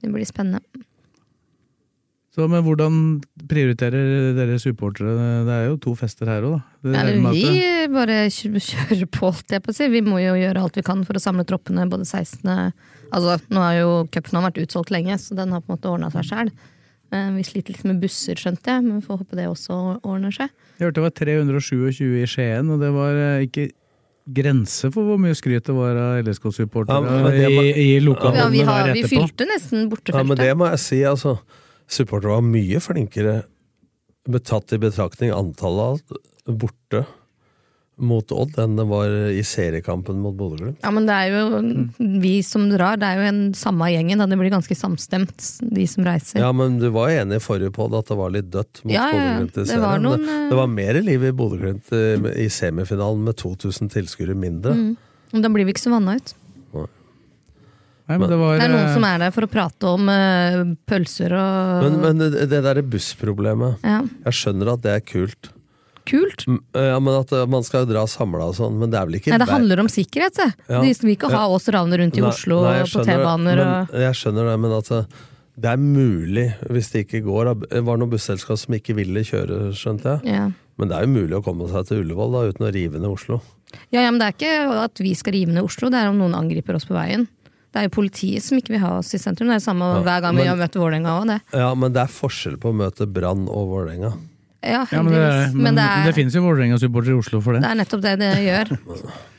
Det 0.02 0.10
blir 0.10 0.26
spennende. 0.26 0.62
Så, 2.32 2.46
men 2.48 2.64
hvordan 2.64 2.94
prioriterer 3.52 4.32
dere 4.38 4.56
supportere? 4.64 5.18
Det 5.44 5.52
er 5.52 5.66
jo 5.68 5.80
to 5.84 5.92
fester 6.00 6.30
her 6.32 6.46
òg, 6.48 6.54
da. 6.56 6.62
Det 6.88 6.94
Ja, 6.96 7.32
vi 7.36 7.90
bare 7.92 8.20
kjører 8.32 9.08
på, 9.12 9.26
holdt 9.28 9.52
jeg 9.52 9.64
på 9.66 9.74
å 9.74 9.76
si. 9.76 9.90
Vi 9.92 10.04
må 10.06 10.22
jo 10.24 10.38
gjøre 10.40 10.64
alt 10.64 10.80
vi 10.80 10.86
kan 10.88 11.04
for 11.08 11.20
å 11.20 11.24
samle 11.24 11.44
troppene 11.48 11.90
både 11.92 12.08
16. 12.08 12.48
Altså, 13.12 13.36
nå 13.52 13.66
har 13.66 13.82
jo 13.82 13.90
cupfinalen 14.14 14.48
vært 14.48 14.62
utsolgt 14.64 14.94
lenge, 14.96 15.20
så 15.20 15.36
den 15.36 15.52
har 15.52 15.60
på 15.60 15.74
en 15.74 15.76
måte 15.76 15.92
ordna 15.92 16.08
seg 16.14 16.30
sjæl. 16.30 16.54
Vi 17.12 17.44
sliter 17.44 17.76
litt 17.76 17.84
med 17.90 18.00
busser, 18.00 18.40
skjønte 18.40 18.72
jeg, 18.72 18.86
men 18.86 19.02
vi 19.02 19.04
får 19.04 19.18
håpe 19.26 19.36
det 19.36 19.50
også 19.52 19.80
ordner 20.00 20.32
seg. 20.32 20.54
Jeg 20.80 20.88
hørte 20.88 21.02
det 21.02 21.04
var 21.04 21.16
327 21.20 22.22
i 22.22 22.28
Skien, 22.32 22.70
og 22.72 22.80
det 22.80 22.92
var 22.96 23.20
eh, 23.20 23.44
ikke 23.50 23.66
grense 24.32 24.88
for 24.94 25.04
hvor 25.04 25.20
mye 25.20 25.36
skryt 25.36 25.68
det 25.68 25.76
var 25.76 25.98
av 26.00 26.22
LSK-supportere 26.24 27.18
Ja, 27.36 27.50
i, 27.52 27.98
i 27.98 28.00
lokalene 28.00 28.46
Ja, 28.46 28.48
vi, 28.54 28.62
har, 28.64 28.94
vi 28.96 29.04
fylte 29.10 29.48
nesten 29.50 29.90
Ja, 29.90 30.24
men 30.24 30.40
det 30.40 30.54
må 30.56 30.70
jeg 30.72 30.80
si, 30.80 31.02
altså. 31.10 31.36
Supportere 31.92 32.38
var 32.38 32.46
mye 32.48 32.80
flinkere 32.84 33.42
tatt 34.46 34.72
i 34.76 34.80
betraktning 34.80 35.32
antallet 35.34 36.04
borte 36.46 37.06
mot 38.02 38.32
Odd 38.34 38.56
enn 38.62 38.78
det 38.80 38.86
var 38.90 39.12
i 39.30 39.42
seriekampen 39.46 40.22
mot 40.24 40.34
Bodø-Glimt. 40.38 40.80
Ja, 40.82 40.90
men 40.94 41.06
det 41.06 41.14
er 41.14 41.36
jo 41.36 41.60
vi 42.24 42.32
som 42.46 42.64
drar, 42.72 42.98
det 42.98 43.06
er 43.12 43.20
jo 43.20 43.28
en 43.30 43.42
samme 43.58 43.92
gjengen, 43.92 44.18
da. 44.22 44.26
Det 44.32 44.40
blir 44.40 44.54
ganske 44.54 44.78
samstemt, 44.78 45.46
de 45.62 45.86
som 45.90 46.08
reiser. 46.08 46.42
Ja, 46.42 46.50
men 46.56 46.80
du 46.82 46.88
var 46.96 47.12
enig 47.14 47.38
i 47.38 47.44
forrige 47.44 47.74
podd 47.76 47.94
at 48.00 48.10
det 48.10 48.18
var 48.18 48.34
litt 48.34 48.50
dødt 48.54 48.82
mot 48.88 48.96
Ja. 48.96 49.06
Bodø-Glimt 49.12 49.54
i 49.54 49.60
Det 49.60 49.68
serien. 49.70 49.86
var 49.86 50.02
noen, 50.02 50.26
det, 50.26 50.40
det 50.50 50.60
var 50.64 50.72
mer 50.74 51.02
liv 51.06 51.28
i 51.30 51.34
Bodø-Glimt 51.44 51.94
eh, 51.94 52.28
i 52.42 52.50
semifinalen 52.50 53.22
med 53.28 53.38
2000 53.38 53.94
tilskuere 53.94 54.38
mindre. 54.48 54.74
Mm. 54.74 55.42
Da 55.46 55.54
blir 55.54 55.70
vi 55.70 55.76
ikke 55.76 55.86
så 55.86 55.94
vanna 55.94 56.18
ut. 56.18 56.34
Nei, 58.12 58.18
men 58.20 58.30
det, 58.32 58.38
var, 58.42 58.60
Det 58.60 58.68
er 58.68 58.74
noen 58.76 58.90
eh, 58.90 58.94
som 58.98 59.08
er 59.08 59.24
der 59.24 59.32
for 59.34 59.48
å 59.48 59.50
prate 59.52 59.88
om 59.96 60.12
uh, 60.12 60.60
pølser 60.92 61.34
og 61.40 61.88
Men, 61.88 61.98
men 62.04 62.22
det, 62.22 62.46
det 62.52 62.62
derre 62.68 62.84
bussproblemet, 62.84 63.82
Ja. 63.88 64.02
jeg 64.28 64.40
skjønner 64.42 64.74
at 64.76 64.84
det 64.86 64.94
er 65.00 65.04
kult. 65.08 65.52
Kult! 66.10 66.46
Mm, 66.50 66.60
Ja, 66.74 67.00
men 67.00 67.14
At 67.20 67.32
eh, 67.38 67.46
man 67.50 67.64
skal 67.64 67.86
dra 67.90 68.04
samla 68.10 68.48
og 68.52 68.56
sånn, 68.58 68.78
men 68.82 68.90
det 68.92 68.98
er 69.00 69.06
vel 69.10 69.20
ikke 69.20 69.32
Nei, 69.36 69.38
det 69.42 69.50
handler 69.52 69.84
om 69.84 69.90
sikkerhet, 69.92 70.40
se. 70.40 70.48
Ja. 70.68 70.80
De 70.82 70.94
vil 70.98 71.14
ikke 71.16 71.30
ha 71.34 71.44
oss 71.54 71.70
ravne 71.72 72.00
rundt 72.02 72.18
i 72.18 72.24
Nei, 72.24 72.32
Oslo 72.32 72.64
nei, 72.66 72.80
på 72.90 73.04
T-baner 73.06 73.62
og 73.66 73.94
Jeg 74.02 74.18
skjønner 74.18 74.50
det, 74.52 74.56
men 74.66 74.74
at 74.80 74.90
eh, 74.98 75.20
det 75.62 75.70
er 75.76 75.78
mulig, 75.84 76.48
hvis 76.74 76.88
det 76.94 77.04
ikke 77.06 77.20
går. 77.28 77.52
Det 77.70 77.82
var 77.86 78.00
noen 78.02 78.10
busselskap 78.10 78.58
som 78.58 78.74
ikke 78.74 78.96
ville 78.98 79.22
kjøre, 79.28 79.70
skjønte 79.78 80.18
jeg. 80.18 80.36
ja. 80.40 80.50
Men 80.80 80.90
det 80.90 80.96
er 80.98 81.04
jo 81.06 81.12
mulig 81.14 81.36
å 81.38 81.44
komme 81.46 81.68
seg 81.70 81.84
til 81.86 82.00
Ullevål 82.02 82.32
da, 82.34 82.40
uten 82.50 82.66
å 82.66 82.70
rive 82.74 82.98
ned 82.98 83.12
Oslo. 83.12 83.36
ja, 83.94 84.02
ja, 84.02 84.10
men 84.10 84.18
det 84.18 84.30
er 84.32 84.34
ikke 84.34 84.80
at 84.82 85.02
vi 85.04 85.12
skal 85.20 85.36
rive 85.36 85.54
ned 85.54 85.68
Oslo, 85.68 85.92
det 85.94 86.00
er 86.00 86.10
om 86.10 86.18
noen 86.18 86.34
angriper 86.34 86.74
oss 86.80 86.88
på 86.90 86.96
veien. 86.96 87.28
Det 87.72 87.80
er 87.80 87.86
jo 87.88 87.94
politiet 87.96 88.44
som 88.44 88.58
ikke 88.60 88.74
vil 88.76 88.82
ha 88.84 88.98
oss 89.00 89.14
i 89.16 89.18
sentrum. 89.22 89.48
Det 89.48 89.56
er 89.56 89.62
det 89.62 89.64
samme 89.64 89.86
Ja, 89.96 90.02
hver 90.04 90.22
gang 90.26 90.36
vi 90.36 90.44
men- 90.44 90.48
har 90.52 90.58
møtt 90.60 90.76
Vålerenga 90.76 91.14
òg, 91.22 91.28
det. 91.28 91.38
Ja, 91.56 91.74
men 91.76 91.94
det 91.94 92.02
er 92.04 92.08
forskjell 92.12 92.58
på 92.60 92.72
å 92.74 92.76
møte 92.76 93.08
Brann 93.08 93.48
og 93.48 93.70
Vålerenga. 93.72 94.12
Ja, 94.62 94.86
ja, 94.92 95.02
men 95.02 95.14
det, 95.14 95.54
men 95.56 95.64
Men 95.64 95.76
det 95.76 95.86
det, 96.06 96.10
er, 96.12 96.18
finnes 96.20 96.34
jo 96.36 96.42
Vålerenga-supportere 96.44 97.16
i 97.16 97.18
Oslo 97.18 97.40
for 97.42 97.54
det. 97.54 97.62
det 97.64 97.72
er 97.72 97.80
nettopp 97.80 98.02
det 98.02 98.20
det 98.20 98.34
gjør. 98.46 98.78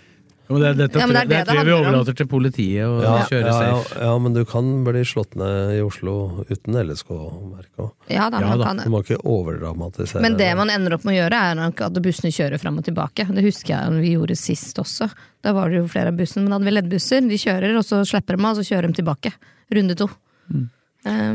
Jo, 0.50 0.58
det, 0.58 0.72
dette, 0.76 0.98
Ja, 0.98 1.06
men 1.06 1.14
det 1.14 1.20
er 1.22 1.28
det 1.28 1.36
det 1.36 1.38
det 1.38 1.46
tror 1.48 1.58
jeg 1.60 1.66
vi 1.68 1.72
om. 1.72 1.80
overlater 1.86 2.16
til 2.18 2.26
politiet 2.28 2.84
å 2.84 2.96
Ja, 3.02 3.12
kjøre 3.30 3.46
ja, 3.46 3.52
ja, 3.62 3.76
safe. 3.78 4.00
ja, 4.02 4.14
men 4.18 4.34
du 4.34 4.40
kan 4.44 4.70
bli 4.84 5.02
slått 5.06 5.36
ned 5.38 5.76
i 5.76 5.80
Oslo 5.84 6.14
uten 6.50 6.76
LSK-merke. 6.82 7.86
Ja 8.12 8.26
da, 8.28 8.40
Ja 8.42 8.48
man 8.50 8.58
da, 8.58 8.64
kan 8.66 8.82
Du 8.82 8.90
må 8.92 9.00
ikke 9.04 9.20
overdramatisere 9.24 10.20
Men 10.24 10.36
det 10.36 10.50
man 10.58 10.68
ender 10.74 10.94
opp 10.98 11.04
med 11.08 11.14
å 11.14 11.18
gjøre, 11.22 11.40
er 11.52 11.54
nok 11.60 11.80
at 11.86 12.02
bussene 12.04 12.32
kjører 12.34 12.60
fram 12.60 12.78
og 12.82 12.84
tilbake. 12.84 13.28
Det 13.32 13.44
husker 13.46 13.74
jeg 13.76 14.02
vi 14.02 14.12
gjorde 14.16 14.36
sist 14.36 14.76
også. 14.82 15.08
Da 15.42 15.52
var 15.56 15.70
det 15.70 15.78
jo 15.80 15.88
flere 15.88 16.12
av 16.12 16.18
bussene, 16.18 16.42
men 16.44 16.50
da 16.50 16.58
hadde 16.58 16.68
vi 16.68 16.76
leddbusser. 16.76 17.24
De 17.28 17.38
kjører, 17.40 17.76
og 17.78 17.84
så 17.86 18.02
slipper 18.04 18.36
de 18.36 18.44
av, 18.44 18.50
og 18.52 18.60
så 18.60 18.66
kjører 18.74 18.90
de 18.92 18.98
tilbake. 19.00 19.32
Runde 19.72 19.96
to. 19.96 20.10
Um, 20.52 20.68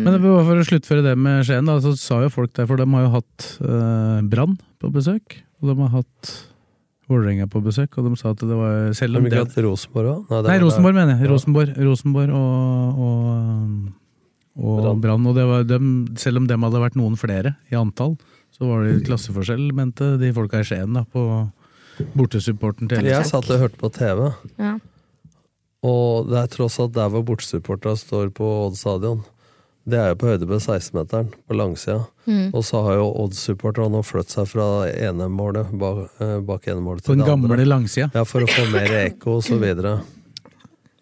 Men 0.03 0.13
det 0.15 0.21
for 0.23 0.55
å 0.61 0.63
sluttføre 0.63 1.03
det 1.03 1.17
med 1.19 1.41
Skien, 1.43 1.65
da, 1.67 1.79
så 1.83 1.91
sa 1.99 2.21
jo 2.23 2.29
folk 2.31 2.53
der, 2.55 2.67
for 2.69 2.77
de 2.79 2.85
har 2.87 3.01
jo 3.03 3.09
hatt 3.17 3.47
eh, 3.59 4.21
Brann 4.31 4.53
på 4.79 4.91
besøk, 4.93 5.41
og 5.59 5.67
de 5.73 5.75
har 5.81 5.89
hatt 5.97 6.29
Vålerenga 7.07 7.45
på 7.47 7.61
besøk, 7.63 7.93
og 7.99 8.09
de 8.09 8.17
sa 8.19 8.33
at 8.33 8.41
det 8.43 8.55
var 8.57 8.89
Selv 8.97 9.19
om 9.19 9.23
det 9.23 9.39
ikke 9.39 9.63
Rosenborg 9.63 10.09
òg? 10.11 10.33
Nei, 10.43 10.57
Rosenborg 10.59 10.97
mener 10.97 11.13
jeg. 11.15 11.23
Ja. 11.23 11.29
Rosenborg, 11.31 11.77
Rosenborg 11.79 12.33
og, 12.35 12.97
og, 13.05 13.85
og 14.59 14.81
Brann. 14.81 14.99
Brann. 15.05 15.29
Og 15.31 15.37
det 15.37 15.45
var 15.47 15.63
dem, 15.69 15.93
selv 16.19 16.41
om 16.41 16.49
dem 16.49 16.67
hadde 16.67 16.81
vært 16.83 16.97
noen 16.99 17.15
flere 17.19 17.55
i 17.71 17.79
antall, 17.79 18.17
så 18.51 18.67
var 18.67 18.83
det 18.83 19.05
klasseforskjell, 19.07 19.69
mente 19.77 20.17
de 20.19 20.33
folka 20.35 20.59
i 20.59 20.67
Skien, 20.67 20.97
da, 20.97 21.05
på 21.07 21.23
bortesupporten 22.17 22.91
til 22.91 23.07
Jeg 23.07 23.29
satt 23.29 23.47
og 23.53 23.63
hørte 23.63 23.79
på 23.79 23.89
TV, 23.93 24.27
ja. 24.59 24.75
og 25.87 26.27
det 26.27 26.41
er 26.43 26.51
tross 26.53 26.77
alt 26.83 26.95
der 26.97 27.09
hvor 27.13 27.23
bortesupporterne 27.25 27.97
står 28.03 28.33
på 28.35 28.51
Odd 28.67 28.77
stadion. 28.79 29.23
Det 29.87 29.95
er 29.95 30.09
jo 30.11 30.17
på 30.19 30.27
høyde 30.27 30.47
med 30.49 30.59
16-meteren, 30.59 31.29
på 31.47 31.55
langsida. 31.55 32.01
Mm. 32.27 32.49
Og 32.51 32.63
så 32.67 32.81
har 32.83 32.97
jo 32.99 33.05
Odd-supporterne 33.23 33.93
nå 33.93 34.01
flyttet 34.03 34.35
seg 34.35 34.49
fra 34.51 34.65
ene 34.91 35.29
målet 35.31 35.69
bak, 35.79 36.09
eh, 36.19 36.37
bak 36.43 36.67
ene 36.67 36.83
målet 36.83 37.05
På 37.05 37.13
til 37.13 37.15
den 37.15 37.23
det 37.23 37.29
gamle 37.31 37.53
andre. 37.55 37.67
langsida. 37.71 38.09
Ja, 38.13 38.25
for 38.27 38.43
å 38.43 38.49
få 38.51 38.65
mer 38.73 38.91
ekko 39.05 39.37
og 39.37 39.45
så 39.47 39.55
videre. 39.61 40.01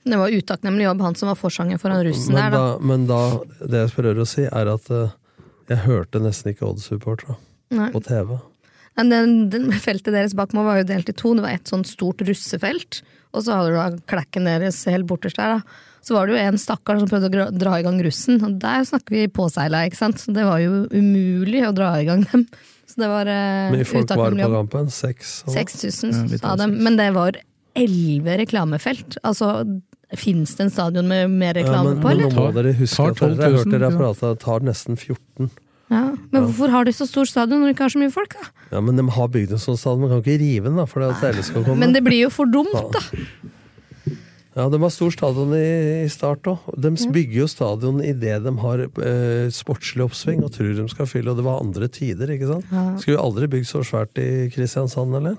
Det 0.06 0.20
var 0.22 0.30
utakknemlig 0.30 0.86
jobb, 0.86 1.02
han 1.02 1.16
som 1.18 1.32
var 1.32 1.38
forsanger 1.40 1.80
foran 1.82 2.04
russen 2.06 2.36
Men 2.36 2.44
der, 2.44 2.52
da. 2.54 2.60
da, 2.60 2.86
men 2.92 3.08
da, 3.10 3.22
det 3.66 3.80
jeg 3.88 3.94
prøver 3.96 4.22
å 4.22 4.28
si, 4.30 4.46
er 4.46 4.70
at 4.76 4.92
eh, 4.94 5.16
jeg 5.72 5.82
hørte 5.88 6.22
nesten 6.22 6.54
ikke 6.54 6.68
Odd-supportere 6.70 7.40
på 7.90 8.04
TV. 8.06 8.36
Men 8.96 9.10
den, 9.10 9.34
den 9.50 9.72
feltet 9.82 10.14
deres 10.14 10.38
bak 10.38 10.54
meg 10.54 10.64
var 10.70 10.78
jo 10.84 10.88
delt 10.94 11.10
i 11.10 11.18
to. 11.18 11.34
Det 11.34 11.42
var 11.44 11.58
et 11.58 11.68
sånt 11.74 11.90
stort 11.90 12.22
russefelt, 12.22 13.02
og 13.34 13.42
så 13.44 13.58
hadde 13.58 13.74
du 13.74 13.80
da 13.82 13.90
klekken 14.14 14.46
deres 14.46 14.84
helt 14.86 15.10
borterst 15.10 15.42
der. 15.42 15.58
da. 15.58 15.82
Så 16.06 16.14
var 16.14 16.28
det 16.30 16.36
jo 16.36 16.42
en 16.44 16.60
stakkar 16.62 17.00
som 17.02 17.10
prøvde 17.10 17.32
å 17.34 17.50
dra 17.50 17.80
i 17.80 17.84
gang 17.86 17.98
russen, 18.06 18.38
og 18.46 18.60
der 18.62 18.86
snakker 18.86 19.16
vi 19.16 19.26
påseila, 19.34 19.88
ikke 19.90 19.98
sant. 19.98 20.22
Så 20.22 20.34
det 20.36 20.46
var 20.46 20.60
jo 20.62 20.84
umulig 20.94 21.64
å 21.66 21.74
dra 21.74 21.96
i 21.98 22.06
gang 22.06 22.22
dem. 22.30 22.46
Så 22.86 23.02
det 23.02 23.10
var 23.10 23.26
eh, 23.32 23.72
Mye 23.74 23.88
folk 23.90 24.12
var 24.14 24.20
på 24.20 24.38
rampen? 24.38 24.54
kampen? 24.54 24.92
Seks? 24.94 25.40
og- 25.48 25.56
6000 25.58 26.14
Ja, 26.14 26.24
litt 26.30 26.46
sa 26.46 26.56
dem, 26.62 26.78
men 26.86 27.00
det 27.02 27.10
var 27.16 27.40
elleve 27.76 28.38
reklamefelt. 28.44 29.18
Altså, 29.26 29.50
fins 30.16 30.54
det 30.56 30.68
en 30.68 30.70
stadion 30.72 31.08
med 31.10 31.34
mer 31.34 31.58
Ja, 31.58 31.64
reklame 31.64 31.96
men, 31.96 32.04
på, 32.04 32.14
men 32.14 32.30
nå 32.30 32.30
må 32.38 32.54
dere 32.54 32.76
huske 32.78 33.10
at 33.10 33.18
dere, 33.20 33.34
jeg 33.34 33.42
har 33.42 33.58
hørt 33.58 33.74
dere 33.74 33.92
prate, 33.98 34.30
det 34.36 34.40
tar 34.46 34.60
nesten 34.70 34.96
14. 35.02 35.50
Ja, 35.90 36.04
men 36.32 36.46
hvorfor 36.48 36.72
har 36.74 36.86
de 36.86 36.94
så 36.98 37.06
stor 37.10 37.26
stadion 37.30 37.62
når 37.62 37.74
de 37.74 37.74
ikke 37.76 37.86
har 37.86 37.94
så 37.94 38.00
mye 38.02 38.14
folk, 38.14 38.38
da? 38.38 38.48
Ja, 38.72 38.80
Men 38.82 38.96
de 38.98 39.04
har 39.18 39.28
bygd 39.34 39.52
en 39.58 39.62
sånn 39.62 39.78
stadion, 39.78 40.06
man 40.06 40.14
kan 40.14 40.24
ikke 40.24 40.40
rive 40.42 40.70
den 40.70 40.78
da, 40.78 40.86
for 40.90 41.02
det 41.02 41.12
at 41.18 41.28
alle 41.34 41.44
skal 41.46 41.66
komme. 41.66 41.82
Men 41.82 41.94
det 41.94 42.02
blir 42.06 42.26
jo 42.26 42.32
for 42.34 42.46
dumt, 42.50 42.74
da. 42.94 43.04
Ja, 44.56 44.70
de 44.72 44.80
har 44.80 44.92
stor 44.94 45.12
stadion 45.12 45.52
i, 45.58 45.66
i 46.06 46.12
start 46.12 46.48
òg. 46.48 46.70
De 46.80 46.94
bygger 46.96 47.42
jo 47.42 47.48
stadion 47.52 48.00
idet 48.00 48.38
de 48.46 48.54
har 48.62 48.86
eh, 48.88 49.50
sportslig 49.52 50.06
oppsving 50.06 50.46
og 50.48 50.54
tror 50.56 50.72
de 50.78 50.86
skal 50.94 51.10
fylle, 51.12 51.34
og 51.34 51.42
det 51.42 51.48
var 51.48 51.60
andre 51.60 51.90
tider, 51.92 52.32
ikke 52.32 52.54
sant? 52.54 52.72
Ja. 52.72 52.86
Skulle 53.04 53.26
aldri 53.26 53.52
bygd 53.52 53.68
så 53.68 53.84
svært 53.84 54.16
i 54.22 54.48
Kristiansand, 54.56 55.20
eller? 55.20 55.36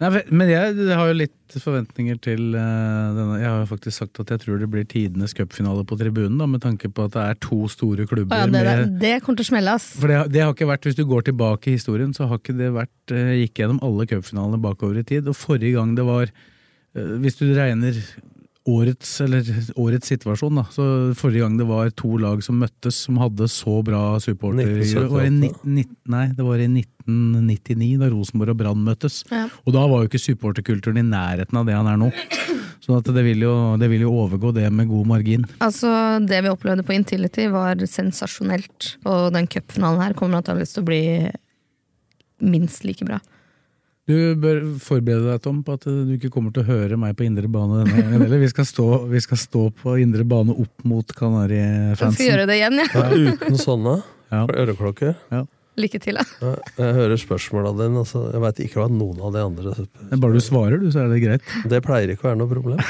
Nei, 0.00 0.22
men 0.32 0.48
jeg, 0.48 0.76
jeg 0.80 0.96
har 0.96 1.10
jo 1.10 1.16
litt 1.18 1.56
forventninger 1.60 2.16
til 2.24 2.54
uh, 2.54 3.10
denne 3.12 3.34
Jeg 3.36 3.48
har 3.50 3.58
jo 3.60 3.66
faktisk 3.68 3.98
sagt 3.98 4.20
at 4.22 4.30
jeg 4.32 4.40
tror 4.46 4.60
det 4.62 4.68
blir 4.72 4.86
tidenes 4.88 5.34
cupfinale 5.36 5.82
på 5.84 5.98
tribunen, 6.00 6.38
da, 6.40 6.46
med 6.48 6.62
tanke 6.64 6.88
på 6.88 7.04
at 7.04 7.12
det 7.18 7.24
er 7.26 7.40
to 7.44 7.66
store 7.68 8.06
Å 8.06 8.08
klubber. 8.08 8.40
ja, 8.40 8.46
det, 8.48 8.62
med, 8.64 8.94
det 9.02 9.10
kommer 9.20 9.42
til 9.42 9.50
å 9.50 9.50
smelle, 9.50 9.74
ass. 9.76 9.90
for 10.00 10.08
det, 10.08 10.22
det 10.32 10.40
har 10.46 10.54
ikke 10.56 10.70
vært, 10.70 10.88
Hvis 10.88 10.96
du 10.96 11.04
går 11.10 11.28
tilbake 11.28 11.68
i 11.68 11.76
historien, 11.76 12.14
så 12.16 12.30
har 12.30 12.40
ikke 12.40 12.56
det 12.56 12.70
vært 12.78 13.12
uh, 13.12 13.34
gikk 13.42 13.60
gjennom 13.60 13.82
alle 13.84 14.08
cupfinalene 14.08 14.62
bakover 14.64 15.02
i 15.02 15.04
tid. 15.12 15.28
Og 15.28 15.36
forrige 15.36 15.76
gang 15.76 15.92
det 15.98 16.08
var 16.08 16.32
Hvis 16.94 17.36
du 17.38 17.46
regner 17.54 17.96
årets, 18.70 19.12
eller 19.24 19.46
årets 19.80 20.10
situasjon, 20.12 20.58
da, 20.60 20.64
så 20.74 20.84
forrige 21.18 21.40
gang 21.44 21.54
det 21.58 21.64
var 21.66 21.88
to 21.96 22.10
lag 22.20 22.42
som 22.44 22.58
møttes 22.60 22.98
som 23.06 23.16
hadde 23.22 23.46
så 23.50 23.78
bra 23.86 24.18
supporter... 24.22 24.68
1978. 24.82 25.08
var 25.14 25.24
i 25.24 25.30
ni- 25.32 25.52
ni- 25.80 25.86
Nei, 26.12 26.26
det 26.36 26.44
var 26.44 26.60
i 26.60 26.66
1999, 26.68 27.96
da 28.02 28.10
Rosenborg 28.12 28.52
og 28.52 28.58
Brann 28.60 28.82
møttes. 28.86 29.22
Ja. 29.32 29.46
Og 29.64 29.74
da 29.74 29.86
var 29.90 30.02
jo 30.04 30.10
ikke 30.10 30.20
supporterkulturen 30.22 31.00
i 31.00 31.06
nærheten 31.08 31.56
av 31.62 31.66
det 31.70 31.78
han 31.78 31.88
er 31.90 31.98
nå. 32.02 32.10
Så 32.84 32.96
at 32.98 33.08
det, 33.12 33.22
vil 33.24 33.42
jo, 33.44 33.54
det 33.80 33.88
vil 33.92 34.04
jo 34.06 34.12
overgå 34.22 34.52
det 34.56 34.66
med 34.72 34.88
god 34.90 35.08
margin. 35.08 35.42
Altså, 35.64 35.88
Det 36.26 36.38
vi 36.44 36.52
opplevde 36.52 36.84
på 36.86 36.94
Intility 36.96 37.48
var 37.52 37.80
sensasjonelt, 37.86 38.94
og 39.08 39.30
den 39.36 39.48
cupfinalen 39.52 40.00
her 40.04 40.14
kommer 40.18 40.40
antakeligvis 40.42 40.76
til 40.76 40.84
å 40.84 40.88
bli 40.90 41.02
minst 42.40 42.84
like 42.88 43.04
bra. 43.08 43.18
Du 44.10 44.16
bør 44.42 44.60
forberede 44.82 45.28
deg, 45.30 45.42
Tom, 45.44 45.60
på 45.66 45.76
at 45.78 45.86
du 45.86 46.14
ikke 46.16 46.32
kommer 46.34 46.50
til 46.56 46.64
å 46.64 46.68
høre 46.72 46.98
meg 46.98 47.14
på 47.18 47.26
indre 47.28 47.46
bane 47.52 47.84
denne 47.84 47.94
gangen 48.02 48.24
heller. 48.26 48.42
Vi 48.42 48.50
skal 48.50 48.66
stå, 48.66 48.88
vi 49.12 49.22
skal 49.22 49.38
stå 49.38 49.62
på 49.84 49.94
indre 50.02 50.26
bane 50.26 50.56
opp 50.58 50.84
mot 50.88 51.14
Kanari-fansen. 51.14 52.16
skal 52.18 52.30
gjøre 52.32 52.48
det 52.50 52.58
igjen, 52.58 52.82
ja. 52.82 52.90
Ja, 52.90 53.32
uten 53.36 53.60
sånne 53.60 54.00
Ja. 54.30 54.44
øreklokker. 54.46 55.14
Ja. 55.30 55.44
Lykke 55.80 56.00
til, 56.02 56.18
da. 56.18 56.24
Ja, 56.42 56.50
Jeg 56.82 56.94
hører 56.96 57.16
spørsmåla 57.22 57.70
dine, 57.78 58.02
altså, 58.02 58.24
jeg 58.34 58.40
veit 58.42 58.58
ikke 58.66 58.80
hva 58.82 58.88
noen 58.90 59.20
av 59.24 59.32
de 59.32 59.40
andre 59.46 59.86
Men 60.10 60.20
Bare 60.20 60.34
du 60.34 60.40
svarer, 60.42 60.80
du, 60.82 60.90
så 60.92 61.04
er 61.04 61.08
det 61.14 61.20
greit. 61.22 61.42
Det 61.70 61.80
pleier 61.86 62.10
ikke 62.12 62.26
å 62.26 62.30
være 62.32 62.40
noe 62.42 62.50
problem. 62.50 62.82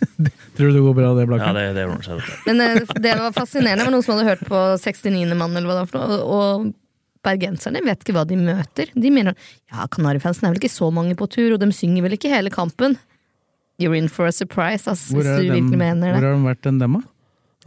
Tror 0.56 0.72
du 0.72 0.72
det 0.72 0.82
går 0.82 0.96
bra, 0.96 1.12
det, 1.20 1.26
Blakken? 1.28 1.52
Ja, 1.52 1.68
det, 1.68 1.76
det 1.76 1.84
ordner 1.86 2.06
seg. 2.08 2.24
Men 2.48 2.60
eh, 2.64 2.80
det 3.04 3.14
var 3.20 3.36
fascinerende. 3.36 3.84
Det 3.84 3.88
var 3.90 3.94
noen 3.94 4.06
som 4.08 4.16
hadde 4.16 4.30
hørt 4.32 4.44
på 4.48 4.62
69. 4.80 5.36
mann, 5.36 5.54
eller 5.56 5.68
hva 5.68 5.76
det 5.76 5.84
var 5.84 5.92
for 5.92 6.00
noe. 6.02 6.18
Og 6.38 6.72
bergenserne 7.22 7.80
vet 7.84 8.02
ikke 8.02 8.14
hva 8.16 8.24
de 8.26 8.36
møter. 8.36 8.90
De 8.94 9.10
mener 9.14 9.34
ja, 9.72 9.86
Kanarifansen 9.92 10.46
er 10.48 10.52
vel 10.54 10.60
ikke 10.62 10.72
så 10.74 10.90
mange 10.94 11.14
på 11.18 11.28
tur, 11.30 11.52
og 11.54 11.60
de 11.62 11.70
synger 11.72 12.02
vel 12.06 12.16
ikke 12.18 12.32
hele 12.32 12.50
kampen. 12.50 12.98
You're 13.80 13.96
in 13.98 14.08
for 14.12 14.26
a 14.28 14.32
surprise, 14.32 14.86
ass, 14.90 15.08
Hvor 15.10 15.22
hvis 15.22 15.30
du 15.40 15.46
dem- 15.48 15.54
virkelig 15.56 15.78
mener 15.78 16.12
Hvor 16.12 16.22
har 16.28 16.36
de 16.36 16.44
vært 16.46 16.62
den 16.62 16.78
dem, 16.78 16.92
da? 17.00 17.02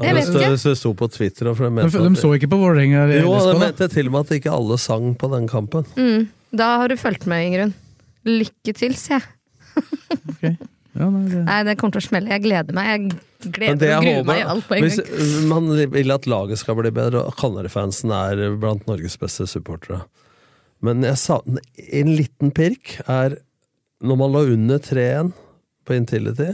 Jeg 0.04 0.16
vet 0.16 0.28
ikke. 0.28 0.50
hvis 0.52 0.64
det 0.68 0.78
sto 0.78 0.92
på 0.94 1.08
Twitter 1.12 1.54
for 1.56 1.70
de 1.70 1.88
De, 1.88 2.10
de 2.10 2.16
så 2.20 2.34
ikke 2.36 2.50
på 2.52 2.58
Vålerenga 2.60 3.06
Jo, 3.22 3.32
de 3.54 3.60
mente 3.60 3.88
til 3.88 4.08
og 4.08 4.12
med 4.12 4.26
at 4.26 4.32
ikke 4.42 4.52
alle 4.52 4.78
sang 4.78 5.16
på 5.16 5.30
den 5.32 5.48
kampen. 5.48 5.86
Mm, 5.96 6.28
da 6.52 6.78
har 6.82 6.88
du 6.92 6.96
fulgt 7.00 7.26
med, 7.26 7.46
Ingrun. 7.48 7.74
Lykke 8.26 8.74
til, 8.76 8.94
sier 9.00 9.22
jeg. 10.44 10.58
Ja, 10.96 11.08
nei, 11.12 11.24
det... 11.28 11.42
Nei, 11.44 11.62
det 11.68 11.76
kommer 11.80 11.98
til 11.98 12.04
å 12.04 12.08
smelle. 12.08 12.32
Jeg 12.32 12.44
gleder 12.46 12.76
meg. 12.78 12.92
Jeg 12.92 13.54
gleder 13.58 13.80
det 13.82 13.90
og 13.90 13.96
jeg 13.96 14.06
gruer 14.06 14.28
meg 14.30 14.42
i 14.42 14.46
alt 14.54 14.68
på 14.68 14.78
en 14.78 14.86
hvis 14.86 15.00
gang. 15.02 15.34
man 15.52 15.72
vil 15.96 16.16
at 16.16 16.30
laget 16.32 16.62
skal 16.62 16.78
bli 16.80 16.92
bedre, 16.96 17.26
og 17.28 17.36
Kanarifansen 17.40 18.14
er 18.16 18.46
blant 18.62 18.86
Norges 18.90 19.18
beste 19.22 19.48
supportere 19.50 20.06
Men 20.86 21.04
jeg 21.06 21.20
sa, 21.20 21.42
en 21.44 22.14
liten 22.16 22.54
pirk 22.56 22.96
er 23.12 23.40
når 24.06 24.20
man 24.22 24.34
lå 24.36 24.46
under 24.54 24.80
3-1 24.84 25.34
på 25.86 25.96
Intility, 25.96 26.54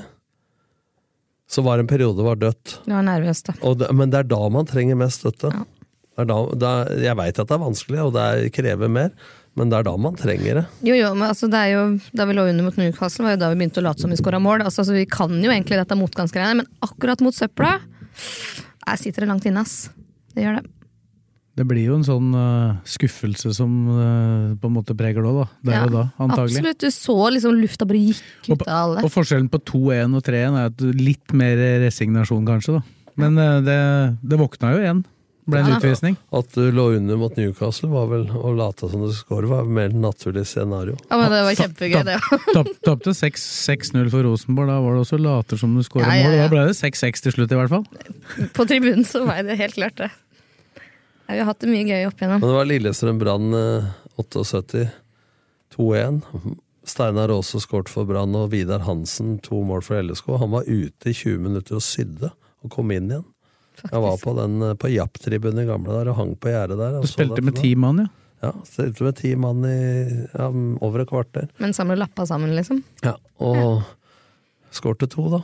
så 1.52 1.64
var 1.66 1.82
en 1.82 1.90
periode 1.90 2.18
det 2.18 2.26
var 2.28 2.40
dødt. 2.40 2.78
Det 2.86 2.96
var 2.96 3.06
nervøst, 3.06 3.50
da. 3.50 3.56
Og 3.68 3.78
det, 3.82 3.90
men 3.98 4.12
det 4.12 4.22
er 4.22 4.30
da 4.32 4.42
man 4.54 4.68
trenger 4.70 5.00
mest 5.00 5.24
støtte. 5.24 5.52
Det 5.52 6.24
er 6.24 6.30
da, 6.30 6.38
da, 6.60 6.72
jeg 7.02 7.18
veit 7.20 7.40
at 7.40 7.50
det 7.50 7.56
er 7.58 7.64
vanskelig, 7.66 8.00
og 8.06 8.14
det 8.16 8.24
er, 8.24 8.52
krever 8.56 8.92
mer, 8.92 9.12
men 9.60 9.72
det 9.72 9.82
er 9.82 9.88
da 9.88 9.94
man 10.00 10.16
trenger 10.16 10.62
det. 10.62 10.66
Jo, 10.88 10.96
jo, 10.96 11.12
men 11.18 11.28
altså, 11.28 11.50
det 11.52 11.60
er 11.60 11.74
jo, 11.74 11.86
Da 12.16 12.28
vi 12.28 12.36
lå 12.38 12.46
under 12.48 12.68
mot 12.68 12.78
Newcastle, 12.80 13.26
var 13.28 13.36
jo 13.36 13.42
da 13.42 13.50
vi 13.52 13.60
begynte 13.60 13.82
å 13.82 13.88
late 13.88 14.04
som 14.04 14.14
vi 14.14 14.20
skåra 14.20 14.40
mål. 14.40 14.64
Altså, 14.64 14.86
altså, 14.86 14.96
vi 14.96 15.08
kan 15.12 15.34
jo 15.44 15.52
egentlig 15.52 15.80
dette 15.82 15.98
motgangsgreiene, 16.00 16.62
men 16.64 16.70
akkurat 16.88 17.24
mot 17.26 17.36
søpla 17.36 17.80
Jeg 17.82 19.02
sitter 19.02 19.26
det 19.26 19.32
langt 19.34 19.48
inne, 19.50 19.66
ass. 19.66 19.90
Det 20.32 20.46
gjør 20.46 20.62
det. 20.62 20.70
Det 21.60 21.66
blir 21.68 21.84
jo 21.84 21.98
en 22.00 22.06
sånn 22.08 22.30
uh, 22.32 22.80
skuffelse 22.88 23.52
som 23.54 23.72
uh, 23.92 24.54
på 24.56 24.70
en 24.70 24.76
måte 24.78 24.96
preger 24.98 25.20
det 25.20 25.34
òg, 25.34 25.42
da. 25.42 25.48
Der 25.68 25.76
Ja, 25.76 25.82
og 25.84 25.96
da, 25.98 26.04
antagelig. 26.16 26.62
Absolutt. 26.62 26.80
Du 26.80 26.96
så 26.96 27.16
liksom 27.36 27.58
lufta 27.60 27.88
bare 27.90 28.04
gikk 28.08 28.54
ut 28.54 28.64
av 28.64 28.78
alle. 28.78 29.04
Og 29.04 29.12
forskjellen 29.12 29.52
på 29.52 29.60
2-1 29.68 30.16
og 30.16 30.24
3-1 30.26 30.60
er 30.62 30.72
at 30.72 30.86
litt 30.96 31.36
mer 31.36 31.60
resignasjon, 31.84 32.48
kanskje. 32.48 32.80
da. 32.80 33.12
Men 33.20 33.36
uh, 33.36 33.60
det, 33.68 33.82
det 34.24 34.40
våkna 34.40 34.72
jo 34.78 34.86
igjen. 34.86 35.04
Ble 35.52 35.60
en 35.66 35.76
utvisning. 35.76 36.16
At 36.40 36.50
du 36.56 36.64
lå 36.72 36.86
under 36.98 37.20
mot 37.22 37.36
Newcastle, 37.38 37.90
var 37.92 38.08
vel 38.12 38.24
å 38.32 38.54
late 38.58 38.90
som 38.92 39.04
du 39.06 39.12
skåret, 39.16 39.50
var 39.52 39.68
mer 39.68 39.90
naturlig 39.94 40.46
scenario. 40.50 40.96
Ja, 41.10 41.20
men 41.22 41.32
det 41.34 41.42
var 41.48 41.60
kjempegøy, 41.60 42.02
det 42.08 42.16
òg. 42.18 42.48
Tap- 42.56 42.74
Tapte 42.88 43.14
6 43.18 43.46
6-0 43.68 44.10
for 44.14 44.26
Rosenborg. 44.28 44.72
Da 44.72 44.80
var 44.84 44.98
det 44.98 45.04
også 45.06 45.20
later 45.22 45.62
som 45.62 45.76
du 45.78 45.84
skåret 45.86 46.08
Ja, 46.08 46.16
ja, 46.22 46.32
mål. 46.32 46.40
Da 46.42 46.50
ble 46.56 46.66
det 46.72 46.78
6-6 46.80 47.26
til 47.28 47.36
slutt, 47.38 47.52
i 47.54 47.60
hvert 47.62 47.74
fall. 47.76 48.50
På 48.58 48.66
tribunen 48.70 49.06
så 49.08 49.26
var 49.28 49.44
det 49.48 49.60
helt 49.62 49.76
klart, 49.78 50.00
det. 50.02 50.10
Ja, 51.28 51.36
vi 51.36 51.40
har 51.44 51.52
hatt 51.54 51.62
det 51.64 51.70
mye 51.72 51.86
gøy 51.88 52.08
opp 52.10 52.20
igjennom. 52.20 52.42
Men 52.42 52.50
det 52.50 52.58
var 52.58 52.68
Lillestrøm 52.68 53.20
Brann 53.22 53.54
eh, 53.56 53.92
78, 54.20 54.88
2-1. 55.78 56.22
Steinar 56.92 57.30
Aase 57.30 57.60
skåret 57.62 57.92
for 57.94 58.08
Brann, 58.10 58.34
og 58.36 58.50
Vidar 58.52 58.82
Hansen 58.88 59.36
to 59.46 59.62
mål 59.68 59.84
for 59.86 60.02
LSK. 60.02 60.32
Han 60.42 60.52
var 60.56 60.66
ute 60.68 61.12
i 61.12 61.14
20 61.14 61.38
minutter 61.46 61.78
og 61.78 61.84
sydde, 61.86 62.32
og 62.66 62.74
kom 62.74 62.92
inn 62.96 63.12
igjen. 63.14 63.28
Jeg 63.90 64.02
var 64.04 64.18
på, 64.22 64.34
den, 64.38 64.58
eh, 64.70 64.74
på 64.80 64.92
Japp-tribunen 64.92 65.64
i 65.64 65.68
gamle 65.70 65.96
der 66.00 66.12
og 66.14 66.20
hang 66.20 66.36
på 66.42 66.52
gjerdet 66.54 66.78
der. 66.80 67.00
Du 67.02 67.10
spilte 67.10 67.42
med 67.46 67.56
ti 67.60 67.74
mann, 67.80 68.04
ja. 68.06 68.10
Ja, 68.42 68.52
spilte 68.66 69.06
med 69.06 69.18
ti 69.20 69.36
mann 69.38 69.62
i 69.70 69.78
ja, 70.34 70.48
over 70.82 71.04
et 71.04 71.10
kvarter. 71.12 71.50
Men 71.62 71.76
samle 71.78 71.98
lappa 72.00 72.26
sammen, 72.26 72.56
liksom. 72.58 72.80
Ja, 73.06 73.16
og 73.38 73.84
skårte 74.74 75.10
to, 75.12 75.28
da. 75.30 75.42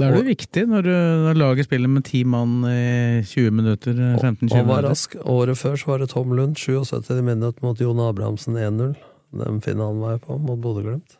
Da 0.00 0.06
er 0.08 0.14
det 0.16 0.20
jo 0.22 0.28
viktig 0.30 0.62
når, 0.70 0.86
du, 0.86 0.90
når 1.26 1.36
laget 1.36 1.66
spiller 1.68 1.90
med 1.92 2.04
ti 2.08 2.22
mann 2.24 2.62
i 2.64 3.20
20 3.26 3.50
minutter. 3.52 3.92
15-20 4.16 4.22
Og 4.22 4.56
var 4.56 4.64
minutter. 4.64 4.88
rask. 4.88 5.16
Året 5.28 5.58
før 5.60 5.76
så 5.76 5.90
var 5.92 6.02
det 6.02 6.08
Tom 6.14 6.32
Lund, 6.38 6.56
77 6.56 7.10
minutter 7.26 7.66
mot 7.66 7.78
Jon 7.82 8.00
Abrahamsen 8.06 8.56
1-0. 8.56 8.94
Den 9.42 9.60
finalen 9.62 10.00
var 10.02 10.16
jeg 10.16 10.22
på, 10.24 10.38
mot 10.42 10.58
Bodø-Glimt. 10.62 11.18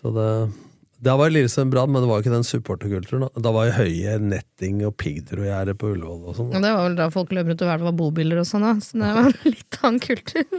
Så 0.00 0.12
det 0.14 0.28
Da 1.00 1.14
var 1.16 1.30
Lillestrøm 1.32 1.70
Brann, 1.72 1.92
men 1.92 2.02
det 2.02 2.08
var 2.10 2.18
jo 2.18 2.26
ikke 2.26 2.34
den 2.34 2.44
supporterkulturen. 2.44 3.22
Da. 3.24 3.42
da 3.46 3.52
var 3.56 3.70
jo 3.70 3.76
høye 3.78 4.18
netting 4.20 4.82
og 4.84 4.98
piggtrådgjerde 5.00 5.74
på 5.80 5.94
Ullevål 5.94 6.26
og 6.28 6.34
sånn. 6.36 6.50
Ja, 6.52 6.60
det 6.60 6.72
var 6.76 6.88
vel 6.90 6.98
da 6.98 7.06
folk 7.14 7.30
løp 7.32 7.48
rundt 7.48 7.62
og 7.64 7.70
hvelva 7.70 7.92
bobiler 7.96 8.42
og 8.42 8.48
sånn, 8.48 8.66
da. 8.66 8.74
Så 8.84 9.00
det 9.00 9.12
var 9.16 9.38
litt 9.48 9.78
annen 9.80 10.02
kultur. 10.04 10.58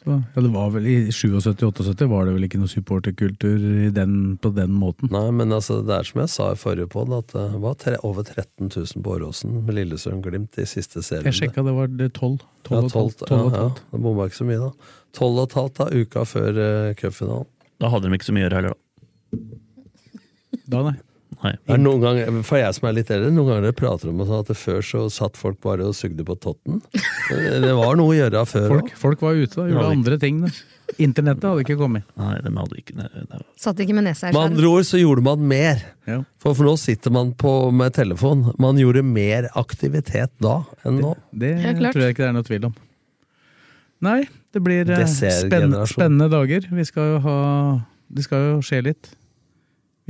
Så, 0.00 0.16
ja, 0.16 0.40
det 0.40 0.50
var 0.52 0.70
vel 0.72 0.86
I 0.88 0.94
77-78 1.12 2.06
var 2.08 2.28
det 2.28 2.32
vel 2.36 2.44
ikke 2.46 2.60
noe 2.60 2.72
supporterkultur 2.72 3.64
i 3.86 3.88
den, 3.92 4.14
på 4.40 4.52
den 4.56 4.72
måten. 4.76 5.10
Nei, 5.12 5.26
men 5.36 5.52
altså, 5.52 5.78
det 5.84 5.96
er 5.96 6.08
som 6.08 6.20
jeg 6.22 6.32
sa 6.32 6.50
i 6.52 6.60
forrige 6.60 6.88
podd, 6.92 7.12
at 7.16 7.32
det 7.36 7.60
var 7.64 7.78
tre, 7.80 7.96
over 8.04 8.24
13 8.24 8.68
000 8.68 9.04
på 9.04 9.14
Åråsen 9.16 9.56
med 9.64 9.76
Lillestrøm-Glimt 9.76 10.60
i 10.60 10.68
siste 10.68 11.04
serien. 11.04 11.28
Jeg 11.28 11.38
sjekka, 11.40 11.64
det 11.64 11.76
var 11.76 11.88
12. 11.92 12.12
12 12.68 12.76
Ja, 12.76 12.84
og 12.84 12.92
12, 12.92 12.92
12, 12.92 13.24
12 13.32 13.40
ja, 13.40 13.64
ja, 13.64 13.72
det 13.94 14.02
bomma 14.04 14.28
ikke 14.28 14.40
så 14.42 14.48
mye, 14.48 14.60
da. 14.68 14.92
12 15.16 15.30
og 15.30 15.42
et 15.44 15.58
halvt 15.60 15.80
da, 15.80 15.88
uka 16.04 16.28
før 16.28 16.60
uh, 16.60 16.92
cupfinalen. 17.00 17.50
Da 17.80 17.88
hadde 17.88 18.08
de 18.08 18.20
ikke 18.20 18.28
så 18.28 18.36
mye 18.36 18.44
å 18.44 18.48
gjøre 18.48 18.60
heller, 18.60 18.76
da. 18.76 18.89
Da, 20.70 20.82
nei. 20.86 20.96
Nei. 21.40 21.54
Er 21.72 21.78
noen 21.80 22.02
ganger, 22.02 22.34
for 22.44 22.60
jeg 22.60 22.74
som 22.76 22.88
er 22.90 22.96
litt 22.98 23.10
eldre, 23.14 23.30
noen 23.32 23.48
ganger 23.48 23.68
dere 23.68 23.76
prater 23.78 24.10
om 24.10 24.18
sånn 24.26 24.42
at 24.42 24.50
det 24.50 24.56
før 24.60 24.82
så 24.84 25.04
satt 25.12 25.38
folk 25.40 25.60
bare 25.64 25.86
og 25.88 25.94
sugde 25.96 26.24
på 26.26 26.34
totten. 26.42 26.82
Det 27.30 27.70
var 27.78 27.96
noe 27.96 28.12
å 28.12 28.16
gjøre 28.16 28.42
før 28.50 28.66
Folk, 28.74 28.90
òg. 28.90 28.98
folk 29.00 29.24
var 29.24 29.38
ute 29.38 29.62
og 29.62 29.70
gjorde 29.70 29.86
andre 29.94 30.18
ting. 30.20 30.42
Da. 30.44 30.50
Internettet 31.00 31.46
hadde 31.46 31.62
ikke 31.64 31.76
kommet. 31.80 32.04
Nei, 32.18 32.34
de 32.44 32.52
hadde 32.58 32.80
ikke 32.82 32.96
nei, 32.98 33.06
nei. 33.30 33.40
Satt 33.62 33.80
ikke 33.80 33.94
med 33.96 34.08
nesa 34.08 34.28
i 34.28 34.34
Med 34.34 34.50
andre 34.50 34.72
ord 34.74 34.88
så 34.88 35.00
gjorde 35.00 35.24
man 35.24 35.46
mer. 35.52 35.80
Ja. 36.10 36.18
For, 36.42 36.58
for 36.58 36.66
nå 36.66 36.74
sitter 36.82 37.14
man 37.14 37.30
på 37.38 37.54
med 37.72 37.94
telefon. 37.96 38.48
Man 38.60 38.80
gjorde 38.82 39.04
mer 39.06 39.48
aktivitet 39.60 40.34
da 40.42 40.58
enn 40.82 40.98
nå. 41.00 41.14
Det 41.30 41.54
det 41.62 41.70
ja, 41.70 41.92
tror 41.94 42.04
jeg 42.04 42.16
ikke 42.18 42.24
det 42.26 42.28
er 42.32 42.36
noe 42.36 42.48
tvil 42.50 42.68
om. 42.68 42.76
Nei, 44.04 44.18
det 44.52 44.60
blir 44.64 44.90
eh, 44.92 45.06
spenn, 45.08 45.72
spennende 45.88 46.28
dager. 46.32 46.68
Vi 46.74 46.84
skal 46.88 47.14
jo 47.14 47.18
ha 47.24 47.38
Det 48.10 48.24
skal 48.26 48.46
jo 48.48 48.60
skje 48.66 48.82
litt. 48.90 49.12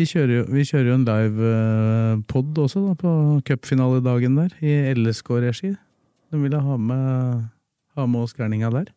Vi 0.00 0.06
kjører 0.08 0.30
jo, 0.32 0.42
vi 0.48 0.62
kjører 0.64 0.86
jo 0.88 0.96
en 0.96 1.02
live 1.04 1.48
eh, 1.52 2.20
pod 2.30 2.56
også 2.62 2.80
da, 2.86 2.92
på 2.96 3.10
cupfinaledagen 3.44 4.38
der, 4.38 4.54
i 4.64 4.94
LSK-regi. 4.96 5.74
De 6.32 6.40
ville 6.40 6.60
ha 6.64 6.76
med, 6.80 7.42
ha 7.98 8.06
med 8.08 8.24
oss 8.24 8.32
gærninga 8.38 8.70
der. 8.72 8.88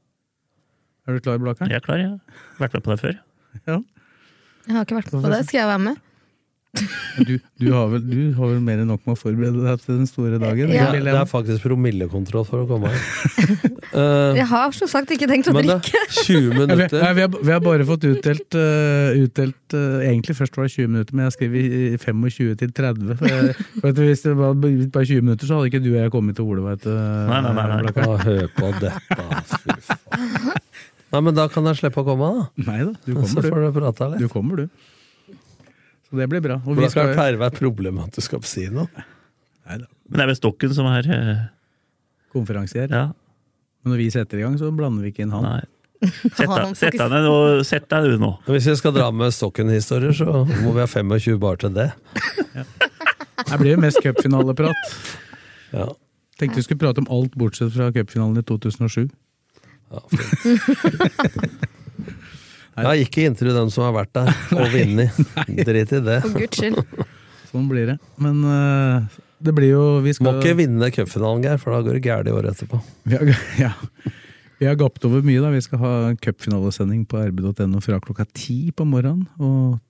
Er 1.04 1.18
du 1.18 1.26
klar, 1.26 1.42
Blakkaren? 1.44 1.74
Jeg 1.74 1.82
er 1.82 1.84
klar, 1.84 2.00
jeg. 2.00 2.14
har 2.14 2.62
Vært 2.62 2.78
med 2.78 2.86
på 2.86 2.94
det 2.94 3.00
før. 3.02 3.20
Ja. 3.68 3.78
Jeg 4.64 4.78
har 4.78 4.88
ikke 4.88 5.00
vært 5.02 5.12
med 5.12 5.26
på 5.26 5.34
det. 5.34 5.42
Skal 5.50 5.60
jeg 5.60 5.72
være 5.74 5.84
med? 5.90 6.00
Du, 6.74 7.36
du, 7.62 7.68
har 7.70 7.86
vel, 7.92 8.02
du 8.10 8.22
har 8.34 8.48
vel 8.50 8.62
mer 8.66 8.80
enn 8.82 8.88
nok 8.90 9.04
med 9.06 9.14
å 9.14 9.20
forberede 9.20 9.62
deg 9.62 9.82
til 9.84 10.00
den 10.00 10.08
store 10.10 10.40
dagen? 10.42 10.72
Ja. 10.74 10.88
Det, 10.90 11.04
det 11.06 11.12
er 11.14 11.28
faktisk 11.30 11.62
promillekontroll 11.68 12.48
for 12.50 12.64
å 12.64 12.68
komme 12.70 12.90
her. 12.90 13.70
Uh, 13.94 14.34
Jeg 14.34 14.48
har 14.50 14.72
som 14.74 14.88
sagt 14.90 15.12
ikke 15.14 15.28
tenkt 15.30 15.46
å 15.46 15.54
men 15.54 15.68
det 15.70 15.76
drikke. 15.84 16.00
er 16.02 16.14
20 16.26 16.34
Ja, 16.34 16.40
vi, 16.42 16.62
minutter. 16.64 16.96
nei, 17.04 17.10
vi, 17.14 17.22
har, 17.22 17.36
vi 17.46 17.52
har 17.54 17.60
bare 17.62 17.86
fått 17.86 18.08
utdelt, 18.10 18.56
uh, 18.58 19.12
utdelt 19.22 19.76
uh, 19.78 20.00
Egentlig 20.08 20.34
først 20.40 20.58
var 20.58 20.66
det 20.66 20.72
20 20.74 20.88
minutter, 20.90 21.14
men 21.20 21.28
jeg 21.28 21.36
skrev 21.36 21.54
i- 21.60 21.92
i 21.92 22.00
25 22.02 22.56
til 22.64 22.72
30. 22.74 23.12
For 23.20 23.30
jeg, 23.30 23.54
for 23.84 24.02
hvis 24.02 24.26
det 24.26 24.34
var 24.40 24.58
bare 24.58 25.06
20 25.06 25.22
minutter, 25.28 25.46
så 25.46 25.60
hadde 25.60 25.70
ikke 25.70 25.84
du 25.86 25.92
og 25.92 26.00
jeg 26.00 26.14
kommet 26.16 26.40
til 26.40 26.50
Ole, 26.50 26.64
veit 26.72 26.82
du, 26.88 26.90
Nei, 26.90 27.38
nei, 27.46 27.54
nei, 27.54 27.68
nei. 27.86 28.08
Hør 28.26 28.50
på 28.58 28.72
dette, 28.82 29.28
fy 29.62 29.78
faen. 29.92 30.50
Nei, 31.14 31.22
men 31.30 31.38
da 31.38 31.46
kan 31.54 31.70
jeg 31.70 31.84
slippe 31.84 32.02
å 32.02 32.08
komme, 32.10 32.32
da. 32.40 32.50
Nei 32.72 32.80
da, 32.90 32.96
du 33.06 33.14
Så 33.14 33.20
kommer, 33.22 33.46
får 33.52 33.62
du. 33.62 33.68
du 33.70 33.78
prate 33.78 34.10
litt. 34.16 34.26
Du 34.26 34.34
kommer, 34.34 34.64
du. 34.66 34.90
Så 36.14 36.20
det 36.20 36.28
blir 36.30 36.44
bra. 36.46 36.60
Og 36.62 36.68
Hvordan 36.68 36.86
vi 36.86 36.94
skal 36.94 37.08
det 37.10 37.14
pleier 37.18 37.36
å 37.40 37.42
være 37.42 37.58
problemet 37.58 38.12
at 38.12 38.18
du 38.20 38.22
skal 38.22 38.44
si 38.46 38.68
noe. 38.70 38.86
Neida, 39.66 39.88
Men 40.06 40.20
det 40.20 40.22
er 40.22 40.30
vel 40.30 40.38
Stokken 40.38 40.76
som 40.78 40.86
er 40.92 41.08
eh, 41.10 41.40
konferansier. 42.36 42.86
Ja. 42.94 43.08
Men 43.82 43.96
når 43.96 44.02
vi 44.04 44.06
setter 44.14 44.38
i 44.38 44.44
gang, 44.46 44.60
så 44.62 44.70
blander 44.78 45.02
vi 45.02 45.10
ikke 45.10 45.26
inn 45.26 45.34
han. 45.34 45.48
Nei. 45.48 45.64
Sett 46.38 46.52
Han 46.52 46.78
deg, 46.78 47.02
ned 47.16 47.26
og 47.32 47.66
sett 47.66 47.90
deg 47.90 48.14
nå. 48.22 48.30
Hvis 48.46 48.70
vi 48.70 48.78
skal 48.78 48.94
dra 48.94 49.10
med 49.16 49.34
Stokken-historier, 49.34 50.14
så 50.14 50.44
må 50.62 50.76
vi 50.76 50.84
ha 50.84 50.86
25 50.86 51.42
bar 51.42 51.58
til 51.64 51.74
det. 51.74 51.90
Her 52.54 53.58
blir 53.58 53.74
det 53.74 53.82
mest 53.82 54.04
cupfinaleprat. 54.06 54.96
Ja. 55.74 55.90
Tenkte 56.38 56.62
vi 56.62 56.68
skulle 56.68 56.84
prate 56.84 57.02
om 57.02 57.10
alt 57.10 57.34
bortsett 57.40 57.74
fra 57.74 57.90
cupfinalen 57.96 58.38
i 58.38 58.46
2007. 58.46 59.08
Ja, 59.90 60.06
fint. 60.14 61.70
ja, 62.76 62.94
ikke 63.06 63.28
intervju 63.30 63.54
dem 63.56 63.70
som 63.74 63.86
har 63.88 63.94
vært 63.96 64.14
der 64.18 64.32
og 64.60 64.74
vunnet. 64.74 65.20
Drit 65.68 65.94
i 65.94 66.02
det. 66.08 66.20
For 66.26 66.40
guds 66.42 66.62
skyld. 66.62 66.82
Sånn 67.54 67.70
blir 67.70 67.92
det. 67.94 68.00
Men 68.22 68.40
uh, 68.48 69.22
det 69.44 69.54
blir 69.54 69.74
jo 69.76 69.86
vi 70.02 70.14
skal, 70.16 70.26
Må 70.30 70.40
ikke 70.42 70.58
vinne 70.58 70.90
cupfinalen, 70.96 71.44
Geir, 71.46 71.60
for 71.62 71.76
da 71.76 71.82
går 71.86 72.00
det 72.00 72.04
gærent 72.08 72.30
i 72.32 72.34
året 72.34 72.56
etterpå. 72.56 72.80
Vi 73.06 73.18
har, 73.20 73.34
ja. 73.68 73.72
vi 74.62 74.70
har 74.70 74.78
gapt 74.80 75.06
over 75.06 75.26
mye. 75.26 75.42
da. 75.44 75.52
Vi 75.54 75.62
skal 75.66 75.82
ha 75.84 75.92
en 76.12 76.20
cupfinalesending 76.22 77.04
på 77.10 77.22
rb.no 77.28 77.82
fra 77.84 78.00
klokka 78.02 78.26
ti 78.34 78.72
på 78.76 78.88
morgenen 78.90 79.28
og 79.38 79.82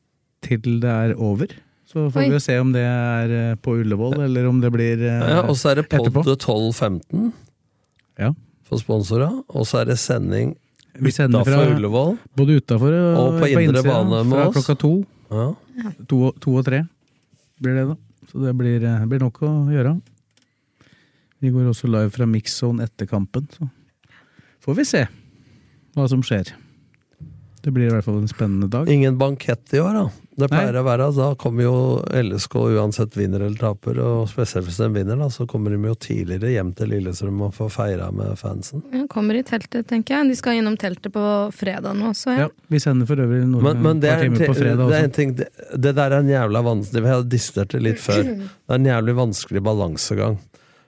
til 0.44 0.82
det 0.84 0.92
er 0.92 1.14
over. 1.16 1.54
Så 1.88 2.10
får 2.12 2.24
Oi. 2.24 2.28
vi 2.32 2.36
jo 2.36 2.42
se 2.44 2.56
om 2.60 2.72
det 2.74 2.82
er 2.84 3.32
eh, 3.38 3.56
på 3.64 3.78
Ullevål, 3.80 4.18
eller 4.26 4.48
om 4.50 4.58
det 4.60 4.72
blir 4.74 4.98
etterpå. 4.98 5.30
Ja, 5.30 5.44
og 5.46 5.56
så 5.60 5.72
er 5.72 5.80
det 5.80 5.86
pod 5.92 6.10
12.15 6.10 7.30
Ja. 8.20 8.34
for 8.68 8.82
sponsora, 8.82 9.30
og 9.48 9.68
så 9.70 9.84
er 9.84 9.92
det 9.92 10.00
sending 10.02 10.56
Vi 11.02 11.12
sender 11.12 11.44
fra 11.44 11.58
utafor 11.58 11.76
Ullevål. 11.76 12.18
både 12.38 12.58
utafor 12.62 12.94
og, 12.94 13.18
Og 13.34 13.39
på 13.41 13.62
indre 13.64 13.84
bane 13.84 14.24
med 14.24 14.34
fra 14.34 14.48
oss. 14.48 14.56
klokka 14.58 14.76
to. 14.80 14.91
Ja. 15.32 15.48
To, 16.08 16.20
og- 16.28 16.39
to 16.39 16.56
og 16.56 16.66
tre 16.66 16.84
blir 17.62 17.74
det, 17.80 17.88
da. 17.88 17.96
Så 18.32 18.41
det 18.46 18.56
blir, 18.58 18.84
eh, 18.84 19.06
blir 19.06 19.20
nok 19.20 19.39
å 19.41 19.70
gjøre. 19.74 20.02
Vi 21.41 21.50
går 21.50 21.70
også 21.70 21.88
live 21.89 22.10
fra 22.12 22.26
Mixzone 22.26 22.84
etter 22.84 23.06
kampen, 23.08 23.48
så 23.52 23.70
får 24.64 24.76
vi 24.76 24.84
se 24.86 25.08
hva 25.96 26.08
som 26.08 26.22
skjer. 26.22 26.54
Det 27.64 27.72
blir 27.72 27.88
i 27.88 27.93
hvert 27.93 28.03
fall 28.03 28.18
en 28.20 28.28
spennende 28.28 28.68
dag. 28.68 28.89
Ingen 28.91 29.16
bankett 29.18 29.74
i 29.74 29.80
år, 29.80 29.93
da. 29.95 30.09
Det 30.36 30.49
pleier 30.49 30.74
Nei. 30.74 30.82
å 30.82 30.84
være. 30.84 31.05
Da 31.16 31.28
kommer 31.39 31.64
jo 31.64 31.76
LSK 32.20 32.57
uansett 32.74 33.16
vinner 33.16 33.45
eller 33.45 33.55
taper, 33.55 34.01
og 34.03 34.26
spesielt 34.28 34.68
hvis 34.68 34.82
de 34.82 34.89
vinner, 34.91 35.20
da, 35.22 35.30
så 35.32 35.45
kommer 35.47 35.72
de 35.72 35.80
jo 35.88 35.93
tidligere 35.95 36.51
hjem 36.51 36.74
til 36.76 36.91
Lillestrøm 36.91 37.39
og 37.47 37.53
får 37.55 37.72
feira 37.72 38.09
med 38.11 38.34
fansen. 38.41 38.84
Ja, 38.91 39.05
kommer 39.11 39.39
i 39.39 39.45
teltet, 39.47 39.88
tenker 39.88 40.18
jeg. 40.18 40.34
De 40.34 40.38
skal 40.41 40.57
gjennom 40.57 40.76
teltet 40.82 41.14
på 41.16 41.24
fredag 41.55 41.95
nå 41.99 42.11
også. 42.11 42.36
Ja, 42.36 42.49
vi 42.74 42.84
sender 42.84 43.07
for 43.07 43.24
øvrig 43.24 43.45
noen 43.45 43.64
Men, 43.70 43.82
men 43.86 44.03
det, 44.03 44.11
par 44.11 44.26
er 44.26 44.28
timer 44.28 44.43
på 44.51 44.57
fredag 44.59 44.74
fredag 44.74 44.91
det 44.91 44.97
er 44.97 44.99
også. 44.99 45.07
en 45.07 45.18
ting 45.20 45.36
det, 45.39 45.49
det 45.88 45.95
der 46.01 46.18
er 46.18 46.20
en 46.20 46.32
jævla 46.34 46.64
vanskelig 46.68 47.03
Vi 47.05 47.14
har 47.14 47.28
distert 47.32 47.76
det 47.78 47.84
litt 47.86 48.03
før. 48.03 48.24
Det 48.64 48.72
er 48.72 48.80
en 48.80 48.88
jævlig 48.89 49.14
vanskelig 49.20 49.61
balansegang. 49.64 50.39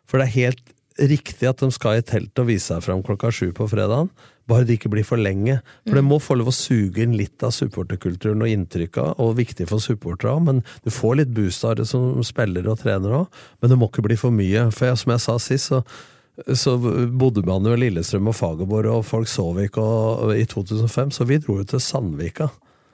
For 0.09 0.19
det 0.19 0.28
er 0.28 0.36
helt 0.36 0.74
riktig 1.00 1.50
at 1.50 1.60
de 1.60 1.70
skal 1.76 2.00
i 2.00 2.06
telt 2.06 2.39
og 2.39 2.48
vise 2.48 2.70
seg 2.70 2.84
fram 2.86 3.04
klokka 3.04 3.32
sju 3.34 3.50
på 3.56 3.68
fredagen, 3.72 4.10
bare 4.48 4.66
det 4.68 4.78
ikke 4.78 4.91
blir 4.93 5.06
for 5.08 5.20
lenge. 5.20 5.58
For 5.88 5.98
det 5.98 6.06
må 6.06 6.20
få 6.22 6.38
lov 6.38 6.52
å 6.52 6.56
suge 6.56 7.02
inn 7.04 7.16
litt 7.18 7.43
av 7.43 7.54
supporterkulturen 7.56 8.43
og 8.46 8.52
inntrykka, 8.52 9.08
og 9.20 9.38
viktig 9.39 9.68
for 9.72 9.84
supporterne 9.84 10.36
òg, 10.36 10.43
men 10.48 10.66
du 10.86 10.91
får 10.93 11.22
litt 11.22 11.34
boost 11.36 11.66
av 11.68 11.80
det 11.80 11.88
som 11.89 12.22
spiller 12.26 12.70
og 12.70 12.80
trener 12.84 13.22
òg, 13.24 13.39
men 13.60 13.74
det 13.74 13.80
må 13.82 13.89
ikke 13.89 14.06
bli 14.06 14.20
for 14.20 14.36
mye. 14.36 14.70
For 14.76 14.91
jeg, 14.91 15.02
som 15.02 15.16
jeg 15.16 15.26
sa 15.26 15.39
sist, 15.41 15.74
så 15.74 15.82
så 16.52 16.76
bodde 17.16 17.46
man 17.48 17.64
jo 17.64 17.76
i 17.78 17.80
Lillestrøm 17.80 18.28
og 18.28 18.36
Fagerborg, 18.36 18.89
og 18.91 19.06
folk 19.08 19.30
sov 19.32 19.60
ikke 19.64 19.80
og, 19.80 20.34
i 20.36 20.43
2005, 20.52 21.14
så 21.16 21.28
vi 21.30 21.39
dro 21.39 21.62
jo 21.62 21.68
til 21.70 21.80
Sandvika. 21.80 22.50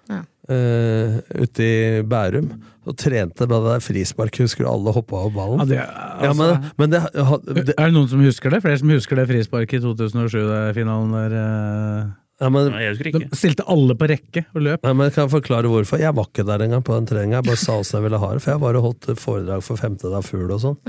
Ja. 0.10 0.22
eh, 0.50 1.20
ute 1.44 1.64
i 1.64 2.02
Bærum, 2.04 2.50
og 2.88 2.96
trente 2.98 3.46
med 3.48 3.62
det 3.62 3.76
der 3.76 3.84
frisparket. 3.86 4.42
Husker 4.48 4.66
du 4.66 4.70
alle 4.72 4.94
hoppa 4.96 5.20
av 5.28 5.34
ballen? 5.36 5.60
Ja, 5.62 5.66
det, 5.70 5.78
Ja, 5.78 6.32
altså, 6.32 6.48
men, 6.50 6.72
men 6.82 6.90
det, 6.96 7.02
ha- 7.30 7.38
det, 7.46 7.68
er 7.78 7.86
det 7.86 7.94
noen 7.94 8.10
som 8.10 8.24
husker 8.26 8.50
det? 8.56 8.62
Flere 8.66 8.80
som 8.82 8.90
husker 8.90 9.16
det 9.22 9.28
frisparket 9.30 9.78
i 9.80 9.86
2007-finalen 9.86 11.14
der 11.16 11.38
eh, 11.38 12.10
ja, 12.42 12.50
men, 12.50 12.72
jeg 12.74 12.96
husker 12.96 13.20
De 13.22 13.38
stilte 13.38 13.64
alle 13.70 13.94
på 13.94 14.08
rekke 14.10 14.42
og 14.58 14.64
løp. 14.66 14.82
Ja, 14.88 14.96
men 14.98 15.12
Kan 15.14 15.28
jeg 15.28 15.34
forklare 15.36 15.70
hvorfor? 15.70 16.02
Jeg 16.02 16.16
var 16.18 16.26
ikke 16.26 16.46
der 16.50 16.64
engang 16.66 16.82
på 16.88 16.96
den 16.98 17.06
treninga. 17.06 17.38
Jeg 17.38 17.46
bare 17.52 17.62
sa 17.62 17.76
åssen 17.78 18.00
jeg 18.00 18.08
ville 18.08 18.18
ha 18.24 18.30
det. 18.34 18.42
For 18.42 18.52
jeg 18.56 18.64
bare 18.64 18.82
holdt 18.82 19.10
foredrag 19.22 19.62
for 19.68 19.78
Femte 19.78 20.10
dag 20.10 20.26
fugl 20.26 20.50
og 20.56 20.64
sånn. 20.64 20.80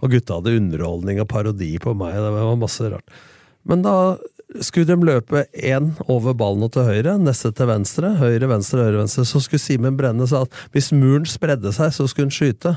Og 0.00 0.14
gutta 0.14 0.38
hadde 0.40 0.54
underholdning 0.56 1.20
og 1.20 1.28
parodi 1.28 1.74
på 1.84 1.92
meg. 2.00 2.16
Det 2.16 2.32
var 2.38 2.56
masse 2.56 2.88
rart. 2.88 3.12
Men 3.68 3.84
da 3.84 3.92
skulle 4.60 4.86
de 4.86 5.06
løpe 5.06 5.44
én 5.54 5.92
over 6.10 6.34
ballen 6.36 6.66
og 6.66 6.74
til 6.74 6.86
høyre, 6.86 7.16
neste 7.20 7.50
til 7.56 7.68
venstre. 7.70 8.14
Høyre, 8.20 8.48
venstre, 8.50 8.84
høyre, 8.86 9.00
venstre. 9.02 9.24
Så 9.28 9.42
skulle 9.42 9.62
Simen 9.62 9.98
Brenne 9.98 10.26
sa 10.30 10.44
at 10.44 10.58
hvis 10.74 10.92
muren 10.94 11.26
spredde 11.28 11.72
seg, 11.74 11.92
så 11.94 12.06
skulle 12.10 12.28
han 12.28 12.36
skyte. 12.36 12.76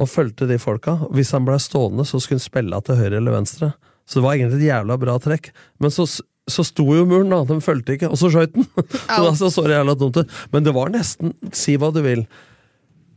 Og 0.00 0.08
fulgte 0.08 0.48
de 0.48 0.58
folka. 0.62 0.96
Hvis 1.14 1.34
han 1.36 1.46
ble 1.48 1.58
stående, 1.60 2.06
så 2.08 2.20
skulle 2.22 2.40
han 2.40 2.46
spille 2.46 2.82
til 2.86 3.00
høyre 3.00 3.20
eller 3.20 3.36
venstre. 3.36 3.72
Så 4.08 4.18
det 4.18 4.26
var 4.26 4.36
egentlig 4.36 4.62
et 4.62 4.70
jævla 4.70 4.98
bra 5.00 5.16
trekk. 5.22 5.50
Men 5.82 5.92
så, 5.94 6.06
så 6.50 6.66
sto 6.66 6.86
jo 6.96 7.06
muren, 7.08 7.32
da. 7.32 7.42
De 7.46 7.60
fulgte 7.64 7.98
ikke. 7.98 8.10
Og 8.10 8.20
så 8.20 8.30
skøyt 8.32 8.56
den! 8.56 8.68
så 9.10 9.24
da 9.26 9.34
så 9.36 9.66
det 9.66 9.76
jævla 9.76 9.96
dumt 9.98 10.22
ut. 10.22 10.38
Men 10.54 10.66
det 10.66 10.76
var 10.76 10.94
nesten 10.94 11.34
Si 11.54 11.76
hva 11.78 11.92
du 11.94 12.00
vil. 12.06 12.24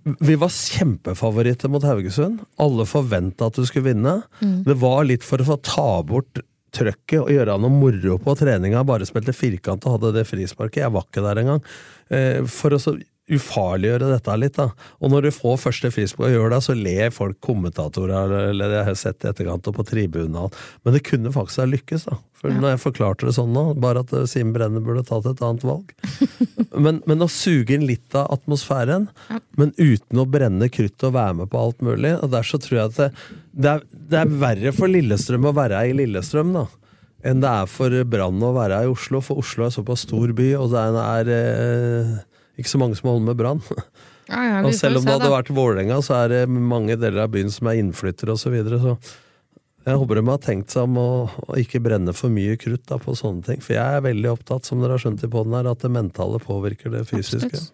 Vi 0.04 0.36
var 0.36 0.52
kjempefavoritter 0.52 1.72
mot 1.72 1.86
Haugesund. 1.88 2.42
Alle 2.60 2.86
forventa 2.90 3.48
at 3.48 3.56
du 3.56 3.64
skulle 3.70 3.94
vinne. 3.94 4.18
Det 4.68 4.76
var 4.82 5.06
litt 5.08 5.24
for 5.24 5.40
å 5.40 5.48
få 5.54 5.62
ta 5.64 5.88
bort 6.08 6.44
trøkket 6.74 7.20
og 7.22 7.32
gjøre 7.34 7.58
noe 7.62 7.74
moro 7.74 8.18
på 8.22 8.36
treninga. 8.40 8.84
Bare 8.88 9.06
spilte 9.10 9.36
firkant 9.36 9.86
og 9.88 9.98
hadde 10.00 10.14
det 10.20 10.28
frisparket. 10.30 10.84
Jeg 10.86 10.94
var 10.96 11.08
ikke 11.08 11.26
der 11.26 11.44
engang. 11.44 11.66
Eh, 12.10 12.44
For 12.50 12.76
å 12.76 12.82
så 12.82 12.96
ufarliggjøre 13.34 14.10
dette 14.12 14.34
litt, 14.36 14.58
da. 14.60 14.66
Og 15.00 15.12
når 15.14 15.30
du 15.30 15.32
får 15.32 15.62
første 15.62 15.90
frispark 15.96 16.28
og 16.28 16.34
gjør 16.36 16.50
det, 16.52 16.58
så 16.66 16.74
ler 16.76 17.14
folk 17.16 17.38
kommentatorer, 17.46 18.34
eller 18.50 18.74
jeg 18.76 18.88
har 18.90 18.98
sett 19.00 19.24
i 19.24 19.30
etterkant 19.32 19.70
og 19.72 19.78
på 19.78 19.86
tribunen. 19.88 20.52
Men 20.84 20.98
det 20.98 21.06
kunne 21.08 21.32
faktisk 21.32 21.64
ha 21.64 21.70
lykkes, 21.72 22.04
da. 22.10 22.18
For 22.44 22.52
når 22.52 22.74
jeg 22.74 22.82
forklarte 22.84 23.30
det 23.30 23.38
sånn 23.38 23.54
nå, 23.56 23.64
bare 23.80 24.04
at 24.04 24.12
eh, 24.12 24.26
Simen 24.28 24.52
Brenner 24.58 24.84
burde 24.84 25.06
tatt 25.08 25.30
et 25.32 25.40
annet 25.48 25.64
valg. 25.64 25.94
Men, 26.74 27.02
men 27.10 27.22
å 27.22 27.30
suge 27.32 27.76
inn 27.76 27.86
litt 27.88 28.16
av 28.18 28.32
atmosfæren, 28.34 29.10
men 29.60 29.74
uten 29.78 30.22
å 30.22 30.28
brenne 30.30 30.70
kruttet 30.74 31.06
og 31.10 31.16
være 31.18 31.36
med 31.42 31.52
på 31.52 31.60
alt 31.62 31.84
mulig. 31.86 32.16
Og 32.24 32.32
der 32.34 32.48
så 32.48 32.60
tror 32.62 32.80
jeg 32.80 32.92
at 32.92 33.00
det, 33.00 33.10
det, 33.52 33.74
er, 33.74 33.84
det 34.14 34.22
er 34.22 34.38
verre 34.46 34.74
for 34.76 34.92
Lillestrøm 34.92 35.50
å 35.50 35.56
være 35.58 35.84
i 35.90 35.98
Lillestrøm, 35.98 36.56
da. 36.56 36.68
Enn 37.24 37.44
det 37.44 37.52
er 37.52 37.70
for 37.72 37.94
Brann 38.10 38.42
å 38.44 38.52
være 38.56 38.82
i 38.84 38.90
Oslo, 38.92 39.22
for 39.24 39.40
Oslo 39.40 39.68
er 39.68 39.76
såpass 39.76 40.04
stor 40.04 40.34
by, 40.36 40.50
og 40.60 40.74
det 40.74 40.82
er 41.04 41.30
eh, 41.32 42.16
ikke 42.60 42.74
så 42.74 42.82
mange 42.82 43.00
som 43.00 43.14
holder 43.14 43.30
med 43.32 43.40
Brann. 43.44 43.64
Ja, 44.24 44.40
ja, 44.48 44.60
Og 44.64 44.72
selv 44.72 45.02
om 45.02 45.04
det 45.04 45.12
hadde 45.18 45.28
vært 45.34 45.50
Vålerenga, 45.52 45.98
så 46.00 46.16
er 46.22 46.30
det 46.32 46.38
mange 46.48 46.96
deler 46.96 47.26
av 47.26 47.34
byen 47.34 47.50
som 47.52 47.68
er 47.68 47.82
innflyttere 47.82 48.32
osv. 48.32 48.46
Så, 48.46 48.54
videre, 48.54 48.80
så 48.80 48.94
jeg 49.86 50.00
håper 50.00 50.16
de 50.20 50.24
har 50.30 50.38
tenkt 50.44 50.72
seg 50.74 50.84
om 50.88 50.98
å, 50.98 51.08
å 51.48 51.58
ikke 51.60 51.82
brenne 51.84 52.14
for 52.16 52.32
mye 52.34 52.56
krutt 52.62 52.86
da, 52.88 52.98
på 53.02 53.16
sånne 53.20 53.44
ting. 53.44 53.62
For 53.64 53.76
jeg 53.76 53.98
er 54.00 54.04
veldig 54.06 54.30
opptatt, 54.32 54.66
som 54.68 54.80
dere 54.84 54.96
har 54.96 55.04
skjønt 55.04 55.24
i 55.26 55.30
poden 55.32 55.56
her, 55.58 55.68
at 55.72 55.84
det 55.84 55.92
mentale 55.92 56.40
påvirker 56.44 56.94
det 56.94 57.04
fysiske. 57.10 57.50
Absolutt. 57.52 57.74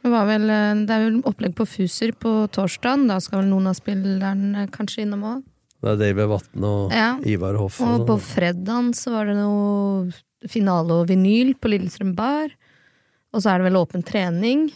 Det, 0.00 0.10
var 0.10 0.26
vel, 0.26 0.48
eh, 0.50 0.74
det 0.88 0.94
er 0.96 1.04
vel 1.06 1.20
opplegg 1.28 1.54
på 1.58 1.66
Fuser 1.68 2.12
på 2.16 2.32
torsdag. 2.56 3.06
Da 3.10 3.18
skal 3.20 3.42
vel 3.42 3.50
noen 3.52 3.68
av 3.70 3.76
spillerne 3.78 4.66
kanskje 4.72 5.04
innom 5.04 5.26
òg. 5.34 5.42
Det 5.80 5.94
er 5.94 6.00
David 6.00 6.28
Vatne 6.28 6.70
og 6.76 6.92
Ja. 6.92 7.10
Ivar 7.24 7.56
Hoff. 7.56 7.78
Og 7.80 8.00
Og 8.00 8.06
på 8.08 8.16
sånn. 8.18 8.26
fredagen 8.34 8.90
så 8.96 9.12
var 9.14 9.26
det 9.30 9.36
noe 9.38 10.10
finale 10.48 10.92
og 11.00 11.06
vinyl 11.08 11.54
på 11.56 11.70
Lillestrøm 11.72 12.14
bar. 12.16 12.50
Og 13.32 13.40
så 13.42 13.52
er 13.54 13.58
det 13.62 13.70
vel 13.70 13.78
åpen 13.80 14.02
trening. 14.04 14.70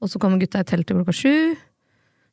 Og 0.00 0.08
så 0.08 0.18
kommer 0.18 0.40
gutta 0.40 0.62
i 0.62 0.64
teltet 0.64 0.96
klokka 0.96 1.12
sju. 1.14 1.56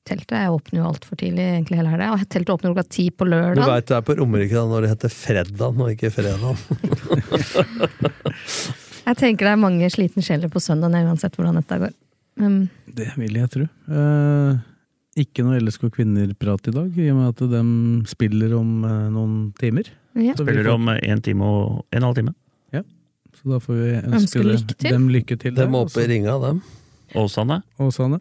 Teltet 0.07 0.37
Jeg 0.39 0.53
åpner 0.55 0.79
jo 0.79 0.85
altfor 0.87 1.19
tidlig 1.19 1.43
egentlig 1.43 1.79
hele 1.81 1.91
helga. 1.91 2.17
Teltet 2.31 2.53
åpner 2.53 2.71
klokka 2.71 2.85
ti 2.95 3.05
på 3.11 3.27
lørdag. 3.27 3.59
Du 3.59 3.71
veit 3.71 3.89
det 3.89 3.97
er 3.97 4.05
på 4.07 4.15
Romerike 4.19 4.55
da, 4.55 4.63
når 4.71 4.85
det 4.85 4.91
heter 4.93 5.13
Freddan 5.13 5.83
og 5.83 5.91
ikke 5.93 6.11
fredag. 6.15 6.55
Jeg 9.07 9.15
tenker 9.21 9.47
det 9.47 9.51
er 9.53 9.59
mange 9.61 9.87
slitne 9.91 10.23
sjeler 10.25 10.51
på 10.51 10.59
søndag, 10.59 10.91
uansett 11.07 11.37
hvordan 11.39 11.59
dette 11.61 11.77
går. 11.79 11.93
Um, 12.43 12.57
Det 12.91 13.07
vil 13.15 13.37
jeg 13.39 13.49
tro. 13.53 13.67
Uh, 13.87 14.57
ikke 15.17 15.45
noe 15.47 15.61
LSK 15.63 15.87
Kvinner-prat 15.95 16.67
i 16.67 16.73
dag, 16.75 16.89
i 16.99 17.07
og 17.13 17.15
med 17.21 17.29
at 17.31 17.39
de 17.53 17.61
spiller 18.11 18.57
om 18.57 18.73
uh, 18.83 19.07
noen 19.13 19.37
timer. 19.61 19.87
Ja. 20.17 20.35
Spiller 20.35 20.67
får- 20.67 20.75
om 20.75 20.91
en 20.97 21.23
time 21.23 21.47
og 21.47 21.85
en 21.95 22.03
halv 22.09 22.19
time. 22.19 22.35
Så 23.37 23.51
da 23.51 23.59
får 23.61 23.75
vi 23.77 23.89
ønske, 23.93 24.17
ønske 24.17 24.41
lykke 24.43 24.89
dem 24.89 25.03
lykke 25.13 25.35
til. 25.37 25.53
Dem 25.53 25.75
oppe 25.77 26.01
i 26.01 26.07
ringa, 26.09 26.39
dem. 26.41 26.61
Åsane. 27.21 27.59
Åsane. 27.77 28.17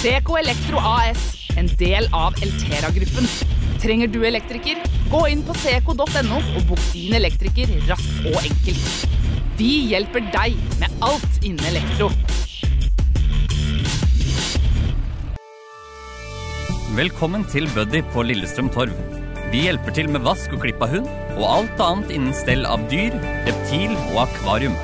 Seco 0.00 0.38
Elektro 0.38 0.78
AS, 0.80 1.18
en 1.60 1.66
del 1.76 2.06
av 2.16 2.32
Eltera-gruppen. 2.40 3.26
Trenger 3.82 4.08
du 4.08 4.22
elektriker? 4.24 4.78
Gå 5.12 5.18
inn 5.28 5.42
på 5.44 5.52
seco.no 5.60 6.38
og 6.40 6.62
bok 6.70 6.86
din 6.94 7.12
elektriker 7.18 7.68
raskt 7.84 8.30
og 8.30 8.38
enkelt. 8.40 9.04
Vi 9.58 9.68
hjelper 9.90 10.24
deg 10.32 10.56
med 10.80 11.04
alt 11.04 11.44
innen 11.44 11.60
elektro. 11.68 12.08
Velkommen 16.96 17.44
til 17.52 17.68
Buddy 17.76 18.00
på 18.14 18.24
Lillestrøm 18.24 18.72
Torv. 18.72 18.96
Vi 19.52 19.66
hjelper 19.66 20.00
til 20.00 20.08
med 20.08 20.24
vask 20.24 20.56
og 20.56 20.64
klipp 20.64 20.80
av 20.80 20.96
hund, 20.96 21.12
og 21.36 21.44
alt 21.58 21.88
annet 21.90 22.16
innen 22.16 22.32
stell 22.40 22.64
av 22.64 22.88
dyr, 22.88 23.12
reptil 23.44 23.92
og 24.14 24.24
akvarium. 24.30 24.80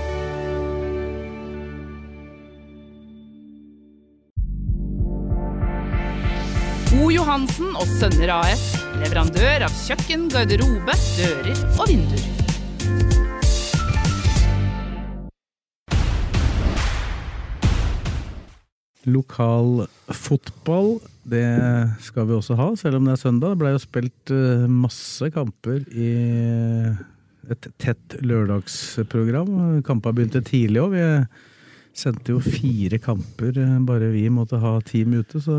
O. 6.96 7.10
Johansen 7.12 7.74
og 7.76 7.84
Sønner 7.98 8.30
AS, 8.32 8.62
leverandør 9.02 9.66
av 9.66 9.74
kjøkken, 9.84 10.30
garderobe, 10.32 10.94
dører 11.18 11.58
og 11.76 11.90
vinduer. 11.90 12.22
Lokal 19.12 19.84
fotball, 20.08 20.96
det 21.28 21.44
skal 22.06 22.30
vi 22.30 22.38
også 22.38 22.56
ha, 22.58 22.70
selv 22.80 22.98
om 22.98 23.10
det 23.10 23.16
er 23.16 23.20
søndag. 23.20 23.52
Det 23.52 23.60
blei 23.60 23.74
jo 23.74 23.82
spilt 23.82 24.32
eh, 24.32 24.64
masse 24.70 25.28
kamper 25.34 25.84
i 25.92 26.08
et 27.52 27.68
tett 27.82 28.16
lørdagsprogram. 28.24 29.82
Kampene 29.86 30.16
begynte 30.16 30.42
tidlig 30.48 30.86
òg. 30.86 30.96
Sendte 31.96 32.34
jo 32.34 32.40
fire 32.44 32.98
kamper, 33.00 33.56
eh, 33.56 33.76
bare 33.88 34.10
vi 34.12 34.26
måtte 34.28 34.58
ha 34.60 34.74
team 34.84 35.14
ute. 35.16 35.40
Så 35.40 35.54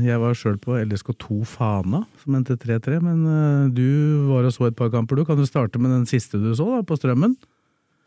jeg, 0.00 0.16
var 0.22 0.36
sjøl 0.38 0.56
på 0.60 0.78
LSK2 0.80 1.42
Fana, 1.44 2.06
som 2.22 2.38
endte 2.38 2.56
3-3. 2.56 2.96
Men 3.04 3.26
eh, 3.28 3.72
du 3.76 4.28
var 4.30 4.48
og 4.48 4.54
så 4.56 4.70
et 4.70 4.78
par 4.78 4.88
kamper, 4.94 5.20
du. 5.20 5.26
Kan 5.28 5.36
du 5.36 5.44
starte 5.48 5.80
med 5.82 5.92
den 5.92 6.06
siste 6.08 6.40
du 6.40 6.54
så, 6.56 6.68
da, 6.78 6.84
på 6.88 6.96
Strømmen? 6.96 7.36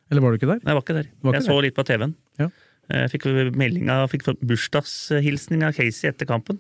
Eller 0.10 0.24
var 0.26 0.34
du 0.34 0.40
ikke 0.40 0.49
der? 0.49 0.64
Nei, 0.64 0.72
jeg 0.74 0.80
var 0.80 0.86
ikke 0.86 0.98
der. 0.98 1.12
Var 1.22 1.36
ikke 1.36 1.41
jeg 1.44 1.49
så 1.52 1.57
litt 1.66 1.78
på 1.78 1.86
TV-en. 1.86 2.16
Ja. 2.41 2.48
Jeg 2.95 3.12
fikk 3.14 3.28
meldinga, 3.57 3.99
fikk 4.10 4.28
bursdagshilsning 4.45 5.66
av 5.66 5.78
Casey 5.78 6.10
etter 6.10 6.30
kampen. 6.30 6.60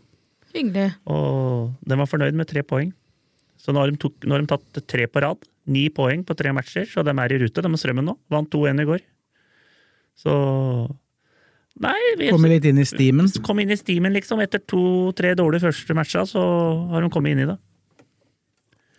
hyggelig. 0.53 0.91
Og 1.09 1.73
den 1.85 2.01
var 2.01 2.09
fornøyd 2.09 2.37
med 2.37 2.49
tre 2.49 2.63
poeng. 2.65 2.93
Så 3.61 3.73
nå 3.73 3.81
har 3.81 3.89
de, 3.89 3.97
tok, 4.01 4.17
nå 4.25 4.35
har 4.35 4.45
de 4.45 4.49
tatt 4.49 4.85
tre 4.89 5.09
på 5.09 5.25
rad. 5.25 5.41
Ni 5.73 5.87
poeng 5.89 6.21
på 6.25 6.37
tre 6.37 6.53
matcher, 6.53 6.85
så 6.89 7.01
de 7.05 7.13
er 7.13 7.33
i 7.33 7.41
rute. 7.41 7.65
De 7.65 7.71
er 7.73 7.81
strømmen 7.81 8.05
nå. 8.05 8.13
Vant 8.29 8.49
2-1 8.53 8.83
i 8.83 8.87
går. 8.91 9.05
Så 10.21 10.35
Nei, 11.83 11.99
vi 12.19 12.29
Komme 12.31 12.47
litt 12.53 12.65
inn 12.69 12.79
i 12.79 12.85
stimen. 12.87 13.27
kom 13.43 13.59
inn 13.59 13.71
i 13.73 13.75
stimen, 13.79 14.13
liksom. 14.15 14.39
Etter 14.43 14.61
to-tre 14.63 15.33
dårlige 15.35 15.67
første 15.67 15.97
matcher, 15.97 16.23
så 16.29 16.41
har 16.93 17.03
hun 17.03 17.11
kommet 17.11 17.35
inn 17.35 17.43
i 17.43 17.49
det. 17.49 17.57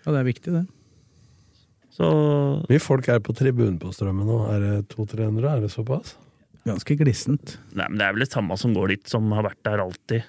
Ja, 0.05 0.13
det 0.13 0.21
er 0.21 0.29
viktig, 0.29 0.53
det. 0.53 0.67
Så 1.97 2.07
Mye 2.69 2.83
folk 2.83 3.09
er 3.09 3.23
på 3.25 3.33
tribunen 3.33 3.79
på 3.81 3.89
Strømmen 3.97 4.29
nå. 4.29 4.43
Er 4.53 4.61
det 4.61 4.73
200-300? 4.93 5.49
Er 5.49 5.65
det 5.65 5.73
såpass? 5.73 6.15
Ganske 6.67 6.97
glissent. 6.99 7.55
Nei, 7.79 7.87
men 7.89 7.97
det 8.01 8.05
er 8.05 8.13
vel 8.17 8.25
det 8.25 8.29
samme 8.33 8.57
som 8.59 8.73
går 8.75 8.91
dit, 8.93 9.03
som 9.09 9.31
har 9.33 9.47
vært 9.47 9.61
der 9.65 9.81
alltid 9.81 10.25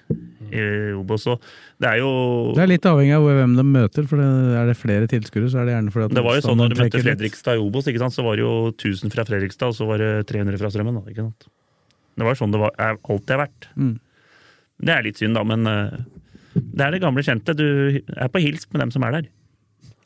i 0.54 0.62
Obos. 0.96 1.26
Og 1.28 1.42
det 1.82 1.90
er 1.90 1.98
jo 2.00 2.10
Det 2.54 2.62
er 2.62 2.70
litt 2.70 2.86
avhengig 2.88 3.16
av 3.18 3.26
hvem 3.26 3.56
de 3.58 3.64
møter, 3.66 4.06
for 4.08 4.22
det, 4.22 4.28
er 4.56 4.70
det 4.70 4.76
flere 4.78 5.10
tilskuere, 5.10 5.50
så 5.50 5.60
er 5.60 5.68
det 5.68 5.74
gjerne 5.74 5.92
fordi 5.92 6.06
at 6.08 6.14
Det 6.14 6.24
var 6.24 6.38
jo 6.38 6.44
sånn 6.46 6.60
når 6.62 6.72
du 6.72 6.80
møtte. 6.80 7.02
Fredrikstad 7.02 7.58
i 7.58 7.64
Obos, 7.66 7.90
ikke 7.90 8.04
sant? 8.06 8.14
så 8.14 8.24
var 8.24 8.38
det 8.38 8.46
jo 8.46 8.54
1000 8.70 9.12
fra 9.12 9.26
Fredrikstad, 9.28 9.74
og 9.74 9.76
så 9.76 9.88
var 9.90 9.98
det 10.04 10.12
300 10.30 10.62
fra 10.62 10.70
Strømmen. 10.72 11.00
Da, 11.02 11.10
ikke 11.10 11.26
sant? 11.26 11.50
Det 12.18 12.26
var 12.26 12.38
sånn 12.38 12.54
det 12.54 12.60
var, 12.62 12.74
alltid 12.78 13.34
har 13.34 13.44
vært. 13.46 13.68
Mm. 13.78 13.96
Det 14.78 14.94
er 14.94 15.06
litt 15.06 15.20
synd, 15.20 15.38
da, 15.38 15.44
men 15.46 15.66
eh, 15.70 15.98
det 16.58 16.86
er 16.86 16.94
det 16.94 17.02
gamle 17.02 17.24
kjente. 17.26 17.56
Du 17.56 17.66
er 17.98 18.30
på 18.32 18.42
hils 18.42 18.66
med 18.72 18.82
dem 18.84 18.94
som 18.94 19.06
er 19.06 19.18
der. 19.18 19.34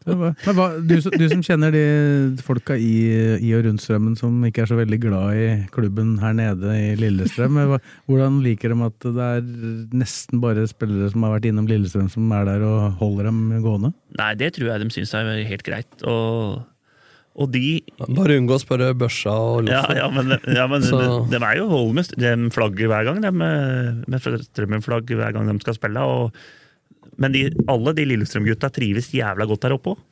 Men 0.02 0.56
hva, 0.56 0.66
du, 0.82 0.96
du 0.98 1.24
som 1.30 1.42
kjenner 1.44 1.70
de 1.74 1.82
folka 2.42 2.74
i, 2.74 3.38
i 3.38 3.52
og 3.54 3.66
rundt 3.68 3.84
Strømmen 3.84 4.16
som 4.18 4.40
ikke 4.48 4.64
er 4.64 4.70
så 4.72 4.78
veldig 4.78 4.98
glad 5.02 5.38
i 5.38 5.44
klubben 5.74 6.16
her 6.22 6.34
nede 6.34 6.74
i 6.74 6.88
Lillestrøm, 6.98 7.60
hva, 7.70 7.78
hvordan 8.10 8.40
liker 8.42 8.74
de 8.74 8.88
at 8.88 9.06
det 9.06 9.28
er 9.28 9.46
nesten 9.94 10.42
bare 10.42 10.66
spillere 10.70 11.12
som 11.12 11.26
har 11.26 11.36
vært 11.36 11.46
innom 11.52 11.70
Lillestrøm 11.70 12.10
som 12.12 12.34
er 12.34 12.48
der 12.50 12.66
og 12.66 12.98
holder 13.02 13.30
dem 13.30 13.44
gående? 13.62 13.92
Nei, 14.18 14.32
det 14.40 14.52
tror 14.56 14.72
jeg 14.72 14.82
de 14.82 14.90
syns 14.96 15.14
er 15.18 15.32
helt 15.48 15.66
greit. 15.66 15.92
Og, 16.02 16.62
og 17.32 17.48
de 17.54 17.80
Bare 18.02 18.36
unngå 18.36 18.58
å 18.58 18.60
spørre 18.60 18.90
Børsa 18.98 19.32
og 19.32 19.70
Ja, 19.70 19.82
ja, 19.96 20.08
men, 20.12 20.34
ja, 20.52 20.66
men 20.68 20.84
de, 20.86 21.06
de 21.32 21.38
er 21.40 21.60
jo 21.60 21.68
hold 21.70 22.02
de 22.20 22.32
flagger 22.52 22.90
hver 22.92 23.08
gang, 23.08 23.22
de, 23.24 23.30
med, 23.32 24.02
med 24.10 24.26
Strømmen-flagg 24.48 25.14
hver 25.16 25.32
gang 25.36 25.48
de 25.48 25.56
skal 25.64 25.78
spille. 25.78 26.02
Og, 26.04 27.12
men 27.22 27.32
de, 27.34 27.46
alle 27.72 27.94
de 27.96 28.06
Lillestrøm-gutta 28.10 28.72
trives 28.74 29.12
jævla 29.16 29.48
godt 29.48 29.64
der 29.64 29.76
oppe 29.78 29.94
òg, 29.94 30.02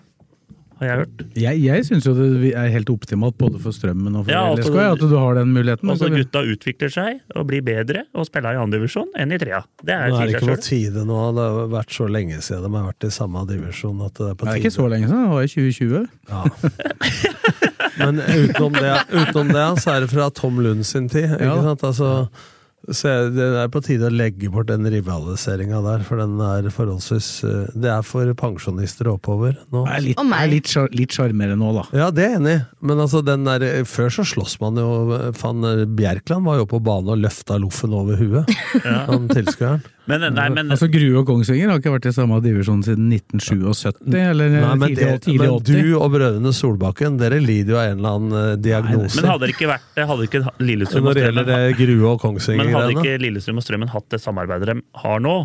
har 0.81 0.89
jeg 0.91 0.99
hørt. 1.05 1.23
Jeg, 1.37 1.61
jeg 1.63 1.85
syns 1.87 2.07
jo 2.09 2.15
det 2.17 2.53
er 2.57 2.69
helt 2.73 2.91
optimalt 2.93 3.37
både 3.39 3.61
for 3.63 3.75
Strømmen 3.77 4.17
og 4.17 4.25
for 4.27 4.33
Ja, 4.33 4.43
LSK 4.57 4.79
at 4.87 5.03
du 5.05 5.17
har 5.21 5.35
den 5.39 5.53
muligheten. 5.55 5.89
Og 5.93 5.99
så 6.01 6.09
Altså, 6.09 6.17
gutta 6.25 6.43
utvikler 6.55 6.93
seg 6.95 7.21
og 7.37 7.47
blir 7.51 7.63
bedre 7.67 8.05
og 8.15 8.27
spiller 8.27 8.57
i 8.57 8.61
andredivisjon 8.63 9.11
enn 9.21 9.33
i 9.37 9.39
trea. 9.43 9.61
Det 9.85 9.95
er, 9.95 10.09
Nå 10.11 10.21
er 10.21 10.27
det 10.31 10.37
ikke 10.41 10.51
på 10.55 10.61
tide 10.65 11.05
nå. 11.09 11.21
Det 11.37 11.47
har 11.51 11.71
vært 11.77 11.93
så 12.01 12.09
lenge 12.11 12.41
siden 12.43 12.65
de 12.67 12.73
har 12.81 12.89
vært 12.91 13.09
i 13.09 13.13
samme 13.15 13.45
divisjon 13.51 14.01
at 14.09 14.15
det 14.21 14.31
er 14.31 14.39
på 14.41 14.49
det 14.49 14.55
er 14.57 14.63
ikke 14.65 14.75
så 14.79 14.89
lenge 14.91 15.11
siden, 15.11 15.27
det 15.27 15.35
var 15.35 15.43
i 15.43 15.53
2020. 15.55 16.09
Ja. 16.31 16.43
Men 18.01 18.21
utenom 18.21 18.73
det, 18.73 18.95
utenom 19.13 19.49
det 19.53 19.67
så 19.83 19.93
er 19.97 20.01
det 20.07 20.11
fra 20.13 20.31
Tom 20.33 20.61
Lund 20.65 20.87
sin 20.89 21.09
tid. 21.13 21.29
Ikke 21.37 21.45
Ja. 21.51 21.63
sant? 21.63 21.83
Altså, 21.85 22.11
så 22.95 23.13
det 23.35 23.47
er 23.63 23.71
på 23.73 23.83
tide 23.85 24.09
å 24.09 24.13
legge 24.13 24.51
bort 24.53 24.71
den 24.71 24.89
rivaliseringa 24.91 25.81
der, 25.85 26.05
for 26.07 26.21
den 26.21 26.41
er 26.45 26.69
forholdsvis 26.75 27.29
eh, 27.47 27.71
Det 27.75 27.91
er 27.93 28.05
for 28.07 28.31
pensjonister 28.39 29.11
oppover 29.13 29.57
nå. 29.71 29.85
Det 29.87 29.95
er 29.97 30.05
litt, 30.09 30.21
Og 30.21 30.35
er 30.37 30.51
litt, 30.51 30.73
litt 30.97 31.17
sjarmerende 31.17 31.61
nå, 31.61 31.73
da. 31.79 31.87
Ja, 31.97 32.11
det 32.15 32.27
er 32.27 32.35
jeg 32.35 32.41
enig 32.41 32.57
i, 32.59 32.65
men 32.91 33.05
altså 33.07 33.23
den 33.27 33.47
der, 33.49 33.67
før 33.89 34.13
så 34.21 34.27
slåss 34.27 34.59
man 34.63 34.81
jo 34.81 34.91
Van 35.41 35.71
Bjerkland 35.97 36.47
var 36.49 36.61
jo 36.61 36.69
på 36.71 36.83
banen 36.85 37.15
og 37.15 37.23
løfta 37.23 37.59
loffen 37.61 37.95
over 37.97 38.21
huet, 38.21 38.51
han 39.11 39.31
tilskueren. 39.31 39.85
Men, 40.11 40.27
nei, 40.37 40.47
men 40.53 40.75
Altså 40.75 40.89
Grue 40.93 41.23
og 41.23 41.29
Kongsvinger 41.29 41.73
har 41.73 41.81
ikke 41.81 41.95
vært 41.95 42.09
i 42.11 42.13
samme 42.17 42.41
divisjon 42.45 42.83
siden 42.87 43.09
1977, 43.15 44.01
eller 44.19 44.53
Nei, 44.57 44.75
men, 44.83 44.95
tidlig, 44.95 45.17
tidlig 45.25 45.49
80. 45.49 45.73
men 45.73 45.89
du 45.89 45.97
og 46.01 46.13
brødrene 46.17 46.55
Solbakken, 46.57 47.19
dere 47.21 47.41
lider 47.43 47.77
jo 47.77 47.81
av 47.81 47.89
en 47.93 47.99
eller 48.03 48.19
annen 48.19 48.63
diagnose. 48.65 49.15
Nei, 49.15 49.23
men 49.23 49.33
hadde 49.33 49.47
det 49.47 49.55
ikke 49.57 49.71
vært 49.71 50.05
hadde 50.11 50.29
ikke 50.29 50.45
Lillestrøm 50.65 51.11
og 51.11 51.19
Strømmen 51.19 51.51
det 51.51 51.61
Grue 51.81 52.15
og 52.15 52.25
Men 52.51 52.73
hadde 52.77 52.95
ikke 52.97 53.19
Lillestrøm 53.25 53.61
og 53.61 53.67
Strømmen 53.67 53.93
hatt 53.95 54.09
det 54.13 54.23
samarbeidet 54.23 54.75
de 54.75 54.81
har 55.05 55.23
nå, 55.23 55.37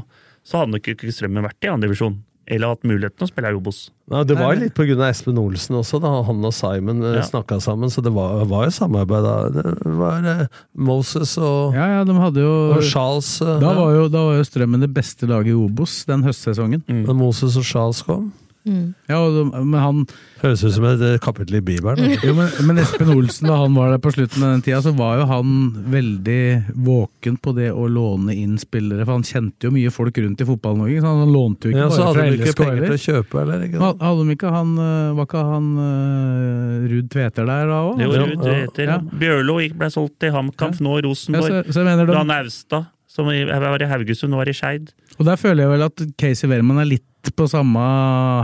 så 0.46 0.62
hadde 0.62 0.76
nok 0.78 0.94
ikke 0.96 1.14
Strømmen 1.14 1.46
vært 1.46 1.68
i 1.68 1.72
andredivisjon. 1.74 2.18
Eller 2.48 2.70
hatt 2.76 2.84
muligheten 2.86 3.18
til 3.18 3.26
å 3.26 3.30
spille 3.32 3.50
i 3.50 3.58
Obos. 3.58 3.80
Ja, 4.12 4.22
det 4.28 4.36
var 4.38 4.54
litt 4.60 4.78
av 4.78 5.02
Espen 5.08 5.40
Olsen 5.42 5.80
også, 5.80 5.98
da 6.04 6.12
han 6.28 6.46
og 6.46 6.54
Simon 6.54 7.02
ja. 7.02 7.16
Ja. 7.18 7.24
snakka 7.26 7.58
sammen, 7.64 7.90
så 7.90 8.04
det 8.06 8.14
var, 8.14 8.44
var 8.46 8.68
jo 8.68 8.76
samarbeid 8.76 9.26
da. 9.26 9.36
Det 9.50 9.96
var 9.98 10.28
eh, 10.30 10.44
Moses 10.78 11.34
og, 11.42 11.74
Ja, 11.74 11.88
ja, 11.96 12.04
de 12.06 12.14
hadde 12.20 12.46
jo 12.46 12.54
og 12.76 12.84
Charles. 12.86 13.32
eh, 13.42 13.56
da 13.64 13.74
ja. 13.74 13.76
var, 13.80 13.96
jo, 13.98 14.08
da 14.14 14.26
var 14.30 14.38
jo 14.38 14.46
Strømmen 14.46 14.86
det 14.86 14.92
beste 14.94 15.26
laget 15.26 15.56
i 15.56 15.58
Obos 15.58 16.04
den 16.06 16.22
høstsesongen. 16.28 16.86
Da 16.86 17.18
Moses 17.18 17.58
og 17.58 17.66
Charles 17.66 18.04
kom. 18.06 18.30
Ja, 18.66 19.20
men 19.62 19.76
han 19.78 20.00
Høres 20.42 20.64
ut 20.66 20.74
som 20.76 20.86
et 20.90 21.02
eh, 21.06 21.16
kapittel 21.22 21.60
i 21.60 21.62
Bibelen. 21.66 22.16
jo, 22.26 22.34
men, 22.38 22.50
men 22.68 22.80
Espen 22.82 23.10
Olsen, 23.14 23.48
da 23.50 23.56
han 23.62 23.74
var 23.78 23.92
der 23.94 24.02
på 24.04 24.12
slutten 24.14 24.44
av 24.46 24.56
den 24.56 24.64
tida, 24.66 24.80
så 24.84 24.92
var 24.98 25.20
jo 25.22 25.28
han 25.30 25.52
veldig 25.94 26.40
våken 26.86 27.38
på 27.42 27.54
det 27.58 27.70
å 27.74 27.86
låne 27.90 28.34
inn 28.38 28.58
spillere. 28.62 29.06
For 29.06 29.16
han 29.20 29.26
kjente 29.26 29.70
jo 29.70 29.74
mye 29.76 29.94
folk 29.94 30.18
rundt 30.22 30.42
i 30.44 30.48
Fotball-Norge, 30.50 31.00
så 31.02 31.14
han 31.14 31.34
lånte 31.34 31.70
jo 31.70 31.76
ikke 31.76 31.84
Ja, 31.86 31.90
så 31.94 32.02
bare 32.02 32.10
hadde 32.10 32.18
fra 32.20 32.26
de 32.26 32.50
ikke 32.50 32.58
penger 32.64 32.84
til 32.86 32.98
å 32.98 33.04
kjøpe, 33.06 33.42
eller? 33.46 33.66
Ikke? 33.70 33.82
Ha- 33.86 33.94
Hadde 34.06 34.26
de 34.28 34.36
ikke 34.36 34.52
han 34.54 34.74
øh, 34.82 35.14
Var 35.18 35.30
ikke 35.30 35.46
han 35.50 35.70
uh, 35.80 36.90
Ruud 36.92 37.10
Tveter 37.16 37.50
der 37.50 37.72
da 37.72 37.80
òg? 37.90 38.04
Ruud 38.06 38.36
Ja. 38.36 38.42
Tveter. 38.46 38.92
Ja. 38.92 38.98
Bjørlo 39.24 39.58
ble 39.80 39.90
solgt 39.94 40.18
til 40.22 40.34
HamKam, 40.36 40.76
nå 40.82 40.98
Ja, 41.00 41.06
Rosenborg. 41.08 41.62
så, 41.70 41.78
så 41.80 41.86
mener 41.88 42.06
de, 42.10 42.14
Dan 42.18 42.34
Austad, 42.38 42.90
som 43.16 43.30
var 43.32 43.80
i 43.82 43.88
Haugesund, 43.88 44.34
nå 44.36 44.42
er 44.44 44.52
i 44.52 44.56
Skeid. 44.58 44.90
Og 45.16 45.26
der 45.28 45.38
føler 45.40 45.64
jeg 45.64 45.72
vel 45.72 45.86
at 45.88 46.02
Casey 46.20 46.50
Wehrmann 46.52 46.82
er 46.84 46.90
litt 46.90 47.04
på 47.36 47.48
samme 47.50 47.82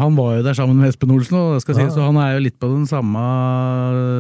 Han 0.02 0.16
var 0.18 0.40
jo 0.40 0.44
der 0.48 0.56
sammen 0.58 0.80
med 0.80 0.90
Espen 0.90 1.12
Olsen, 1.14 1.36
og, 1.38 1.60
skal 1.62 1.76
Ja. 1.78 1.84
si, 1.86 1.94
så 1.94 2.08
han 2.08 2.18
er 2.18 2.32
jo 2.34 2.40
litt 2.48 2.56
på 2.58 2.66
den 2.72 2.88
samme 2.90 3.20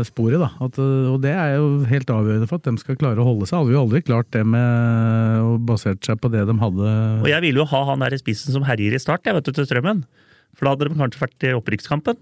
sporet. 0.06 0.38
da. 0.44 0.52
At, 0.61 0.78
og 0.78 1.18
det 1.23 1.32
er 1.34 1.56
jo 1.56 1.69
helt 1.90 2.11
avgjørende 2.14 2.49
for 2.52 2.60
at 2.61 2.68
de 2.69 2.76
skal 2.84 2.99
klare 2.99 3.18
å 3.23 3.26
holde 3.26 3.48
seg. 3.49 3.57
Hadde 3.57 3.73
jo 3.73 3.82
aldri 3.86 4.03
klart 4.06 4.30
det 4.36 4.44
med 4.45 5.41
å 5.48 5.56
basert 5.72 6.03
seg 6.06 6.19
på 6.22 6.30
det 6.34 6.44
de 6.45 6.57
hadde 6.61 6.91
Og 7.23 7.30
jeg 7.32 7.41
ville 7.48 7.64
jo 7.64 7.69
ha 7.72 7.82
han 7.90 8.03
der 8.06 8.14
i 8.14 8.22
spissen 8.22 8.53
som 8.53 8.68
herjer 8.68 8.94
i 8.94 9.02
start, 9.02 9.26
jeg 9.26 9.34
vet 9.40 9.49
du, 9.49 9.52
til 9.56 9.65
Strømmen. 9.65 10.03
For 10.53 10.68
da 10.68 10.76
hadde 10.76 10.91
de 10.91 10.99
kanskje 10.99 11.23
vært 11.23 11.48
i 11.48 11.56
opprykkskampen. 11.57 12.19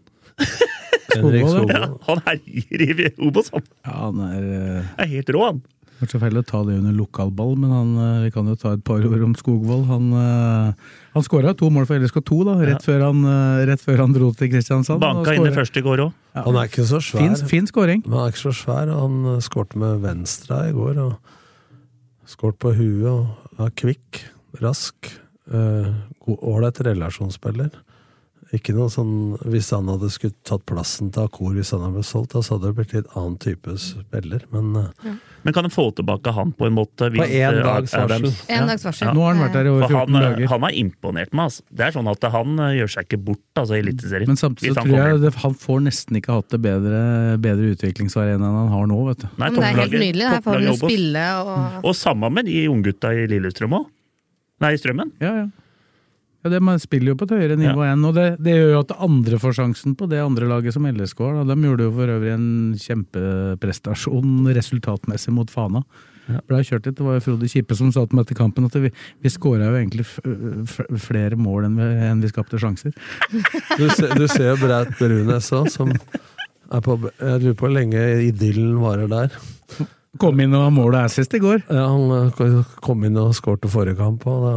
Henrik 1.10 1.44
Skogvold, 1.50 1.72
Ja, 1.74 1.88
han 2.08 2.22
herjer 2.28 3.04
i 3.04 3.12
Obos, 3.26 3.50
han. 3.52 3.66
Ja, 3.84 3.96
han 4.06 4.20
er 4.30 4.44
øh, 4.46 4.90
er 5.04 5.10
helt 5.18 5.32
rå, 5.36 5.44
han. 5.50 5.62
Var 6.00 6.08
så 6.08 6.20
feil 6.22 6.38
å 6.40 6.44
ta 6.48 6.62
det 6.64 6.78
under 6.80 6.94
lokalball, 6.96 7.58
men 7.60 7.72
han, 7.76 7.90
øh, 8.00 8.24
vi 8.24 8.30
kan 8.32 8.48
jo 8.48 8.54
ta 8.56 8.72
et 8.78 8.84
par 8.88 9.04
ord 9.04 9.24
om 9.26 9.34
Skogvold. 9.36 9.86
Han, 9.90 10.06
øh, 10.16 10.74
han 11.18 11.26
skåra 11.26 11.52
to 11.60 11.68
mål 11.70 11.86
for 11.90 12.00
LSK2 12.00 12.38
da, 12.48 12.54
rett, 12.70 12.86
før 12.88 13.04
han, 13.10 13.20
øh, 13.28 13.66
rett 13.68 13.84
før 13.84 13.98
han 14.06 14.14
dro 14.16 14.30
til 14.32 14.48
Kristiansand. 14.54 15.02
Banka 15.04 15.34
inn 15.36 15.50
i 15.50 15.52
første 15.56 15.82
i 15.82 15.84
går 15.84 16.06
òg. 16.06 16.14
Han 16.40 16.56
er 16.56 16.70
ikke 16.72 16.86
så 16.88 17.02
svær. 17.04 17.20
Fin, 17.26 17.36
fin 17.52 17.68
skåring. 17.68 18.06
Men 18.08 18.16
han 18.18 18.28
er 18.30 18.32
ikke 18.32 18.46
så 18.48 18.56
svær, 18.56 18.94
og 18.96 19.02
han 19.10 19.36
eh, 19.36 19.42
skårte 19.44 19.76
med 19.84 20.00
venstre 20.08 20.62
i 20.70 20.72
går. 20.78 20.98
og 21.04 21.36
Skåret 22.30 22.60
på 22.62 22.72
huet 22.78 23.10
og 23.10 23.66
er 23.66 23.72
kvikk, 23.76 24.24
rask. 24.62 25.12
eh, 25.52 25.92
god- 26.26 26.44
Ålreit 26.46 26.80
relasjonsspiller. 26.86 27.72
Ikke 28.56 28.74
noe 28.74 28.90
sånn 28.90 29.38
Hvis 29.46 29.70
han 29.76 29.90
hadde 29.92 30.10
skulle 30.10 30.34
tatt 30.48 30.64
plassen 30.70 31.12
til 31.14 31.28
Akor 31.28 31.54
hvis 31.54 31.70
han 31.76 31.84
hadde 31.86 32.00
blitt 32.00 32.10
solgt, 32.10 32.34
da, 32.34 32.42
så 32.46 32.58
hadde 32.58 32.72
det 32.72 32.78
blitt 32.80 32.96
litt 32.98 33.12
annen 33.18 33.38
type 33.42 33.76
spiller. 33.82 34.46
Men 34.54 34.72
ja. 35.06 35.18
Men 35.42 35.54
kan 35.54 35.64
de 35.64 35.70
få 35.72 35.92
tilbake 35.96 36.32
han 36.36 36.52
på 36.52 36.68
en 36.68 36.74
måte? 36.76 37.10
På 37.16 37.26
én 37.26 37.60
dags 37.64 37.94
varsel. 37.96 38.28
En 38.52 38.68
dags 38.68 38.84
varsel. 38.86 39.12
Nå 39.16 39.24
har 39.24 39.36
han 39.36 39.44
vært 39.46 39.56
der 39.56 39.70
i 39.70 39.72
over 39.72 39.86
14 39.88 40.00
han, 40.00 40.26
dager. 40.26 40.48
han 40.52 40.66
har 40.68 40.80
imponert 40.82 41.36
meg. 41.36 41.48
Altså. 41.50 41.64
Det 41.70 41.86
er 41.86 41.96
sånn 41.96 42.10
at 42.12 42.28
han 42.36 42.64
eh, 42.66 42.74
gjør 42.80 42.92
seg 42.96 43.08
ikke 43.08 43.22
bort 43.30 43.62
altså, 43.62 43.78
i 43.78 43.84
Eliteserien. 43.84 44.32
Men 44.32 44.42
samtidig 44.42 44.74
så 44.76 44.84
tror 44.84 44.98
jeg 45.00 45.22
det, 45.24 45.34
han 45.46 45.56
får 45.64 45.86
nesten 45.86 46.20
ikke 46.20 46.40
hatt 46.42 46.50
det 46.56 46.62
bedre, 46.66 47.04
bedre 47.46 47.72
utviklingsarena 47.76 48.36
enn 48.50 48.60
han 48.64 48.74
har 48.74 48.92
nå, 48.92 49.00
vet 49.12 49.24
du. 49.24 49.30
Nei, 49.32 49.48
Men 49.48 49.62
det 49.62 49.70
er 49.70 49.80
helt 49.80 49.98
nydelig. 50.00 50.28
Her 50.34 50.44
får 50.50 50.60
han 50.60 50.82
spille 50.84 51.26
og 51.40 51.88
Og 51.90 51.98
sammen 51.98 52.36
med 52.36 52.52
de 52.52 52.66
unggutta 52.74 53.14
i 53.16 53.26
Lillestrøm 53.32 53.80
òg. 53.80 53.88
Nei, 54.60 54.76
i 54.76 54.80
Strømmen. 54.82 55.14
Ja, 55.24 55.34
ja. 55.46 55.48
Ja, 56.44 56.50
det, 56.54 56.60
Man 56.64 56.80
spiller 56.80 57.12
jo 57.12 57.18
på 57.20 57.28
et 57.28 57.34
høyere 57.36 57.58
nivå 57.60 57.84
enn, 57.84 58.06
og 58.08 58.14
det, 58.16 58.28
det 58.40 58.54
gjør 58.56 58.70
jo 58.72 58.84
at 58.86 58.94
andre 59.04 59.40
får 59.42 59.58
sjansen 59.58 59.96
på 60.00 60.08
det 60.12 60.22
andre 60.24 60.48
laget 60.48 60.76
som 60.76 60.88
LSK 60.88 61.26
har. 61.26 61.42
De 61.50 61.58
gjorde 61.68 61.90
jo 61.90 61.96
for 61.98 62.14
øvrig 62.16 62.32
en 62.36 62.48
kjempeprestasjon 62.80 64.48
resultatmessig 64.56 65.36
mot 65.36 65.52
Fana. 65.52 65.84
Ble 66.48 66.62
kjørt 66.64 66.88
litt. 66.88 66.98
Det 67.00 67.06
var 67.06 67.18
jo 67.18 67.26
Frode 67.26 67.50
Kippe 67.50 67.76
som 67.76 67.92
sa 67.92 68.06
til 68.06 68.16
meg 68.16 68.28
etter 68.28 68.38
kampen 68.38 68.68
at 68.70 68.76
vi, 68.80 68.92
vi 68.94 69.34
skåra 69.34 69.72
jo 69.72 69.80
egentlig 69.80 70.06
flere 71.02 71.40
mål 71.40 71.68
enn 71.68 71.78
vi, 71.80 71.88
enn 72.08 72.24
vi 72.24 72.32
skapte 72.32 72.62
sjanser. 72.62 72.94
du, 73.80 73.88
ser, 73.90 74.14
du 74.16 74.28
ser 74.30 74.52
jo 74.52 74.58
Breit 74.62 74.94
Brunes 75.00 75.52
òg, 75.58 75.72
som 75.74 75.92
er 75.92 76.84
på 76.86 77.00
Jeg 77.02 77.42
lurer 77.42 77.56
på 77.58 77.66
hvor 77.66 77.74
lenge 77.74 78.04
idyllen 78.30 78.78
varer 78.84 79.10
der. 79.12 79.40
Kom 80.22 80.40
inn 80.42 80.54
og 80.58 80.68
ha 80.68 80.74
mål 80.74 80.94
og 80.96 81.02
assist 81.04 81.34
i 81.38 81.42
går. 81.42 81.64
Ja, 81.68 81.90
Han 81.90 82.14
eh, 82.32 82.76
kom 82.86 83.04
inn 83.06 83.18
og 83.20 83.36
skårte 83.38 83.70
forrige 83.72 84.00
kamp, 84.00 84.26
og 84.30 84.46
da 84.46 84.54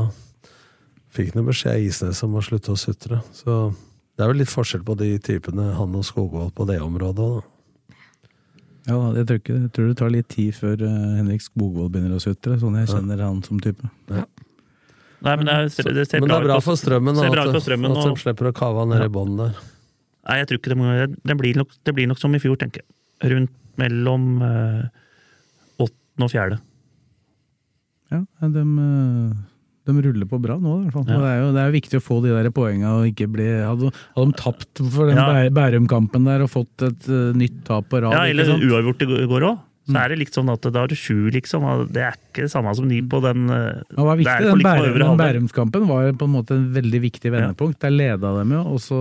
fikk 1.12 1.34
noe 1.36 1.48
beskjed 1.48 1.76
av 1.76 1.86
Isnes 1.86 2.22
om 2.26 2.36
å 2.38 2.44
slutte 2.44 2.72
å 2.74 2.78
sutre. 2.80 3.20
Så 3.36 3.72
det 4.16 4.24
er 4.24 4.30
vel 4.30 4.42
litt 4.42 4.52
forskjell 4.52 4.84
på 4.86 4.96
de 5.00 5.14
typene 5.24 5.72
han 5.76 5.96
og 5.98 6.06
Skogvold 6.08 6.54
på 6.56 6.66
det 6.68 6.78
området 6.84 7.26
òg, 7.26 7.40
da. 7.40 7.48
Ja, 8.82 8.96
jeg 9.14 9.26
tror, 9.28 9.38
ikke, 9.38 9.56
jeg 9.60 9.68
tror 9.76 9.90
det 9.92 9.96
tar 10.00 10.08
litt 10.10 10.28
tid 10.32 10.56
før 10.58 10.80
eh, 10.82 11.02
Henrik 11.20 11.44
Skogvold 11.44 11.92
begynner 11.94 12.16
å 12.18 12.22
sutre, 12.22 12.56
sånn 12.58 12.80
jeg 12.80 12.88
kjenner 12.90 13.20
han 13.22 13.38
som 13.46 13.60
type. 13.62 13.90
Nei, 14.10 15.36
men 15.38 15.46
det, 15.46 15.54
er, 15.54 15.68
det 15.94 16.08
ser 16.10 16.18
Men 16.18 16.32
det 16.32 16.38
er 16.40 16.48
bra 16.48 16.56
for 16.64 16.80
strømmen, 16.80 17.20
ser 17.20 17.30
bra 17.30 17.44
at, 17.46 17.52
for 17.54 17.62
strømmen 17.62 17.94
at 17.94 18.00
de 18.00 18.10
og, 18.10 18.18
slipper 18.18 18.50
å 18.50 18.52
kave 18.58 18.88
ned 18.90 19.04
Ja. 19.04 19.06
i 19.06 19.12
bånn 19.14 19.36
der. 19.38 19.60
Nei, 20.26 20.40
jeg 20.40 20.48
tror 20.50 20.58
ikke 20.58 20.72
det, 20.72 20.78
må, 20.80 20.96
det, 21.14 21.36
blir 21.38 21.60
nok, 21.62 21.76
det 21.86 21.94
blir 21.94 22.10
nok 22.10 22.18
som 22.18 22.34
i 22.34 22.42
fjor, 22.42 22.58
tenker 22.58 22.82
jeg. 22.82 22.90
Rundt 23.30 23.54
mellom 23.78 24.26
eh, 24.42 24.82
og 25.82 26.30
fjerde. 26.30 26.58
Ja, 28.12 28.20
de, 28.42 28.62
eh, 28.82 29.30
de 29.82 30.02
ruller 30.04 30.28
på 30.30 30.38
bra 30.38 30.54
nå, 30.62 30.76
i 30.78 30.84
hvert 30.86 30.94
fall. 30.94 31.08
Ja. 31.10 31.18
Det, 31.18 31.30
er 31.32 31.40
jo, 31.40 31.48
det 31.56 31.60
er 31.62 31.66
jo 31.70 31.74
viktig 31.74 31.98
å 31.98 32.04
få 32.04 32.20
de 32.22 32.30
der 32.36 32.50
poengene 32.54 32.92
og 33.00 33.08
ikke 33.10 33.26
bli 33.34 33.48
Hadde, 33.66 33.90
hadde 34.14 34.30
de 34.30 34.38
tapt 34.38 34.82
for 34.94 35.10
den 35.10 35.18
Ja. 35.18 35.48
Bærum-kampen 35.50 36.24
der 36.28 36.44
og 36.46 36.50
fått 36.52 36.84
et 36.86 37.08
uh, 37.10 37.32
nytt 37.34 37.64
tap 37.66 37.88
på 37.90 37.98
rad 38.04 38.14
Ja, 38.14 38.24
eller 38.30 38.52
uavgjort 38.62 39.02
i 39.02 39.26
går 39.26 39.48
òg. 39.50 39.60
Mm. 39.82 39.96
Så 39.96 39.98
er 39.98 40.12
det 40.12 40.18
litt 40.20 40.36
sånn 40.36 40.50
at 40.52 40.62
da 40.70 40.84
er 40.84 40.92
det 40.92 40.94
sju, 41.00 41.26
liksom. 41.34 41.64
Det 41.90 42.04
er 42.06 42.14
ikke 42.14 42.44
det 42.44 42.52
samme 42.52 42.70
som 42.78 42.86
ni 42.86 43.00
på 43.02 43.18
den 43.24 43.48
eh, 43.50 43.80
Det 43.90 43.98
var 43.98 44.14
det 44.14 44.20
viktig, 44.20 44.30
er 44.30 44.38
på 44.38 44.52
den, 44.52 44.60
liksom 44.62 44.84
Bærum, 44.94 45.00
den. 45.02 45.18
Bærumskampen 45.18 45.88
var 45.88 46.12
på 46.20 46.28
en 46.28 46.34
måte 46.36 46.54
en 46.54 46.68
veldig 46.76 47.00
viktig 47.02 47.32
vendepunkt. 47.34 47.80
Der 47.82 47.90
leda 47.90 48.30
dem 48.38 48.54
jo, 48.54 48.60
og 48.76 48.78
så 48.84 49.00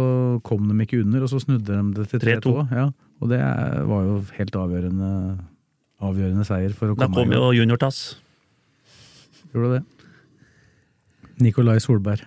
kom 0.49 0.65
de 0.71 0.79
ikke 0.87 1.03
under, 1.03 1.21
og 1.21 1.29
så 1.29 1.37
snudde 1.43 1.69
de 1.69 2.01
det 2.01 2.07
til 2.15 2.23
3-2. 2.25 2.41
3-2. 2.41 2.65
Ja, 2.73 2.87
og 3.21 3.29
det 3.29 3.39
er- 3.45 3.85
var 3.93 4.09
jo 4.09 4.17
helt 4.39 4.57
avgjørende, 4.63 5.11
avgjørende 6.01 6.47
seier 6.49 6.73
for 6.73 6.89
å 6.89 6.97
Da 6.97 7.05
komme 7.05 7.13
kom 7.21 7.29
i 7.29 7.35
gang. 7.37 7.45
jo 7.45 7.61
juniortass. 7.61 8.01
Gjorde 9.53 9.75
det. 9.77 9.83
Nikolai 11.41 11.79
Solberg. 11.83 12.21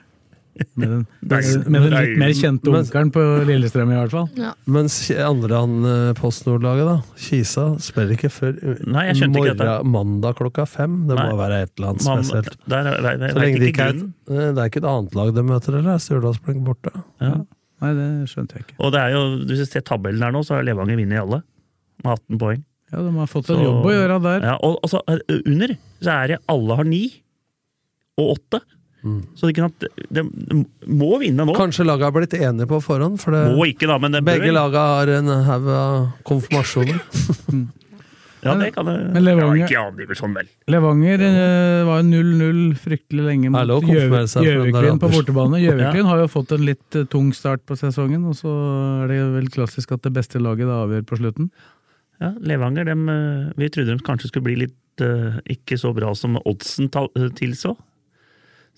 Med 0.78 0.86
den, 0.86 1.00
med 1.66 1.82
den 1.82 1.90
litt 1.90 2.18
mer 2.20 2.30
kjente 2.38 2.70
onkelen 2.70 3.08
på 3.10 3.22
Lillestrøm, 3.48 3.90
i 3.90 3.96
hvert 3.98 4.12
fall. 4.12 4.28
ja. 4.38 4.52
Mens 4.70 4.98
andrehan 5.10 5.72
Post 6.14 6.44
Nord-laget, 6.46 6.86
da, 6.86 6.94
Kisa, 7.18 7.64
spiller 7.82 8.14
ikke 8.14 8.30
før 8.30 8.52
Nei, 8.86 9.08
jeg 9.08 9.16
skjønte 9.18 9.40
ikke 9.42 9.54
dette. 9.56 9.66
morgen, 9.66 9.90
mandag 9.96 10.36
klokka 10.38 10.66
fem. 10.70 10.94
Det 11.08 11.16
Nei. 11.18 11.24
må 11.32 11.40
være 11.40 11.58
et 11.64 11.72
eller 11.74 11.88
annet 11.90 12.06
spesielt. 12.06 12.54
der, 12.70 12.86
der, 12.86 13.08
jeg, 13.18 13.32
Så 13.34 13.42
lenge 13.42 13.58
det 13.64 13.70
ikke 13.72 13.88
er 13.88 13.96
et, 13.96 14.04
eh, 14.30 14.44
det 14.54 14.62
er 14.62 14.70
ikke 14.70 14.82
et 14.84 14.88
annet 14.92 15.18
lag 15.18 15.32
de 15.40 15.44
møter, 15.50 15.78
eller 15.80 15.96
er 15.96 16.04
Stjørdalsblink 16.06 16.62
borte? 16.68 16.94
Ja. 17.24 17.32
Nei, 17.82 17.90
det 17.98 18.06
skjønte 18.30 18.54
jeg 18.60 18.68
ikke. 18.68 18.78
Og 18.78 18.94
det 18.94 19.00
er 19.02 19.10
jo, 19.16 19.24
hvis 19.50 19.64
du 19.64 19.66
ser 19.74 19.82
tabellen 19.90 20.22
her 20.22 20.30
nå, 20.38 20.44
så 20.46 20.54
har 20.60 20.62
Levanger 20.70 21.02
vunnet 21.02 21.18
i 21.18 21.22
alle. 21.24 21.40
Med 22.04 22.12
18 22.14 22.38
poeng. 22.44 22.62
Ja, 22.94 23.02
De 23.02 23.10
har 23.18 23.26
fått 23.26 23.50
en 23.50 23.58
Så- 23.58 23.66
jobb 23.66 23.90
å 23.90 23.96
gjøre 23.98 24.22
der. 24.22 24.46
Ja, 24.52 24.54
og, 24.62 24.78
og 24.86 24.92
så 24.94 25.02
eh, 25.10 25.18
under 25.50 25.74
så 25.98 26.14
er 26.14 26.30
det 26.36 26.38
alle 26.54 26.78
har 26.78 26.86
ni 26.86 27.02
og 28.22 28.36
åtte. 28.36 28.62
Så 29.36 29.46
det, 29.50 29.54
kan, 29.58 29.68
at 29.68 29.84
de, 30.08 30.22
de 30.24 30.60
må 30.88 31.18
vinne 31.20 31.44
nå. 31.44 31.54
Kanskje 31.56 31.84
laget 31.84 32.08
har 32.08 32.14
blitt 32.16 32.34
enige 32.38 32.66
på 32.70 32.78
forhånd, 32.80 33.18
for 33.20 33.36
det, 33.36 33.42
Må 33.56 33.66
ikke, 33.68 33.88
da, 33.90 33.98
men 34.00 34.16
det 34.16 34.22
begge 34.24 34.52
laga 34.54 34.84
har 34.96 35.12
en 35.18 35.28
haug 35.48 35.68
av 35.76 35.96
konfirmasjoner. 36.24 37.00
Ja, 38.44 38.52
det 38.60 38.74
kan 38.74 38.84
det. 38.84 38.94
Men 39.14 39.24
Levanger- 39.24 39.70
Ja, 39.72 39.84
vel. 39.88 40.48
Levanger 40.68 41.22
eh, 41.24 41.84
var 41.88 42.02
0-0 42.04 42.74
fryktelig 42.76 43.24
lenge 43.24 43.48
mot 43.50 43.56
Det 43.64 44.44
Gjøviklyn 44.44 45.00
på 45.00 45.08
bortebane. 45.14 45.60
Gjøviklyn 45.62 46.04
har 46.10 46.18
jo 46.20 46.26
fått 46.28 46.52
en 46.52 46.66
litt 46.68 46.98
eh, 47.00 47.06
tung 47.08 47.32
start 47.32 47.64
på 47.64 47.76
sesongen, 47.80 48.26
og 48.28 48.36
så 48.36 48.52
er 49.04 49.08
det 49.14 49.20
vel 49.38 49.48
klassisk 49.54 49.92
at 49.96 50.04
det 50.04 50.12
beste 50.12 50.42
laget 50.44 50.68
det 50.68 50.76
avgjør 50.76 51.06
på 51.08 51.16
slutten. 51.22 51.48
Ja, 52.20 52.34
Levanger, 52.40 52.84
dem, 52.84 53.08
eh, 53.08 53.48
vi 53.56 53.70
trodde 53.72 53.96
de 53.96 54.04
kanskje 54.04 54.28
skulle 54.28 54.44
bli 54.50 54.58
litt 54.66 55.00
eh, 55.00 55.40
ikke 55.56 55.80
så 55.80 55.94
bra 55.96 56.12
som 56.14 56.36
oddsen 56.44 56.92
tilså. 57.40 57.72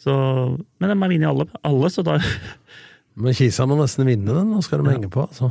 Så, 0.00 0.12
men 0.80 0.92
de 0.92 0.96
har 0.96 1.10
vunnet 1.10 1.30
alle, 1.30 1.46
alle, 1.66 1.90
så 1.90 2.04
da 2.06 2.18
Men 3.20 3.36
Kisa 3.36 3.64
må 3.64 3.78
nesten 3.80 4.04
vinne 4.08 4.28
den, 4.28 4.52
nå 4.52 4.60
skal 4.64 4.84
de 4.84 4.92
henge 4.92 5.08
på. 5.12 5.24
Altså. 5.24 5.48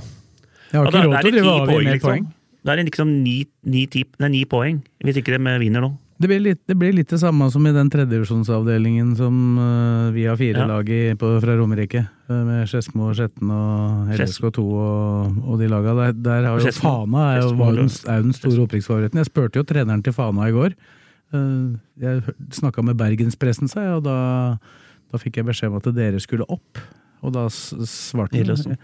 Jeg 0.69 0.79
har 0.79 0.89
ikke 0.91 1.05
råd 1.07 1.15
til 1.17 1.29
å 1.29 1.33
drive 1.33 1.53
og 1.53 1.69
mer 1.71 1.85
liksom. 1.87 2.09
poeng. 2.09 2.25
Da 2.65 2.73
er 2.73 2.81
det 2.81 2.89
liksom 2.91 3.13
ni, 3.23 3.39
ni, 3.69 3.85
ti, 3.89 4.03
nei, 4.21 4.29
ni 4.33 4.41
poeng, 4.49 4.81
hvis 5.05 5.21
ikke 5.21 5.33
de 5.33 5.55
vinner 5.61 5.81
nå. 5.85 5.91
Det 6.15 6.29
blir, 6.31 6.39
litt, 6.39 6.61
det 6.63 6.77
blir 6.79 6.93
litt 6.95 7.09
det 7.11 7.17
samme 7.19 7.49
som 7.51 7.65
i 7.67 7.73
den 7.75 7.89
tredjevisjonsavdelingen 7.91 9.09
som 9.19 9.39
uh, 9.59 10.13
vi 10.15 10.23
har 10.29 10.37
fire 10.39 10.61
Ja. 10.63 10.67
lag 10.69 10.87
i 10.87 11.01
på, 11.19 11.31
fra 11.43 11.57
Romerike. 11.59 12.05
eh, 12.29 12.43
med 12.47 12.69
Skedsmo, 12.71 13.09
Skjetten 13.13 13.51
og 13.51 14.13
LSK2 14.15 14.63
og, 14.63 15.41
og 15.43 15.59
de 15.59 15.67
laga. 15.67 15.93
Der, 15.99 16.13
der 16.13 16.47
har 16.47 16.61
jo 16.61 16.71
Fana 16.71 17.25
er 17.33 17.41
jo, 17.43 17.51
var 17.59 17.73
jo 17.75 17.81
den, 17.83 17.91
er 18.07 18.21
jo 18.21 18.27
den 18.29 18.37
store 18.37 18.63
opprykksfavoritten. 18.63 19.19
Jeg 19.19 19.27
spurte 19.27 19.59
jo 19.59 19.67
treneren 19.67 20.05
til 20.05 20.15
Fana 20.15 20.47
i 20.47 20.55
går. 20.55 20.77
Eh, 21.33 21.77
Jeg 22.01 22.35
snakka 22.51 22.83
med 22.85 22.97
Bergenspressen, 22.99 23.69
sa 23.71 23.81
jeg, 23.85 23.95
og 24.01 24.03
da, 24.05 24.17
da 25.11 25.21
fikk 25.21 25.41
jeg 25.41 25.47
beskjed 25.47 25.71
om 25.71 25.79
at 25.79 25.89
dere 25.95 26.21
skulle 26.23 26.47
opp. 26.49 26.81
Og 27.25 27.33
da 27.33 27.47
svarte 27.49 28.43
de 28.43 28.77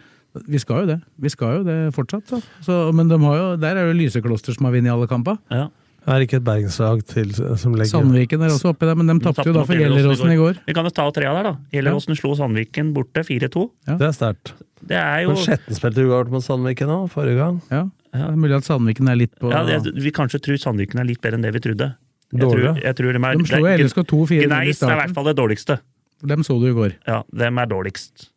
Vi 0.48 0.60
skal 0.64 0.86
jo 0.86 0.94
det. 0.94 1.02
Vi 1.20 1.30
skal 1.30 1.60
jo 1.60 1.64
det 1.68 1.78
fortsatt. 1.94 2.26
Så. 2.32 2.40
Så, 2.64 2.80
men 2.96 3.12
de 3.12 3.20
har 3.20 3.38
jo, 3.38 3.48
der 3.60 3.78
er 3.78 3.92
jo 3.92 3.98
Lysekloster 4.00 4.56
som 4.56 4.66
har 4.66 4.74
vunnet 4.74 4.94
alle 4.94 5.08
kamper. 5.12 5.38
Ja. 5.52 5.68
Er 6.10 6.24
ikke 6.24 6.40
et 6.40 6.46
bergenslag 6.46 7.04
til 7.06 7.30
som 7.36 7.76
legger 7.78 7.92
Sandviken 7.92 8.42
er 8.42 8.50
også 8.50 8.72
oppi 8.72 8.88
der, 8.90 8.98
men 8.98 9.06
de 9.12 9.20
tapte 9.22 9.46
jo 9.46 9.54
da 9.54 9.62
for 9.68 9.78
Gjelleråsen 9.78 10.32
i 10.34 10.38
går. 10.40 10.58
Vi 10.66 10.74
kan 10.74 10.88
jo 10.88 10.94
ta 10.98 11.06
tre 11.14 11.28
av 11.30 11.38
der, 11.38 11.50
da. 11.52 11.54
Gjelleråsen 11.76 12.18
slo 12.18 12.32
Sandviken 12.40 12.90
borte 12.96 13.22
4-2. 13.28 13.68
Det 13.92 14.08
er 14.08 14.16
sterkt. 14.18 14.56
Det 14.82 14.98
er 14.98 15.28
jo 15.28 15.36
Men 15.36 15.44
Skjetten 15.44 15.78
spilte 15.78 16.02
uavgjort 16.02 16.32
mot 16.34 16.42
Sandviken 16.46 16.90
nå, 16.90 16.98
forrige 17.14 17.38
gang. 17.38 17.60
Ja, 17.70 17.84
det 18.16 18.24
er 18.32 18.40
mulig 18.42 18.58
at 18.58 18.66
Sandviken 18.66 19.12
er 19.14 19.20
litt 19.20 19.36
på 19.38 19.52
ja, 19.54 19.62
det, 19.68 19.94
Vi 20.02 20.10
kanskje 20.16 20.42
tror 20.42 20.58
Sandviken 20.64 21.04
er 21.04 21.06
litt 21.12 21.22
bedre 21.22 21.38
enn 21.38 21.46
det 21.46 21.54
vi 21.54 21.62
trodde. 21.68 21.92
Jeg 22.32 22.48
tror, 22.48 22.78
jeg 22.80 22.96
tror 22.96 23.16
de, 23.16 23.22
er, 23.28 23.40
De 23.40 23.48
slo 23.50 23.72
LSK 23.76 24.04
2-4 24.08 24.38
i 24.38 24.46
Gneis 24.48 24.84
er 24.84 24.94
i 24.94 25.00
hvert 25.02 25.16
fall 25.16 25.28
det 25.28 25.38
dårligste. 25.40 25.80
Dem 26.32 26.44
så 26.46 26.58
du 26.62 26.68
i 26.70 26.76
går. 26.76 26.94
Ja, 27.10 27.24
dem 27.34 27.58
er 27.60 27.70
dårligst. 27.70 28.30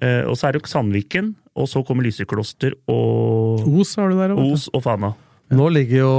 Eh, 0.00 0.22
og 0.24 0.38
så 0.38 0.48
er 0.48 0.56
det 0.56 0.62
jo 0.62 0.70
Sandviken, 0.70 1.34
og 1.60 1.66
så 1.68 1.82
kommer 1.84 2.06
Lysekloster 2.06 2.76
og 2.88 3.66
Os 3.68 3.96
har 3.98 4.08
du 4.08 4.16
der 4.16 4.32
også, 4.32 4.52
Os 4.54 4.68
og 4.72 4.84
Fana. 4.86 5.10
Nå 5.52 5.66
ligger 5.74 5.98
jo 5.98 6.12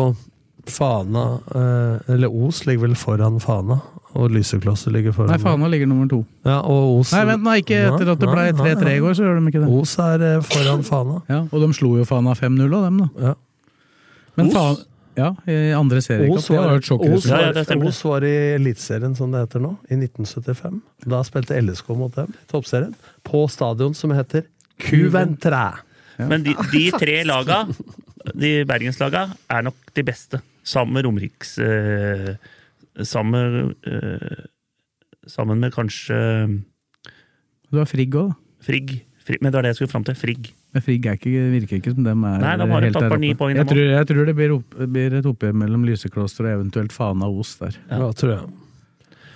Fana 0.69 1.23
eh, 1.55 2.11
Eller 2.13 2.29
Os 2.29 2.65
ligger 2.67 2.83
vel 2.83 2.97
foran 2.99 3.39
Fana, 3.41 3.79
og 4.13 4.35
Lysekloster 4.35 4.93
ligger 4.93 5.15
foran 5.15 5.33
Nei, 5.33 5.39
Fana 5.41 5.71
ligger 5.71 5.89
nummer 5.89 6.11
to. 6.11 6.21
Ja, 6.45 6.59
og 6.59 6.99
Os 6.99 7.15
Nei, 7.15 7.23
vent, 7.31 7.47
nå, 7.47 7.55
ikke 7.63 7.79
etter 7.87 8.13
at 8.13 8.21
det 8.21 8.29
ble 8.29 8.45
Nei, 8.51 8.53
nei, 8.59 8.75
3-3 8.75 8.93
i 8.99 9.01
går, 9.01 9.17
så 9.17 9.25
gjør 9.25 9.39
de 9.39 9.53
ikke 9.53 9.63
det. 9.63 9.71
Os 9.79 9.95
er 10.05 10.27
eh, 10.27 10.37
foran 10.51 10.85
Fana. 10.85 11.17
Ja, 11.31 11.41
og 11.47 11.65
de 11.65 11.71
slo 11.79 11.95
jo 11.97 12.05
Fana 12.05 12.37
5-0 12.37 12.67
av 12.69 12.85
dem, 12.89 13.01
da. 13.01 13.31
Ja. 13.31 13.35
Men 14.37 14.51
Os? 14.51 14.59
faen 14.59 14.81
Ja, 15.21 15.29
i 15.45 15.57
andre 15.77 16.01
seriekamp. 16.03 16.41
Det 16.41 16.55
var 16.55 16.67
var, 16.67 16.79
et 16.81 16.89
sjokkresultat. 16.89 17.59
Ja, 17.61 17.63
ja. 17.67 17.89
Os 17.91 18.01
var 18.07 18.25
i 18.25 18.33
Eliteserien, 18.55 19.15
som 19.17 19.33
det 19.33 19.43
heter 19.45 19.63
nå, 19.63 19.75
i 19.87 19.99
1975. 19.99 20.79
Da 21.13 21.21
spilte 21.27 21.59
LSK 21.61 21.91
mot 21.99 22.15
dem 22.17 22.31
i 22.33 22.47
toppserien, 22.51 22.95
på 23.27 23.43
stadion 23.51 23.93
som 23.97 24.13
heter 24.15 24.47
Cuventre. 24.81 25.65
Men 26.21 26.45
de, 26.45 26.55
de 26.73 26.85
tre 26.97 27.21
laga, 27.27 27.63
de 28.33 28.55
bergenslaga, 28.69 29.27
er 29.49 29.69
nok 29.69 29.93
de 29.97 30.05
beste. 30.05 30.41
Sammen 30.67 30.97
med 30.97 31.07
Romeriks 31.07 31.55
eh, 31.63 32.33
sammen, 33.07 33.75
eh, 33.87 34.45
sammen 35.27 35.59
med 35.59 35.73
kanskje 35.73 36.17
Du 37.71 37.79
har 37.79 37.87
Frigg 37.89 38.15
òg, 38.15 38.33
da. 38.33 38.35
Frigg. 38.61 38.97
Frigg. 39.25 39.41
Men 39.41 39.51
det 39.51 39.57
var 39.57 39.65
det 39.65 39.71
jeg 39.71 39.81
skulle 39.81 39.93
fram 39.93 40.05
til. 40.05 40.17
Frigg. 40.19 40.51
Men 40.71 40.83
Frigg 40.85 41.05
er 41.05 41.17
ikke, 41.19 41.43
virker 41.51 41.79
ikke 41.81 41.91
som 41.91 42.05
dem 42.05 42.21
er 42.23 42.37
Nei, 42.39 42.55
de 42.61 42.67
har 42.71 42.85
helt 42.85 42.95
tatt 42.95 43.03
der 43.09 43.11
oppe. 43.17 43.37
poeng, 43.41 43.57
Jeg 43.59 43.67
tror, 43.67 43.81
jeg 43.91 44.07
tror 44.07 44.25
det 44.29 44.35
blir, 44.37 44.53
opp, 44.55 44.75
blir 44.95 45.15
et 45.19 45.25
oppgjør 45.27 45.55
mellom 45.65 45.83
Lysekloster 45.87 46.47
og 46.47 46.53
eventuelt 46.61 46.93
Fana 46.95 47.27
og 47.27 47.41
Os 47.43 47.57
der. 47.59 47.75
Ja, 47.91 48.07
tror 48.15 48.31
jeg. 48.37 48.45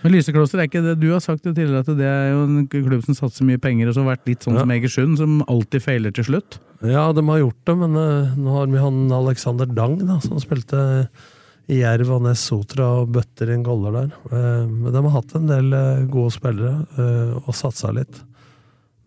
Men 0.06 0.14
Lysekloster 0.14 0.62
er 0.62 0.68
ikke 0.70 0.84
det. 0.86 0.94
Du 1.02 1.08
har 1.12 1.20
sagt 1.20 1.44
det 1.44 1.56
tidligere 1.58 1.82
at 1.82 1.90
det 1.98 2.06
er 2.08 2.28
jo 2.32 2.44
en 2.46 2.68
klubb 2.70 3.04
som 3.08 3.18
satser 3.18 3.48
mye 3.50 3.60
penger, 3.60 3.90
og 3.90 3.96
som 3.98 4.06
har 4.06 4.16
vært 4.16 4.30
litt 4.30 4.46
sånn 4.46 4.54
Ja. 4.56 4.62
som 4.64 4.72
Egersund, 4.76 5.18
som 5.18 5.40
alltid 5.50 5.82
feiler 5.84 6.14
til 6.14 6.28
slutt. 6.30 6.60
Ja, 6.86 7.08
de 7.12 7.24
har 7.26 7.40
gjort 7.42 7.64
det, 7.66 7.76
men 7.82 7.98
uh, 7.98 8.36
nå 8.38 8.54
har 8.56 8.68
vi 8.70 8.78
han 8.84 9.12
Alexander 9.12 9.66
Dang, 9.66 9.98
da, 10.06 10.20
som 10.22 10.38
spilte 10.40 11.10
i 11.68 11.80
Jerv 11.82 12.12
og 12.14 12.22
Ness 12.28 12.44
Sotra 12.48 13.02
og 13.02 13.10
bøtter 13.16 13.50
inn 13.56 13.64
goller 13.66 13.92
der. 13.98 14.14
Uh, 14.30 14.68
men 14.70 14.94
de 14.94 15.02
har 15.08 15.16
hatt 15.18 15.36
en 15.36 15.50
del 15.50 15.74
uh, 15.74 16.06
gode 16.06 16.32
spillere 16.38 16.86
og 17.42 17.52
satsa 17.58 17.92
litt. 17.98 18.22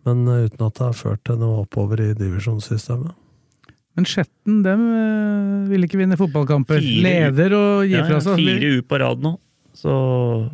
Men 0.09 0.25
eh, 0.27 0.45
uten 0.49 0.65
at 0.67 0.73
det 0.79 0.85
har 0.89 0.97
ført 0.97 1.23
til 1.29 1.37
noe 1.41 1.61
oppover 1.65 2.01
i 2.03 2.13
divisjonssystemet. 2.17 3.13
Men 3.97 4.05
Skjetten 4.07 4.59
dem 4.63 4.83
eh, 4.95 5.69
vil 5.71 5.85
ikke 5.87 5.99
vinne 5.99 6.17
fotballkamper. 6.19 6.79
Fire- 6.81 7.05
Leder 7.05 7.55
og 7.57 7.85
gir 7.87 7.97
Ja, 7.99 8.05
fra 8.07 8.19
seg 8.23 8.37
fire 8.41 8.73
U 8.77 8.81
på 8.87 8.99
rad 9.01 9.23
nå. 9.25 9.33
Så 9.79 9.93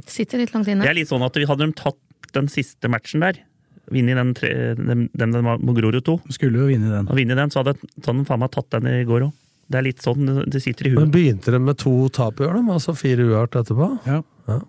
Sitter 0.09 0.41
litt 0.41 0.53
langt 0.53 0.67
inne. 0.69 0.83
det 0.85 0.91
er 0.91 0.97
litt 0.97 1.09
sånn 1.09 1.23
at 1.25 1.33
vi 1.39 1.45
hadde 1.49 1.65
de 1.69 1.75
tatt 1.77 1.97
den 2.35 2.49
siste 2.51 2.89
matchen 2.91 3.23
der, 3.23 3.37
vunnet 3.93 4.17
den, 4.19 4.33
tre, 4.37 4.49
den, 4.75 5.05
den, 5.15 5.31
den 5.33 5.45
var 5.45 5.57
mot 5.61 5.77
Grorud 5.77 6.03
2, 6.05 6.15
Skulle 6.35 6.59
jo 6.63 6.67
vinne 6.67 6.89
den. 6.91 7.07
og 7.07 7.15
vinne 7.17 7.37
den, 7.37 7.49
så 7.53 7.61
hadde 7.63 7.75
de 7.79 8.25
faen 8.27 8.41
meg 8.41 8.51
tatt 8.53 8.69
den 8.75 8.89
i 8.91 9.03
går 9.07 9.27
òg. 9.29 9.33
Det 9.71 9.79
er 9.79 9.85
litt 9.87 10.01
sånn 10.03 10.25
det- 10.29 10.45
det 10.53 10.61
sitter 10.61 10.87
i 10.87 10.93
huet. 10.93 10.99
Men 11.05 11.11
begynte 11.13 11.49
de 11.53 11.59
med 11.59 11.77
to 11.81 11.93
tap 12.09 12.39
i 12.41 12.45
år, 12.45 12.53
da? 12.59 12.73
Altså 12.75 12.93
fire 12.97 13.23
uavgjort 13.25 13.55
etterpå? 13.63 13.87
Ja. 14.05 14.19
Ja. 14.51 14.59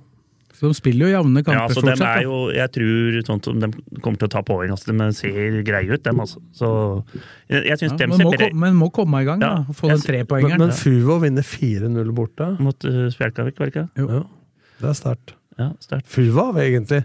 Så 0.56 0.70
de 0.70 0.74
spiller 0.78 1.10
jo 1.10 1.12
jevne 1.12 1.42
Ja, 1.44 1.66
altså, 1.66 1.74
så 1.76 1.82
stort 1.82 1.90
dem 1.90 2.00
sett. 2.00 2.08
er 2.16 2.22
jo, 2.24 2.36
jeg 2.56 2.72
tror 2.72 3.16
sånn 3.28 3.42
som 3.44 3.58
de 3.60 3.68
kommer 4.00 4.16
til 4.22 4.28
å 4.28 4.32
ta 4.32 4.40
poeng. 4.46 4.70
Altså, 4.72 4.88
de 4.96 5.08
ser 5.12 5.58
greie 5.68 5.90
ut, 5.92 6.02
dem. 6.06 6.20
Altså. 6.24 6.40
Så 6.56 6.70
jeg, 7.50 7.62
jeg 7.68 7.78
syns 7.82 7.92
Ja, 7.92 7.98
dem 8.00 8.10
men, 8.14 8.18
ser 8.18 8.24
må, 8.24 8.32
kom- 8.40 8.60
men 8.64 8.78
må 8.80 8.88
komme 8.96 9.20
i 9.20 9.28
gang, 9.28 9.40
Ja, 9.44 9.50
da. 9.66 9.76
Få 9.76 9.90
jeg 9.90 9.98
den 10.00 10.06
trepoengeren. 10.08 10.58
Men, 10.64 10.72
men 10.72 10.76
Fuvo 10.80 11.18
vinner 11.20 11.44
4-0 11.44 12.12
borte. 12.16 12.48
mot 12.58 12.88
uh, 12.88 13.02
Spjelkavik, 13.12 13.58
var 13.60 13.68
det 13.70 13.74
ikke? 13.74 13.88
Ja, 14.00 14.22
det 14.80 14.88
er 14.92 14.96
sterkt. 15.02 15.34
Ja. 15.58 15.70
Fuvo 16.04 16.52
har 16.52 16.62
egentlig 16.64 17.04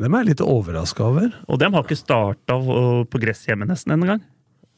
Dem 0.00 0.14
er 0.16 0.22
jeg 0.22 0.30
litt 0.30 0.40
overraska 0.40 1.04
over. 1.04 1.32
Og 1.48 1.58
dem 1.60 1.74
har 1.76 1.84
ikke 1.84 1.98
starta 1.98 2.54
på 2.56 3.20
gress 3.20 3.42
hjemme 3.48 3.66
nesten 3.68 3.92
en 3.92 4.06
gang. 4.08 4.22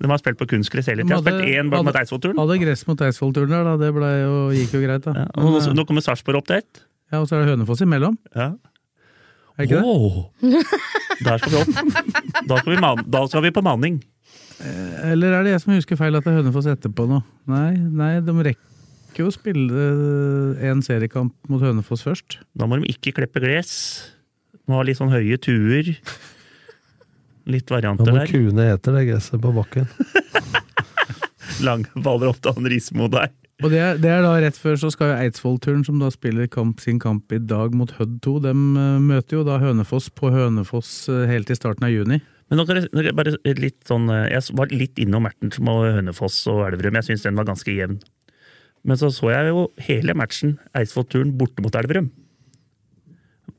De 0.02 0.10
har 0.10 0.18
spilt 0.18 0.38
på 0.40 0.48
kunstgress 0.50 0.88
hele 0.90 1.04
tida. 1.06 1.20
Spilt 1.22 1.44
én 1.46 1.70
hadde- 1.70 1.94
Eidsvollturen. 2.00 2.38
Hadde 2.42 2.58
gress 2.58 2.86
mot 2.88 2.98
Eidsvollturen 3.06 3.52
der, 3.54 3.62
da. 3.68 3.76
Det 3.78 3.92
jo, 3.94 4.50
gikk 4.50 4.72
jo 4.74 4.80
greit, 4.82 5.04
da. 5.04 5.12
Ja, 5.14 5.28
Men, 5.36 5.52
nå, 5.52 5.60
eh, 5.62 5.74
nå 5.78 5.84
kommer 5.86 6.02
Sarpsborg 6.02 6.40
opp 6.42 6.46
til 6.48 6.56
ett. 6.56 6.82
Ja, 7.12 7.20
og 7.20 7.26
så 7.28 7.36
er 7.36 7.44
det 7.44 7.52
Hønefoss 7.54 7.82
imellom. 7.84 8.16
Ja. 8.34 8.50
Er 9.60 9.66
ikke 9.68 9.82
det? 9.82 10.64
Der 11.22 11.38
skal 11.38 11.52
vi 11.52 11.60
opp. 11.60 11.68
Da 12.48 12.56
skal 12.62 12.72
vi, 12.72 12.78
man, 12.80 13.02
da 13.12 13.20
skal 13.28 13.44
vi 13.44 13.50
på 13.54 13.62
manning. 13.64 14.00
Eller 14.62 15.34
er 15.36 15.44
det 15.46 15.52
jeg 15.56 15.62
som 15.64 15.74
husker 15.74 15.98
feil 15.98 16.16
at 16.16 16.24
det 16.24 16.32
er 16.32 16.38
Hønefoss 16.40 16.68
etterpå 16.72 17.04
nå? 17.10 17.18
Nei, 17.50 17.72
nei, 17.76 18.12
de 18.24 18.34
rekker 18.48 19.20
jo 19.20 19.28
å 19.28 19.34
spille 19.34 19.86
eh, 20.56 20.62
en 20.70 20.80
seriekamp 20.86 21.34
mot 21.52 21.60
Hønefoss 21.62 22.04
først. 22.06 22.38
Da 22.56 22.64
må 22.70 22.78
de 22.80 22.88
ikke 22.94 23.12
klippe 23.18 23.42
gress. 23.44 23.74
Må 24.70 24.78
ha 24.78 24.86
litt 24.86 24.96
sånn 25.00 25.12
høye 25.12 25.36
tuer. 25.42 25.92
Litt 27.50 27.66
Da 27.68 27.74
varianter 27.76 28.08
må 28.14 28.20
der. 28.22 28.30
kuene 28.30 28.68
eter 28.72 28.94
det 28.96 29.04
gresset 29.10 29.42
på 29.42 29.50
bakken. 29.56 29.88
Lange 31.66 31.90
baller 32.02 32.30
opp 32.32 32.38
til 32.42 32.54
han 32.56 32.68
Rismo 32.70 33.08
der. 33.12 33.28
Og 33.62 33.70
det 33.70 33.78
er, 33.78 33.98
det 34.00 34.10
er 34.10 34.22
da 34.24 34.32
rett 34.42 34.56
før 34.58 34.78
så 34.80 34.88
skal 34.90 35.12
jo 35.12 35.18
Eidsvollturen, 35.22 35.84
som 35.86 36.00
da 36.00 36.08
spiller 36.10 36.48
kamp, 36.50 36.80
sin 36.82 36.98
kamp 37.02 37.30
i 37.36 37.38
dag 37.38 37.74
mot 37.78 37.90
Hødd 37.98 38.16
2, 38.24 38.32
de 38.48 38.54
møter 38.56 39.38
jo 39.38 39.44
da 39.46 39.58
Hønefoss 39.62 40.08
på 40.18 40.32
Hønefoss 40.34 41.08
eh, 41.12 41.26
helt 41.30 41.52
i 41.52 41.54
starten 41.58 41.86
av 41.86 41.92
juni. 41.92 42.18
Men 42.50 42.58
nå 42.58 42.66
kan 42.66 42.80
jeg- 42.82 43.14
bare 43.14 43.36
litt 43.44 43.84
sånn, 43.86 44.08
eh, 44.10 44.30
Jeg 44.32 44.56
var 44.56 44.66
litt 44.72 44.96
innom 44.98 45.22
matchen 45.28 45.52
med 45.62 45.94
Hønefoss 45.94 46.46
og 46.48 46.66
Elverum. 46.72 46.94
Jeg 46.98 47.04
syns 47.12 47.22
den 47.22 47.36
var 47.36 47.44
ganske 47.44 47.70
jevn. 47.70 48.00
Men 48.84 48.96
så 48.96 49.12
så 49.14 49.30
jeg 49.30 49.52
jo 49.52 49.68
hele 49.78 50.12
matchen 50.14 50.58
Eidsvoll-turen 50.74 51.36
borte 51.38 51.62
mot 51.62 51.72
Elverum. 51.72 52.10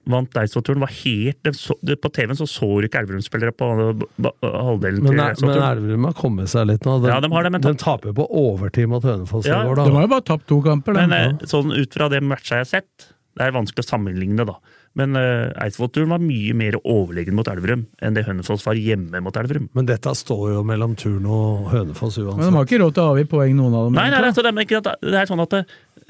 Vant 0.10 0.36
Eidsvoll-turen. 0.36 0.82
var 0.84 0.92
helt, 0.92 1.38
det 1.46 1.54
så, 1.56 1.78
På 2.02 2.12
TV-en 2.12 2.36
så 2.36 2.48
så 2.50 2.68
du 2.82 2.88
ikke 2.90 3.00
Elverum-spillere 3.04 3.54
på 3.56 3.70
halvdelen 3.72 5.00
Men, 5.00 5.08
til 5.08 5.14
er- 5.14 5.16
men 5.16 5.30
Eidsvoll-turen. 5.30 5.70
Elverum 5.70 6.08
har 6.10 6.14
kommet 6.20 6.52
seg 6.52 6.68
litt 6.68 6.84
nå. 6.88 6.98
De, 7.02 7.08
Ja, 7.08 7.20
de 7.24 7.32
har 7.32 7.44
det, 7.44 7.52
men 7.56 7.62
de 7.62 7.74
taper 7.80 8.12
jo 8.12 8.18
på 8.20 8.28
overtid 8.30 8.90
mot 8.92 9.04
Hønefoss 9.04 9.48
Ja, 9.48 9.64
i 9.64 9.68
går, 9.70 9.84
De 9.86 9.96
har 9.96 10.08
jo 10.08 10.14
bare 10.18 10.28
tapt 10.28 10.48
to 10.48 10.62
kamper, 10.62 10.94
de. 10.94 11.08
Men 11.08 11.14
eh, 11.40 11.48
sånn 11.48 11.72
ut 11.72 11.94
fra 11.94 12.10
det 12.12 12.22
matcha 12.24 12.60
jeg 12.60 12.66
har 12.68 12.72
sett, 12.82 13.12
det 13.34 13.48
er 13.48 13.56
vanskelig 13.56 13.86
å 13.86 13.90
sammenligne, 13.96 14.46
da. 14.46 14.60
Men 14.94 15.16
uh, 15.18 15.50
Eidsvoll-turen 15.64 16.12
var 16.14 16.22
mye 16.22 16.54
mer 16.54 16.76
overlegen 16.84 17.34
mot 17.34 17.48
Elverum 17.50 17.88
enn 18.06 18.14
det 18.14 18.28
Hønefoss 18.28 18.66
var 18.68 18.78
hjemme 18.78 19.24
mot 19.26 19.38
Elverum. 19.40 19.66
Men 19.74 19.88
dette 19.90 20.14
står 20.14 20.52
jo 20.54 20.60
mellom 20.70 20.94
Turn 21.00 21.26
og 21.26 21.72
Hønefoss 21.72 22.20
Men 22.22 22.44
de 22.46 22.52
har 22.54 22.68
ikke 22.68 22.82
råd 22.84 22.94
til 22.94 23.02
å 23.02 23.16
avgi 23.16 23.26
poeng, 23.32 23.56
noen 23.58 23.74
av 23.74 23.88
dem. 23.88 23.98
Nei, 23.98 24.12
nei, 24.12 24.20
nei 24.22 24.30
altså, 24.30 24.46
det, 24.46 24.54
er, 24.54 24.94
det 25.02 25.18
er 25.24 25.32
sånn 25.32 25.42
at 25.42 25.56
det, 25.56 25.64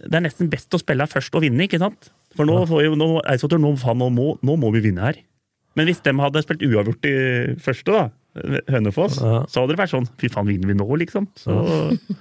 det 0.04 0.20
er 0.20 0.26
nesten 0.28 0.52
best 0.52 0.76
å 0.76 0.82
spille 0.82 1.08
først 1.08 1.40
og 1.40 1.46
vinne, 1.46 1.64
ikke 1.70 1.80
sant? 1.80 2.12
For 2.38 2.46
nå 2.50 2.64
får 2.70 2.84
jo 2.88 2.96
nå, 2.98 3.08
Eidsvoll, 3.30 3.60
nå, 3.62 3.76
faen, 3.78 4.00
nå, 4.02 4.10
må, 4.14 4.34
nå 4.42 4.56
må 4.58 4.72
vi 4.74 4.82
vinne 4.88 5.02
her. 5.06 5.20
Men 5.78 5.88
hvis 5.90 6.02
de 6.06 6.12
hadde 6.22 6.42
spilt 6.46 6.62
uavgjort 6.66 7.06
i 7.10 7.14
første, 7.62 7.94
da, 7.94 8.04
Hønefoss, 8.74 9.20
Ja. 9.22 9.44
så 9.46 9.62
hadde 9.62 9.76
det 9.76 9.78
vært 9.84 9.92
sånn 9.92 10.08
Fy 10.18 10.26
faen, 10.34 10.48
vinner 10.50 10.66
vi 10.66 10.74
nå, 10.74 10.88
liksom? 10.98 11.28
Så, 11.38 11.54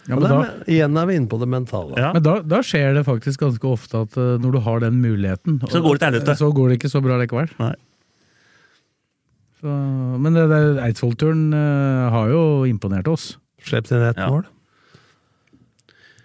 Ja, 0.09 0.19
da, 0.21 0.33
er, 0.43 0.51
igjen 0.69 0.97
er 1.01 1.07
vi 1.09 1.15
inne 1.17 1.29
på 1.33 1.39
det 1.41 1.49
mentale. 1.49 1.97
ja. 1.97 2.11
men 2.13 2.23
da, 2.27 2.35
da 2.45 2.59
skjer 2.61 2.93
det 2.99 3.07
faktisk 3.09 3.41
ganske 3.41 3.65
ofte 3.71 4.03
at 4.05 4.17
eh, 4.21 4.35
når 4.43 4.53
du 4.53 4.61
har 4.67 4.81
den 4.85 5.01
muligheten, 5.01 5.57
Så 5.73 5.81
går 5.81 5.97
det 6.03 6.21
til 6.27 6.37
så 6.37 6.51
går 6.53 6.69
det 6.75 6.79
ikke 6.83 6.93
så 6.93 7.01
bra 7.05 7.17
likevel. 7.23 7.49
Nei. 7.61 7.73
Så, 9.63 9.73
men 10.21 10.37
Eidsvoll-turen 10.83 11.53
eh, 11.55 12.11
har 12.13 12.29
jo 12.33 12.43
imponert 12.69 13.09
oss. 13.09 13.37
Slept 13.63 13.93
inn 13.95 14.03
ett 14.03 14.19
Ja. 14.21 14.29
mål. 14.29 14.45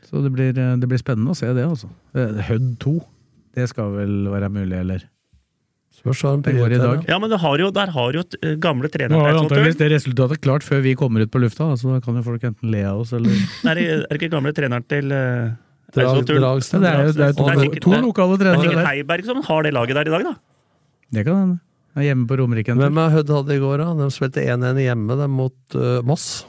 Så 0.07 0.23
det 0.23 0.31
blir, 0.33 0.51
eh, 0.57 0.75
det 0.79 0.87
blir 0.89 0.97
spennende 0.99 1.31
å 1.31 1.37
se 1.37 1.47
det, 1.53 1.63
altså. 1.67 1.87
Eh, 2.15 2.39
Hødd 2.49 2.77
2, 2.79 2.95
det 3.57 3.67
skal 3.71 3.93
vel 3.97 4.27
være 4.31 4.49
mulig, 4.53 4.77
eller? 4.85 5.05
Spørs 5.97 6.19
hva 6.21 6.31
de 6.37 6.43
Det 6.45 6.53
går 6.59 6.73
i 6.75 6.77
dag. 6.77 7.05
ja, 7.09 7.17
men 7.17 7.31
det 7.33 7.39
har 7.41 7.57
jo, 7.57 7.71
der 7.73 7.89
har 7.95 8.13
jo 8.13 8.21
et, 8.21 8.35
eh, 8.45 8.55
gamle 8.61 8.85
Nå 8.85 9.17
har 9.17 9.33
antakeligvis 9.33 9.77
det 9.79 9.87
resultatet 9.95 10.41
klart 10.45 10.61
før 10.63 10.83
vi 10.85 10.93
kommer 10.95 11.23
ut 11.25 11.31
på 11.33 11.41
lufta, 11.41 11.71
så 11.75 11.95
da 11.95 11.99
kan 12.05 12.15
jo 12.19 12.21
folk 12.21 12.43
enten 12.43 12.69
le 12.69 12.83
av 12.85 12.99
oss 13.01 13.13
eller 13.17 13.31
Er, 13.65 13.73
det- 13.75 13.87
er 14.05 14.07
det 14.13 14.19
ikke 14.21 14.29
gamle 14.35 14.53
treneren 14.53 14.85
til 14.87 15.09
uh, 15.11 15.55
Drag, 15.91 16.05
Eidsvoll-turen? 16.05 16.43
Det 16.83 16.91
er 16.91 17.05
jo 17.07 17.11
det 17.17 17.25
er 17.25 17.33
to, 17.33 17.45
Det 17.47 17.55
er 17.55 17.63
sikkert- 17.63 17.81
to 17.81 17.89
det 17.89 17.97
er- 17.97 18.05
lokale 18.05 18.37
Det 18.37 18.47
er 18.47 18.61
sikkert. 18.61 18.85
Heiberg 18.85 19.25
som 19.25 19.41
har 19.41 19.63
det 19.63 19.73
laget 19.73 19.95
der 19.95 20.05
i 20.05 20.13
dag, 20.13 20.23
da. 20.23 20.35
Det 21.11 21.25
kan 21.25 21.35
hende. 21.35 21.59
Jeg 21.95 22.03
er 22.05 22.07
hjemme 22.13 22.27
på 22.27 22.37
Romerike. 22.37 22.75
Hvem 22.77 22.97
er 23.01 23.09
Hødd 23.09 23.29
hadde 23.33 23.55
i 23.55 23.59
går, 23.59 23.77
da? 23.81 23.93
De 23.97 24.11
spilte 24.13 24.45
1-1 24.45 24.77
hjemme 24.85 25.17
dem 25.17 25.31
mot 25.31 25.55
uh, 25.73 26.01
Moss. 26.05 26.45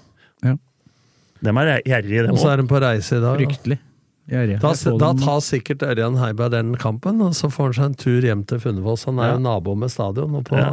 Dem 1.40 1.56
er 1.56 1.80
gjerrige, 1.86 2.26
dem 2.26 2.32
Og 2.34 2.38
så 2.42 2.50
er 2.52 2.56
de 2.60 2.66
på 2.66 2.80
reise 2.82 3.16
i 3.16 3.20
dag. 3.22 3.38
da. 3.38 3.44
Fryktelig. 3.46 3.78
Gjerrig. 3.78 3.87
Da, 4.28 4.72
da 5.00 5.08
tar 5.16 5.38
sikkert 5.40 5.80
Ørjan 5.88 6.18
Heiberg 6.20 6.50
den 6.52 6.74
kampen, 6.76 7.16
og 7.24 7.30
så 7.32 7.48
får 7.48 7.70
han 7.70 7.76
seg 7.78 7.84
en 7.88 7.94
tur 8.02 8.20
hjem 8.26 8.42
til 8.50 8.58
Funnefoss. 8.60 9.06
Han 9.08 9.16
er 9.18 9.22
Ja. 9.30 9.36
jo 9.38 9.42
nabo 9.46 9.72
med 9.74 9.88
stadion. 9.90 10.34
Og 10.36 10.44
på, 10.44 10.54
Ja. 10.58 10.68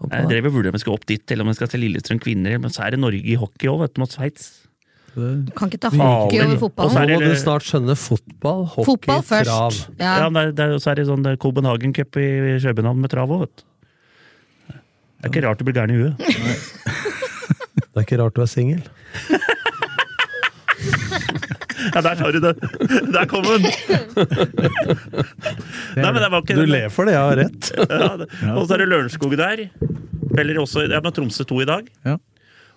og 0.00 0.10
på 0.10 0.18
Jeg 0.18 0.26
drev 0.28 0.46
og 0.46 0.52
vurderte 0.56 0.68
om 0.74 0.76
jeg 0.78 0.80
skulle 0.82 0.98
opp 0.98 1.06
dit, 1.06 1.22
eller 1.30 1.42
om 1.42 1.46
jeg 1.48 1.54
skal 1.60 1.68
til 1.68 1.80
Lillestrøm 1.80 2.18
kvinner, 2.18 2.58
men 2.60 2.70
så 2.74 2.82
er 2.86 2.90
det 2.90 2.98
Norge 2.98 3.22
i 3.22 3.36
hockey 3.38 3.68
òg, 3.70 3.80
vet 3.86 3.94
du, 3.94 4.00
mot 4.02 4.10
Sveits. 4.10 4.50
Du 5.14 5.46
kan 5.54 5.68
ikke 5.70 5.78
ta 5.78 5.90
hockey 5.90 6.40
over 6.42 6.56
fotball. 6.58 6.86
Og 6.86 6.90
så 6.90 6.98
er 7.04 7.14
må 7.14 7.20
du 7.20 7.36
snart 7.36 7.62
skjønne 7.62 7.94
fotball, 8.00 8.64
hockey, 8.66 8.84
Fotball 8.84 9.22
først. 9.22 9.46
trav. 9.46 9.72
Ja. 10.00 10.18
Ja, 10.26 10.30
det 10.50 10.58
er, 10.58 10.78
så 10.80 10.90
er 10.90 10.94
det 10.96 11.06
sånn 11.06 11.36
Copenhagen 11.38 11.92
Cup 11.94 12.16
i 12.16 12.58
København 12.58 12.96
med 12.98 13.10
trav 13.10 13.28
òg, 13.30 13.40
vet 13.46 13.56
du. 13.56 13.62
Det 15.22 15.22
er 15.22 15.28
ikke 15.30 15.42
rart 15.46 15.58
du 15.58 15.64
blir 15.64 15.74
gæren 15.74 15.90
i 15.92 16.02
huet. 16.02 16.16
Det 17.92 17.94
er 17.94 18.02
ikke 18.06 18.18
rart 18.24 18.34
du 18.34 18.40
er 18.42 18.46
singel. 18.46 18.82
Ja, 21.90 22.02
der 22.04 22.18
tar 22.18 22.32
du 22.34 22.40
det! 22.42 22.54
Der 23.12 23.26
kom 23.30 23.46
den! 23.46 23.66
Nei, 25.96 26.08
men 26.10 26.20
det 26.22 26.30
var 26.32 26.42
ikke 26.42 26.56
Du 26.58 26.66
ler 26.68 26.90
for 26.92 27.08
det, 27.08 27.16
jeg 27.16 27.24
har 27.28 27.40
rett. 27.42 27.72
Ja, 27.92 28.56
og 28.56 28.66
så 28.66 28.76
er 28.76 28.82
det 28.84 28.90
Lørenskog 28.90 29.34
der. 29.38 29.66
Eller 30.38 30.60
også 30.62 30.86
er 30.86 31.02
med 31.04 31.14
Tromsø 31.16 31.44
2 31.48 31.62
i 31.64 31.68
dag. 31.68 31.88
Ja. 32.06 32.16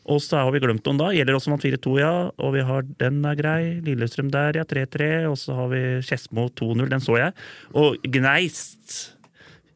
Og 0.06 0.20
så 0.22 0.38
har 0.38 0.52
vi 0.54 0.62
glemt 0.62 0.86
noen 0.86 1.00
da. 1.02 1.08
Gjelder 1.16 1.38
også 1.38 1.50
vant 1.50 1.64
4-2, 1.66 1.96
ja. 1.98 2.12
Og 2.38 2.54
vi 2.54 2.62
har 2.68 2.86
den 3.02 3.24
er 3.26 3.38
grei. 3.40 3.62
Lillestrøm 3.86 4.30
der, 4.34 4.60
ja. 4.60 4.66
3-3. 4.70 5.08
Og 5.32 5.38
så 5.42 5.56
har 5.58 5.72
vi 5.72 5.82
Skedsmo 6.06 6.50
2-0. 6.54 6.86
Den 6.92 7.02
så 7.02 7.18
jeg. 7.18 7.34
Og 7.74 7.98
Gneist. 8.14 9.15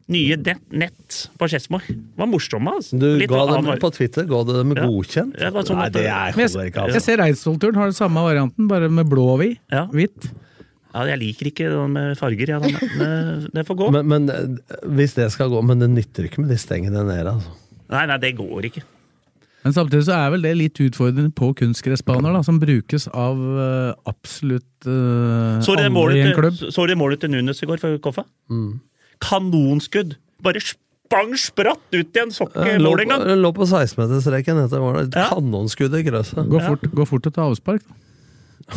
Nye 0.10 0.40
nett, 0.41 0.61
nett 0.73 1.18
på 1.38 1.48
Skedsmo. 1.52 1.80
Var 2.18 2.30
morsomme, 2.30 2.72
altså. 2.80 2.98
Du 2.98 3.06
Litt 3.19 3.30
ga 3.30 3.44
dem 3.52 3.68
på 3.81 3.91
Twitter 3.94 4.26
ga 4.30 4.41
du 4.48 4.56
dem 4.56 4.73
godkjent? 4.73 5.36
Ja, 5.38 5.52
det 5.52 5.56
var 5.60 5.68
sånn 5.68 5.77
Nei, 5.84 5.90
det 5.94 6.06
er 6.07 6.31
jeg, 6.31 6.38
holder 6.40 6.72
ikke, 6.72 6.86
altså. 6.86 6.98
jeg 6.98 7.06
ser 7.06 7.23
Eidsvollturen 7.27 7.77
har 7.77 7.91
den 7.91 7.98
samme 7.98 8.23
varianten, 8.26 8.69
bare 8.72 8.90
med 8.90 9.10
blå 9.11 9.27
og 9.36 9.44
hvit. 9.44 9.60
Ja. 9.69 9.86
Hvitt. 9.94 10.31
Ja, 10.90 11.03
jeg 11.11 11.22
liker 11.22 11.52
ikke 11.52 11.68
den 11.69 11.94
med 11.94 12.18
farger, 12.18 12.56
ja, 12.56 12.57
men 12.64 12.73
det, 12.73 13.10
det 13.53 13.65
får 13.68 13.77
gå. 13.84 13.90
Men, 13.94 14.10
men 14.10 14.31
eh, 14.34 14.80
hvis 14.98 15.14
det 15.19 15.27
skal 15.36 15.52
gå 15.53 15.61
Men 15.61 15.84
det 15.84 15.91
nytter 15.94 16.26
ikke 16.26 16.41
med 16.41 16.49
de 16.49 16.57
stengene 16.57 17.06
nede, 17.06 17.36
altså. 17.36 17.53
Nei, 17.94 18.07
nei, 18.10 18.18
det 18.22 18.34
går 18.38 18.69
ikke. 18.69 18.81
Men 19.61 19.76
samtidig 19.76 20.06
så 20.07 20.15
er 20.15 20.34
vel 20.34 20.45
det 20.45 20.56
litt 20.56 20.81
utfordrende 20.81 21.34
på 21.36 21.52
kunstgressbaner, 21.61 22.34
da, 22.34 22.41
som 22.48 22.57
brukes 22.61 23.06
av 23.11 23.38
eh, 23.38 23.90
absolutt 24.10 24.88
uh, 24.88 25.60
Så 25.61 25.76
du 25.76 25.84
det 25.84 25.90
alle 25.91 26.18
i 26.18 26.22
en 26.30 26.38
klubb. 26.38 26.61
så 26.73 26.86
du 26.88 26.95
målet 26.98 27.22
til 27.22 27.34
Nunes 27.34 27.61
i 27.61 27.69
går 27.69 27.81
for 27.81 28.02
Koffa? 28.02 28.26
Kanonskudd! 29.24 30.16
Bare 30.41 30.62
spang 30.64 31.34
spratt 31.38 31.90
ut 31.91 32.16
i 32.16 32.22
en 32.22 32.30
Ja, 32.32 32.38
sokkemål 32.38 32.84
lå, 32.86 32.91
på- 33.10 33.40
lå 33.44 33.52
på 33.58 33.66
16-meterstreken 33.68 34.62
etter 34.66 34.80
målet. 34.84 35.16
Ja. 35.16 35.30
Kanonskudd 35.34 35.96
i 36.00 36.04
krøsset. 36.08 36.46
Gå 36.48 36.62
fort, 36.66 36.82
gå 36.94 37.08
fort 37.08 37.34
ta 37.34 37.48
avspark. 37.50 37.82
Da. 37.90 37.96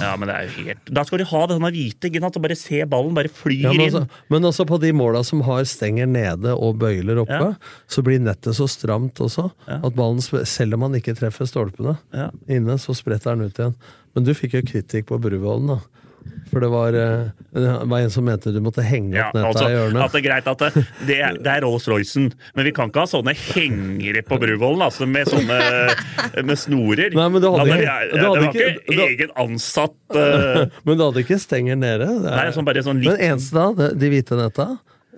Ja, 0.00 0.16
men 0.16 0.28
det 0.30 0.34
er 0.38 0.46
jo 0.48 0.62
helt 0.64 0.86
Da 0.94 1.02
skal 1.04 1.18
du 1.20 1.24
ha 1.28 1.40
denne 1.50 1.68
hvite? 1.68 2.08
Og 2.24 2.40
bare 2.40 2.56
se 2.56 2.78
ballen 2.88 3.12
bare 3.14 3.28
flyr 3.28 3.60
Ja, 3.66 3.72
men, 3.74 3.90
inn. 3.92 4.08
men 4.30 4.42
også 4.48 4.64
på 4.66 4.78
de 4.80 4.90
måla 4.96 5.22
som 5.22 5.42
har 5.42 5.64
stenger 5.68 6.06
nede 6.08 6.54
og 6.56 6.78
bøyler 6.78 7.20
oppe, 7.20 7.28
Ja. 7.50 7.54
så 7.88 8.02
blir 8.02 8.18
nettet 8.18 8.54
så 8.56 8.64
stramt 8.70 9.20
også 9.20 9.50
at 9.68 9.94
ballen, 9.94 10.22
selv 10.46 10.74
om 10.74 10.80
man 10.80 10.92
ikke 10.94 11.14
treffer 11.14 11.44
stolpene 11.44 11.98
Ja. 12.14 12.30
inne, 12.48 12.78
så 12.78 12.94
spretter 12.96 13.36
den 13.36 13.44
ut 13.50 13.54
igjen. 13.58 13.74
Men 14.14 14.24
du 14.24 14.32
fikk 14.32 14.52
jo 14.54 14.62
kritikk 14.62 15.06
på 15.06 15.20
Bruvollen, 15.20 15.66
da. 15.66 15.80
For 16.52 16.60
det 16.60 16.68
var, 16.68 16.92
eh, 16.92 17.30
det 17.56 17.70
var 17.88 18.02
en 18.04 18.10
som 18.12 18.26
mente 18.28 18.52
du 18.52 18.58
måtte 18.60 18.82
henge 18.84 19.14
Ja, 19.16 19.30
opp 19.30 19.34
nettet 19.38 19.48
altså, 19.54 19.68
i 19.70 19.72
hjørnet. 19.72 20.02
at 20.04 20.12
det 20.12 20.20
er 20.20 20.24
greit 20.26 20.50
at 20.52 20.58
det, 20.66 20.82
det, 21.08 21.16
er, 21.24 21.38
det 21.40 21.52
er 21.54 21.64
Rolls-Roycen, 21.64 22.26
men 22.54 22.66
vi 22.68 22.72
kan 22.76 22.90
ikke 22.92 23.00
ha 23.06 23.08
sånne 23.08 23.32
hengere 23.38 24.20
på 24.28 24.36
Bruvollen, 24.42 24.84
altså 24.84 25.08
med 25.08 25.30
sånne 25.32 25.60
med 26.44 26.58
snorer. 26.60 27.14
Nei, 27.16 27.28
men 27.32 27.40
du 27.40 27.48
hadde 27.50 27.68
Ja, 27.68 27.76
ikke- 27.76 27.80
det, 27.80 27.88
er- 27.88 28.10
du 28.10 28.18
det 28.18 28.28
var 28.28 28.52
ikke- 28.52 28.74
ikke 28.92 29.06
egen 29.08 29.32
ansatt 29.46 29.96
uh, 30.12 30.66
Men 30.84 30.98
du 31.00 31.04
hadde 31.08 31.24
ikke 31.24 31.40
stenger 31.40 31.76
nede? 31.80 32.10
Det 32.20 32.36
Nei, 32.36 32.44
sånn 32.52 32.68
bare 32.68 32.84
sånn 32.84 33.00
litt 33.00 33.16
Men 33.16 33.24
eneste 33.32 33.64
da, 33.80 33.88
de 34.04 34.12
hvite 34.12 34.36
netta, 34.36 34.68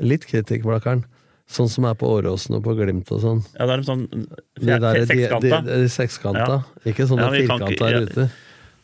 litt 0.00 0.26
kritikk, 0.30 0.62
Blakkaren. 0.62 1.02
Sånn 1.50 1.68
som 1.68 1.84
er 1.84 1.92
på 2.00 2.08
Åråsen 2.08 2.54
og 2.56 2.62
på 2.64 2.72
Glimt 2.78 3.10
og 3.12 3.20
sånn. 3.20 3.42
Ja, 3.58 3.66
det 3.68 3.74
er 3.74 3.82
sånn 3.84 4.06
De, 4.08 4.64
der, 4.64 5.02
de, 5.04 5.18
de, 5.42 5.50
de 5.66 5.88
sekskanta. 5.92 6.62
Ja. 6.62 6.90
Ikke 6.94 7.04
sånne 7.10 7.26
Ja, 7.26 7.34
firkanta 7.36 7.90
ja. 7.90 7.98
ruter. 8.00 8.30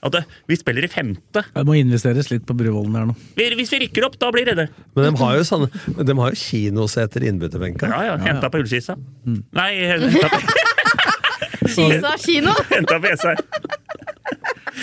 At 0.00 0.14
det, 0.14 0.22
vi 0.48 0.56
spiller 0.56 0.86
i 0.86 0.88
femte. 0.88 1.42
Det 1.52 1.62
må 1.68 1.74
investeres 1.76 2.30
litt 2.32 2.46
på 2.48 2.54
Bruvollen 2.56 2.94
her 2.96 3.08
nå. 3.10 3.14
Hvis 3.36 3.72
vi 3.74 3.82
rykker 3.82 4.06
opp, 4.06 4.14
da 4.22 4.30
blir 4.32 4.48
det 4.48 4.54
det. 4.56 4.66
Men 4.96 5.10
de 5.10 5.20
har 5.20 5.34
jo 5.36 5.42
sånne 5.44 5.68
De 6.08 6.14
har 6.16 6.32
jo 6.32 6.38
kinoseter 6.40 7.26
i 7.26 7.28
innbytterbenka. 7.28 7.90
Ja, 7.92 7.98
ja, 8.08 8.14
Henta 8.24 8.48
på 8.52 8.62
Ullskisa. 8.62 8.96
Nei, 9.28 9.70
henta 9.90 10.30
på, 10.32 10.40
Kisa 11.74 12.14
kino! 12.22 12.54
hentet 12.70 12.96
på 12.96 13.10
Jessheim. 13.12 13.42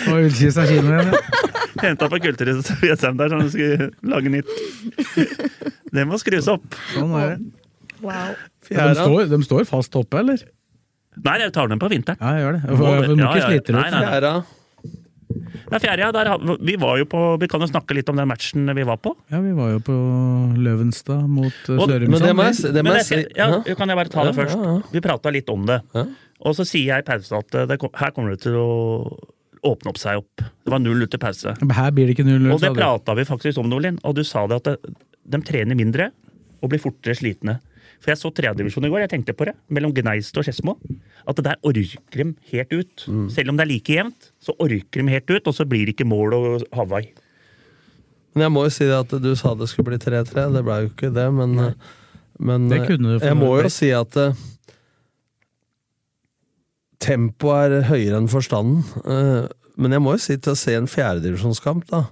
Og 0.08 0.20
Ullkisa 0.28 0.66
kino 0.68 0.92
igjen, 0.94 1.10
ja. 1.10 1.22
Henta 1.82 2.08
på 2.10 2.20
Kulturhuset 2.22 2.78
på 2.78 2.88
Jessheim 2.92 3.18
der, 3.18 3.32
sånn 3.32 3.42
at 3.42 3.50
de 3.50 3.54
skulle 3.56 3.90
lage 4.14 4.32
nytt. 4.32 4.54
Det 5.94 6.04
må 6.06 6.20
skrus 6.22 6.46
opp. 6.54 6.78
Sånn 6.94 7.10
er 7.18 7.34
det. 7.34 7.40
Wow. 8.04 8.38
De 8.70 8.86
står, 8.94 9.26
de 9.34 9.42
står 9.42 9.66
fast 9.66 9.98
oppe, 9.98 10.22
eller? 10.22 10.46
Nei, 11.18 11.40
jeg 11.42 11.50
tar 11.56 11.66
dem 11.74 11.82
på 11.82 11.90
vinteren. 11.90 12.22
Ja, 12.22 12.36
jeg 12.38 12.46
gjør 12.46 12.54
det. 12.54 12.62
For, 12.62 12.76
for, 12.76 12.86
for, 12.86 12.94
for, 12.94 13.02
for, 13.02 13.10
for, 13.10 13.18
for, 13.18 13.34
for, 13.34 13.48
Nei, 13.48 13.58
ut. 13.58 13.74
nei, 13.74 13.90
nei. 13.90 14.06
Fjæra. 14.06 14.32
Det 15.38 15.78
er 15.78 15.82
fjerde, 15.84 16.04
ja. 16.06 16.10
Der, 16.14 16.56
vi 16.64 16.76
var 16.80 16.98
jo 17.00 17.06
på 17.08 17.22
Vi 17.42 17.48
kan 17.50 17.62
jo 17.64 17.68
snakke 17.70 17.96
litt 17.96 18.08
om 18.12 18.16
den 18.20 18.28
matchen 18.30 18.68
vi 18.76 18.84
var 18.88 18.98
på. 19.02 19.14
Ja, 19.32 19.40
vi 19.44 19.52
var 19.56 19.72
jo 19.74 19.80
på 19.84 19.96
Løvenstad 20.58 21.26
mot 21.28 21.68
Men 21.68 21.88
det 21.88 22.34
må 22.36 22.46
jeg, 22.48 22.58
Sørumsand. 22.60 22.74
det 22.74 22.84
må 22.86 22.94
jeg 22.98 23.06
si 23.08 23.20
ja, 23.38 23.48
kan 23.78 23.92
jeg 23.92 23.98
bare 24.00 24.12
ta 24.12 24.24
det 24.26 24.32
Ja, 24.34 24.38
først? 24.42 24.56
ja, 24.58 24.76
ja. 24.76 24.92
Vi 24.94 25.02
prata 25.04 25.32
litt 25.34 25.50
om 25.52 25.66
det. 25.68 25.80
Ja. 25.96 26.06
Og 26.46 26.54
så 26.54 26.66
sier 26.68 26.92
jeg 26.94 27.02
i 27.02 27.06
pausen 27.08 27.38
at 27.40 27.58
det, 27.70 27.78
her 27.98 28.14
kommer 28.14 28.34
det 28.36 28.42
til 28.46 28.54
å 28.58 28.68
åpne 29.66 29.90
opp 29.90 29.98
seg 29.98 30.20
opp. 30.20 30.44
Det 30.64 30.70
var 30.70 30.78
null 30.82 31.02
ut 31.02 31.10
til 31.10 31.18
pause. 31.22 31.54
Men 31.60 31.74
Her 31.74 31.90
blir 31.94 32.06
det 32.06 32.14
ikke 32.14 32.26
0-0. 32.28 32.52
Og 32.54 32.62
det 32.62 32.70
prata 32.76 33.14
vi 33.18 33.24
faktisk 33.26 33.58
om, 33.58 33.66
Nordlien. 33.70 33.98
Og 34.06 34.14
du 34.14 34.22
sa 34.26 34.46
det 34.50 34.60
at 34.62 34.68
det, 34.70 34.94
de 35.28 35.40
trener 35.44 35.78
mindre 35.78 36.10
og 36.62 36.70
blir 36.72 36.82
fortere 36.82 37.16
slitne. 37.18 37.58
For 37.98 38.12
jeg 38.12 38.20
så 38.20 38.30
tredjedivisjon 38.34 38.86
i 38.86 38.90
går, 38.92 39.02
jeg 39.04 39.12
tenkte 39.16 39.34
på 39.34 39.48
det, 39.48 39.54
mellom 39.74 39.92
Gneist 39.94 40.36
og 40.38 40.46
Skedsmo. 40.46 40.76
At 41.28 41.38
det 41.38 41.46
der 41.48 41.62
orker 41.66 42.20
de 42.22 42.28
helt 42.52 42.74
ut. 42.74 43.06
Mm. 43.10 43.24
Selv 43.34 43.52
om 43.52 43.58
det 43.58 43.64
er 43.64 43.70
like 43.72 43.96
jevnt, 43.96 44.28
så 44.42 44.54
orker 44.54 45.02
de 45.02 45.14
helt 45.16 45.32
ut, 45.32 45.50
og 45.50 45.56
så 45.56 45.66
blir 45.68 45.88
det 45.88 45.96
ikke 45.96 46.06
mål 46.08 46.36
og 46.36 46.68
Hawaii. 46.78 47.10
Men 48.36 48.46
jeg 48.46 48.54
må 48.54 48.66
jo 48.68 48.74
si 48.74 48.86
det 48.86 48.94
at 48.94 49.16
du 49.22 49.32
sa 49.38 49.54
det 49.58 49.66
skulle 49.70 49.90
bli 49.90 49.98
3-3. 49.98 50.46
Det 50.54 50.62
ble 50.66 50.78
jo 50.84 50.92
ikke 50.92 51.10
det, 51.14 51.26
men, 51.34 51.56
men 52.38 52.68
Det 52.70 52.84
kunne 52.86 53.16
det 53.16 53.26
jeg 53.26 53.38
må 53.40 53.50
jo 53.58 53.72
si 53.72 53.88
at 53.96 54.18
eh, 54.20 54.44
tempoet 57.02 57.78
er 57.80 57.88
høyere 57.90 58.20
enn 58.20 58.30
forstanden. 58.30 58.84
Eh, 59.02 59.48
men 59.78 59.94
jeg 59.94 60.04
må 60.04 60.14
jo 60.14 60.22
si 60.22 60.38
til 60.38 60.54
å 60.54 60.58
se 60.58 60.76
en 60.78 60.90
fjerdedivisjonskamp, 60.90 61.88
da. 61.90 62.04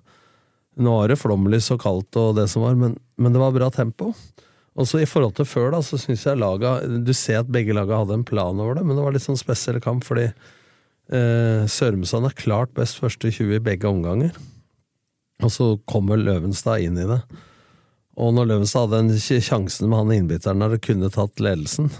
Nå 0.82 0.92
var 0.98 1.08
det 1.10 1.20
flomlys 1.20 1.70
og 1.72 1.80
kaldt 1.82 2.18
og 2.20 2.34
det 2.36 2.50
som 2.52 2.66
var, 2.66 2.74
men, 2.78 2.98
men 3.16 3.32
det 3.32 3.40
var 3.40 3.54
bra 3.54 3.70
tempo. 3.72 4.10
Og 4.76 4.88
så 4.88 5.00
I 5.00 5.08
forhold 5.08 5.36
til 5.38 5.48
før, 5.48 5.70
da, 5.72 5.80
så 5.84 5.98
syns 6.00 6.26
jeg 6.26 6.40
laga 6.40 6.78
Du 6.84 7.12
ser 7.16 7.40
at 7.40 7.52
begge 7.52 7.74
laga 7.76 8.02
hadde 8.02 8.18
en 8.18 8.26
plan 8.28 8.60
over 8.60 8.76
det, 8.76 8.84
men 8.84 8.98
det 8.98 9.04
var 9.06 9.16
litt 9.16 9.24
sånn 9.24 9.40
spesiell 9.40 9.80
kamp, 9.84 10.04
fordi 10.04 10.26
eh, 10.28 11.64
Sørumsand 11.70 12.28
er 12.28 12.36
klart 12.36 12.74
best 12.76 13.00
første 13.00 13.32
20 13.32 13.56
i 13.56 13.64
begge 13.70 13.88
omganger. 13.88 14.36
Og 15.44 15.52
så 15.52 15.70
kommer 15.88 16.20
Løvenstad 16.20 16.84
inn 16.84 17.00
i 17.00 17.08
det. 17.08 17.20
Og 18.16 18.32
når 18.36 18.52
Løvenstad 18.52 18.86
hadde 18.86 19.02
den 19.10 19.42
sjansen 19.44 19.90
med 19.90 20.00
han 20.00 20.14
innbytteren 20.14 20.62
der 20.64 20.76
og 20.76 20.84
kunne 20.84 21.12
tatt 21.12 21.42
ledelsen, 21.42 21.90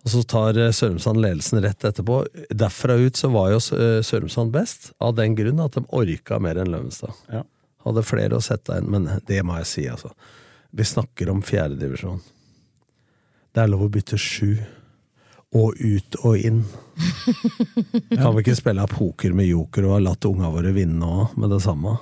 og 0.00 0.12
så 0.14 0.22
tar 0.24 0.58
eh, 0.58 0.72
Sørumsand 0.74 1.20
ledelsen 1.20 1.60
rett 1.60 1.84
etterpå 1.84 2.22
Derfra 2.56 2.96
ut 2.96 3.18
så 3.20 3.28
var 3.34 3.50
jo 3.52 3.60
eh, 3.76 4.00
Sørumsand 4.06 4.54
best, 4.54 4.92
av 4.98 5.16
den 5.18 5.36
grunn 5.38 5.60
at 5.62 5.76
de 5.76 5.84
orka 5.90 6.40
mer 6.42 6.60
enn 6.62 6.70
Løvenstad. 6.72 7.18
Ja. 7.32 7.44
Hadde 7.84 8.04
flere 8.04 8.38
å 8.38 8.44
sette 8.44 8.78
inn, 8.80 8.90
men 8.92 9.08
det 9.28 9.42
må 9.46 9.58
jeg 9.60 9.68
si, 9.68 9.84
altså. 9.90 10.14
Vi 10.70 10.84
snakker 10.86 11.30
om 11.32 11.42
fjerdedivisjon. 11.42 12.20
Det 13.50 13.62
er 13.62 13.70
lov 13.70 13.88
å 13.88 13.90
bytte 13.92 14.18
sju. 14.20 14.54
Og 15.58 15.74
ut 15.82 16.16
og 16.22 16.38
inn. 16.38 16.60
Kan 18.20 18.36
vi 18.36 18.44
ikke 18.44 18.54
spille 18.54 18.86
poker 18.90 19.34
med 19.34 19.48
joker 19.50 19.88
og 19.88 19.96
ha 19.96 20.04
latt 20.04 20.28
unga 20.28 20.52
våre 20.54 20.70
vinne 20.76 21.02
òg, 21.02 21.34
med 21.34 21.50
det 21.50 21.58
samme? 21.64 21.96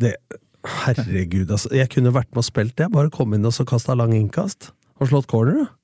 Det, 0.00 0.14
herregud, 0.86 1.52
altså. 1.52 1.68
Jeg 1.76 1.90
kunne 1.92 2.14
vært 2.16 2.30
med 2.32 2.40
og 2.40 2.48
spilt 2.48 2.78
det. 2.80 2.88
Bare 2.94 3.12
kom 3.12 3.36
inn 3.36 3.44
og 3.44 3.52
så 3.52 3.68
kasta 3.68 3.96
lang 3.98 4.14
innkast. 4.16 4.70
Og 5.02 5.12
slått 5.12 5.28
corner, 5.28 5.66
du. 5.66 5.78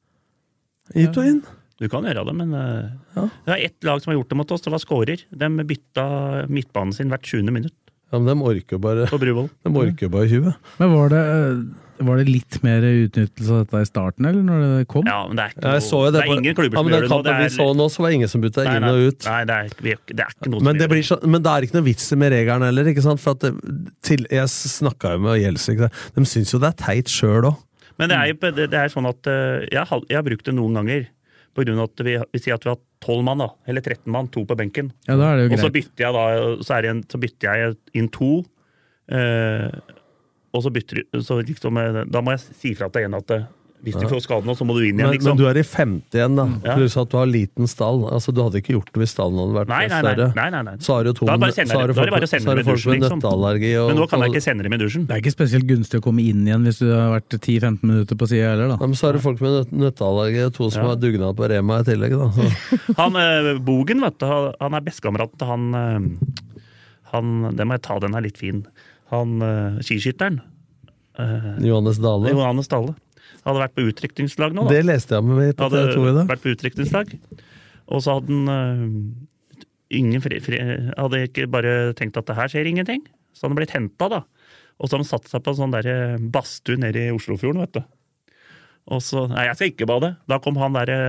Ut 0.96 1.20
og 1.20 1.28
inn. 1.28 1.42
Du 1.78 1.86
kan 1.92 2.08
gjøre 2.08 2.24
det, 2.26 2.34
men 2.34 2.54
eh, 2.58 3.28
det 3.44 3.52
er 3.52 3.66
ett 3.68 3.84
lag 3.86 4.00
som 4.02 4.10
har 4.10 4.16
gjort 4.16 4.32
det 4.32 4.38
mot 4.40 4.54
oss. 4.56 4.64
Det 4.64 4.72
var 4.72 4.82
skårer. 4.82 5.20
De 5.28 5.50
bytta 5.68 6.06
midtbanen 6.50 6.96
sin 6.96 7.12
hvert 7.12 7.28
20. 7.28 7.52
minutt 7.54 7.76
Ja, 8.12 8.18
men 8.18 8.30
de 8.30 8.38
orker 8.54 8.78
bare 8.80 9.04
på 9.10 9.18
Bruvoll. 9.20 9.50
De 9.64 9.74
orker 9.76 10.08
bare 10.08 10.28
20. 10.30 10.54
Men 10.80 10.92
var 10.94 11.08
det, 11.12 11.18
eh, 11.28 12.04
var 12.06 12.16
det 12.20 12.28
litt 12.30 12.56
mer 12.62 12.84
utnyttelse 12.86 13.50
av 13.52 13.64
dette 13.66 13.80
i 13.82 13.88
starten, 13.90 14.24
eller 14.30 14.44
når 14.46 14.62
det 14.78 14.86
kom? 14.88 15.04
Ja, 15.10 15.18
men 15.28 15.36
det 15.36 15.44
er 15.44 15.50
ikke 15.52 15.64
noe 15.66 15.74
det 16.06 16.12
Det 16.14 16.22
er 16.22 16.28
på- 16.30 16.36
ingen 16.38 16.54
klubber 16.56 16.76
ja, 16.78 16.78
som 16.78 16.86
men 16.88 16.94
gjør 16.94 17.02
det 17.04 17.10
nå. 17.10 17.16
kampen 17.18 17.42
vi 17.42 17.48
så 17.58 17.66
nå, 17.76 17.86
så 17.92 17.98
var 18.04 18.08
det 18.08 18.14
ingen 18.20 18.28
som 18.32 18.40
bytta 18.46 18.64
inn 18.70 18.86
og 18.88 19.02
ut. 19.10 19.26
Nei, 19.28 19.40
det 19.50 19.56
er, 19.58 19.68
vi- 19.82 19.96
det 20.14 20.24
er 20.24 20.32
ikke 20.32 20.52
noe 20.54 20.60
Men 20.62 20.64
som 20.64 20.78
det, 20.78 20.86
gjør 20.86 20.92
blir 20.94 21.06
så, 21.10 21.18
men 21.34 21.42
det 21.42 21.52
er 21.52 21.66
ikke 21.68 21.76
noe 21.80 21.88
vits 21.90 22.08
med 22.24 22.32
regelen 22.32 22.66
heller. 22.68 22.84
ikke 22.94 23.02
sant? 23.04 23.20
For 23.20 23.30
at 23.36 23.40
det, 23.44 23.52
til, 24.08 24.26
Jeg 24.30 24.46
snakka 24.48 25.12
jo 25.16 25.18
med 25.26 25.40
Gjelsvik, 25.42 25.84
de 26.16 26.24
syns 26.24 26.52
jo 26.54 26.58
det 26.64 26.70
er 26.72 26.78
teit 26.86 27.12
sjøl 27.12 27.50
òg. 27.52 27.56
Men 27.98 28.08
det 28.08 28.16
er 28.16 28.26
jo 28.30 28.34
det, 28.54 28.70
det 28.70 28.78
er 28.78 28.88
sånn 28.94 29.08
at 29.10 29.26
eh, 29.26 29.66
jeg, 29.74 29.84
har, 29.90 30.00
jeg 30.08 30.16
har 30.16 30.22
brukt 30.22 30.44
det 30.46 30.54
noen 30.54 30.74
ganger. 30.78 31.08
På 31.58 31.64
grunn 31.66 31.80
av 31.82 31.88
at 31.90 32.04
vi, 32.06 32.14
vi 32.30 32.38
sier 32.44 32.54
at 32.54 32.62
vi 32.66 32.70
har 32.70 32.78
12 33.02 33.24
mann, 33.26 33.42
da, 33.42 33.48
eller 33.66 33.82
13 33.82 34.06
mann, 34.14 34.28
to 34.30 34.44
på 34.46 34.54
benken. 34.58 34.92
Ja, 35.08 35.16
da 35.18 35.32
er 35.32 35.40
det 35.40 35.46
jo 35.48 35.56
og 35.56 35.58
så 35.64 35.70
greit. 35.72 35.78
bytter 35.80 36.04
jeg 36.06 36.14
da, 36.14 36.24
så, 36.68 36.78
en, 36.92 37.00
så 37.10 37.20
bytter 37.24 37.58
jeg 37.64 37.78
inn 37.98 38.10
to. 38.14 38.30
eh, 39.10 39.94
og 40.54 40.62
så 40.64 40.70
bytter 40.72 41.02
så 41.20 41.40
liksom, 41.42 41.76
eh, 41.82 42.04
Da 42.08 42.22
må 42.24 42.32
jeg 42.36 42.44
si 42.46 42.74
fra 42.78 42.88
til 42.94 43.08
en 43.08 43.18
at 43.18 43.34
eh, 43.34 43.48
Hvis 43.86 43.94
du 43.94 44.08
får 44.10 44.20
skade 44.24 44.42
nå, 44.48 44.54
så 44.58 44.64
må 44.66 44.74
du 44.74 44.80
inn 44.82 44.98
igjen, 44.98 45.12
liksom. 45.14 45.36
men 45.36 45.38
du 45.38 45.44
er 45.46 45.58
i 45.60 45.62
femte 45.62 46.18
igjen, 46.18 46.34
da. 46.34 46.44
Ja. 46.66 46.74
Pluss 46.74 46.96
at 46.98 47.12
du 47.12 47.16
har 47.16 47.28
liten 47.30 47.68
stall. 47.70 48.00
Altså, 48.10 48.32
Du 48.34 48.40
hadde 48.42 48.58
ikke 48.58 48.74
gjort 48.74 48.88
det 48.90 48.98
hvis 49.04 49.12
stallen 49.14 49.38
hadde 49.38 49.54
vært 49.54 49.70
Nei, 49.70 49.78
nei, 49.86 50.00
nei. 50.02 50.12
større. 50.16 50.26
nei, 50.34 50.46
nei, 50.50 50.62
nei. 50.66 50.74
Så 50.82 50.96
har 50.96 51.04
du 51.06 51.12
tom, 51.14 51.28
Da 51.30 51.34
er 51.34 51.38
det 51.38 51.44
bare 51.46 51.52
å 51.52 51.58
sende 51.58 51.86
det 51.86 51.94
folk, 51.94 52.10
bare 52.10 52.26
å 52.26 52.30
sende 52.32 52.48
folk 52.48 52.66
dusjen, 52.66 52.90
med 52.90 53.06
liksom. 53.06 53.22
Og, 53.22 53.88
Men 53.92 53.96
nå 54.02 54.08
kan 54.10 54.24
jeg 54.26 54.34
ikke 54.34 54.42
sende 54.48 54.66
dem 54.66 54.74
i 54.74 54.80
dusjen. 54.82 55.06
Det 55.06 55.14
er 55.14 55.22
ikke 55.22 55.34
spesielt 55.36 55.68
gunstig 55.70 56.00
å 56.02 56.04
komme 56.08 56.26
inn 56.26 56.42
igjen 56.48 56.66
hvis 56.66 56.82
du 56.82 56.90
har 56.90 57.14
vært 57.20 57.38
10-15 57.38 57.78
minutter 57.86 58.18
på 58.18 58.28
sida 58.32 58.50
heller, 58.50 58.74
da. 58.74 58.80
Nei, 58.82 58.90
men 58.90 58.98
så 58.98 59.06
har 59.08 59.14
du 59.14 59.22
folk 59.28 59.40
med 59.46 59.54
nøt- 59.60 59.72
nøtteallergi 59.86 60.44
og 60.48 60.52
to 60.58 60.70
som 60.74 60.82
Ja. 60.82 60.88
har 60.90 60.96
dugnad 60.96 61.36
på 61.38 61.48
Rema 61.54 61.78
i 61.78 61.86
tillegg. 61.86 62.18
Da. 62.18 62.28
Han 63.02 63.16
eh, 63.22 63.54
Bogen, 63.62 64.00
vet 64.02 64.18
du, 64.18 64.26
han 64.26 64.52
han 64.60 64.74
er 64.74 64.80
bestekameraten 64.90 65.38
til 65.38 65.46
han 65.46 65.74
eh, 65.74 65.98
Han 67.14 67.54
Det 67.56 67.64
må 67.66 67.78
jeg 67.78 67.82
ta, 67.86 67.98
den 68.02 68.14
er 68.18 68.20
litt 68.26 68.36
fin. 68.40 68.64
Han 69.14 69.38
eh, 69.40 69.78
skiskytteren. 69.86 70.40
eh, 71.18 71.54
Johannes 71.64 71.98
Dale. 72.02 72.28
Johannes 72.34 72.68
Dale. 72.68 72.94
Hadde 73.48 73.62
vært 73.64 73.76
på 73.78 73.86
utdrikningslag 73.88 74.56
nå, 74.56 74.66
da. 74.68 74.76
Det 74.76 74.84
leste 74.84 75.16
jeg 75.16 75.24
med 75.24 75.54
på 75.56 75.66
hadde 75.66 75.84
TV 75.88 75.94
2 75.96 76.02
i 76.04 76.14
dag. 76.18 76.30
vært 76.30 76.44
på 76.44 76.52
utdrikningslag. 76.52 77.12
Og 77.88 78.02
så 78.04 78.18
hadde 78.18 78.34
han 78.34 78.50
eh, 78.54 79.62
ingen 79.98 80.24
fri, 80.24 80.40
fri, 80.44 80.58
Hadde 80.92 81.22
ikke 81.30 81.46
bare 81.50 81.76
tenkt 81.96 82.18
at 82.20 82.28
det 82.28 82.36
her 82.36 82.52
skjer 82.52 82.68
ingenting. 82.68 83.06
Så 83.32 83.46
hadde 83.46 83.54
han 83.54 83.60
blitt 83.62 83.76
henta, 83.76 84.10
da. 84.12 84.24
Og 84.78 84.86
så 84.86 84.94
hadde 84.94 85.06
han 85.06 85.10
satt 85.14 85.30
seg 85.30 85.44
på 85.46 85.54
en 85.54 85.60
sånn 85.62 85.74
der 85.74 85.88
badstue 86.34 86.78
nede 86.80 87.08
i 87.08 87.14
Oslofjorden, 87.14 87.64
vet 87.64 87.80
du. 87.80 87.82
Og 88.88 89.02
så 89.04 89.26
Nei, 89.28 89.48
jeg 89.48 89.58
skal 89.58 89.72
ikke 89.72 89.88
bade. 89.88 90.12
Da 90.30 90.38
kom 90.44 90.56
han 90.60 90.76
derre 90.76 91.00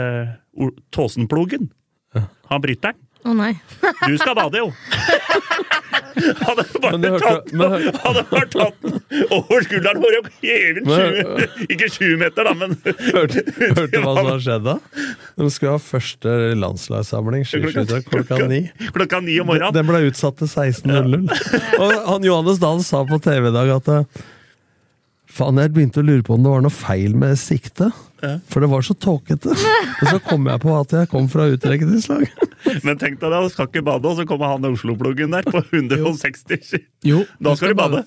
uh, 0.59 0.71
Tåsenplogen. 0.95 1.69
Han 2.49 2.63
bryteren. 2.63 2.97
Å 3.27 3.35
nei. 3.35 3.51
Du 4.07 4.15
skal 4.19 4.35
bade, 4.37 4.63
jo! 4.63 4.71
Hadde 6.39 6.63
bare 6.81 6.97
hørte- 7.03 7.19
tatt 7.23 7.51
men- 7.53 7.85
Hadde 8.03 8.23
bare 8.29 8.47
tatt 8.53 8.77
den 8.85 8.95
over 9.35 9.65
skulderen 9.65 10.01
vår 10.03 10.17
og 10.19 10.29
hevet 10.41 10.79
den 10.87 11.65
Ikke 11.69 11.89
sju 11.91 12.15
meter, 12.21 12.47
da, 12.49 12.53
men 12.57 12.75
Hørte, 12.85 13.43
hørte 13.59 13.87
du 13.93 13.99
hva 14.03 14.15
som 14.17 14.29
har 14.31 14.41
skjedd 14.45 14.65
da? 14.67 14.75
De 15.39 15.49
skulle 15.53 15.75
ha 15.77 15.81
første 15.83 16.33
landslagssamling 16.59 17.45
skiskyttere 17.47 18.01
klokka 18.09 18.41
ni. 18.49 18.61
klokka 18.95 19.21
ni 19.23 19.37
om 19.41 19.47
morgenen. 19.51 19.73
Den 19.75 19.87
ble 19.89 20.01
utsatt 20.09 20.37
til 20.41 20.49
16.00. 20.49 21.29
Og 21.83 21.95
han 22.09 22.27
Johannes 22.27 22.59
Dahl 22.61 22.81
sa 22.85 23.03
på 23.07 23.21
TV 23.23 23.49
i 23.51 23.55
dag 23.55 23.71
at 23.77 23.87
eh, 23.95 24.21
Faen, 25.29 25.59
jeg 25.61 25.71
begynte 25.75 26.01
å 26.01 26.05
lure 26.07 26.23
på 26.25 26.33
om 26.35 26.43
det 26.43 26.49
var 26.51 26.63
noe 26.65 26.73
feil 26.73 27.13
med 27.15 27.37
siktet. 27.39 27.93
For 28.51 28.63
det 28.63 28.69
var 28.71 28.83
så 28.85 28.93
tåkete. 28.99 29.53
Og 29.55 30.05
så 30.09 30.19
kom 30.25 30.47
jeg 30.51 30.61
på 30.63 30.73
at 30.75 30.95
jeg 30.97 31.09
kom 31.11 31.27
fra 31.31 31.45
utdrikningslag. 31.53 32.25
Men 32.83 32.97
tenk 32.99 33.19
deg 33.21 33.31
da, 33.31 33.39
du 33.45 33.49
skal 33.53 33.69
ikke 33.69 33.83
bade, 33.87 34.05
og 34.11 34.17
så 34.19 34.25
kommer 34.29 34.51
han 34.53 34.65
Oslo-pluggen 34.69 35.31
der 35.35 35.47
på 35.47 35.61
160. 35.63 36.79
Jo, 37.07 37.23
Da 37.39 37.55
skal 37.55 37.73
du 37.73 37.79
bade. 37.79 38.03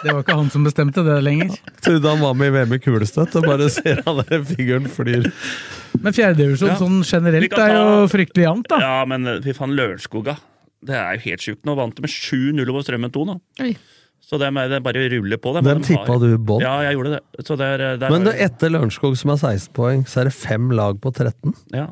Det 0.00 0.14
var 0.16 0.22
ikke 0.22 0.36
han 0.38 0.48
som 0.52 0.64
bestemte 0.64 1.02
det 1.04 1.18
lenger. 1.22 1.52
Trodde 1.84 2.08
han 2.08 2.22
var 2.24 2.36
med 2.40 2.48
i 2.48 2.54
VM 2.56 2.72
i 2.72 2.80
kulestøt, 2.80 3.34
og 3.36 3.44
bare 3.44 3.66
ser 3.72 4.00
han 4.06 4.22
der 4.24 4.44
figuren 4.48 4.86
flyr. 4.88 5.26
Men 6.00 6.14
fjerdedivisjon 6.16 6.70
Ja. 6.72 6.78
sånn 6.80 7.02
generelt 7.04 7.52
ta... 7.52 7.66
er 7.68 7.76
jo 7.76 8.06
fryktelig 8.08 8.46
jevnt, 8.46 8.68
da. 8.72 8.78
Ja, 8.80 8.94
men 9.10 9.28
fy 9.44 9.52
faen, 9.56 9.74
Lørenskoga. 9.76 10.38
Det 10.80 10.96
er 10.96 11.18
jo 11.18 11.24
helt 11.26 11.44
sjukt. 11.44 11.62
Nå 11.68 11.74
vant 11.76 11.92
de 11.98 12.00
med 12.06 12.12
7-0 12.14 12.64
over 12.72 12.86
Strømmen 12.86 13.12
2 13.12 13.24
nå. 13.28 13.34
Oi. 13.60 13.74
Så 14.20 14.38
det 14.38 14.46
er 14.46 14.68
det 14.70 14.76
er 14.78 14.84
bare 14.84 15.00
å 15.02 15.08
rulle 15.10 15.36
på. 15.42 15.52
Det, 15.56 15.62
Den 15.66 15.80
De 15.82 15.88
tippa 15.88 16.18
du 16.22 16.28
bånn. 16.38 16.60
Ja, 16.62 16.76
jeg 16.86 16.94
gjorde 16.98 17.16
det. 17.16 17.44
Så 17.46 17.56
det 17.58 17.66
er, 17.66 17.78
det 17.98 18.06
er 18.06 18.10
Men 18.14 18.24
det, 18.28 18.34
etter 18.38 18.70
Lørenskog, 18.70 19.16
som 19.18 19.30
har 19.32 19.40
16 19.40 19.72
poeng, 19.74 20.04
så 20.06 20.20
er 20.20 20.24
det 20.30 20.34
fem 20.36 20.68
lag 20.70 21.00
på 21.02 21.10
13. 21.12 21.54
ja. 21.74 21.88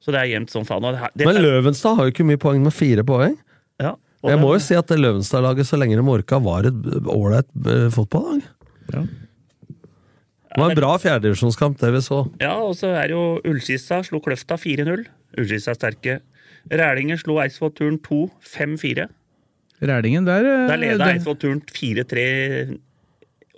Så 0.00 0.14
det 0.14 0.20
er 0.22 0.30
jevnt 0.32 0.48
som 0.48 0.64
faen. 0.64 0.82
og 0.82 0.94
det 0.96 1.10
det 1.14 1.26
Men 1.28 1.36
er- 1.36 1.42
Løvenstad 1.44 1.94
har 1.96 2.06
jo 2.08 2.10
ikke 2.14 2.24
mye 2.24 2.38
poeng 2.40 2.62
med 2.64 2.72
fire 2.72 3.02
poeng. 3.04 3.36
ja, 3.78 3.90
og 4.22 4.30
Jeg 4.30 4.38
det- 4.38 4.44
må 4.46 4.52
jo 4.54 4.58
si 4.58 4.74
at 4.74 4.86
det 4.86 4.96
Løvenstad-laget, 4.98 5.66
så 5.68 5.76
lenge 5.78 5.94
de 5.94 6.02
orka, 6.08 6.38
var 6.40 6.64
et 6.64 6.72
ålreit 7.04 7.44
eh, 7.66 7.90
fotballag. 7.92 8.42
Ja. 8.94 9.02
Det 10.50 10.56
var 10.58 10.70
en 10.70 10.76
bra 10.76 10.96
fjerdedivisjonskamp, 10.98 11.78
det 11.78 11.92
vi 11.92 11.98
så. 12.00 12.24
Ja, 12.40 12.54
og 12.58 12.74
så 12.74 12.88
er 12.96 13.10
jo 13.10 13.40
Ullskissa 13.44 14.00
slo 14.02 14.18
Kløfta 14.20 14.56
4-0. 14.58 15.04
Ullskissa 15.38 15.70
er 15.70 15.74
sterke. 15.78 16.20
Rælinger 16.70 17.20
slo 17.20 17.36
Eidsvoll 17.38 17.70
Turn 17.76 17.98
2 18.02 18.30
5-4. 18.42 19.06
Rælingen 19.80 20.26
der 20.28 20.44
eh, 20.44 20.66
Der 20.68 20.76
leda 20.76 21.06
Eidsvoll 21.14 21.36
Turn 21.40 21.60
4-3 21.66 22.78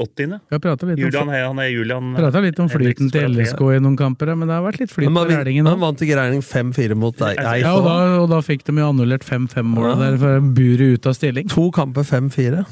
80. 0.03 0.39
Vi 0.51 0.59
prata 0.59 0.87
litt, 0.89 0.99
Julian, 0.99 1.29
om- 1.29 1.35
han 1.35 1.59
er 1.61 1.69
Julian 1.71 2.15
pratet 2.17 2.43
litt 2.43 2.59
om 2.63 2.69
flyten 2.73 3.11
til. 3.13 3.27
LSK 3.37 3.61
i 3.77 3.79
noen 3.85 3.97
kamper, 3.97 4.33
men 4.35 4.49
det 4.49 4.55
har 4.57 4.63
vært 4.65 4.81
litt 4.81 4.91
flyt 4.91 5.07
på 5.13 5.25
Rælingen 5.29 5.67
Han 5.69 5.79
vant 5.81 6.01
ikke 6.01 6.17
regning 6.17 6.41
5-4 6.43 6.97
mot 6.97 7.15
Ei- 7.21 7.61
Ja, 7.61 7.75
og 7.77 7.85
da, 7.85 7.97
og 8.23 8.29
da 8.31 8.41
fikk 8.41 8.65
de 8.65 8.73
jo 8.81 8.89
annullert 8.89 9.23
5-5-målet 9.23 9.99
Ja. 9.99 10.11
der 10.11 10.17
for 10.19 10.41
buret 10.41 10.95
ut 10.97 11.07
av 11.07 11.15
stilling. 11.15 11.49
To 11.53 11.71
kamper 11.71 12.03
5-4. 12.03 12.65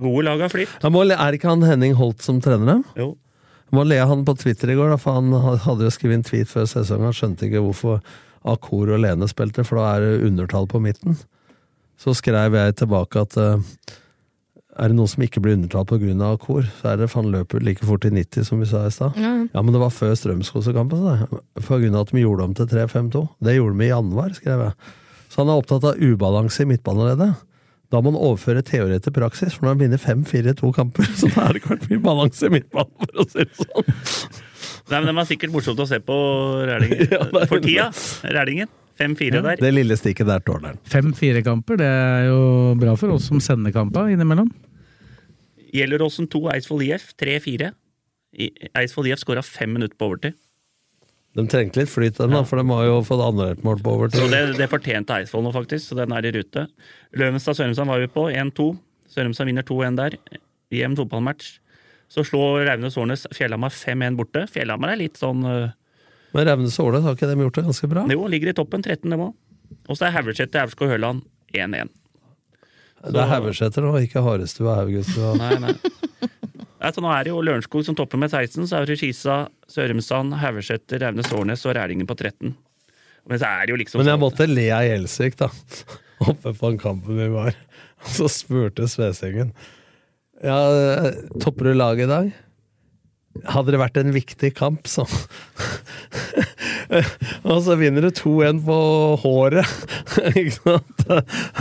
Gode 0.00 0.24
lag 0.24 0.40
har 0.40 0.48
flyt. 0.48 0.68
Må 0.90 1.02
Er 1.10 1.32
ikke 1.36 1.48
han 1.50 1.60
Henning 1.62 1.94
Holt 1.94 2.22
som 2.22 2.40
trener 2.40 2.66
dem? 2.66 2.84
Jo. 2.96 3.16
Jeg 3.70 3.76
må 3.78 3.86
le 3.86 3.98
av 4.00 4.08
han 4.08 4.24
på 4.24 4.34
Twitter 4.38 4.70
i 4.70 4.74
går, 4.74 4.90
da, 4.90 4.96
for 4.96 5.12
han 5.20 5.30
hadde 5.32 5.82
jo 5.86 5.90
skrevet 5.90 6.14
en 6.14 6.22
tweet 6.24 6.48
før 6.48 6.64
sesongen. 6.66 7.04
Han 7.04 7.12
skjønte 7.12 7.46
ikke 7.46 7.60
hvorfor 7.62 8.00
Akor 8.44 8.90
og 8.90 8.98
Lene 9.04 9.28
spilte, 9.28 9.62
for 9.64 9.76
da 9.76 9.94
er 9.96 10.00
det 10.00 10.24
undertall 10.32 10.66
på 10.66 10.80
midten. 10.80 11.18
Så 12.00 12.14
skrev 12.16 12.56
jeg 12.56 12.76
tilbake 12.80 13.20
at 13.26 13.36
eh, 13.40 13.58
er 14.80 14.88
det 14.88 14.96
noen 14.96 15.10
som 15.10 15.24
ikke 15.24 15.42
blir 15.44 15.58
undertalt 15.58 15.90
pga. 15.90 16.30
kor, 16.40 16.64
så 16.80 16.92
er 16.92 17.02
det 17.02 17.10
for 17.10 17.22
han 17.22 17.32
løper 17.34 17.60
like 17.60 17.84
fort 17.84 18.06
i 18.08 18.12
90 18.14 18.46
som 18.48 18.62
vi 18.62 18.68
sa 18.70 18.86
i 18.86 18.94
stad. 18.94 19.18
Ja. 19.20 19.34
Ja, 19.52 19.62
men 19.62 19.74
det 19.74 19.82
var 19.82 19.92
før 19.92 20.14
Strømskosekampen, 20.16 21.04
pga. 21.60 22.00
at 22.00 22.12
de 22.14 22.24
gjorde 22.24 22.44
om 22.46 22.54
til 22.54 22.66
3-5-2. 22.66 23.26
Det 23.44 23.56
gjorde 23.58 23.78
de 23.78 23.84
i 23.84 23.92
januar, 23.92 24.32
skrev 24.32 24.64
jeg. 24.64 24.96
Så 25.28 25.42
han 25.42 25.52
er 25.52 25.60
opptatt 25.60 25.84
av 25.84 26.00
ubalanse 26.00 26.64
i 26.64 26.70
midtbaneleddet. 26.70 27.34
Da 27.90 27.98
må 27.98 28.12
han 28.12 28.22
overføre 28.22 28.62
teori 28.62 28.98
til 29.02 29.14
praksis, 29.14 29.56
for 29.56 29.66
når 29.66 29.74
han 29.74 29.82
vinner 29.82 30.00
5-4 30.00 30.52
i 30.52 30.58
to 30.58 30.70
kamper. 30.74 31.06
Så 31.18 31.28
da 31.34 31.48
er 31.48 31.56
det 31.56 31.62
ikke 31.62 31.74
vært 31.74 31.88
mye 31.90 32.02
balanse 32.06 32.46
i 32.46 32.54
midtbanen, 32.54 32.94
for 33.02 33.22
å 33.24 33.26
si 33.28 33.44
det 33.44 33.58
sånn. 33.58 33.94
Nei, 34.90 34.98
men 34.98 35.08
Det 35.10 35.14
var 35.20 35.26
sikkert 35.28 35.52
morsomt 35.54 35.82
å 35.82 35.86
se 35.90 35.98
på 36.02 36.16
Rælingen. 36.70 37.10
Ja, 37.14 37.46
For 37.50 37.62
tida. 37.62 37.90
Rælingen. 38.26 38.70
5-4 39.00 39.40
der. 39.42 39.56
Det 39.64 39.72
lille 39.74 39.96
stikket 39.96 40.28
der 40.28 40.42
tåler 40.44 40.74
han. 40.74 40.80
Fem-fire-kamper, 40.92 41.80
det 41.80 41.88
er 41.88 42.26
jo 42.28 42.40
bra 42.80 42.94
for 43.00 43.16
oss 43.16 43.26
som 43.30 43.40
sender 43.40 43.72
kamper 43.74 44.12
innimellom. 44.12 44.50
Gjelleråsen 45.74 46.28
2, 46.30 46.44
Eidsvoll 46.54 46.82
IF 46.88 47.12
3-4. 47.20 47.70
I- 48.40 48.52
Eidsvoll 48.78 49.08
IF 49.10 49.22
skåra 49.22 49.42
fem 49.46 49.72
minutter 49.72 49.96
på 49.98 50.08
overtid. 50.10 50.34
De 51.38 51.44
trengte 51.46 51.78
litt 51.78 51.90
flyt, 51.92 52.16
den, 52.18 52.32
da, 52.34 52.40
for 52.42 52.58
de 52.58 52.64
har 52.74 52.84
jo 52.88 52.96
fått 53.06 53.20
annullert 53.22 53.62
mål 53.62 53.78
på 53.78 53.92
Så 53.92 53.96
overtid. 54.00 54.30
det, 54.34 54.40
det 54.58 54.66
fortjente 54.72 55.14
Eidsvoll 55.14 55.44
nå, 55.46 55.52
faktisk. 55.54 55.92
Så 55.92 55.98
den 56.00 56.10
er 56.16 56.26
i 56.26 56.32
rute. 56.34 56.64
Løvenstad-Sørumsand 57.14 57.86
var 57.92 58.02
vi 58.02 58.08
på. 58.10 58.26
1-2. 58.34 58.66
Sørumsand 59.14 59.46
vinner 59.52 59.62
2-1 59.66 59.96
der. 60.00 60.16
Jevn 60.74 60.96
fotballmatch. 60.98 61.58
Så 62.10 62.24
slår 62.26 62.64
Raunes 62.66 62.96
Årnes 62.98 63.28
Fjellhamar 63.34 63.70
5-1 63.70 64.16
borte. 64.18 64.42
Fjellhamar 64.50 64.96
er 64.96 64.98
litt 65.04 65.20
sånn 65.22 65.44
øh, 65.46 65.68
Men 66.34 66.46
Raunes 66.46 66.76
og 66.80 66.90
Ålet 66.92 67.02
har 67.06 67.16
ikke 67.16 67.28
de 67.30 67.38
gjort 67.42 67.56
det 67.58 67.64
ganske 67.66 67.88
bra? 67.90 68.04
Jo, 68.12 68.26
ligger 68.30 68.52
i 68.52 68.56
toppen. 68.56 68.82
13, 68.84 69.10
dem 69.10 69.24
òg. 69.24 69.32
Og 69.90 69.96
så 69.98 70.06
er 70.06 70.14
Haugesæter, 70.14 70.60
Aurskog 70.62 70.90
Høland 70.92 71.24
1-1. 71.54 71.90
Det 73.10 73.16
er 73.22 73.30
Haugesæter 73.32 73.82
nå, 73.86 73.94
ikke 74.04 74.20
Harestua 74.22 74.74
og 74.74 74.80
Haugustua. 74.82 75.32
Nei, 75.40 75.54
nei. 75.62 75.74
Altså, 76.80 77.02
nå 77.04 77.10
er 77.12 77.26
det 77.26 77.32
jo 77.32 77.40
Lørenskog 77.44 77.82
som 77.84 77.96
topper 77.98 78.20
med 78.20 78.30
16, 78.32 78.66
så 78.70 78.78
er 78.78 78.86
det 78.88 78.96
Skisa, 79.00 79.40
Sørumsand, 79.68 80.36
Haugesæter, 80.40 81.02
Raunes 81.02 81.32
Årnes 81.36 81.64
og 81.68 81.74
Rælingen 81.76 82.08
på 82.08 82.16
13. 82.16 82.54
Men 83.28 83.40
så 83.42 83.48
er 83.50 83.66
det 83.68 83.74
jo 83.74 83.80
liksom 83.82 84.00
Men 84.00 84.08
jeg 84.08 84.16
sånn- 84.16 84.22
måtte 84.22 84.46
le 84.48 84.68
av 84.72 84.86
Gjelsvik, 84.86 85.36
da. 85.42 85.50
Oppe 86.30 86.52
på 86.56 86.70
den 86.70 86.78
kampen 86.80 87.18
vi 87.20 87.28
var. 87.32 87.52
Og 88.04 88.14
så 88.16 88.28
spurte 88.32 88.86
Svesengen 88.88 89.50
Ja, 90.44 90.56
topper 91.40 91.68
du 91.68 91.74
laget 91.76 92.06
i 92.06 92.10
dag? 92.10 92.30
Hadde 93.46 93.70
det 93.72 93.78
vært 93.80 93.96
en 94.00 94.10
viktig 94.12 94.50
kamp, 94.58 94.88
så 94.90 95.04
Og 97.46 97.60
så 97.64 97.76
vinner 97.78 98.02
du 98.04 98.10
2-1 98.10 98.58
på 98.66 98.76
håret. 99.22 99.70
Ikke 100.34 100.56
sant? 100.56 101.04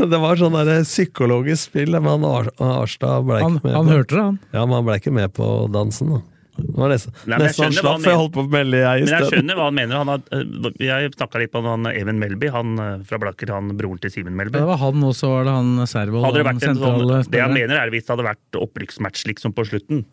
Det 0.10 0.20
var 0.22 0.40
sånn 0.42 0.58
der 0.58 0.82
psykologisk 0.88 1.70
spill, 1.70 1.94
men 2.02 2.26
Ar- 2.28 2.50
Arstad 2.58 3.28
ble 3.28 3.40
Han, 3.44 3.60
ikke 3.60 3.68
med. 3.70 3.76
han 3.78 3.86
på. 3.88 3.94
hørte 4.00 4.16
det, 4.18 4.26
han. 4.26 4.40
Ja, 4.56 4.66
men 4.66 4.76
han 4.80 4.88
ble 4.90 4.98
ikke 5.02 5.14
med 5.16 5.34
på 5.38 5.48
dansen, 5.74 6.16
da. 6.16 6.22
Det 6.60 6.74
var 6.76 6.90
nesten, 6.92 7.14
Nei, 7.24 7.38
men 7.38 7.46
jeg 7.46 7.46
nesten 7.46 7.64
han 7.64 7.72
skjønner 7.72 7.80
slapp, 7.80 7.94
han 7.94 8.02
for 8.04 8.12
jeg 8.12 8.20
holdt 8.20 8.34
på 8.36 8.42
å 8.44 8.50
melde 8.52 8.80
jeg 8.82 9.00
i 9.00 9.04
Men 9.06 9.14
jeg 9.14 9.28
skjønner 9.32 9.56
hva 9.62 9.68
han 9.70 9.76
mener. 9.78 10.02
Han 10.02 10.10
har, 10.12 10.24
øh, 10.36 10.66
jeg 10.84 11.12
snakka 11.16 11.40
litt 11.46 11.54
om 11.56 11.70
han 11.70 11.88
Even 11.94 12.20
Melby, 12.20 12.50
han 12.52 12.74
øh, 12.84 12.90
fra 13.08 13.20
Blakker, 13.24 13.54
han 13.56 13.70
broren 13.80 14.02
til 14.04 14.12
Simen 14.12 14.36
Melby. 14.36 14.58
Det 14.60 14.66
var 14.68 14.82
han 14.82 15.06
også, 15.08 15.30
var 15.38 15.48
det 15.48 15.54
han 15.56 15.70
Servold, 15.88 16.26
Hadde 16.28 16.42
det 16.42 16.44
han 16.44 16.50
vært 16.60 16.68
en 16.74 16.82
sånn, 16.82 17.32
det 17.32 17.46
han 17.46 17.56
mener 17.56 17.80
er 17.80 17.94
hvis 17.94 18.10
det 18.10 18.12
hadde 18.18 18.28
vært 18.28 18.60
opprykksmatch 18.66 19.24
liksom 19.32 19.56
på 19.56 19.64
slutten, 19.72 20.04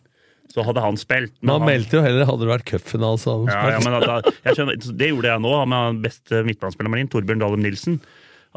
så 0.53 0.63
hadde 0.65 0.81
han 0.83 0.95
spilt. 0.99 1.33
Men 1.41 1.53
han 1.57 1.61
han- 1.65 1.69
meldte 1.69 1.97
jo 1.99 2.03
heller 2.05 2.25
hadde 2.29 2.45
det 2.45 2.53
vært 2.53 2.67
cupfinale, 2.69 3.19
så 3.21 3.33
hadde 3.35 3.51
ja, 3.51 3.59
han 3.59 3.71
ja, 3.71 3.81
spilt. 3.81 4.31
men 4.47 4.55
skjønner, 4.55 4.97
Det 5.03 5.09
gjorde 5.11 5.33
jeg 5.33 5.43
nå 5.43 5.53
med 5.67 5.91
den 5.91 6.01
beste 6.07 6.43
midtbanespilleren 6.47 6.95
min, 6.97 7.11
Torbjørn 7.11 7.43
Dahlum 7.43 7.61
Nilsen. 7.65 7.99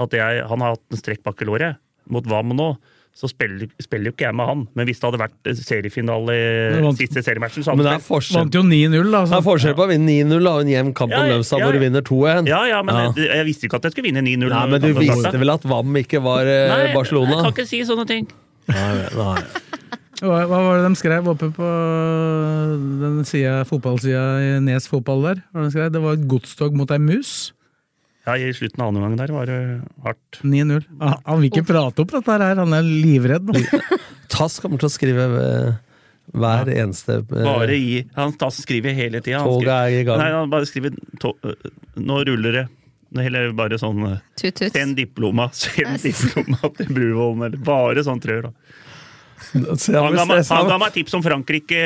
At 0.00 0.14
jeg, 0.16 0.46
han 0.48 0.62
har 0.64 0.76
hatt 0.76 0.86
en 0.94 1.00
strekk 1.02 1.22
bak 1.26 1.42
i 1.42 1.48
låret. 1.50 1.76
Mot 2.10 2.24
Vam 2.30 2.54
nå, 2.56 2.70
så 3.14 3.28
spiller, 3.28 3.68
spiller 3.82 4.08
jo 4.08 4.14
ikke 4.14 4.24
jeg 4.28 4.34
med 4.38 4.46
han. 4.48 4.60
Men 4.78 4.86
hvis 4.88 5.00
det 5.02 5.08
hadde 5.10 5.20
vært 5.20 5.50
seriefinale 5.60 6.36
i 6.80 6.92
siste 6.96 7.22
seriematchen, 7.26 7.66
så 7.66 7.74
Men 7.74 7.82
hadde 7.84 7.98
det 7.98 7.98
er 7.98 8.06
forskjell, 8.06 8.38
Vant 8.38 8.54
jo 8.56 8.62
9-0, 8.62 9.10
da. 9.12 9.24
det 9.26 9.36
er 9.40 9.44
forskjell 9.44 9.74
på 9.76 9.84
å 9.84 9.88
vinne 9.90 10.14
9-0 10.14 10.48
og 10.50 10.60
en 10.62 10.70
jevn 10.72 10.92
kamp 10.96 11.12
Ja, 11.12 11.20
om 11.20 11.26
ja, 11.28 11.34
Løvstad 11.36 11.58
ja, 11.60 11.66
hvor 11.66 11.76
du 11.76 11.82
vinner 11.82 12.06
2-1. 12.06 12.48
Ja, 12.48 12.60
ja, 12.70 12.80
men 12.86 12.94
Ja. 12.94 13.10
Jeg, 13.18 13.28
jeg 13.34 13.48
visste 13.50 13.66
ikke 13.68 13.80
at 13.82 13.88
jeg 13.90 13.96
skulle 13.96 14.08
vinne 14.08 14.22
9-0. 14.24 14.46
Nei, 14.54 14.62
men 14.70 14.80
du 14.86 14.92
visste 14.94 15.34
vel 15.42 15.50
at 15.56 15.66
Vam 15.74 16.00
ikke 16.00 16.22
var 16.22 16.46
eh, 16.48 16.70
Nei, 16.70 16.94
Barcelona? 16.94 17.42
Jeg 17.42 17.44
kan 17.50 17.58
ikke 17.58 17.68
si 17.68 17.82
sånne 17.90 18.06
ting. 18.08 18.30
Nei, 18.70 18.88
nei. 19.18 19.42
Hva, 20.20 20.42
hva 20.44 20.58
var 20.60 20.78
det 20.78 20.88
de 20.88 20.98
skrev 21.00 21.28
oppe 21.32 21.48
på 21.56 21.68
den 23.00 23.22
sida, 23.28 23.62
fotballsida 23.68 24.24
i 24.44 24.50
Nes 24.64 24.88
fotball 24.90 25.24
der? 25.24 25.42
Var 25.50 25.64
det, 25.64 25.70
de 25.70 25.74
skrev? 25.76 25.90
det 25.94 26.04
var 26.04 26.18
et 26.18 26.28
godstog 26.28 26.76
mot 26.76 26.92
ei 26.92 27.00
mus. 27.00 27.34
Ja, 28.28 28.36
I 28.36 28.52
slutten 28.52 28.82
av 28.84 28.90
andre 28.90 29.06
omgang 29.06 29.20
der 29.22 29.32
var 29.32 29.48
det 29.48 29.60
hardt. 30.04 30.42
9-0. 30.44 30.82
Han, 31.00 31.14
han 31.24 31.40
vil 31.40 31.48
ikke 31.48 31.68
prate 31.70 32.04
opp 32.04 32.12
dette 32.12 32.36
her, 32.36 32.60
han 32.60 32.76
er 32.76 32.84
livredd 32.84 33.48
nå. 33.48 33.62
Tass 34.34 34.60
kommer 34.62 34.80
til 34.80 34.90
å 34.90 34.92
skrive 34.92 35.30
hver 35.32 35.78
hver 36.30 36.68
eneste 36.70 37.20
eh, 37.20 37.42
Bare 37.42 37.74
i 37.76 38.02
Han 38.14 38.34
Tass 38.38 38.60
skriver 38.62 38.94
hele 38.94 39.22
tida. 39.24 39.42
Toget 39.46 39.72
er 39.74 39.96
i 40.00 40.04
gang. 40.06 40.20
Nei, 40.20 40.30
han 40.34 40.52
bare 40.52 40.68
skriver 40.68 40.94
to, 41.22 41.34
øh, 41.42 41.72
Nå 41.98 42.20
ruller 42.28 42.60
det. 42.60 42.66
Det 43.10 43.40
bare 43.58 43.78
sånn. 43.80 44.04
Send 44.38 44.94
diploma, 44.94 45.48
send 45.56 45.98
diploma 46.04 46.70
til 46.76 46.92
Bruvollen, 46.94 47.48
eller 47.48 47.64
bare 47.66 48.04
sånn 48.06 48.22
trør, 48.22 48.50
da. 48.50 48.76
Han 49.54 50.14
ga, 50.14 50.26
meg, 50.28 50.44
han 50.48 50.68
ga 50.68 50.78
meg 50.80 50.92
tips 50.94 51.16
om 51.18 51.24
Frankrike 51.24 51.80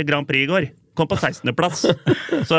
i 0.00 0.02
Grand 0.08 0.28
Prix 0.28 0.44
i 0.44 0.50
går. 0.50 0.68
Kom 1.00 1.08
på 1.08 1.16
16.-plass. 1.16 1.86
Så 2.48 2.56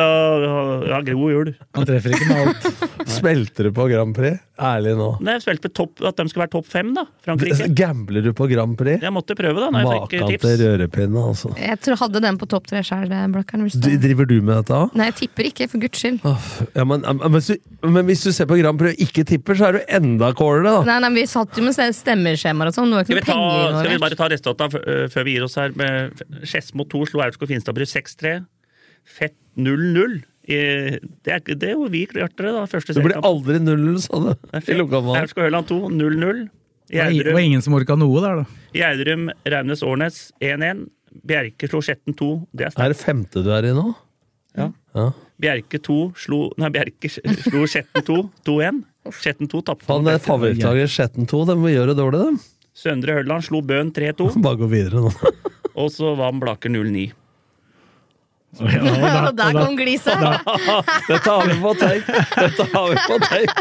ja, 0.90 1.02
god 1.06 1.32
jul. 1.32 1.54
Han 1.78 1.86
treffer 1.86 2.16
ikke 2.16 2.30
med 2.32 2.48
alt. 2.48 2.88
Smelter 3.12 3.68
du 3.70 3.76
på 3.76 3.86
Grand 3.92 4.16
Prix? 4.18 4.40
Ærlig 4.62 4.94
nå. 4.98 5.10
Nei, 5.26 5.36
Jeg 5.38 5.44
spilte 5.46 5.70
topp, 5.74 6.02
at 6.06 6.18
de 6.18 6.26
skulle 6.30 6.46
være 6.46 6.54
topp 6.56 6.68
fem, 6.70 6.90
da. 6.96 7.04
Frankrike. 7.26 7.68
Gambler 7.78 8.26
du 8.26 8.32
på 8.38 8.48
Grand 8.50 8.74
Prix? 8.78 9.02
Jeg 9.02 9.14
måtte 9.14 9.36
prøve, 9.38 9.62
da. 9.62 9.70
Når 9.74 9.84
jeg 9.84 9.92
fikk 9.92 10.16
Makan 10.18 10.32
tips. 10.34 10.46
til 10.46 10.64
rørepinne, 10.64 11.26
altså. 11.32 11.52
Jeg 11.62 11.82
tror 11.86 12.00
hadde 12.02 12.24
den 12.26 12.40
på 12.42 12.50
topp 12.50 12.70
tre 12.72 12.82
sjøl, 12.86 13.10
Du, 13.12 13.90
driver 14.06 14.30
du 14.30 14.36
med 14.42 14.54
dette 14.56 14.78
òg? 14.78 14.98
Nei, 14.98 15.10
jeg 15.12 15.18
tipper 15.22 15.50
ikke, 15.52 15.70
for 15.72 15.86
guds 15.86 16.02
skyld. 16.02 16.20
Ja, 16.26 16.86
men, 16.86 17.06
men, 17.06 17.36
hvis 17.38 17.52
du, 17.54 17.56
men 17.90 18.10
hvis 18.10 18.26
du 18.26 18.32
ser 18.34 18.50
på 18.50 18.58
Grand 18.62 18.82
Prix 18.82 18.98
og 18.98 19.06
ikke 19.06 19.26
tipper, 19.34 19.58
så 19.58 19.70
er 19.70 19.78
du 19.78 19.96
enda 20.02 20.32
kålere, 20.38 20.66
da. 20.80 20.84
Nei, 20.90 21.00
nei, 21.06 21.14
Vi 21.20 21.28
satt 21.30 21.58
jo 21.58 21.66
med 21.66 21.78
stemmeskjemaer 21.78 22.74
og 22.74 22.78
sånn. 22.78 22.90
Det 22.94 23.02
var 23.02 23.10
ikke 23.10 23.22
noe 23.22 23.30
penger 23.30 23.80
skal 23.82 23.94
vi 23.94 24.02
bare 24.02 24.18
ta 24.18 24.70
øh, 24.82 25.06
før 25.14 25.28
vi 25.28 25.38
gir 25.38 25.46
oss 25.46 25.58
her? 25.62 25.74
Med 25.78 26.22
Skedsmo 26.48 26.86
2 26.90 27.06
slo 27.12 27.26
Aurskog 27.26 27.50
Finstadbru 27.52 27.86
6-3. 27.88 28.31
Fett 29.18 29.36
0-0. 29.58 30.22
Det 30.52 31.32
er 31.32 31.44
det 31.46 31.68
er 31.70 31.76
jo 31.78 31.86
vi 31.92 32.06
klarte 32.10 32.44
det, 32.44 32.52
da. 32.56 32.64
Første 32.70 32.96
Det 32.96 33.04
blir 33.04 33.14
seriekamp. 33.16 33.28
aldri 33.30 33.60
0-0, 33.62 34.00
sa 34.04 34.20
du. 34.24 34.32
I 34.62 34.78
lokalmannen. 34.80 35.22
Aurskog 35.22 35.46
Høland 35.48 35.68
2 35.70 35.80
0-0. 35.96 36.42
Det 36.92 37.00
var 37.00 37.12
det 37.24 37.34
var 37.38 37.46
ingen 37.46 37.62
som 37.64 37.74
orka 37.78 37.96
noe 37.96 38.22
der, 38.24 38.42
da. 38.42 38.46
Gjerdrum 38.76 39.30
Raunes 39.54 39.84
Årnes 39.88 40.18
1-1. 40.44 40.88
Bjerke 41.28 41.68
slo 41.70 41.80
Skjetten 41.84 42.16
2. 42.20 42.30
Det 42.56 42.66
er 42.66 42.72
Er 42.72 42.74
sterkt. 42.76 42.96
det 42.96 43.00
femte 43.06 43.44
du 43.46 43.50
er 43.56 43.68
i 43.70 43.74
nå? 43.76 43.86
Ja. 44.58 44.70
Ja. 44.96 45.06
Bjerke 45.42 45.80
2 45.80 45.96
slo 46.20 46.40
Nei, 46.60 46.70
Bjerke 46.76 47.08
slo 47.48 47.64
Skjetten 47.68 48.04
2 48.08 48.18
2-1. 48.48 48.82
Skjetten 49.18 49.48
2 49.52 49.62
tapte. 49.70 49.88
Faen, 49.88 50.04
det 50.08 50.18
er 50.18 50.24
favorittlaget 50.26 50.92
Skjetten 50.94 51.28
2. 51.32 51.46
De 51.52 51.56
gjør 51.74 51.92
det 51.94 51.98
dårlig, 52.02 52.20
dem. 52.28 52.42
Søndre 52.82 53.16
Hølland 53.20 53.44
slo 53.48 53.62
Bøen 53.68 53.92
3-2. 53.96 54.30
Bare 54.44 54.60
gå 54.60 54.68
videre 54.72 55.04
nå. 55.06 55.12
Og 55.76 55.90
så 55.96 56.12
vant 56.20 56.40
Blaker 56.44 56.72
0-9. 56.72 57.10
Og 58.62 59.36
der 59.38 59.54
kom 59.56 59.78
gliset! 59.80 60.24
Dette 61.10 61.22
har 61.32 61.46
vi 61.48 61.54
på 61.62 61.72
tape! 61.80 62.16
Dette 62.36 62.66
har 62.74 62.90
vi 62.92 62.98
på 63.08 63.18
tape! 63.24 63.54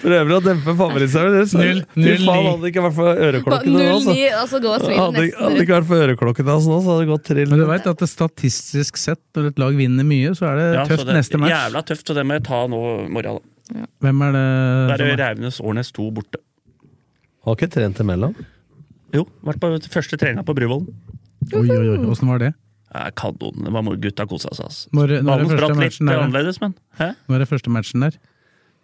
Prøver 0.00 0.32
å 0.32 0.40
dempe 0.44 0.74
favorittserien. 0.78 1.50
Null- 1.60 1.82
null 2.00 2.22
faen, 2.24 2.46
hadde 2.48 2.62
det 2.64 2.70
ikke 2.72 2.84
vært 2.86 2.96
for 2.96 3.20
øreklokkene 3.26 3.74
nå, 3.76 3.88
altså. 3.98 4.14
0-9, 4.16 4.46
så 4.52 4.60
går 4.64 4.86
Hadde, 5.00 5.24
hadde 5.36 5.64
ikke 5.66 5.76
vært 5.76 5.88
for 5.90 6.04
øreklokkene 6.06 6.54
altså, 6.54 6.72
nå, 6.72 6.78
så 6.80 6.94
hadde 6.94 7.04
det 7.04 7.10
gått 7.12 7.26
trill. 7.28 7.50
Men 7.52 7.60
du 7.62 7.66
veit 7.68 7.88
at 7.92 8.04
det 8.04 8.08
statistisk 8.10 9.00
sett, 9.00 9.20
når 9.36 9.50
et 9.52 9.60
lag 9.62 9.76
vinner 9.82 10.08
mye, 10.08 10.32
så 10.38 10.48
er 10.50 10.60
det 10.62 10.66
Ja, 10.78 10.86
tøft 10.88 11.04
det 11.10 11.18
neste 11.18 11.42
match. 11.42 11.52
Jævla 11.54 11.84
tøft, 11.92 12.06
så 12.08 12.16
det 12.16 12.24
må 12.30 12.38
jeg 12.38 12.46
ta 12.48 12.62
nå 12.72 12.80
i 13.04 13.10
morgen. 13.18 13.40
da. 13.70 13.84
Hvem 14.06 14.24
er 14.26 14.32
det? 14.38 14.46
Der 14.94 15.04
er 15.04 15.12
er- 15.12 15.20
Raunes 15.26 15.60
Årnes 15.60 15.92
2 16.00 16.08
borte. 16.16 16.40
Har 17.44 17.56
ikke 17.60 17.70
trent 17.76 18.00
imellom. 18.02 18.34
Jo, 19.12 19.26
vært 19.44 19.60
på 19.60 19.74
første 19.92 20.16
treninga 20.16 20.44
på 20.46 20.56
Bruvollen. 20.56 20.88
Oi, 21.52 21.66
oi, 21.68 21.86
oi, 21.96 22.00
åssen 22.08 22.28
var 22.30 22.38
det? 22.42 22.54
Ja, 22.94 23.10
Kanon. 23.14 23.64
Det 23.64 23.70
var 23.74 23.82
mor- 23.86 23.98
gutta 24.02 24.24
kosa 24.26 24.50
seg, 24.56 24.64
altså. 24.66 24.88
Når, 24.96 25.12
når 25.22 25.28
Ballen 25.30 25.50
spratt 25.52 25.70
litt 25.70 25.82
matchen 25.84 26.06
der? 26.10 26.22
annerledes, 26.24 26.60
men 26.62 26.72
hæ? 26.98 27.10
Når 27.30 27.40
er 27.44 27.50
første 27.52 27.70
matchen 27.70 28.00
der? 28.06 28.16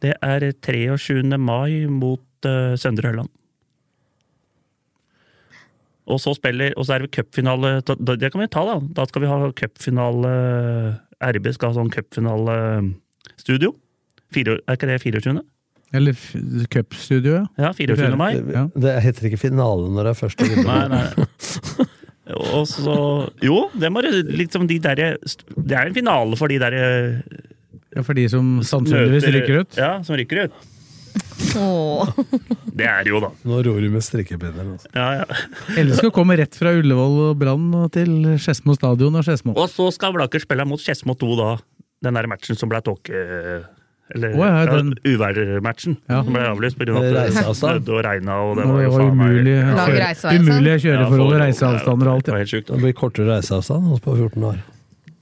Det 0.04 0.12
er 0.22 0.46
23. 0.62 1.24
mai 1.40 1.86
mot 1.90 2.22
uh, 2.46 2.76
Søndre 2.78 3.10
Ørland. 3.10 3.28
Og 6.06 6.20
så 6.22 6.36
spiller, 6.36 6.70
og 6.78 6.86
så 6.86 6.94
er 6.94 7.02
det 7.02 7.10
cupfinale 7.16 7.80
Det 7.82 8.28
kan 8.30 8.40
vi 8.44 8.46
ta, 8.52 8.62
da. 8.68 8.76
Da 9.00 9.06
skal 9.10 9.24
vi 9.24 9.30
ha 9.32 9.48
cupfinale 9.58 10.30
RB 11.34 11.48
skal 11.56 11.72
ha 11.72 11.78
sånn 11.80 11.90
cupfinalestudio. 11.90 13.72
Fire- 14.34 14.60
Er 14.68 14.76
ikke 14.78 14.86
det 14.92 15.00
24.? 15.02 15.42
Eller 15.96 16.14
cupstudio, 16.70 17.32
ja. 17.40 17.44
Ja, 17.58 17.72
24. 17.74 18.16
mai. 18.18 18.34
Det, 18.38 18.62
Det 18.84 18.94
heter 19.02 19.26
ikke 19.30 19.38
finale 19.48 19.90
når 19.90 20.02
det 20.04 20.12
er 20.14 20.20
første 20.20 20.46
runde. 20.52 20.66
Nei, 20.66 20.86
nei. 20.94 21.86
Og 22.34 22.64
så 22.66 22.94
Jo, 23.44 23.68
det 23.78 23.90
må 23.92 24.02
liksom 24.02 24.66
de 24.66 24.80
der, 24.82 25.16
Det 25.16 25.76
er 25.76 25.86
en 25.86 25.94
finale 25.94 26.38
for 26.38 26.50
de 26.50 26.58
derre 26.62 26.86
ja. 27.94 28.02
For 28.04 28.16
de 28.18 28.26
som 28.28 28.58
sannsynligvis 28.66 29.28
rykker 29.32 29.62
ut? 29.62 29.76
Ja, 29.78 30.02
som 30.04 30.18
rykker 30.18 30.46
ut. 30.46 30.56
Åh. 31.56 32.10
Det 32.76 32.84
er 32.84 33.06
det 33.06 33.12
jo, 33.12 33.20
da. 33.24 33.30
Nå 33.48 33.60
ror 33.64 33.78
du 33.80 33.88
med 33.94 34.04
strikkepinner. 34.04 34.66
Altså. 34.74 34.90
Ja, 34.92 35.22
ja. 35.22 35.80
LSK 35.80 36.10
komme 36.12 36.36
rett 36.36 36.58
fra 36.58 36.74
Ullevål 36.76 37.16
og 37.30 37.38
Brann 37.40 37.70
til 37.94 38.12
Skedsmo 38.42 38.76
stadion 38.76 39.16
og 39.16 39.24
Skedsmo. 39.24 39.54
Og 39.56 39.70
så 39.72 39.88
skal 39.96 40.12
Blaker 40.16 40.44
spille 40.44 40.66
mot 40.68 40.82
Skedsmo 40.82 41.16
2, 41.16 41.30
da. 41.40 41.48
Den 42.04 42.20
der 42.20 42.28
matchen 42.28 42.58
som 42.60 42.68
ble 42.68 42.82
tåke... 42.84 43.22
Eller 44.14 44.34
oh, 44.38 44.44
ja, 44.46 44.60
ja, 44.62 44.76
den- 44.76 44.94
uværmatchen. 45.02 45.96
Ja. 46.08 46.22
Som 46.22 46.32
ble 46.32 46.42
avlyst 46.46 46.78
pga. 46.78 46.94
at 46.94 47.34
det 47.34 47.56
snødde 47.56 47.88
og 47.90 48.04
regna. 48.06 48.36
Og 48.42 48.56
det 48.56 48.62
Det 48.64 48.72
var 48.72 48.82
jo 48.82 48.90
var 48.90 49.02
meg 49.02 49.26
umulig, 49.26 49.56
å 49.56 49.74
kjøre- 49.74 50.06
altså. 50.06 50.28
umulige 50.30 50.76
Ja, 50.76 50.78
kjøreforhold, 50.84 51.30
for- 51.32 51.40
reiseavstander 51.42 52.06
og 52.06 52.14
alt. 52.14 52.24
Det 52.26 52.34
Ja. 52.34 52.44
sjukt. 52.44 52.66
Det 52.66 52.78
blir 52.82 52.92
kortere 52.94 53.26
reiseavstand 53.36 53.82
også 53.92 54.02
på 54.02 54.16
14 54.16 54.42
år. 54.44 54.58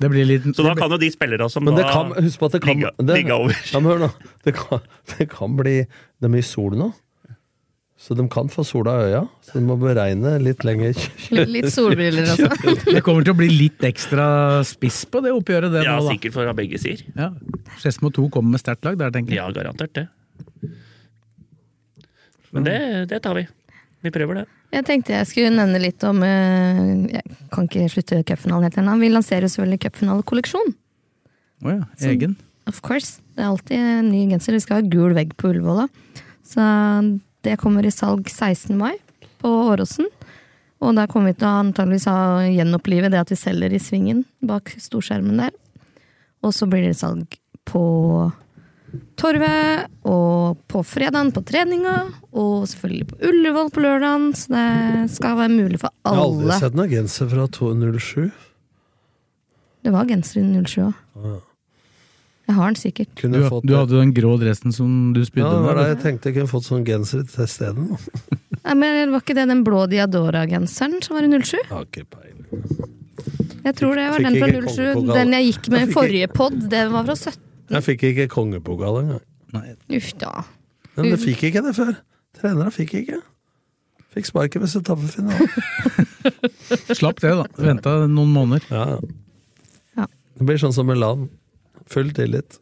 Det 0.01 0.11
blir 0.11 0.25
litt 0.27 0.43
Så 0.55 0.63
da 0.65 0.75
kan 0.75 0.91
jo 0.91 0.99
de 0.99 1.09
spillere 1.11 1.49
som 1.51 1.65
Men 1.65 1.77
det 1.77 1.85
da 1.85 1.93
kan, 1.93 2.11
husk 2.13 2.39
på 2.39 2.47
at 2.47 2.53
det 2.53 2.63
kan 2.63 2.77
ligge, 2.77 2.91
det, 2.99 3.15
ligge 3.17 3.31
over. 3.33 3.55
Ja, 3.73 3.81
men 3.81 3.93
hør 3.93 3.99
nå. 4.01 4.13
Det 4.45 4.55
kan, 4.55 4.81
det 5.19 5.31
kan 5.31 5.57
bli 5.57 5.87
Det 6.21 6.25
er 6.25 6.29
mye 6.29 6.45
sol 6.45 6.71
nå. 6.73 6.93
Så 8.05 8.13
de 8.19 8.27
kan 8.29 8.51
få 8.53 8.61
sola 8.69 8.93
i 9.01 9.05
øya. 9.09 9.23
Så 9.47 9.57
de 9.57 9.63
må 9.65 9.79
beregne 9.81 10.35
litt 10.45 10.61
lenger 10.67 10.93
Litt 11.49 11.71
solbriller 11.73 12.27
altså. 12.35 12.51
Det 12.99 13.01
kommer 13.07 13.25
til 13.25 13.33
å 13.33 13.39
bli 13.39 13.49
litt 13.49 13.87
ekstra 13.89 14.27
spiss 14.69 15.07
på 15.09 15.23
det 15.25 15.33
oppgjøret, 15.33 15.73
det 15.73 15.87
Ja, 15.87 15.97
nå, 15.97 16.11
da. 16.11 16.13
sikkert 16.19 16.37
for 16.37 16.53
begge 16.59 16.81
sider. 16.83 17.07
Ja. 17.17 17.31
Skedsmo 17.81 18.13
2 18.13 18.27
kommer 18.35 18.59
med 18.59 18.61
sterkt 18.61 18.85
lag 18.85 19.01
der, 19.01 19.15
tenker 19.15 19.33
jeg. 19.33 19.41
Ja, 19.41 19.49
garantert 19.57 19.97
det. 19.97 20.05
Men 22.55 22.69
det, 22.69 22.77
det 23.11 23.23
tar 23.25 23.41
vi. 23.41 23.49
Vi 24.05 24.13
prøver 24.13 24.43
det. 24.43 24.47
Jeg 24.75 24.85
tenkte 24.85 25.15
jeg 25.15 25.27
skulle 25.31 25.55
nevne 25.55 25.81
litt 25.81 26.03
om 26.05 26.19
eh, 26.27 26.81
Jeg 27.15 27.37
kan 27.55 27.69
ikke 27.71 27.89
slutte 27.93 28.21
cupfinalen 28.29 28.69
helt 28.69 28.81
ennå. 28.83 28.99
Vi 29.01 29.11
lanserer 29.15 29.49
selvfølgelig 29.49 29.81
cupfinalekolleksjon. 29.87 30.75
Å 31.65 31.79
ja, 31.79 31.85
egen. 32.11 32.37
Of 32.69 32.83
course. 32.85 33.23
Det 33.33 33.45
er 33.45 33.49
alltid 33.49 33.81
en 33.81 34.11
ny 34.13 34.27
genser. 34.33 34.57
Vi 34.57 34.65
skal 34.65 34.83
ha 34.83 34.91
gul 34.93 35.15
vegg 35.17 35.33
på 35.41 35.55
Ullevål. 35.55 35.87
Så 36.45 36.65
det 37.45 37.59
kommer 37.61 37.87
i 37.87 37.93
salg 37.95 38.29
16. 38.31 38.77
mai 38.79 38.95
på 39.43 39.51
Åråsen. 39.71 40.09
Og 40.85 40.97
der 40.97 41.09
kommer 41.09 41.33
vi 41.33 41.39
til 41.39 41.49
å 41.49 41.59
antageligvis 41.63 42.09
ha 42.11 42.45
gjenopplive 42.49 43.11
det 43.13 43.21
at 43.21 43.33
vi 43.33 43.39
selger 43.41 43.73
i 43.73 43.81
svingen 43.81 44.25
bak 44.45 44.75
storskjermen 44.81 45.41
der. 45.41 45.53
Og 46.45 46.53
så 46.53 46.69
blir 46.69 46.85
det 46.85 46.97
salg 46.99 47.39
på 47.69 47.85
Torvet, 49.19 49.89
og 50.07 50.61
på 50.71 50.83
fredagen 50.87 51.33
på 51.35 51.43
treninga, 51.47 51.95
og 52.37 52.67
selvfølgelig 52.71 53.09
på 53.11 53.17
Ullevål 53.31 53.71
på 53.75 53.83
lørdagen. 53.83 54.29
Så 54.39 54.53
det 54.55 55.15
skal 55.17 55.39
være 55.41 55.55
mulig 55.55 55.81
for 55.83 55.91
Jeg 55.91 56.15
har 56.15 56.23
aldri 56.23 56.59
sett 56.63 56.79
noen 56.79 56.93
genser 56.93 57.31
fra 57.33 57.49
207. 57.59 58.29
Det 59.85 59.93
var 59.93 60.07
genser 60.09 60.41
i 60.41 60.45
07 60.47 60.79
òg. 60.85 61.03
Ja. 61.25 61.35
Jeg 62.45 62.57
har 62.59 62.69
den 62.69 62.77
sikkert. 62.77 63.13
Du, 63.17 63.39
fått 63.49 63.65
du 63.65 63.73
hadde 63.73 63.97
den 63.97 64.13
grå 64.17 64.35
dressen 64.41 64.75
som 64.75 65.15
du 65.17 65.23
spydde 65.25 65.49
ja, 65.49 65.61
med. 65.65 65.81
jeg 65.95 66.01
tenkte 66.03 66.29
jeg 66.29 66.39
kunne 66.39 66.51
fått 66.51 66.67
sånn 66.67 66.85
genser 66.85 67.23
til 67.29 67.49
stedet. 67.49 67.87
Nei, 68.65 68.75
men 68.81 69.15
Var 69.15 69.25
ikke 69.25 69.37
det 69.39 69.47
den 69.49 69.63
blå 69.65 69.87
Diadora-genseren 69.89 71.01
som 71.05 71.17
var 71.17 71.25
i 71.25 71.31
07? 71.33 71.57
Jeg 71.57 71.71
har 71.71 71.87
ikke 71.89 72.05
peiling. 72.13 72.93
Jeg 73.65 73.77
tror 73.79 73.97
det 73.97 74.09
var 74.13 74.21
Fikk 74.21 74.29
den 74.29 74.41
fra 74.43 74.75
07. 74.77 75.07
Den 75.09 75.37
jeg 75.39 75.47
gikk 75.49 75.69
med 75.73 75.87
i 75.87 75.97
forrige 75.97 76.29
pod, 76.33 76.57
den 76.73 76.93
var 76.93 77.07
fra 77.09 77.17
17. 77.17 77.45
Jeg 77.75 77.87
fikk 77.87 78.05
ikke 78.11 78.27
kongepokal 78.35 79.01
engang. 79.01 79.23
Uff 79.97 80.11
da. 80.21 80.33
Men 80.99 81.15
det 81.15 81.21
fikk 81.23 81.47
ikke 81.49 81.63
det 81.65 81.73
før. 81.79 81.95
Trenere 82.37 82.75
fikk 82.75 82.99
ikke. 83.01 83.21
Fikk 84.15 84.29
sparken 84.29 84.63
hvis 84.63 84.77
du 84.77 84.85
tapte 84.85 85.09
finalen. 85.11 85.49
Slapp 86.99 87.23
det, 87.25 87.33
da. 87.41 87.47
Venta 87.59 87.97
noen 88.05 88.35
måneder. 88.35 88.69
Ja. 88.71 88.99
Ja. 89.99 90.07
Det 90.39 90.47
blir 90.47 90.61
sånn 90.61 90.75
som 90.77 90.87
Milan. 90.91 91.27
Full 91.93 92.13
tillit 92.17 92.59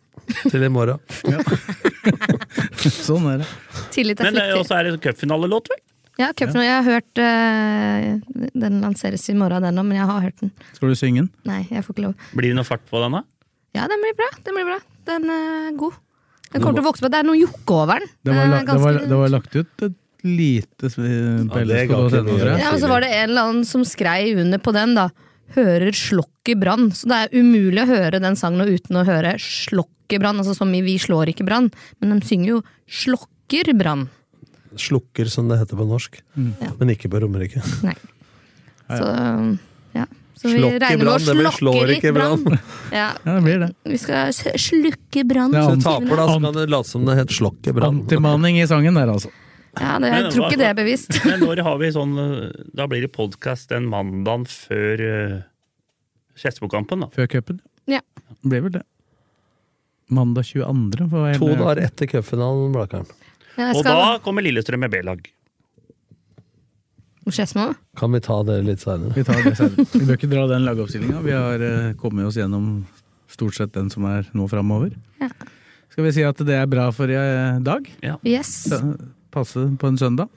til 0.50 0.62
i 0.64 0.70
morgen. 0.72 1.00
Sånn 2.82 3.26
er 3.30 3.42
det. 3.42 3.48
Tillit 3.94 4.20
er 4.20 4.28
Men 4.28 4.36
det 4.38 4.44
er 4.44 4.52
jo 4.52 4.60
flyktig. 4.60 4.66
også 4.66 4.78
er 4.78 4.88
det 4.88 5.00
cupfinalelåt, 5.04 5.70
vel? 5.72 5.80
Ja, 6.20 6.28
cupfinale. 6.36 6.66
Jeg 6.66 6.76
har 6.76 6.86
hørt 6.88 7.20
eh, 7.24 8.48
Den 8.64 8.80
lanseres 8.84 9.24
i 9.32 9.36
morgen, 9.38 9.64
den 9.64 9.80
òg, 9.80 9.86
men 9.88 9.98
jeg 9.98 10.08
har 10.10 10.20
hørt 10.26 10.42
den. 10.42 10.52
Skal 10.76 10.92
du 10.92 10.98
synge 10.98 11.24
den? 11.24 11.30
Nei, 11.48 11.62
jeg 11.70 11.84
får 11.86 11.96
ikke 11.96 12.06
lov. 12.08 12.28
Blir 12.36 12.52
det 12.52 12.58
noe 12.58 12.68
fart 12.68 12.84
på 12.90 13.00
den, 13.02 13.16
da? 13.18 13.22
Ja, 13.78 13.88
den 13.88 14.04
blir 14.04 14.14
bra. 14.18 14.28
Den 14.44 14.58
blir 14.58 14.68
bra. 14.68 14.78
Den 15.08 15.30
er 15.32 15.72
god. 15.80 15.98
Den 16.52 16.60
kommer 16.60 16.76
til 16.76 16.84
å 16.84 16.88
vokse 16.90 17.04
på. 17.06 17.10
Det 17.12 17.22
er 17.22 17.28
noe 17.30 17.40
jokke 17.40 17.76
over 17.80 18.02
den. 18.04 18.12
Det 18.28 18.36
var, 18.36 18.50
la, 18.50 18.60
er 18.60 18.68
det, 18.68 18.78
var, 18.84 19.02
det 19.08 19.20
var 19.22 19.32
lagt 19.32 19.56
ut 19.56 19.86
et 19.88 19.98
lite 20.22 20.86
eh, 20.86 21.42
på 21.48 21.62
Ja, 21.62 21.68
det 21.72 21.84
ga 21.90 22.00
ikke 22.06 22.24
mye. 22.28 22.56
Ja, 22.60 22.72
men 22.74 22.80
så 22.82 22.90
var 22.92 23.04
det 23.04 23.12
en 23.16 23.30
eller 23.30 23.48
annen 23.48 23.64
som 23.68 23.86
skrev 23.88 24.42
under 24.44 24.60
på 24.62 24.74
den, 24.76 24.92
da. 24.98 25.08
Hører 25.56 25.92
slokk 25.96 26.48
i 26.52 26.56
brann. 26.58 26.90
Så 26.96 27.08
det 27.10 27.18
er 27.26 27.34
umulig 27.38 27.82
å 27.84 27.90
høre 27.90 28.20
den 28.22 28.38
sangen 28.38 28.68
uten 28.68 28.98
å 29.00 29.04
høre 29.08 29.34
slokk 29.42 30.14
i 30.14 30.20
brann. 30.22 30.40
Altså 30.42 30.56
som 30.56 30.72
i 30.74 30.82
Vi 30.84 30.96
slår 31.02 31.32
ikke 31.34 31.46
brann, 31.48 31.70
men 32.00 32.18
de 32.18 32.28
synger 32.28 32.54
jo 32.54 32.62
slokker 33.02 33.72
brann. 33.78 34.08
Slukker, 34.80 35.28
som 35.28 35.50
det 35.50 35.58
heter 35.60 35.76
på 35.76 35.84
norsk. 35.88 36.16
Men 36.36 36.94
ikke 36.94 37.10
på 37.12 37.20
Romerike. 37.20 37.60
Nei. 37.84 37.96
Så 38.88 39.06
ja. 39.96 40.06
Så 40.42 40.48
vi 40.48 40.58
Slokk 40.58 40.78
regner 40.82 41.04
med 41.04 41.12
å 41.12 41.18
slår 41.22 41.52
slokke 41.54 41.82
ikke 41.94 42.08
litt 42.10 42.16
brann. 42.16 42.40
brann. 42.48 42.62
Ja. 42.92 43.10
Ja, 43.24 43.34
det 43.36 43.42
blir 43.44 43.60
det. 43.62 43.68
Vi 43.88 43.98
skal 44.00 44.32
slukke 44.34 45.22
brann. 45.28 45.52
Hvis 45.54 45.78
du 45.78 45.84
taper, 45.84 46.16
da, 46.18 46.26
så 46.28 46.40
kan 46.42 46.56
du 46.56 46.64
late 46.72 46.88
som 46.88 47.04
det 47.06 47.14
het 47.20 47.32
slokk 47.36 47.68
i 47.70 47.74
brann. 47.76 48.00
Antimaning 48.02 48.58
i 48.60 48.66
sangen 48.68 48.96
der, 48.98 49.12
altså. 49.12 49.30
Ja, 49.80 49.96
det, 49.98 50.10
jeg 50.12 50.22
Men 50.22 50.32
tror 50.34 50.42
hva- 50.44 50.48
ikke 50.50 50.60
det 50.60 50.68
er 50.68 50.76
bevisst. 50.76 51.18
Men 51.28 51.40
når 51.46 51.62
har 51.64 51.78
vi 51.80 51.88
sånn 51.94 52.10
eh, 52.20 52.64
Da 52.76 52.84
blir 52.90 53.00
det 53.06 53.12
podkast 53.14 53.70
den 53.72 53.86
mandagen 53.88 54.44
før 54.50 55.00
uh, 55.00 55.36
Skedsmokampen, 56.36 57.04
da. 57.06 57.08
Før 57.14 57.28
cupen. 57.32 57.60
Ja. 57.88 58.02
Det 58.28 58.50
Ble 58.52 58.60
vel 58.66 58.74
det. 58.78 58.82
Mandag 60.12 60.44
22. 60.50 61.06
for 61.08 61.28
å 61.30 61.36
To 61.38 61.48
dager 61.56 61.80
etter 61.86 62.08
cupfinalen, 62.10 62.72
Blakkaren. 62.74 63.08
Ja, 63.56 63.70
Og 63.76 63.84
da 63.84 64.18
kommer 64.24 64.44
Lillestrøm 64.44 64.80
med 64.84 64.92
B-lag. 64.92 65.24
Skedsmo? 67.32 67.68
Kan 67.96 68.12
vi 68.16 68.20
ta 68.24 68.40
det 68.44 68.58
litt 68.66 68.82
seinere? 68.82 69.14
Vi 69.14 69.24
tar 69.24 69.40
det 69.44 69.54
senere. 69.56 69.86
Vi 69.92 70.04
bør 70.08 70.18
ikke 70.18 70.30
dra 70.32 70.44
den 70.50 70.64
lagoppstillinga. 70.66 71.20
Vi 71.24 71.32
har 71.36 71.62
uh, 71.64 71.92
kommet 72.00 72.26
oss 72.28 72.36
gjennom 72.40 72.82
stort 73.30 73.56
sett 73.56 73.72
den 73.76 73.88
som 73.92 74.04
er 74.10 74.26
nå 74.36 74.48
framover. 74.50 74.92
Ja. 75.22 75.30
Skal 75.92 76.08
vi 76.08 76.12
si 76.16 76.24
at 76.26 76.40
det 76.48 76.56
er 76.56 76.68
bra 76.68 76.88
for 76.96 77.08
i 77.12 77.16
dag? 77.64 77.88
Yes. 78.26 78.50
Så, 78.72 78.80
Passe 79.32 79.64
på 79.80 79.88
en 79.88 79.96
søndag. 79.96 80.28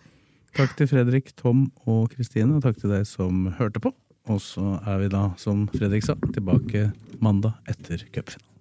Takk 0.55 0.77
til 0.79 0.87
Fredrik, 0.87 1.33
Tom 1.35 1.65
og 1.83 2.13
Kristine, 2.15 2.55
og 2.55 2.63
takk 2.63 2.79
til 2.79 2.93
deg 2.95 3.03
som 3.09 3.49
hørte 3.59 3.83
på. 3.83 3.91
Og 4.31 4.39
så 4.41 4.77
er 4.87 5.03
vi 5.03 5.11
da, 5.11 5.27
som 5.37 5.67
Fredrik 5.75 6.07
sa, 6.07 6.15
tilbake 6.31 6.87
mandag 7.19 7.59
etter 7.69 8.07
cupfinalen. 8.07 8.54